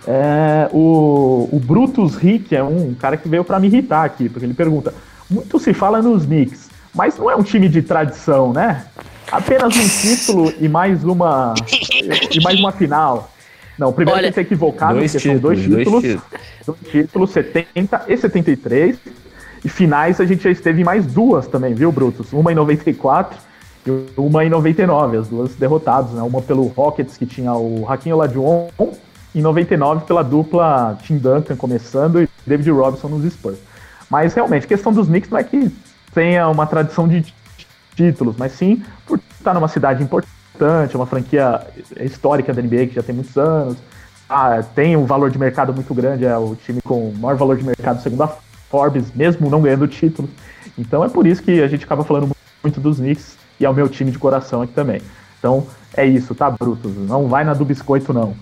É, 0.07 0.69
o, 0.73 1.49
o 1.51 1.61
Brutus 1.61 2.17
Rick 2.17 2.55
é 2.55 2.63
um 2.63 2.93
cara 2.95 3.17
que 3.17 3.29
veio 3.29 3.45
para 3.45 3.59
me 3.59 3.69
irritar 3.69 4.05
aqui, 4.05 4.29
porque 4.29 4.45
ele 4.45 4.55
pergunta: 4.55 4.93
muito 5.31 5.59
se 5.59 5.73
fala 5.73 6.03
nos 6.03 6.27
Knicks, 6.27 6.69
mas 6.95 7.17
não 7.19 7.31
é 7.31 7.37
um 7.37 7.43
time 7.43 7.69
de 7.69 7.83
tradição, 7.83 8.53
né? 8.53 8.85
Apenas 9.31 9.75
um 9.77 9.89
título 9.89 10.53
e 10.61 10.69
mais 10.69 11.05
uma 11.05 11.55
e 12.31 12.41
mais 12.41 12.59
uma 12.59 12.73
final. 12.73 13.31
Não, 13.79 13.93
primeiro 13.93 14.19
Olha, 14.19 14.25
tem 14.25 14.33
que 14.33 14.35
ser 14.35 14.41
equivocado, 14.43 14.99
Dois 14.99 15.13
porque 15.13 15.29
são 15.29 15.39
dois 15.39 15.61
títulos, 15.61 15.85
dois 15.85 16.03
títulos 16.05 16.23
títulos. 16.23 16.81
do 16.83 16.91
título 16.91 17.27
70 17.27 18.05
e 18.09 18.17
73. 18.17 18.99
E 19.65 19.69
finais 19.69 20.21
a 20.21 20.27
gente 20.27 20.43
já 20.43 20.51
esteve 20.51 20.83
em 20.83 20.85
mais 20.85 21.07
duas 21.07 21.47
também, 21.47 21.73
viu, 21.73 21.91
Brutus? 21.93 22.33
Uma 22.33 22.53
em 22.53 22.55
94 22.55 23.39
e 23.87 23.91
uma 24.17 24.45
em 24.45 24.49
99, 24.49 25.17
as 25.17 25.29
duas 25.29 25.55
derrotadas, 25.55 26.11
né? 26.13 26.23
Uma 26.23 26.43
pelo 26.43 26.67
Rockets, 26.67 27.17
que 27.17 27.25
tinha 27.25 27.53
o 27.55 27.85
Raquinho 27.85 28.17
Olajuwon, 28.17 28.69
e 29.35 29.39
em 29.39 29.43
99 29.43 30.05
pela 30.05 30.23
dupla 30.23 30.99
Tim 31.03 31.17
Duncan 31.17 31.57
começando 31.57 32.21
e 32.21 32.29
David 32.47 32.71
Robinson 32.71 33.09
nos 33.09 33.33
Spurs. 33.33 33.59
Mas 34.11 34.35
realmente, 34.35 34.65
a 34.67 34.69
questão 34.69 34.93
dos 34.93 35.07
Knicks 35.07 35.31
não 35.31 35.39
é 35.39 35.45
que 35.45 35.73
tenha 36.15 36.49
uma 36.49 36.67
tradição 36.67 37.09
de 37.09 37.33
títulos, 37.95 38.37
mas 38.37 38.53
sim 38.53 38.83
por 39.07 39.21
estar 39.39 39.55
numa 39.55 39.69
cidade 39.69 40.03
importante, 40.03 40.97
uma 40.97 41.07
franquia 41.07 41.61
histórica 42.01 42.53
da 42.53 42.63
NBA 42.63 42.87
que 42.89 42.95
já 42.95 43.03
tem 43.03 43.15
muitos 43.15 43.37
anos, 43.37 43.77
ah, 44.29 44.63
tem 44.75 44.97
um 44.97 45.05
valor 45.05 45.31
de 45.31 45.39
mercado 45.39 45.75
muito 45.75 45.93
grande, 45.95 46.25
é 46.25 46.37
o 46.37 46.55
time 46.55 46.81
com 46.83 47.13
maior 47.19 47.37
valor 47.37 47.57
de 47.57 47.65
mercado 47.65 48.03
segundo 48.03 48.23
a 48.23 48.37
Forbes, 48.71 49.13
mesmo 49.15 49.51
não 49.51 49.61
ganhando 49.61 49.87
títulos. 49.87 50.31
Então 50.79 51.05
é 51.05 51.09
por 51.09 51.27
isso 51.27 51.43
que 51.43 51.61
a 51.61 51.69
gente 51.69 51.85
acaba 51.85 52.03
falando 52.03 52.31
muito 52.63 52.81
dos 52.81 52.99
Knicks 52.99 53.37
e 53.61 53.67
é 53.67 53.71
o 53.71 53.75
meu 53.75 53.89
time 53.89 54.11
de 54.11 54.19
coração 54.19 54.63
aqui 54.63 54.73
também. 54.73 55.03
Então 55.39 55.67
é 55.95 56.07
isso, 56.07 56.35
tá, 56.35 56.49
Brutus? 56.51 56.93
Não 56.97 57.29
vai 57.29 57.45
na 57.45 57.53
do 57.53 57.65
biscoito, 57.65 58.13
não. 58.13 58.35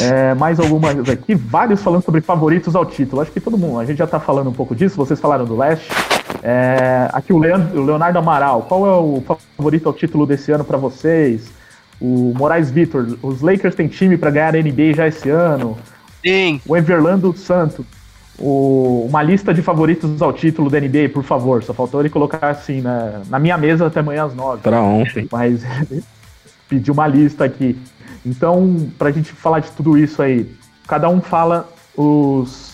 É, 0.00 0.34
mais 0.34 0.60
algumas 0.60 1.08
aqui, 1.08 1.34
vários 1.34 1.82
falando 1.82 2.04
sobre 2.04 2.20
favoritos 2.20 2.76
ao 2.76 2.86
título. 2.86 3.22
Acho 3.22 3.32
que 3.32 3.40
todo 3.40 3.58
mundo, 3.58 3.80
a 3.80 3.84
gente 3.84 3.98
já 3.98 4.06
tá 4.06 4.20
falando 4.20 4.48
um 4.48 4.52
pouco 4.52 4.74
disso, 4.76 4.96
vocês 4.96 5.18
falaram 5.18 5.44
do 5.44 5.56
Leste. 5.56 5.88
É, 6.42 7.08
aqui 7.12 7.32
o 7.32 7.38
Leandro, 7.38 7.80
o 7.80 7.84
Leonardo 7.84 8.18
Amaral, 8.18 8.62
qual 8.62 8.86
é 8.86 8.90
o 8.90 9.22
favorito 9.56 9.86
ao 9.88 9.92
título 9.92 10.26
desse 10.26 10.50
ano 10.52 10.64
para 10.64 10.76
vocês? 10.78 11.50
O 12.00 12.32
Moraes 12.36 12.70
Vitor, 12.70 13.18
os 13.22 13.42
Lakers 13.42 13.74
têm 13.74 13.86
time 13.88 14.16
para 14.16 14.30
ganhar 14.30 14.54
a 14.54 14.58
NBA 14.58 14.94
já 14.94 15.06
esse 15.06 15.28
ano. 15.28 15.76
Sim. 16.24 16.60
O 16.66 16.76
Everlando 16.76 17.36
Santos, 17.36 17.84
o- 18.38 19.06
uma 19.08 19.22
lista 19.22 19.52
de 19.52 19.60
favoritos 19.60 20.22
ao 20.22 20.32
título 20.32 20.70
da 20.70 20.78
NBA, 20.80 21.10
por 21.12 21.22
favor. 21.22 21.62
Só 21.62 21.74
faltou 21.74 22.00
ele 22.00 22.08
colocar 22.08 22.48
assim 22.48 22.80
na, 22.80 23.20
na 23.28 23.38
minha 23.38 23.58
mesa 23.58 23.86
até 23.86 24.00
amanhã 24.00 24.24
às 24.24 24.34
nove. 24.34 24.62
Pra 24.62 24.80
ontem. 24.80 25.28
Mas 25.32 25.62
pediu 26.68 26.94
uma 26.94 27.06
lista 27.06 27.44
aqui. 27.44 27.78
Então, 28.24 28.90
pra 28.98 29.10
gente 29.10 29.32
falar 29.32 29.60
de 29.60 29.70
tudo 29.72 29.96
isso 29.98 30.22
aí, 30.22 30.50
cada 30.86 31.08
um 31.08 31.20
fala 31.20 31.68
os, 31.96 32.69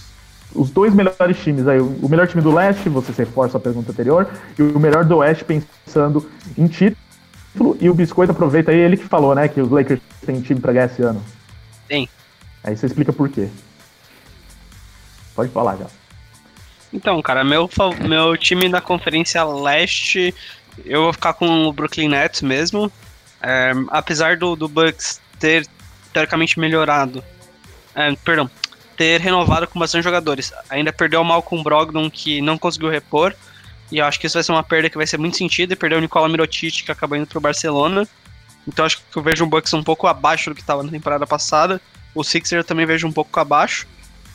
os 0.55 0.71
dois 0.71 0.95
melhores 0.95 1.39
times 1.43 1.67
aí. 1.67 1.81
O 1.81 2.09
melhor 2.09 2.27
time 2.27 2.43
do 2.43 2.53
leste, 2.53 2.89
você 2.89 3.13
reforça 3.13 3.57
a 3.59 3.61
pergunta 3.61 3.93
anterior, 3.93 4.29
e 4.59 4.63
o 4.63 4.79
melhor 4.79 5.05
do 5.05 5.19
oeste 5.19 5.45
pensando 5.45 6.29
em 6.57 6.67
título. 6.67 7.77
E 7.81 7.89
o 7.89 7.95
Biscoito 7.95 8.33
aproveita 8.33 8.71
aí, 8.71 8.79
ele 8.79 8.97
que 8.97 9.05
falou, 9.05 9.35
né, 9.35 9.49
que 9.49 9.61
os 9.61 9.71
Lakers 9.71 10.01
têm 10.25 10.41
time 10.41 10.61
pra 10.61 10.73
ganhar 10.73 10.87
esse 10.87 11.03
ano. 11.03 11.23
Tem. 11.89 12.09
Aí 12.63 12.77
você 12.77 12.87
explica 12.87 13.13
por 13.13 13.29
quê. 13.29 13.49
Pode 15.35 15.51
falar 15.51 15.77
já. 15.77 15.87
Então, 16.93 17.21
cara, 17.23 17.45
meu, 17.45 17.69
meu 18.07 18.37
time 18.37 18.69
da 18.69 18.81
Conferência 18.81 19.45
Leste, 19.45 20.35
eu 20.85 21.05
vou 21.05 21.13
ficar 21.13 21.35
com 21.35 21.67
o 21.67 21.73
Brooklyn 21.73 22.09
Nets 22.09 22.43
mesmo. 22.43 22.91
É, 23.43 23.73
apesar 23.89 24.37
do, 24.37 24.57
do 24.57 24.69
Bucks 24.69 25.21
ter 25.39 25.67
teoricamente 26.13 26.59
melhorado, 26.59 27.23
é, 27.95 28.15
perdão, 28.17 28.51
ter 28.97 29.21
renovado 29.21 29.67
com 29.67 29.79
bastante 29.79 30.05
jogadores, 30.05 30.53
ainda 30.71 30.93
perdeu 30.93 31.21
o 31.21 31.25
Malcolm 31.25 31.63
Brogdon 31.63 32.11
que 32.11 32.41
não 32.41 32.57
conseguiu 32.57 32.89
repor. 32.89 33.35
E 33.91 33.99
eu 33.99 34.05
acho 34.05 34.19
que 34.19 34.27
isso 34.27 34.35
vai 34.35 34.43
ser 34.43 34.53
uma 34.53 34.63
perda 34.63 34.91
que 34.91 34.97
vai 34.97 35.07
ser 35.07 35.19
muito 35.19 35.37
sentido. 35.37 35.73
E 35.73 35.77
perdeu 35.77 35.99
o 35.99 36.01
Nicola 36.01 36.29
Mirotic, 36.29 36.85
que 36.85 36.91
acabou 36.91 37.17
indo 37.17 37.27
pro 37.27 37.41
Barcelona. 37.41 38.07
Então 38.67 38.85
acho 38.85 38.99
que 38.99 39.17
eu 39.17 39.23
vejo 39.23 39.45
o 39.45 39.47
Bucks 39.47 39.73
um 39.75 39.83
pouco 39.83 40.07
abaixo 40.07 40.51
do 40.51 40.57
que 40.57 40.61
estava 40.61 40.83
na 40.83 40.91
temporada 40.91 41.27
passada. 41.27 41.81
O 42.15 42.25
Sixers 42.25 42.61
eu 42.61 42.65
também 42.65 42.87
vejo 42.87 43.07
um 43.07 43.13
pouco 43.13 43.39
abaixo. 43.39 43.87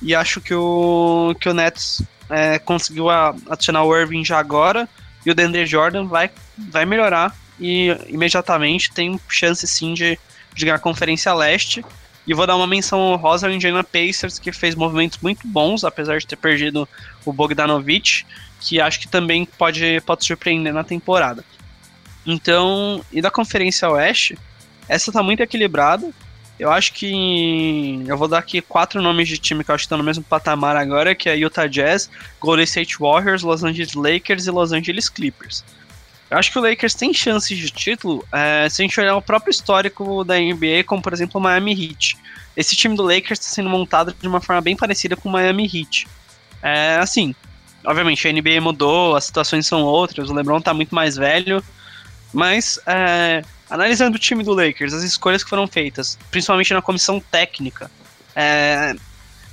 E 0.01 0.15
acho 0.15 0.39
que 0.39 0.53
o, 0.53 1.35
que 1.39 1.49
o 1.49 1.53
Nets 1.53 2.01
é, 2.29 2.57
conseguiu 2.59 3.07
adicionar 3.09 3.83
o 3.83 3.95
Irving 3.95 4.23
já 4.23 4.39
agora. 4.39 4.87
E 5.25 5.31
o 5.31 5.35
Deandre 5.35 5.65
Jordan 5.65 6.05
vai, 6.05 6.29
vai 6.57 6.85
melhorar. 6.85 7.35
E 7.59 7.95
imediatamente 8.07 8.91
tem 8.91 9.19
chance 9.27 9.67
sim 9.67 9.93
de, 9.93 10.17
de 10.53 10.65
ganhar 10.65 10.75
a 10.75 10.79
Conferência 10.79 11.33
Leste. 11.33 11.83
E 12.25 12.33
vou 12.33 12.45
dar 12.45 12.55
uma 12.55 12.67
menção 12.67 12.99
honrosa 12.99 13.47
ao 13.47 13.53
Indiana 13.53 13.83
Pacers, 13.83 14.37
que 14.37 14.51
fez 14.51 14.75
movimentos 14.75 15.19
muito 15.21 15.47
bons, 15.47 15.83
apesar 15.83 16.19
de 16.19 16.27
ter 16.27 16.35
perdido 16.35 16.87
o 17.25 17.33
Bogdanovich, 17.33 18.25
que 18.59 18.79
acho 18.79 18.99
que 18.99 19.07
também 19.07 19.43
pode, 19.45 20.01
pode 20.01 20.25
surpreender 20.25 20.73
na 20.73 20.83
temporada. 20.83 21.43
Então, 22.25 23.03
e 23.11 23.21
da 23.21 23.31
Conferência 23.31 23.89
Oeste, 23.89 24.37
essa 24.87 25.11
tá 25.11 25.23
muito 25.23 25.41
equilibrada. 25.41 26.11
Eu 26.59 26.71
acho 26.71 26.93
que. 26.93 28.03
Eu 28.05 28.15
vou 28.15 28.27
dar 28.27 28.37
aqui 28.37 28.61
quatro 28.61 29.01
nomes 29.01 29.27
de 29.27 29.39
time 29.39 29.63
que 29.63 29.71
eu 29.71 29.75
acho 29.75 29.83
que 29.83 29.85
estão 29.87 29.97
no 29.97 30.03
mesmo 30.03 30.23
patamar 30.23 30.75
agora, 30.75 31.15
que 31.15 31.27
é 31.27 31.35
Utah 31.35 31.65
Jazz, 31.65 32.07
Golden 32.39 32.65
State 32.65 32.99
Warriors, 32.99 33.41
Los 33.41 33.63
Angeles 33.63 33.95
Lakers 33.95 34.45
e 34.45 34.51
Los 34.51 34.71
Angeles 34.71 35.09
Clippers. 35.09 35.63
Eu 36.31 36.37
acho 36.37 36.49
que 36.49 36.57
o 36.57 36.61
Lakers 36.61 36.93
tem 36.93 37.13
chances 37.13 37.57
de 37.57 37.69
título 37.69 38.25
é, 38.31 38.69
se 38.69 38.81
a 38.81 38.85
gente 38.85 38.97
olhar 38.97 39.17
o 39.17 39.21
próprio 39.21 39.51
histórico 39.51 40.23
da 40.23 40.39
NBA, 40.39 40.85
como 40.85 41.01
por 41.01 41.11
exemplo 41.11 41.41
o 41.41 41.43
Miami 41.43 41.73
Heat. 41.73 42.17
Esse 42.55 42.73
time 42.73 42.95
do 42.95 43.03
Lakers 43.03 43.37
está 43.41 43.53
sendo 43.55 43.69
montado 43.69 44.15
de 44.17 44.27
uma 44.29 44.39
forma 44.39 44.61
bem 44.61 44.73
parecida 44.73 45.17
com 45.17 45.27
o 45.27 45.31
Miami 45.31 45.65
Heat. 45.65 46.07
É, 46.63 46.95
assim, 47.01 47.35
obviamente 47.83 48.25
a 48.25 48.31
NBA 48.31 48.61
mudou, 48.61 49.13
as 49.13 49.25
situações 49.25 49.67
são 49.67 49.83
outras, 49.83 50.29
o 50.29 50.33
LeBron 50.33 50.59
está 50.59 50.73
muito 50.73 50.95
mais 50.95 51.17
velho, 51.17 51.61
mas 52.31 52.79
é, 52.87 53.43
analisando 53.69 54.15
o 54.15 54.19
time 54.19 54.41
do 54.41 54.53
Lakers, 54.53 54.93
as 54.93 55.03
escolhas 55.03 55.43
que 55.43 55.49
foram 55.49 55.67
feitas, 55.67 56.17
principalmente 56.29 56.73
na 56.73 56.81
comissão 56.81 57.19
técnica, 57.19 57.91
é, 58.33 58.95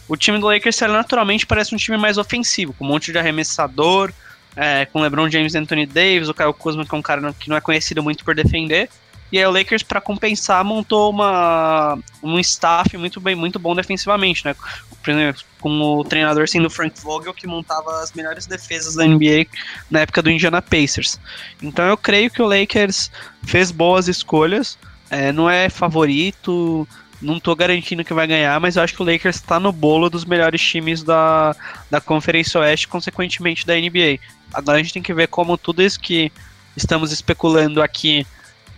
o 0.06 0.16
time 0.16 0.38
do 0.38 0.46
Lakers 0.46 0.78
naturalmente 0.82 1.44
parece 1.44 1.74
um 1.74 1.78
time 1.78 1.98
mais 1.98 2.18
ofensivo, 2.18 2.72
com 2.72 2.84
um 2.84 2.88
monte 2.88 3.10
de 3.10 3.18
arremessador, 3.18 4.12
é, 4.56 4.86
com 4.86 5.00
LeBron 5.00 5.30
James 5.30 5.54
e 5.54 5.58
Anthony 5.58 5.86
Davis, 5.86 6.28
o 6.28 6.34
Kyle 6.34 6.52
Kuzma, 6.52 6.84
que 6.84 6.94
é 6.94 6.98
um 6.98 7.02
cara 7.02 7.32
que 7.32 7.48
não 7.48 7.56
é 7.56 7.60
conhecido 7.60 8.02
muito 8.02 8.24
por 8.24 8.34
defender. 8.34 8.88
E 9.30 9.38
aí 9.38 9.44
o 9.44 9.50
Lakers, 9.50 9.82
para 9.82 10.00
compensar, 10.00 10.64
montou 10.64 11.10
uma, 11.10 11.98
um 12.22 12.38
staff 12.38 12.96
muito, 12.96 13.20
bem, 13.20 13.34
muito 13.34 13.58
bom 13.58 13.74
defensivamente, 13.74 14.44
né? 14.44 14.56
Por 15.02 15.10
exemplo, 15.10 15.42
com 15.60 15.70
o 15.70 16.04
treinador 16.04 16.48
sendo 16.48 16.70
Frank 16.70 16.98
Vogel, 17.00 17.34
que 17.34 17.46
montava 17.46 18.02
as 18.02 18.12
melhores 18.12 18.46
defesas 18.46 18.94
da 18.94 19.06
NBA 19.06 19.46
na 19.90 20.00
época 20.00 20.22
do 20.22 20.30
Indiana 20.30 20.62
Pacers. 20.62 21.20
Então 21.62 21.84
eu 21.86 21.96
creio 21.96 22.30
que 22.30 22.40
o 22.40 22.46
Lakers 22.46 23.10
fez 23.42 23.70
boas 23.70 24.08
escolhas, 24.08 24.78
é, 25.10 25.30
não 25.30 25.48
é 25.48 25.68
favorito, 25.68 26.88
não 27.20 27.40
tô 27.40 27.54
garantindo 27.54 28.04
que 28.04 28.14
vai 28.14 28.26
ganhar, 28.26 28.58
mas 28.60 28.76
eu 28.76 28.82
acho 28.82 28.94
que 28.94 29.02
o 29.02 29.04
Lakers 29.04 29.36
está 29.36 29.58
no 29.58 29.72
bolo 29.72 30.08
dos 30.08 30.24
melhores 30.24 30.60
times 30.60 31.02
da, 31.02 31.54
da 31.90 32.00
Conferência 32.00 32.60
Oeste, 32.60 32.86
consequentemente 32.86 33.66
da 33.66 33.74
NBA. 33.74 34.18
Agora 34.52 34.78
a 34.78 34.82
gente 34.82 34.92
tem 34.92 35.02
que 35.02 35.12
ver 35.12 35.28
como 35.28 35.58
tudo 35.58 35.82
isso 35.82 35.98
que 35.98 36.32
estamos 36.76 37.10
especulando 37.10 37.82
aqui 37.82 38.26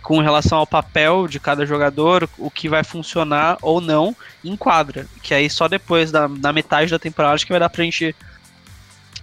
com 0.01 0.19
relação 0.19 0.57
ao 0.57 0.67
papel 0.67 1.27
de 1.27 1.39
cada 1.39 1.65
jogador, 1.65 2.27
o 2.37 2.49
que 2.49 2.67
vai 2.67 2.83
funcionar 2.83 3.57
ou 3.61 3.79
não 3.79 4.15
em 4.43 4.55
quadra. 4.57 5.05
Que 5.21 5.33
aí 5.33 5.49
só 5.49 5.67
depois 5.67 6.11
da, 6.11 6.27
da 6.27 6.51
metade 6.51 6.89
da 6.89 6.99
temporada 6.99 7.37
que 7.37 7.51
vai 7.51 7.59
dar 7.59 7.69
pra 7.69 7.83
gente 7.83 8.15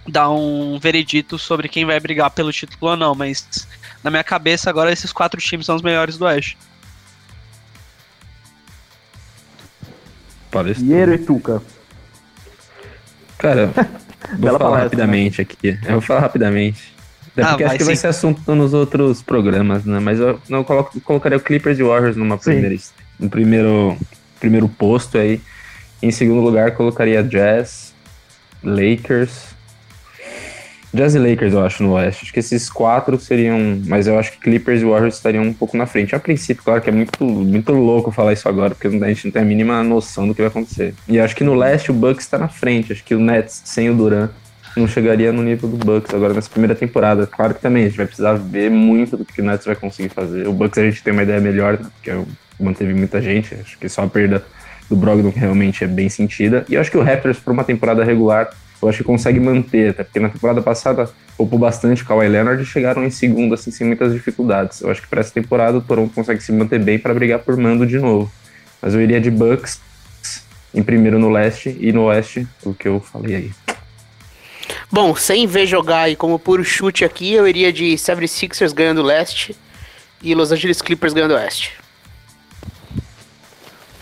dar 0.07 0.29
um 0.29 0.79
veredito 0.79 1.37
sobre 1.37 1.67
quem 1.67 1.85
vai 1.85 1.99
brigar 1.99 2.31
pelo 2.31 2.53
título 2.53 2.91
ou 2.91 2.97
não. 2.97 3.13
Mas 3.13 3.67
na 4.01 4.09
minha 4.09 4.23
cabeça 4.23 4.69
agora 4.69 4.91
esses 4.91 5.11
quatro 5.11 5.41
times 5.41 5.65
são 5.65 5.75
os 5.75 5.81
melhores 5.81 6.17
do 6.17 6.25
Oeste. 6.25 6.57
Palestra. 10.51 10.85
Piero 10.85 11.13
e 11.13 11.17
Tuca. 11.19 11.61
Cara, 13.37 13.67
vou 14.37 14.49
falar 14.51 14.59
palestra, 14.59 14.83
rapidamente 14.83 15.41
aqui. 15.41 15.79
Eu 15.85 15.91
vou 15.93 16.01
falar 16.01 16.19
rapidamente. 16.21 16.93
Até 17.31 17.43
Ah, 17.43 17.47
porque 17.49 17.63
vai 17.63 17.69
acho 17.71 17.77
que 17.77 17.83
vai 17.85 17.95
sim. 17.95 18.01
ser 18.01 18.07
assunto 18.07 18.55
nos 18.55 18.73
outros 18.73 19.21
programas, 19.21 19.85
né? 19.85 19.99
Mas 19.99 20.19
eu 20.19 20.39
não 20.49 20.63
coloco, 20.63 20.99
colocaria 21.01 21.37
o 21.37 21.41
Clippers 21.41 21.79
e 21.79 21.83
Warriors 21.83 22.15
numa 22.17 22.37
Sim. 22.37 22.51
primeira, 22.51 22.75
no 23.19 23.29
primeiro, 23.29 23.97
primeiro 24.39 24.67
posto 24.67 25.17
aí. 25.17 25.41
Em 26.01 26.11
segundo 26.11 26.41
lugar, 26.41 26.71
colocaria 26.71 27.23
Jazz, 27.23 27.93
Lakers. 28.63 29.48
Jazz 30.91 31.13
e 31.13 31.19
Lakers, 31.19 31.53
eu 31.53 31.63
acho, 31.63 31.83
no 31.83 31.93
Oeste. 31.93 32.23
Acho 32.23 32.33
que 32.33 32.39
esses 32.39 32.69
quatro 32.69 33.19
seriam. 33.19 33.79
Mas 33.85 34.07
eu 34.07 34.17
acho 34.17 34.31
que 34.31 34.39
Clippers 34.39 34.81
e 34.81 34.85
Warriors 34.85 35.15
estariam 35.15 35.43
um 35.43 35.53
pouco 35.53 35.77
na 35.77 35.85
frente. 35.85 36.15
A 36.15 36.19
princípio, 36.19 36.63
claro 36.63 36.81
que 36.81 36.89
é 36.89 36.93
muito, 36.93 37.23
muito 37.23 37.71
louco 37.73 38.11
falar 38.11 38.33
isso 38.33 38.49
agora, 38.49 38.73
porque 38.73 38.87
a 38.87 39.07
gente 39.07 39.25
não 39.25 39.31
tem 39.31 39.41
a 39.41 39.45
mínima 39.45 39.83
noção 39.83 40.27
do 40.27 40.33
que 40.33 40.41
vai 40.41 40.49
acontecer. 40.49 40.95
E 41.07 41.19
acho 41.19 41.35
que 41.35 41.43
no 41.43 41.53
leste 41.53 41.91
o 41.91 41.93
Bucks 41.93 42.25
está 42.25 42.37
na 42.37 42.47
frente. 42.47 42.91
Acho 42.91 43.03
que 43.03 43.13
o 43.13 43.19
Nets, 43.19 43.61
sem 43.65 43.89
o 43.89 43.95
Duran, 43.95 44.29
não 44.75 44.87
chegaria 44.87 45.31
no 45.31 45.43
nível 45.43 45.69
do 45.69 45.77
Bucks 45.77 46.13
agora 46.13 46.33
nessa 46.33 46.49
primeira 46.49 46.73
temporada. 46.73 47.27
Claro 47.27 47.53
que 47.53 47.61
também 47.61 47.83
a 47.83 47.87
gente 47.87 47.97
vai 47.97 48.07
precisar 48.07 48.33
ver 48.33 48.71
muito 48.71 49.15
do 49.15 49.23
que 49.25 49.41
o 49.41 49.45
Nets 49.45 49.67
vai 49.67 49.75
conseguir 49.75 50.09
fazer. 50.09 50.47
O 50.47 50.53
Bucks 50.53 50.77
a 50.79 50.83
gente 50.83 51.03
tem 51.03 51.13
uma 51.13 51.23
ideia 51.23 51.39
melhor, 51.39 51.73
né, 51.73 51.87
porque 51.95 52.11
manteve 52.59 52.95
muita 52.95 53.21
gente. 53.21 53.53
Acho 53.53 53.77
que 53.77 53.87
só 53.87 54.03
a 54.03 54.07
perda 54.07 54.43
do 54.89 54.95
Brogdon 54.95 55.31
realmente 55.35 55.83
é 55.83 55.87
bem 55.87 56.09
sentida. 56.09 56.65
E 56.67 56.73
eu 56.73 56.81
acho 56.81 56.89
que 56.89 56.97
o 56.97 57.03
Raptors, 57.03 57.39
por 57.39 57.53
uma 57.53 57.63
temporada 57.63 58.03
regular, 58.03 58.49
eu 58.81 58.89
acho 58.89 58.99
que 58.99 59.03
consegue 59.03 59.39
manter, 59.39 59.89
até 59.89 60.03
porque 60.03 60.19
na 60.19 60.29
temporada 60.29 60.61
passada 60.61 61.09
poupou 61.37 61.59
bastante 61.59 62.03
o 62.03 62.05
Kawhi 62.05 62.27
Leonard 62.27 62.61
e 62.61 62.65
chegaram 62.65 63.03
em 63.03 63.09
segundo, 63.09 63.53
assim, 63.53 63.71
sem 63.71 63.85
muitas 63.85 64.13
dificuldades. 64.13 64.81
Eu 64.81 64.89
acho 64.89 65.01
que 65.01 65.07
para 65.07 65.19
essa 65.19 65.33
temporada 65.33 65.77
o 65.77 65.81
Toronto 65.81 66.13
consegue 66.13 66.41
se 66.41 66.51
manter 66.51 66.79
bem 66.79 66.97
para 66.97 67.13
brigar 67.13 67.39
por 67.39 67.57
mando 67.57 67.85
de 67.85 67.97
novo. 67.97 68.31
Mas 68.81 68.93
eu 68.93 69.01
iria 69.01 69.19
de 69.19 69.29
Bucks 69.29 69.81
em 70.73 70.83
primeiro 70.83 71.19
no 71.19 71.29
leste 71.29 71.75
e 71.79 71.91
no 71.91 72.03
oeste, 72.03 72.47
o 72.63 72.73
que 72.73 72.87
eu 72.87 72.99
falei 72.99 73.35
aí. 73.35 73.51
Bom, 74.91 75.15
sem 75.15 75.45
ver 75.45 75.65
jogar 75.65 76.09
e 76.09 76.15
como 76.15 76.39
puro 76.39 76.63
chute 76.63 77.03
aqui, 77.03 77.33
eu 77.33 77.47
iria 77.47 77.73
de 77.73 77.93
76ers 77.93 78.73
ganhando 78.73 79.01
leste 79.01 79.55
e 80.21 80.33
Los 80.33 80.51
Angeles 80.51 80.81
Clippers 80.81 81.13
ganhando 81.13 81.33
oeste. 81.33 81.78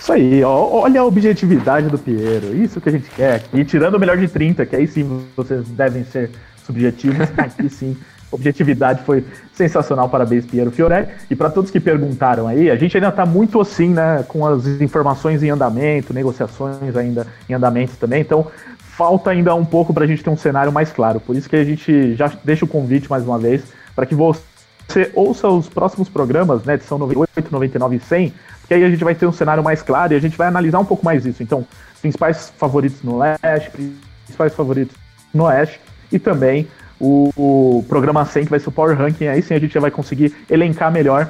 Isso 0.08 0.14
aí, 0.14 0.42
ó, 0.42 0.84
olha 0.84 1.02
a 1.02 1.04
objetividade 1.04 1.90
do 1.90 1.98
Piero. 1.98 2.56
Isso 2.56 2.80
que 2.80 2.88
a 2.88 2.92
gente 2.94 3.10
quer 3.10 3.36
aqui. 3.36 3.66
Tirando 3.66 3.96
o 3.96 4.00
melhor 4.00 4.16
de 4.16 4.26
30, 4.30 4.66
que 4.66 4.74
aí 4.74 4.88
sim 4.88 5.28
vocês 5.36 5.68
devem 5.68 6.06
ser 6.06 6.32
subjetivos. 6.66 7.28
Aqui 7.38 7.68
sim, 7.68 7.98
objetividade 8.32 9.04
foi 9.04 9.26
sensacional. 9.52 10.08
Parabéns, 10.08 10.46
Piero 10.46 10.72
Fiorelli. 10.72 11.10
E 11.30 11.36
para 11.36 11.50
todos 11.50 11.70
que 11.70 11.82
perguntaram 11.82 12.48
aí, 12.48 12.72
a 12.72 12.78
gente 12.78 12.96
ainda 12.96 13.10
está 13.10 13.26
muito 13.26 13.60
assim, 13.60 13.90
né? 13.90 14.24
Com 14.30 14.48
as 14.48 14.66
informações 14.80 15.44
em 15.44 15.50
andamento, 15.50 16.14
negociações 16.14 16.96
ainda 16.96 17.28
em 17.50 17.54
andamento 17.54 17.98
também. 17.98 18.22
Então, 18.22 18.48
falta 18.78 19.32
ainda 19.32 19.54
um 19.56 19.66
pouco 19.66 19.94
para 19.94 20.06
a 20.06 20.08
gente 20.08 20.24
ter 20.24 20.30
um 20.30 20.38
cenário 20.38 20.72
mais 20.72 20.90
claro. 20.90 21.20
Por 21.20 21.36
isso 21.36 21.50
que 21.50 21.56
a 21.58 21.66
gente 21.66 22.16
já 22.16 22.32
deixa 22.46 22.64
o 22.64 22.68
convite 22.68 23.10
mais 23.10 23.26
uma 23.26 23.38
vez 23.38 23.62
para 23.94 24.06
que 24.06 24.16
você 24.16 25.12
ouça 25.14 25.50
os 25.50 25.68
próximos 25.68 26.08
programas, 26.08 26.64
né? 26.64 26.76
Edição 26.76 26.98
98, 26.98 27.52
99 27.52 27.98
e 27.98 28.00
100 28.00 28.34
que 28.68 28.74
aí 28.74 28.84
a 28.84 28.90
gente 28.90 29.04
vai 29.04 29.16
ter 29.16 29.26
um 29.26 29.32
cenário 29.32 29.64
mais 29.64 29.82
claro 29.82 30.14
e 30.14 30.16
a 30.16 30.20
gente 30.20 30.38
vai 30.38 30.48
analisar 30.48 30.80
um 30.80 30.86
pouco 30.86 31.04
mais 31.06 31.26
isso. 31.26 31.42
Então, 31.42 31.66
principais 32.02 32.52
favoritos 32.58 33.02
no 33.04 33.18
leste, 33.18 33.72
principais 34.26 34.54
favoritos 34.54 34.96
no 35.34 35.44
oeste 35.46 35.80
e 36.12 36.20
também 36.20 36.68
o, 37.00 37.30
o 37.36 37.86
programa 37.88 38.26
100 38.26 38.46
que 38.46 38.50
vai 38.50 38.60
ser 38.60 38.70
o 38.70 38.72
Power 38.72 38.98
Ranking. 38.98 39.28
Aí 39.28 39.42
sim 39.42 39.54
a 39.54 39.60
gente 39.60 39.74
já 39.74 39.80
vai 39.80 39.92
conseguir 39.92 40.36
elencar 40.50 40.92
melhor 40.92 41.30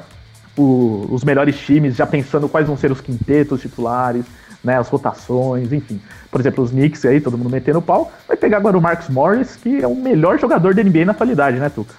o- 0.57 1.07
os 1.11 1.23
melhores 1.23 1.57
times, 1.59 1.95
já 1.95 2.05
pensando 2.07 2.49
quais 2.49 2.65
vão 2.67 2.75
ser 2.77 2.91
os 2.91 3.01
quintetos 3.01 3.61
titulares, 3.61 4.25
né, 4.63 4.77
as 4.77 4.87
rotações, 4.89 5.71
enfim. 5.71 6.01
Por 6.31 6.41
exemplo, 6.41 6.63
os 6.63 6.71
Knicks 6.71 7.05
aí, 7.05 7.21
todo 7.21 7.37
mundo 7.37 7.49
metendo 7.49 7.79
o 7.79 7.81
pau, 7.81 8.11
vai 8.27 8.35
pegar 8.35 8.57
agora 8.57 8.77
o 8.77 8.81
Marcus 8.81 9.07
Morris, 9.09 9.55
que 9.55 9.81
é 9.83 9.87
o 9.87 9.95
melhor 9.95 10.39
jogador 10.39 10.73
da 10.73 10.83
NBA 10.83 11.05
na 11.05 11.11
atualidade, 11.11 11.59
né, 11.59 11.69
Tuca? 11.69 11.93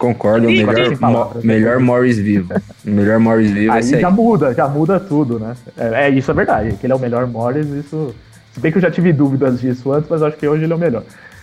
Concordo, 0.00 0.46
o 0.46 0.50
Ih, 0.50 0.64
melhor. 0.64 0.98
Mo- 0.98 1.30
melhor 1.44 1.78
Morris 1.78 2.16
vivo. 2.18 2.54
O 2.86 2.90
melhor 2.90 3.18
Morris 3.20 3.50
vivo 3.50 3.70
é 3.70 3.76
Aí 3.76 3.82
já 4.00 4.10
muda, 4.10 4.54
já 4.54 4.66
muda 4.66 4.98
tudo, 4.98 5.38
né? 5.38 5.54
É, 5.76 6.06
é, 6.06 6.10
isso 6.10 6.30
é 6.30 6.34
verdade, 6.34 6.74
que 6.80 6.86
ele 6.86 6.92
é 6.94 6.96
o 6.96 6.98
melhor 6.98 7.26
Morris, 7.26 7.66
isso. 7.68 8.14
Se 8.54 8.58
bem 8.60 8.72
que 8.72 8.78
eu 8.78 8.82
já 8.82 8.90
tive 8.90 9.12
dúvidas 9.12 9.60
disso 9.60 9.92
antes, 9.92 10.08
mas 10.08 10.22
acho 10.22 10.38
que 10.38 10.48
hoje 10.48 10.64
ele 10.64 10.72
é 10.72 10.76
o 10.76 10.78
melhor. 10.78 11.02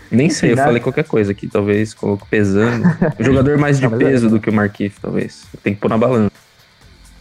Nem 0.09 0.27
sei, 0.31 0.53
eu 0.53 0.55
né? 0.55 0.63
falei 0.63 0.79
qualquer 0.81 1.03
coisa 1.03 1.33
aqui, 1.33 1.47
talvez 1.47 1.93
coloco 1.93 2.25
pesando. 2.29 2.83
O 3.19 3.23
jogador 3.23 3.59
mais 3.59 3.77
de 3.79 3.87
Não, 3.87 3.95
é- 3.95 3.99
peso 3.99 4.27
do 4.27 4.39
que 4.39 4.49
o 4.49 4.53
Marquinhos, 4.53 4.95
talvez. 4.99 5.45
Tem 5.61 5.75
que 5.75 5.79
pôr 5.79 5.89
na 5.89 5.97
balança. 5.99 6.31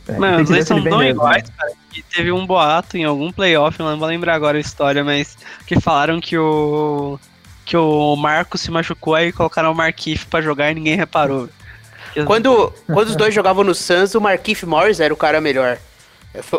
É, 0.08 0.18
Mano, 0.18 0.42
os 0.42 0.48
dois 0.48 0.66
são 0.66 0.76
tão 0.82 0.84
mesmo, 0.84 1.00
né? 1.00 1.10
iguais, 1.10 1.44
cara, 1.54 1.72
que 1.90 2.02
teve 2.02 2.32
um 2.32 2.46
boato 2.46 2.96
em 2.96 3.04
algum 3.04 3.30
playoff, 3.30 3.78
não 3.78 3.98
vou 3.98 4.08
lembrar 4.08 4.34
agora 4.36 4.56
a 4.56 4.60
história, 4.60 5.04
mas 5.04 5.36
que 5.66 5.78
falaram 5.80 6.18
que 6.20 6.38
o 6.38 7.18
que 7.66 7.76
o 7.76 8.16
Marco 8.16 8.56
se 8.56 8.70
machucou 8.70 9.14
aí 9.14 9.30
colocaram 9.32 9.70
o 9.72 9.74
Markif 9.74 10.24
pra 10.26 10.40
jogar 10.40 10.70
e 10.70 10.74
ninguém 10.74 10.97
reparou. 10.97 11.48
Quando, 12.24 12.72
quando 12.86 13.09
os 13.09 13.16
dois 13.16 13.34
jogavam 13.34 13.62
no 13.64 13.74
Suns, 13.74 14.14
o 14.14 14.20
Markieff 14.22 14.64
Morris 14.64 15.01
era 15.01 15.12
o 15.12 15.16
cara 15.16 15.38
melhor. 15.40 15.76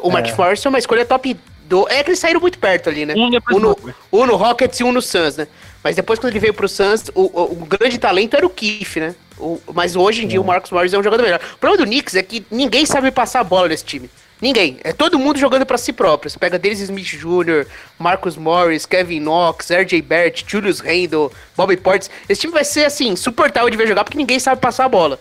O 0.04 0.12
Markieff 0.12 0.38
Morris 0.40 0.62
foi 0.62 0.70
uma 0.70 0.78
escolha 0.80 1.06
top 1.06 1.36
do. 1.66 1.88
É 1.90 2.04
que 2.04 2.10
eles 2.12 2.20
saíram 2.20 2.40
muito 2.40 2.60
perto 2.60 2.90
ali, 2.90 3.06
né? 3.06 3.14
Um 3.16 3.30
Um 3.56 3.60
no, 3.60 3.94
um 4.14 4.26
no 4.28 4.36
Rockets 4.36 4.80
e 4.80 4.84
um 4.84 4.92
no 4.92 5.02
Suns, 5.02 5.38
né? 5.38 5.48
Mas 5.84 5.96
depois, 5.96 6.20
quando 6.20 6.32
ele 6.34 6.40
veio 6.40 6.54
pro 6.54 6.68
Suns, 6.68 7.06
o, 7.16 7.22
o- 7.24 7.52
o 7.62 7.66
grande 7.66 7.98
talento 7.98 8.36
era 8.36 8.46
o 8.46 8.50
Keith, 8.50 8.98
né? 8.98 9.16
O- 9.40 9.60
mas 9.74 9.96
hoje 9.96 10.26
em 10.26 10.28
dia 10.28 10.42
o 10.42 10.44
Marcus 10.44 10.72
Morris 10.72 10.94
é 10.94 10.98
um 11.00 11.04
jogador 11.04 11.24
melhor. 11.24 11.40
O 11.56 11.58
problema 11.58 11.86
do 11.86 11.90
Knicks 11.90 12.16
é 12.16 12.22
que 12.24 12.46
ninguém 12.52 12.86
sabe 12.86 13.10
passar 13.12 13.40
a 13.40 13.44
bola 13.44 13.68
nesse 13.70 13.86
time. 13.86 14.10
Ninguém. 14.42 14.78
É 14.84 14.94
todo 14.94 15.18
mundo 15.18 15.40
jogando 15.40 15.66
pra 15.66 15.78
si 15.78 15.92
próprio. 15.92 16.30
Você 16.30 16.38
pega 16.38 16.60
Dennis 16.60 16.80
Smith 16.82 17.08
Jr., 17.08 17.66
Marcus 17.98 18.38
Morris, 18.38 18.86
Kevin 18.86 19.20
Knox, 19.20 19.70
RJ 19.72 20.02
Barrett, 20.04 20.46
Julius 20.48 20.80
Randle, 20.80 21.32
Bobby 21.56 21.76
Portis. 21.78 22.10
Esse 22.30 22.42
time 22.42 22.54
vai 22.54 22.64
ser, 22.64 22.86
assim, 22.86 23.16
suportável 23.16 23.70
de 23.70 23.76
ver 23.78 23.88
jogar 23.88 24.04
porque 24.04 24.18
ninguém 24.18 24.40
sabe 24.40 24.62
passar 24.62 24.86
a 24.86 24.90
bola. 24.90 25.20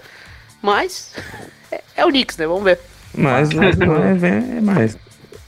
Mas 0.61 1.15
é, 1.73 1.81
é 1.97 2.05
o 2.05 2.09
Knicks, 2.09 2.37
né? 2.37 2.47
Vamos 2.47 2.65
ver. 2.65 2.79
Mas, 3.15 3.53
mas 3.55 3.77
não 3.79 3.97
é, 4.05 4.59
é 4.59 4.61
mais. 4.61 4.97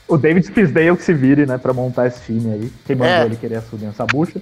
O 0.07 0.17
David 0.17 0.51
Fisdale 0.51 0.97
que 0.97 1.03
se 1.03 1.13
vire, 1.13 1.45
né, 1.45 1.59
pra 1.59 1.75
montar 1.75 2.07
esse 2.07 2.23
time 2.23 2.51
aí. 2.55 2.73
Quem 2.87 2.97
mandou 2.97 3.13
É. 3.15 3.25
ele 3.27 3.37
querer 3.37 3.57
assumir 3.57 3.87
essa 3.87 4.07
bucha. 4.07 4.41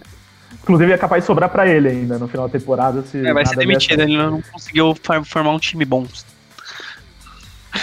Inclusive 0.62 0.92
é 0.92 0.98
capaz 0.98 1.22
de 1.22 1.26
sobrar 1.26 1.48
pra 1.48 1.66
ele 1.68 1.88
ainda 1.88 2.18
no 2.18 2.28
final 2.28 2.46
da 2.48 2.58
temporada. 2.58 3.02
Se 3.02 3.24
É, 3.26 3.32
vai 3.32 3.44
ser 3.44 3.56
demitido, 3.56 4.00
ele 4.02 4.16
não 4.16 4.40
conseguiu 4.52 4.96
formar 5.24 5.50
um 5.52 5.58
time 5.58 5.84
bom. 5.84 6.06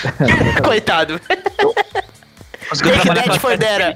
Coitado. 0.64 1.20
Conseguiu 2.70 2.94
Take 2.94 3.03
trabalhar 3.03 3.24
that 3.24 3.30
com 3.30 3.36
a 3.36 3.40
for 3.40 3.57
Dera. 3.57 3.95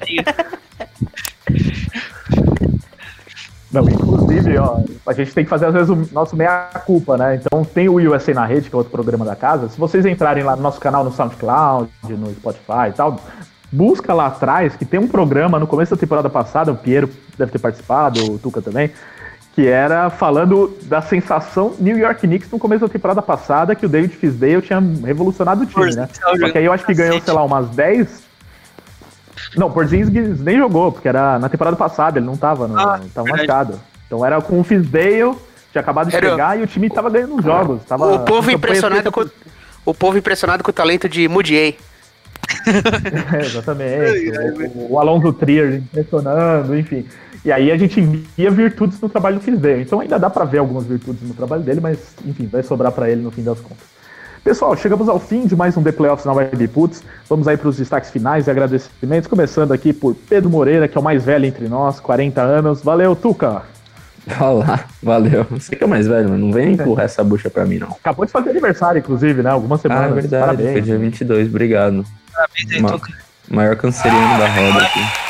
Não, 3.71 3.83
inclusive, 3.83 4.57
ó, 4.57 4.79
a 5.05 5.13
gente 5.13 5.33
tem 5.33 5.43
que 5.43 5.49
fazer 5.49 5.65
às 5.65 5.73
vezes 5.73 5.89
o 5.89 6.07
nosso 6.13 6.35
meia-culpa, 6.35 7.17
né? 7.17 7.35
Então 7.35 7.63
tem 7.65 7.89
o 7.89 7.95
USA 7.95 8.33
na 8.33 8.45
Rede, 8.45 8.69
que 8.69 8.75
é 8.75 8.77
outro 8.77 8.91
programa 8.91 9.25
da 9.25 9.35
casa. 9.35 9.67
Se 9.69 9.77
vocês 9.77 10.05
entrarem 10.05 10.43
lá 10.43 10.55
no 10.55 10.61
nosso 10.61 10.79
canal 10.79 11.03
no 11.03 11.11
SoundCloud, 11.11 11.89
no 12.09 12.31
Spotify 12.33 12.89
e 12.89 12.93
tal, 12.93 13.19
busca 13.71 14.13
lá 14.13 14.27
atrás 14.27 14.75
que 14.75 14.85
tem 14.85 14.99
um 14.99 15.07
programa 15.07 15.59
no 15.59 15.67
começo 15.67 15.93
da 15.93 15.99
temporada 15.99 16.29
passada, 16.29 16.71
o 16.71 16.77
Piero 16.77 17.09
deve 17.37 17.51
ter 17.51 17.59
participado, 17.59 18.33
o 18.33 18.39
Tuca 18.39 18.61
também, 18.61 18.91
que 19.57 19.65
era 19.67 20.11
falando 20.11 20.77
da 20.83 21.01
sensação 21.01 21.73
New 21.79 21.97
York 21.97 22.21
Knicks 22.27 22.51
no 22.51 22.59
começo 22.59 22.85
da 22.85 22.93
temporada 22.93 23.23
passada, 23.23 23.73
que 23.73 23.87
o 23.87 23.89
David 23.89 24.15
Fisdale 24.15 24.61
tinha 24.61 24.79
revolucionado 25.03 25.63
o 25.63 25.65
time, 25.65 25.95
né? 25.95 26.07
Só 26.13 26.51
que 26.51 26.59
aí 26.59 26.65
eu 26.65 26.71
acho 26.71 26.85
que 26.85 26.93
ganhou, 26.93 27.19
sei 27.19 27.33
lá, 27.33 27.43
umas 27.43 27.67
10. 27.69 28.21
Não, 29.55 29.71
Porzingis 29.71 30.39
nem 30.41 30.59
jogou, 30.59 30.91
porque 30.91 31.07
era 31.07 31.39
na 31.39 31.49
temporada 31.49 31.75
passada, 31.75 32.19
ele 32.19 32.25
não 32.27 32.37
tava, 32.37 32.67
no, 32.67 32.77
Ah, 32.77 32.99
tava 33.15 33.23
verdade. 33.23 33.29
machucado. 33.31 33.79
Então 34.05 34.23
era 34.23 34.39
com 34.39 34.59
o 34.59 34.63
Fisdale, 34.63 35.33
tinha 35.71 35.81
acabado 35.81 36.07
de 36.11 36.15
Era- 36.15 36.29
chegar 36.29 36.59
e 36.59 36.61
o 36.61 36.67
time 36.67 36.87
tava 36.87 37.09
ganhando 37.09 37.37
os 37.37 37.43
jogos. 37.43 37.81
Tava 37.85 38.13
O 38.13 38.19
povo 38.25 38.51
impressionado 38.51 39.11
com 39.11 39.25
o 39.83 39.93
povo 39.93 40.19
impressionado 40.19 40.63
com 40.63 40.69
o 40.69 40.73
talento 40.73 41.09
de 41.09 41.27
Mudiay. 41.27 41.75
É, 43.33 43.39
exatamente. 43.39 44.31
o, 44.75 44.93
o 44.93 44.99
Alonso 44.99 45.33
Trier 45.33 45.75
impressionando, 45.77 46.77
enfim. 46.77 47.05
E 47.47 47.51
aí 47.53 47.71
a 47.71 47.77
gente 47.77 48.01
via 48.35 48.51
virtudes 48.51 48.99
no 48.99 49.07
trabalho 49.07 49.37
do 49.37 49.41
Fisdale. 49.41 49.81
Então 49.81 50.01
ainda 50.01 50.19
dá 50.19 50.29
pra 50.29 50.43
ver 50.43 50.57
algumas 50.57 50.83
virtudes 50.83 51.25
no 51.25 51.33
trabalho 51.33 51.61
dele, 51.63 51.79
mas 51.79 51.97
enfim, 52.25 52.45
vai 52.45 52.61
sobrar 52.61 52.91
pra 52.91 53.09
ele 53.09 53.21
no 53.21 53.31
fim 53.31 53.41
das 53.41 53.57
contas. 53.61 53.85
Pessoal, 54.43 54.75
chegamos 54.75 55.07
ao 55.07 55.17
fim 55.17 55.47
de 55.47 55.55
mais 55.55 55.77
um 55.77 55.81
The 55.81 55.93
Playoffs 55.93 56.25
na 56.25 56.33
Web 56.33 56.67
Putz. 56.67 57.01
Vamos 57.29 57.47
aí 57.47 57.55
para 57.55 57.69
os 57.69 57.77
destaques 57.77 58.09
finais 58.11 58.47
e 58.47 58.51
agradecimentos, 58.51 59.29
começando 59.29 59.71
aqui 59.71 59.93
por 59.93 60.13
Pedro 60.13 60.49
Moreira, 60.49 60.89
que 60.89 60.97
é 60.97 60.99
o 60.99 61.03
mais 61.03 61.23
velho 61.23 61.45
entre 61.45 61.69
nós, 61.69 62.01
40 62.01 62.41
anos. 62.41 62.81
Valeu, 62.81 63.15
Tuca! 63.15 63.61
Olá, 64.41 64.81
valeu. 65.01 65.45
Você 65.51 65.73
que 65.73 65.81
é 65.85 65.87
o 65.87 65.89
mais 65.89 66.05
velho, 66.05 66.27
mas 66.27 66.39
não 66.41 66.51
vem 66.51 66.73
empurrar 66.73 67.05
essa 67.05 67.23
bucha 67.23 67.49
pra 67.49 67.63
mim, 67.65 67.77
não. 67.79 67.91
Acabou 67.91 68.25
de 68.25 68.31
fazer 68.33 68.49
aniversário, 68.49 68.99
inclusive, 68.99 69.41
né? 69.41 69.51
Algumas 69.51 69.79
Ah, 69.79 69.81
semanas. 69.83 70.11
é 70.11 70.13
verdade. 70.15 70.43
Parabéns. 70.47 70.71
Foi 70.73 70.81
dia 70.81 70.97
22, 70.97 71.47
obrigado. 71.47 72.03
Parabéns 72.33 72.71
aí, 72.73 72.83
Tuca. 72.83 73.13
Maior 73.49 73.77
canceriano 73.77 74.37
da 74.37 74.49
roda 74.49 74.83
aqui. 74.85 75.26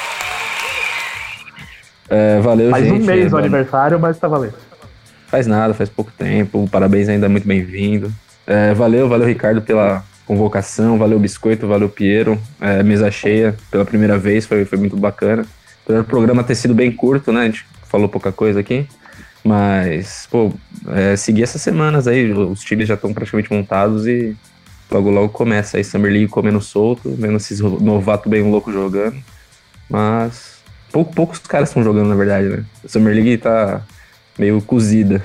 É, 2.10 2.40
valeu, 2.40 2.72
Faz 2.72 2.86
gente. 2.86 3.02
um 3.02 3.06
mês 3.06 3.32
é, 3.32 3.36
o 3.36 3.38
aniversário, 3.38 4.00
mas 4.00 4.18
tá 4.18 4.28
valendo. 4.28 4.56
Faz 5.28 5.46
nada, 5.46 5.74
faz 5.74 5.90
pouco 5.90 6.12
tempo. 6.18 6.68
Parabéns 6.72 7.10
ainda, 7.10 7.28
muito 7.28 7.48
bem-vindo. 7.48 8.12
É, 8.46 8.74
valeu, 8.74 9.10
valeu, 9.10 9.28
Ricardo, 9.28 9.62
pela 9.62 10.04
convocação. 10.26 10.98
Valeu, 10.98 11.20
Biscoito, 11.20 11.68
valeu, 11.68 11.90
Piero. 11.90 12.40
É, 12.62 12.82
mesa 12.82 13.12
cheia 13.12 13.56
pela 13.70 13.84
primeira 13.84 14.18
vez, 14.18 14.46
foi, 14.46 14.64
foi 14.64 14.78
muito 14.78 14.96
bacana. 14.96 15.46
Apesar 15.84 16.02
do 16.02 16.06
programa 16.06 16.44
ter 16.44 16.56
sido 16.56 16.74
bem 16.74 16.92
curto, 16.92 17.32
né? 17.32 17.42
A 17.42 17.46
gente 17.46 17.66
falou 17.84 18.08
pouca 18.08 18.32
coisa 18.32 18.60
aqui. 18.60 18.88
Mas, 19.44 20.28
pô, 20.30 20.54
é, 20.90 21.16
seguir 21.16 21.44
essas 21.44 21.62
semanas 21.62 22.08
aí, 22.08 22.32
os 22.32 22.62
times 22.62 22.88
já 22.88 22.96
estão 22.96 23.14
praticamente 23.14 23.52
montados 23.52 24.06
e 24.06 24.36
logo 24.92 25.10
logo 25.10 25.30
começa 25.30 25.78
aí 25.78 25.84
Summer 25.84 26.12
League 26.12 26.28
comendo 26.28 26.60
solto, 26.62 27.14
vendo 27.18 27.38
esses 27.38 27.60
novatos 27.60 28.30
bem 28.30 28.44
loucos 28.44 28.74
jogando. 28.74 29.16
Mas 29.90 30.57
pou- 30.92 31.06
poucos 31.06 31.40
caras 31.40 31.70
estão 31.70 31.84
jogando, 31.84 32.10
na 32.10 32.16
verdade, 32.16 32.48
né? 32.48 32.64
A 32.84 32.88
Summer 32.88 33.14
League 33.14 33.38
tá 33.38 33.82
meio 34.38 34.62
cozida. 34.62 35.24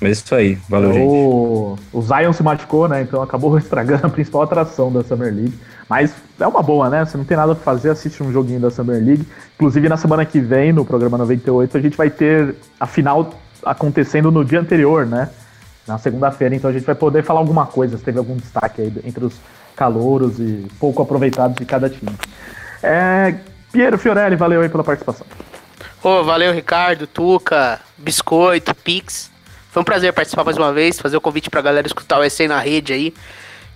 Mas 0.00 0.18
isso 0.18 0.34
aí, 0.34 0.58
valeu, 0.68 0.92
gente. 0.92 1.06
O, 1.06 1.78
o 1.92 2.02
Zion 2.02 2.32
se 2.32 2.42
machucou, 2.42 2.86
né? 2.86 3.00
Então 3.02 3.22
acabou 3.22 3.56
estragando 3.58 4.06
a 4.06 4.10
principal 4.10 4.42
atração 4.42 4.92
da 4.92 5.02
Summer 5.02 5.32
League. 5.34 5.54
Mas 5.88 6.14
é 6.38 6.46
uma 6.46 6.62
boa, 6.62 6.90
né? 6.90 7.04
Você 7.04 7.16
não 7.16 7.24
tem 7.24 7.36
nada 7.36 7.54
pra 7.54 7.64
fazer, 7.64 7.90
assiste 7.90 8.22
um 8.22 8.30
joguinho 8.32 8.60
da 8.60 8.70
Summer 8.70 9.02
League. 9.02 9.26
Inclusive, 9.54 9.88
na 9.88 9.96
semana 9.96 10.24
que 10.26 10.38
vem, 10.40 10.72
no 10.72 10.84
programa 10.84 11.16
98, 11.16 11.76
a 11.76 11.80
gente 11.80 11.96
vai 11.96 12.10
ter 12.10 12.54
a 12.78 12.86
final 12.86 13.32
acontecendo 13.64 14.30
no 14.30 14.44
dia 14.44 14.60
anterior, 14.60 15.06
né? 15.06 15.30
Na 15.88 15.96
segunda-feira, 15.98 16.54
então 16.54 16.68
a 16.68 16.72
gente 16.72 16.84
vai 16.84 16.96
poder 16.96 17.22
falar 17.22 17.38
alguma 17.40 17.64
coisa, 17.64 17.96
se 17.96 18.02
teve 18.02 18.18
algum 18.18 18.36
destaque 18.36 18.82
aí 18.82 18.92
entre 19.04 19.24
os 19.24 19.34
calouros 19.76 20.38
e 20.40 20.66
pouco 20.80 21.00
aproveitados 21.00 21.56
de 21.56 21.64
cada 21.64 21.88
time. 21.88 22.10
É, 22.82 23.34
Piero 23.76 23.98
Fiorelli, 23.98 24.36
valeu 24.36 24.62
aí 24.62 24.70
pela 24.70 24.82
participação. 24.82 25.26
Ô, 26.02 26.24
valeu, 26.24 26.50
Ricardo, 26.50 27.06
Tuca, 27.06 27.78
Biscoito, 27.98 28.74
Pix. 28.74 29.30
Foi 29.70 29.82
um 29.82 29.84
prazer 29.84 30.14
participar 30.14 30.44
mais 30.44 30.56
uma 30.56 30.72
vez, 30.72 30.98
fazer 30.98 31.18
o 31.18 31.20
convite 31.20 31.50
pra 31.50 31.60
galera 31.60 31.86
escutar 31.86 32.18
o 32.18 32.24
EC 32.24 32.48
na 32.48 32.58
rede 32.58 32.94
aí. 32.94 33.14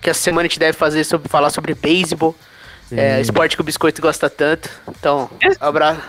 Que 0.01 0.09
essa 0.09 0.19
semana 0.19 0.41
a 0.41 0.47
gente 0.47 0.57
deve 0.57 0.75
fazer 0.75 1.03
sobre, 1.03 1.29
falar 1.29 1.51
sobre 1.51 1.75
beisebol. 1.75 2.35
É, 2.91 3.21
esporte 3.21 3.55
que 3.55 3.61
o 3.61 3.63
Biscoito 3.63 4.01
gosta 4.01 4.27
tanto. 4.27 4.71
Então, 4.89 5.29
um 5.61 5.65
abraço. 5.67 6.01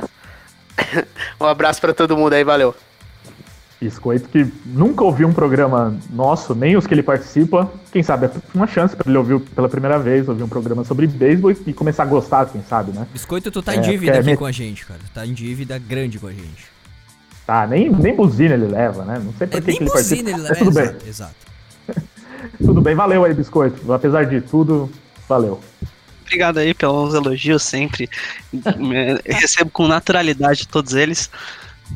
um 1.39 1.44
abraço 1.44 1.78
pra 1.78 1.93
todo 1.93 2.16
mundo 2.16 2.32
aí, 2.32 2.43
valeu. 2.43 2.74
Biscoito 3.83 4.29
que 4.29 4.47
nunca 4.67 5.03
ouviu 5.05 5.27
um 5.29 5.33
programa 5.33 5.97
nosso, 6.11 6.55
nem 6.55 6.77
os 6.77 6.87
que 6.87 6.95
ele 6.95 7.03
participa. 7.03 7.71
Quem 7.93 8.03
sabe 8.03 8.27
é 8.27 8.31
uma 8.55 8.67
chance 8.67 8.95
pra 8.95 9.09
ele 9.09 9.19
ouvir 9.19 9.41
pela 9.41 9.69
primeira 9.69 9.99
vez, 9.99 10.29
ouvir 10.29 10.43
um 10.43 10.49
programa 10.49 10.85
sobre 10.85 11.07
beisebol 11.07 11.51
e 11.51 11.73
começar 11.73 12.05
a 12.05 12.07
gostar, 12.07 12.47
quem 12.47 12.63
sabe, 12.69 12.93
né? 12.93 13.07
Biscoito, 13.13 13.51
tu 13.51 13.63
tá 13.63 13.75
É, 13.75 13.77
em 13.77 13.81
dívida 13.81 14.17
é 14.17 14.21
aqui 14.21 14.37
com 14.37 14.47
a 14.47 14.53
gente, 14.53 14.87
cara. 14.87 15.01
Tu 15.05 15.11
tá 15.13 15.27
em 15.27 15.33
dívida 15.35 15.79
grande 15.79 16.19
com 16.19 16.27
a 16.29 16.33
gente. 16.33 16.71
Tá, 17.47 17.67
nem, 17.67 17.91
nem 17.91 18.15
buzina 18.15 18.55
ele 18.55 18.67
leva, 18.67 19.05
né? 19.05 19.21
Não 19.23 19.33
sei 19.35 19.47
por 19.47 19.59
É, 19.59 19.61
que, 19.61 19.67
nem 19.67 19.77
que 19.79 19.83
ele 19.83 19.91
buzina 19.91 20.31
participa. 20.31 20.31
ele 20.31 20.39
Mas 20.39 20.43
leva. 20.43 20.55
tudo 20.65 20.73
bem, 20.73 20.85
Exato, 21.09 21.09
exato. 21.09 21.35
tudo 22.65 22.81
bem. 22.81 22.95
Valeu 22.95 23.25
aí, 23.25 23.35
Biscoito. 23.35 23.93
Apesar 23.93 24.25
de 24.27 24.41
tudo, 24.41 24.89
valeu. 25.29 25.61
Obrigado 26.25 26.59
aí 26.59 26.73
pelos 26.73 27.13
elogios 27.15 27.63
sempre. 27.63 28.09
Eu 28.55 29.35
recebo 29.35 29.71
com 29.71 29.87
naturalidade 29.89 30.67
todos 30.69 30.95
eles. 30.95 31.29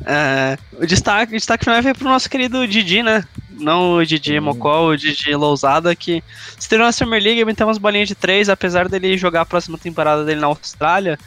É, 0.05 0.59
o 0.73 0.87
destaque, 0.87 1.33
o 1.33 1.37
destaque 1.37 1.65
final 1.65 1.83
vai 1.83 1.95
pro 1.95 2.05
nosso 2.05 2.29
querido 2.29 2.67
Didi, 2.67 3.03
né? 3.03 3.25
Não 3.51 3.95
o 3.95 4.07
Didi 4.07 4.39
Mocó, 4.39 4.89
o 4.89 4.97
Didi 4.97 5.35
Lousada, 5.35 5.97
que 5.97 6.23
estreou 6.59 6.85
na 6.85 6.93
Summer 6.93 7.23
League, 7.23 7.45
meteu 7.45 7.67
umas 7.67 7.79
bolinhas 7.79 8.09
de 8.09 8.15
três, 8.15 8.49
apesar 8.49 8.89
dele 8.89 9.17
jogar 9.17 9.41
a 9.43 9.47
próxima 9.47 9.79
temporada 9.79 10.25
dele 10.25 10.41
na 10.41 10.47
Austrália. 10.47 11.19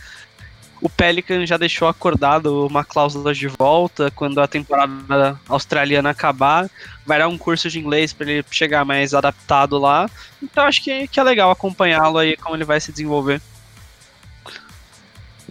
O 0.82 0.90
Pelican 0.90 1.46
já 1.46 1.58
deixou 1.58 1.88
acordado 1.88 2.66
uma 2.66 2.86
cláusula 2.86 3.34
de 3.34 3.48
volta 3.48 4.10
quando 4.12 4.40
a 4.40 4.48
temporada 4.48 5.38
australiana 5.48 6.12
acabar. 6.12 6.70
Vai 7.06 7.20
dar 7.20 7.28
um 7.28 7.38
curso 7.38 7.70
de 7.70 7.80
inglês 7.80 8.14
para 8.14 8.32
ele 8.32 8.46
chegar 8.50 8.86
mais 8.86 9.14
adaptado 9.14 9.78
lá. 9.78 10.10
Então 10.42 10.64
acho 10.64 10.82
que, 10.82 11.08
que 11.08 11.20
é 11.20 11.24
legal 11.24 11.52
acompanhá-lo 11.52 12.18
aí, 12.18 12.38
como 12.38 12.56
ele 12.56 12.64
vai 12.64 12.80
se 12.80 12.92
desenvolver. 12.92 13.42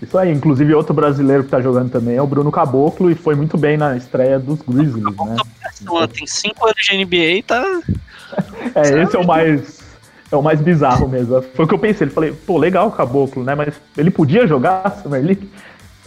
Isso 0.00 0.16
aí, 0.16 0.32
inclusive 0.32 0.74
outro 0.74 0.94
brasileiro 0.94 1.44
que 1.44 1.50
tá 1.50 1.60
jogando 1.60 1.90
também 1.90 2.16
é 2.16 2.22
o 2.22 2.26
Bruno 2.26 2.52
Caboclo 2.52 3.10
e 3.10 3.14
foi 3.14 3.34
muito 3.34 3.58
bem 3.58 3.76
na 3.76 3.96
estreia 3.96 4.38
dos 4.38 4.60
Grizzlies, 4.62 5.04
né? 5.16 5.36
Então, 5.82 6.06
tem 6.08 6.26
5 6.26 6.64
anos 6.64 6.84
de 6.84 7.04
NBA 7.04 7.16
e 7.16 7.42
tá. 7.42 7.80
É, 8.74 9.02
esse 9.02 9.16
é 9.16 9.18
o 9.18 9.26
mais 9.26 9.78
é 10.30 10.36
o 10.36 10.42
mais 10.42 10.60
bizarro 10.60 11.08
mesmo. 11.08 11.42
Foi 11.54 11.64
o 11.64 11.68
que 11.68 11.74
eu 11.74 11.78
pensei. 11.78 12.06
Ele 12.06 12.14
falei, 12.14 12.32
pô, 12.32 12.58
legal 12.58 12.88
o 12.88 12.92
Caboclo, 12.92 13.42
né? 13.42 13.54
Mas 13.54 13.74
ele 13.96 14.10
podia 14.10 14.46
jogar 14.46 15.00
Summer 15.02 15.24
League? 15.24 15.50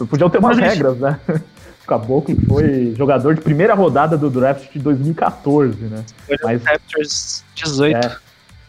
Podiam 0.09 0.29
ter 0.29 0.37
umas 0.37 0.57
Mas- 0.57 0.73
regras, 0.73 0.97
né? 0.97 1.19
O 1.83 1.87
Caboclo 1.91 2.37
foi 2.47 2.93
jogador 2.95 3.33
de 3.33 3.41
primeira 3.41 3.73
rodada 3.73 4.15
do 4.15 4.29
draft 4.29 4.71
de 4.71 4.79
2014, 4.79 5.75
né? 5.85 6.05
Mas, 6.43 6.63
Raptors 6.63 7.43
18. 7.55 7.97
é, 7.97 8.15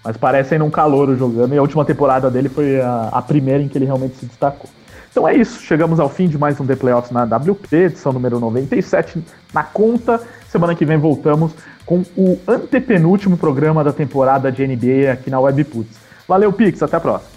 mas 0.02 0.16
parece 0.16 0.54
ainda 0.54 0.64
um 0.64 0.70
calouro 0.70 1.14
jogando 1.16 1.54
e 1.54 1.58
a 1.58 1.60
última 1.60 1.84
temporada 1.84 2.30
dele 2.30 2.48
foi 2.48 2.80
a, 2.80 3.10
a 3.12 3.22
primeira 3.22 3.62
em 3.62 3.68
que 3.68 3.76
ele 3.76 3.84
realmente 3.84 4.16
se 4.16 4.26
destacou. 4.26 4.68
Então 5.12 5.28
é 5.28 5.36
isso, 5.36 5.60
chegamos 5.60 6.00
ao 6.00 6.08
fim 6.08 6.26
de 6.26 6.38
mais 6.38 6.58
um 6.58 6.64
The 6.64 6.74
Playoffs 6.74 7.10
na 7.10 7.24
WP, 7.24 7.76
edição 7.76 8.14
número 8.14 8.40
97 8.40 9.22
na 9.52 9.62
conta. 9.62 10.18
Semana 10.48 10.74
que 10.74 10.86
vem 10.86 10.96
voltamos 10.96 11.52
com 11.84 12.02
o 12.16 12.38
antepenúltimo 12.48 13.36
programa 13.36 13.84
da 13.84 13.92
temporada 13.92 14.50
de 14.50 14.66
NBA 14.66 15.12
aqui 15.12 15.28
na 15.28 15.38
Webputs. 15.38 15.98
Valeu, 16.26 16.50
Pix, 16.50 16.82
até 16.82 16.96
a 16.96 17.00
próxima. 17.00 17.31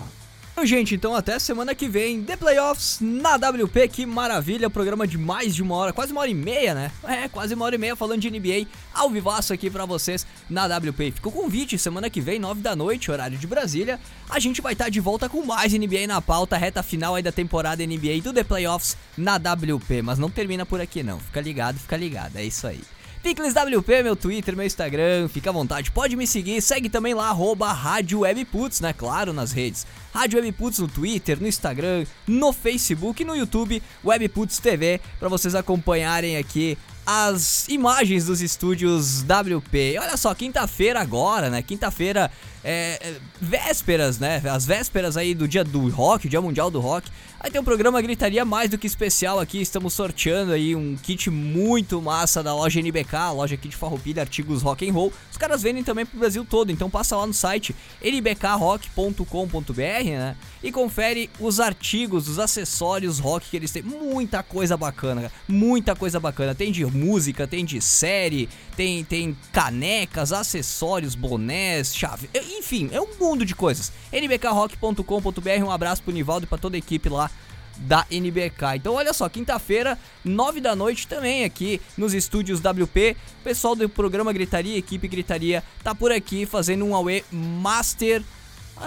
Gente. 0.64 0.96
Então 0.96 1.16
até 1.16 1.38
semana 1.38 1.76
que 1.76 1.88
vem. 1.88 2.24
The 2.24 2.38
Playoffs 2.38 3.00
na 3.02 3.36
WP. 3.36 3.88
Que 3.90 4.06
maravilha. 4.06 4.70
Programa 4.70 5.06
de 5.06 5.18
mais 5.18 5.54
de 5.54 5.62
uma 5.62 5.76
hora, 5.76 5.94
quase 5.94 6.12
uma 6.12 6.22
hora 6.22 6.30
e 6.30 6.34
meia, 6.34 6.74
né? 6.74 6.92
É, 7.04 7.28
quase 7.28 7.54
uma 7.54 7.66
hora 7.66 7.76
e 7.76 7.78
meia 7.78 7.96
falando 7.96 8.22
de 8.22 8.30
NBA 8.30 8.68
ao 8.94 9.10
vivaço 9.10 9.54
aqui 9.54 9.70
pra 9.70 9.86
vocês 9.86 10.26
na 10.50 10.66
WP. 10.66 11.12
Fica 11.12 11.30
o 11.30 11.32
convite. 11.32 11.78
Semana 11.78 12.10
que 12.10 12.22
vem, 12.22 12.40
nove 12.40 12.62
da 12.62 12.76
noite, 12.76 13.12
horário 13.12 13.38
de 13.38 13.46
Brasília. 13.46 14.00
A 14.30 14.40
gente 14.40 14.62
vai 14.62 14.74
estar 14.74 14.90
de 14.90 15.00
volta 15.00 15.30
com 15.30 15.46
mais 15.46 15.74
NBA 15.74 16.08
na 16.08 16.22
pauta. 16.22 16.58
Reta 16.58 16.82
final 16.82 17.16
aí 17.16 17.22
da 17.22 17.32
temporada 17.32 17.86
NBA 17.86 18.22
do 18.24 18.34
The 18.34 18.44
Playoffs 18.44 18.98
na 19.18 19.36
WP. 19.36 20.02
Mas 20.02 20.18
não 20.18 20.30
termina 20.30 20.66
por 20.66 20.80
aqui, 20.80 21.04
não. 21.04 21.20
Fica 21.20 21.42
ligado, 21.42 21.78
fica 21.78 21.98
ligado. 21.98 22.38
É 22.38 22.44
isso 22.44 22.66
aí. 22.66 22.82
Picles 23.26 23.56
WP, 23.56 24.04
meu 24.04 24.16
Twitter, 24.16 24.56
meu 24.56 24.68
Instagram, 24.68 25.28
fica 25.28 25.50
à 25.50 25.54
vontade, 25.54 25.90
pode 25.90 26.16
me 26.16 26.28
seguir, 26.28 26.62
segue 26.62 26.90
também 26.90 27.16
lá, 27.16 27.30
arroba 27.30 27.74
Rádio 27.74 28.20
Webputs, 28.20 28.82
né, 28.82 28.94
claro, 28.94 29.34
nas 29.34 29.52
redes. 29.52 29.88
Rádio 30.14 30.40
Webputs 30.40 30.78
no 30.78 30.88
Twitter, 30.88 31.42
no 31.42 31.48
Instagram, 31.48 32.06
no 32.28 32.54
Facebook 32.54 33.24
e 33.24 33.26
no 33.26 33.36
YouTube, 33.36 33.82
Webputs 34.04 34.60
TV, 34.60 35.02
para 35.20 35.28
vocês 35.28 35.56
acompanharem 35.56 36.38
aqui 36.38 36.78
as 37.04 37.68
imagens 37.68 38.26
dos 38.26 38.42
estúdios 38.42 39.24
WP. 39.24 39.98
Olha 40.00 40.18
só, 40.18 40.36
quinta-feira 40.36 41.00
agora, 41.02 41.50
né, 41.50 41.64
quinta-feira, 41.64 42.30
é, 42.64 43.00
é, 43.02 43.16
vésperas, 43.42 44.20
né, 44.20 44.40
as 44.52 44.68
vésperas 44.68 45.18
aí 45.18 45.34
do 45.34 45.48
dia 45.48 45.64
do 45.64 45.90
rock, 45.90 46.30
dia 46.30 46.42
mundial 46.42 46.70
do 46.70 46.80
rock. 46.80 47.10
Aí 47.46 47.52
tem 47.52 47.62
um 47.62 47.64
programa 47.64 48.02
Gritaria 48.02 48.44
mais 48.44 48.72
do 48.72 48.78
que 48.78 48.88
especial 48.88 49.40
aqui, 49.40 49.62
estamos 49.62 49.94
sorteando 49.94 50.52
aí 50.52 50.76
um 50.76 50.96
kit 50.96 51.30
muito 51.30 52.02
massa 52.02 52.42
da 52.42 52.56
loja 52.56 52.80
NBK, 52.80 53.16
loja 53.36 53.54
aqui 53.54 53.68
de 53.68 53.76
Farroupilha, 53.76 54.24
artigos 54.24 54.64
rock 54.64 54.90
and 54.90 54.92
roll. 54.92 55.14
Os 55.32 55.38
caras 55.38 55.62
vendem 55.62 55.84
também 55.84 56.08
pro 56.08 56.18
Brasil 56.18 56.44
todo, 56.44 56.72
então 56.72 56.90
passa 56.90 57.16
lá 57.16 57.28
no 57.28 57.36
site 57.36 57.76
nbkrock.com.br, 58.04 59.82
né? 60.08 60.36
E 60.64 60.72
confere 60.72 61.30
os 61.40 61.60
artigos, 61.60 62.28
os 62.28 62.40
acessórios 62.40 63.20
rock 63.20 63.48
que 63.48 63.56
eles 63.56 63.70
têm. 63.70 63.84
Muita 63.84 64.42
coisa 64.42 64.76
bacana, 64.76 65.22
cara. 65.22 65.34
muita 65.48 65.96
coisa 65.96 66.20
bacana. 66.20 66.56
Tem 66.56 66.72
de 66.72 66.84
música, 66.84 67.46
tem 67.46 67.64
de 67.64 67.80
série, 67.80 68.50
tem 68.76 69.04
tem 69.04 69.38
canecas, 69.52 70.34
acessórios, 70.34 71.14
bonés, 71.14 71.96
chave, 71.96 72.28
enfim, 72.34 72.90
é 72.92 73.00
um 73.00 73.10
mundo 73.20 73.46
de 73.46 73.54
coisas. 73.54 73.92
nbkrock.com.br, 74.12 75.64
um 75.64 75.70
abraço 75.70 76.02
pro 76.02 76.12
Nivaldo 76.12 76.48
e 76.48 76.50
pra 76.50 76.58
toda 76.58 76.76
a 76.76 76.80
equipe 76.80 77.08
lá 77.08 77.30
da 77.78 78.06
NBK. 78.10 78.76
Então 78.76 78.94
olha 78.94 79.14
só, 79.14 79.28
quinta-feira, 79.30 79.98
9 80.24 80.62
da 80.62 80.76
noite 80.76 81.08
também 81.08 81.44
aqui 81.44 81.82
nos 81.98 82.14
estúdios 82.14 82.60
WP. 82.60 83.16
O 83.42 83.44
pessoal 83.44 83.76
do 83.76 83.88
programa 83.90 84.34
Gritaria, 84.34 84.78
equipe 84.78 85.08
Gritaria, 85.08 85.64
tá 85.84 85.94
por 85.94 86.12
aqui 86.12 86.46
fazendo 86.46 86.86
um 86.86 86.96
Aue 86.96 87.24
Master 87.32 88.24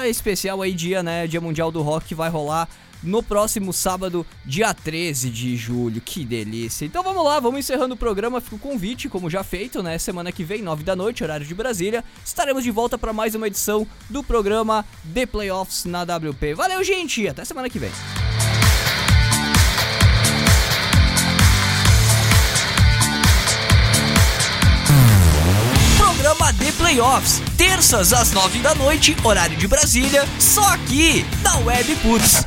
especial 0.04 0.60
aí 0.60 0.72
dia, 0.72 1.02
né, 1.02 1.26
Dia 1.26 1.40
Mundial 1.40 1.70
do 1.70 1.80
Rock 1.80 2.08
que 2.08 2.14
vai 2.14 2.28
rolar 2.28 2.68
no 3.02 3.22
próximo 3.22 3.72
sábado, 3.72 4.26
dia 4.44 4.72
13 4.74 5.30
de 5.30 5.56
julho. 5.56 6.00
Que 6.00 6.24
delícia. 6.24 6.84
Então 6.84 7.02
vamos 7.02 7.24
lá, 7.24 7.38
vamos 7.40 7.60
encerrando 7.60 7.94
o 7.94 7.96
programa. 7.96 8.40
Fica 8.40 8.56
o 8.56 8.58
convite, 8.58 9.08
como 9.08 9.30
já 9.30 9.44
feito, 9.44 9.82
né? 9.82 9.98
Semana 9.98 10.32
que 10.32 10.44
vem, 10.44 10.62
9 10.62 10.82
da 10.82 10.96
noite, 10.96 11.22
horário 11.22 11.46
de 11.46 11.54
Brasília. 11.54 12.04
Estaremos 12.24 12.64
de 12.64 12.70
volta 12.70 12.98
para 12.98 13.12
mais 13.12 13.34
uma 13.34 13.46
edição 13.46 13.86
do 14.10 14.22
programa 14.22 14.84
The 15.14 15.26
Playoffs 15.26 15.84
na 15.84 16.02
WP. 16.02 16.54
Valeu, 16.54 16.82
gente! 16.82 17.28
Até 17.28 17.44
semana 17.44 17.70
que 17.70 17.78
vem. 17.78 17.90
Programa 26.28 26.52
Playoffs, 26.76 27.40
terças 27.56 28.12
às 28.12 28.32
nove 28.32 28.58
da 28.58 28.74
noite, 28.74 29.16
horário 29.24 29.56
de 29.56 29.66
Brasília, 29.66 30.28
só 30.38 30.62
aqui 30.74 31.24
na 31.42 31.56
Web 31.60 31.94
Putz. 31.96 32.44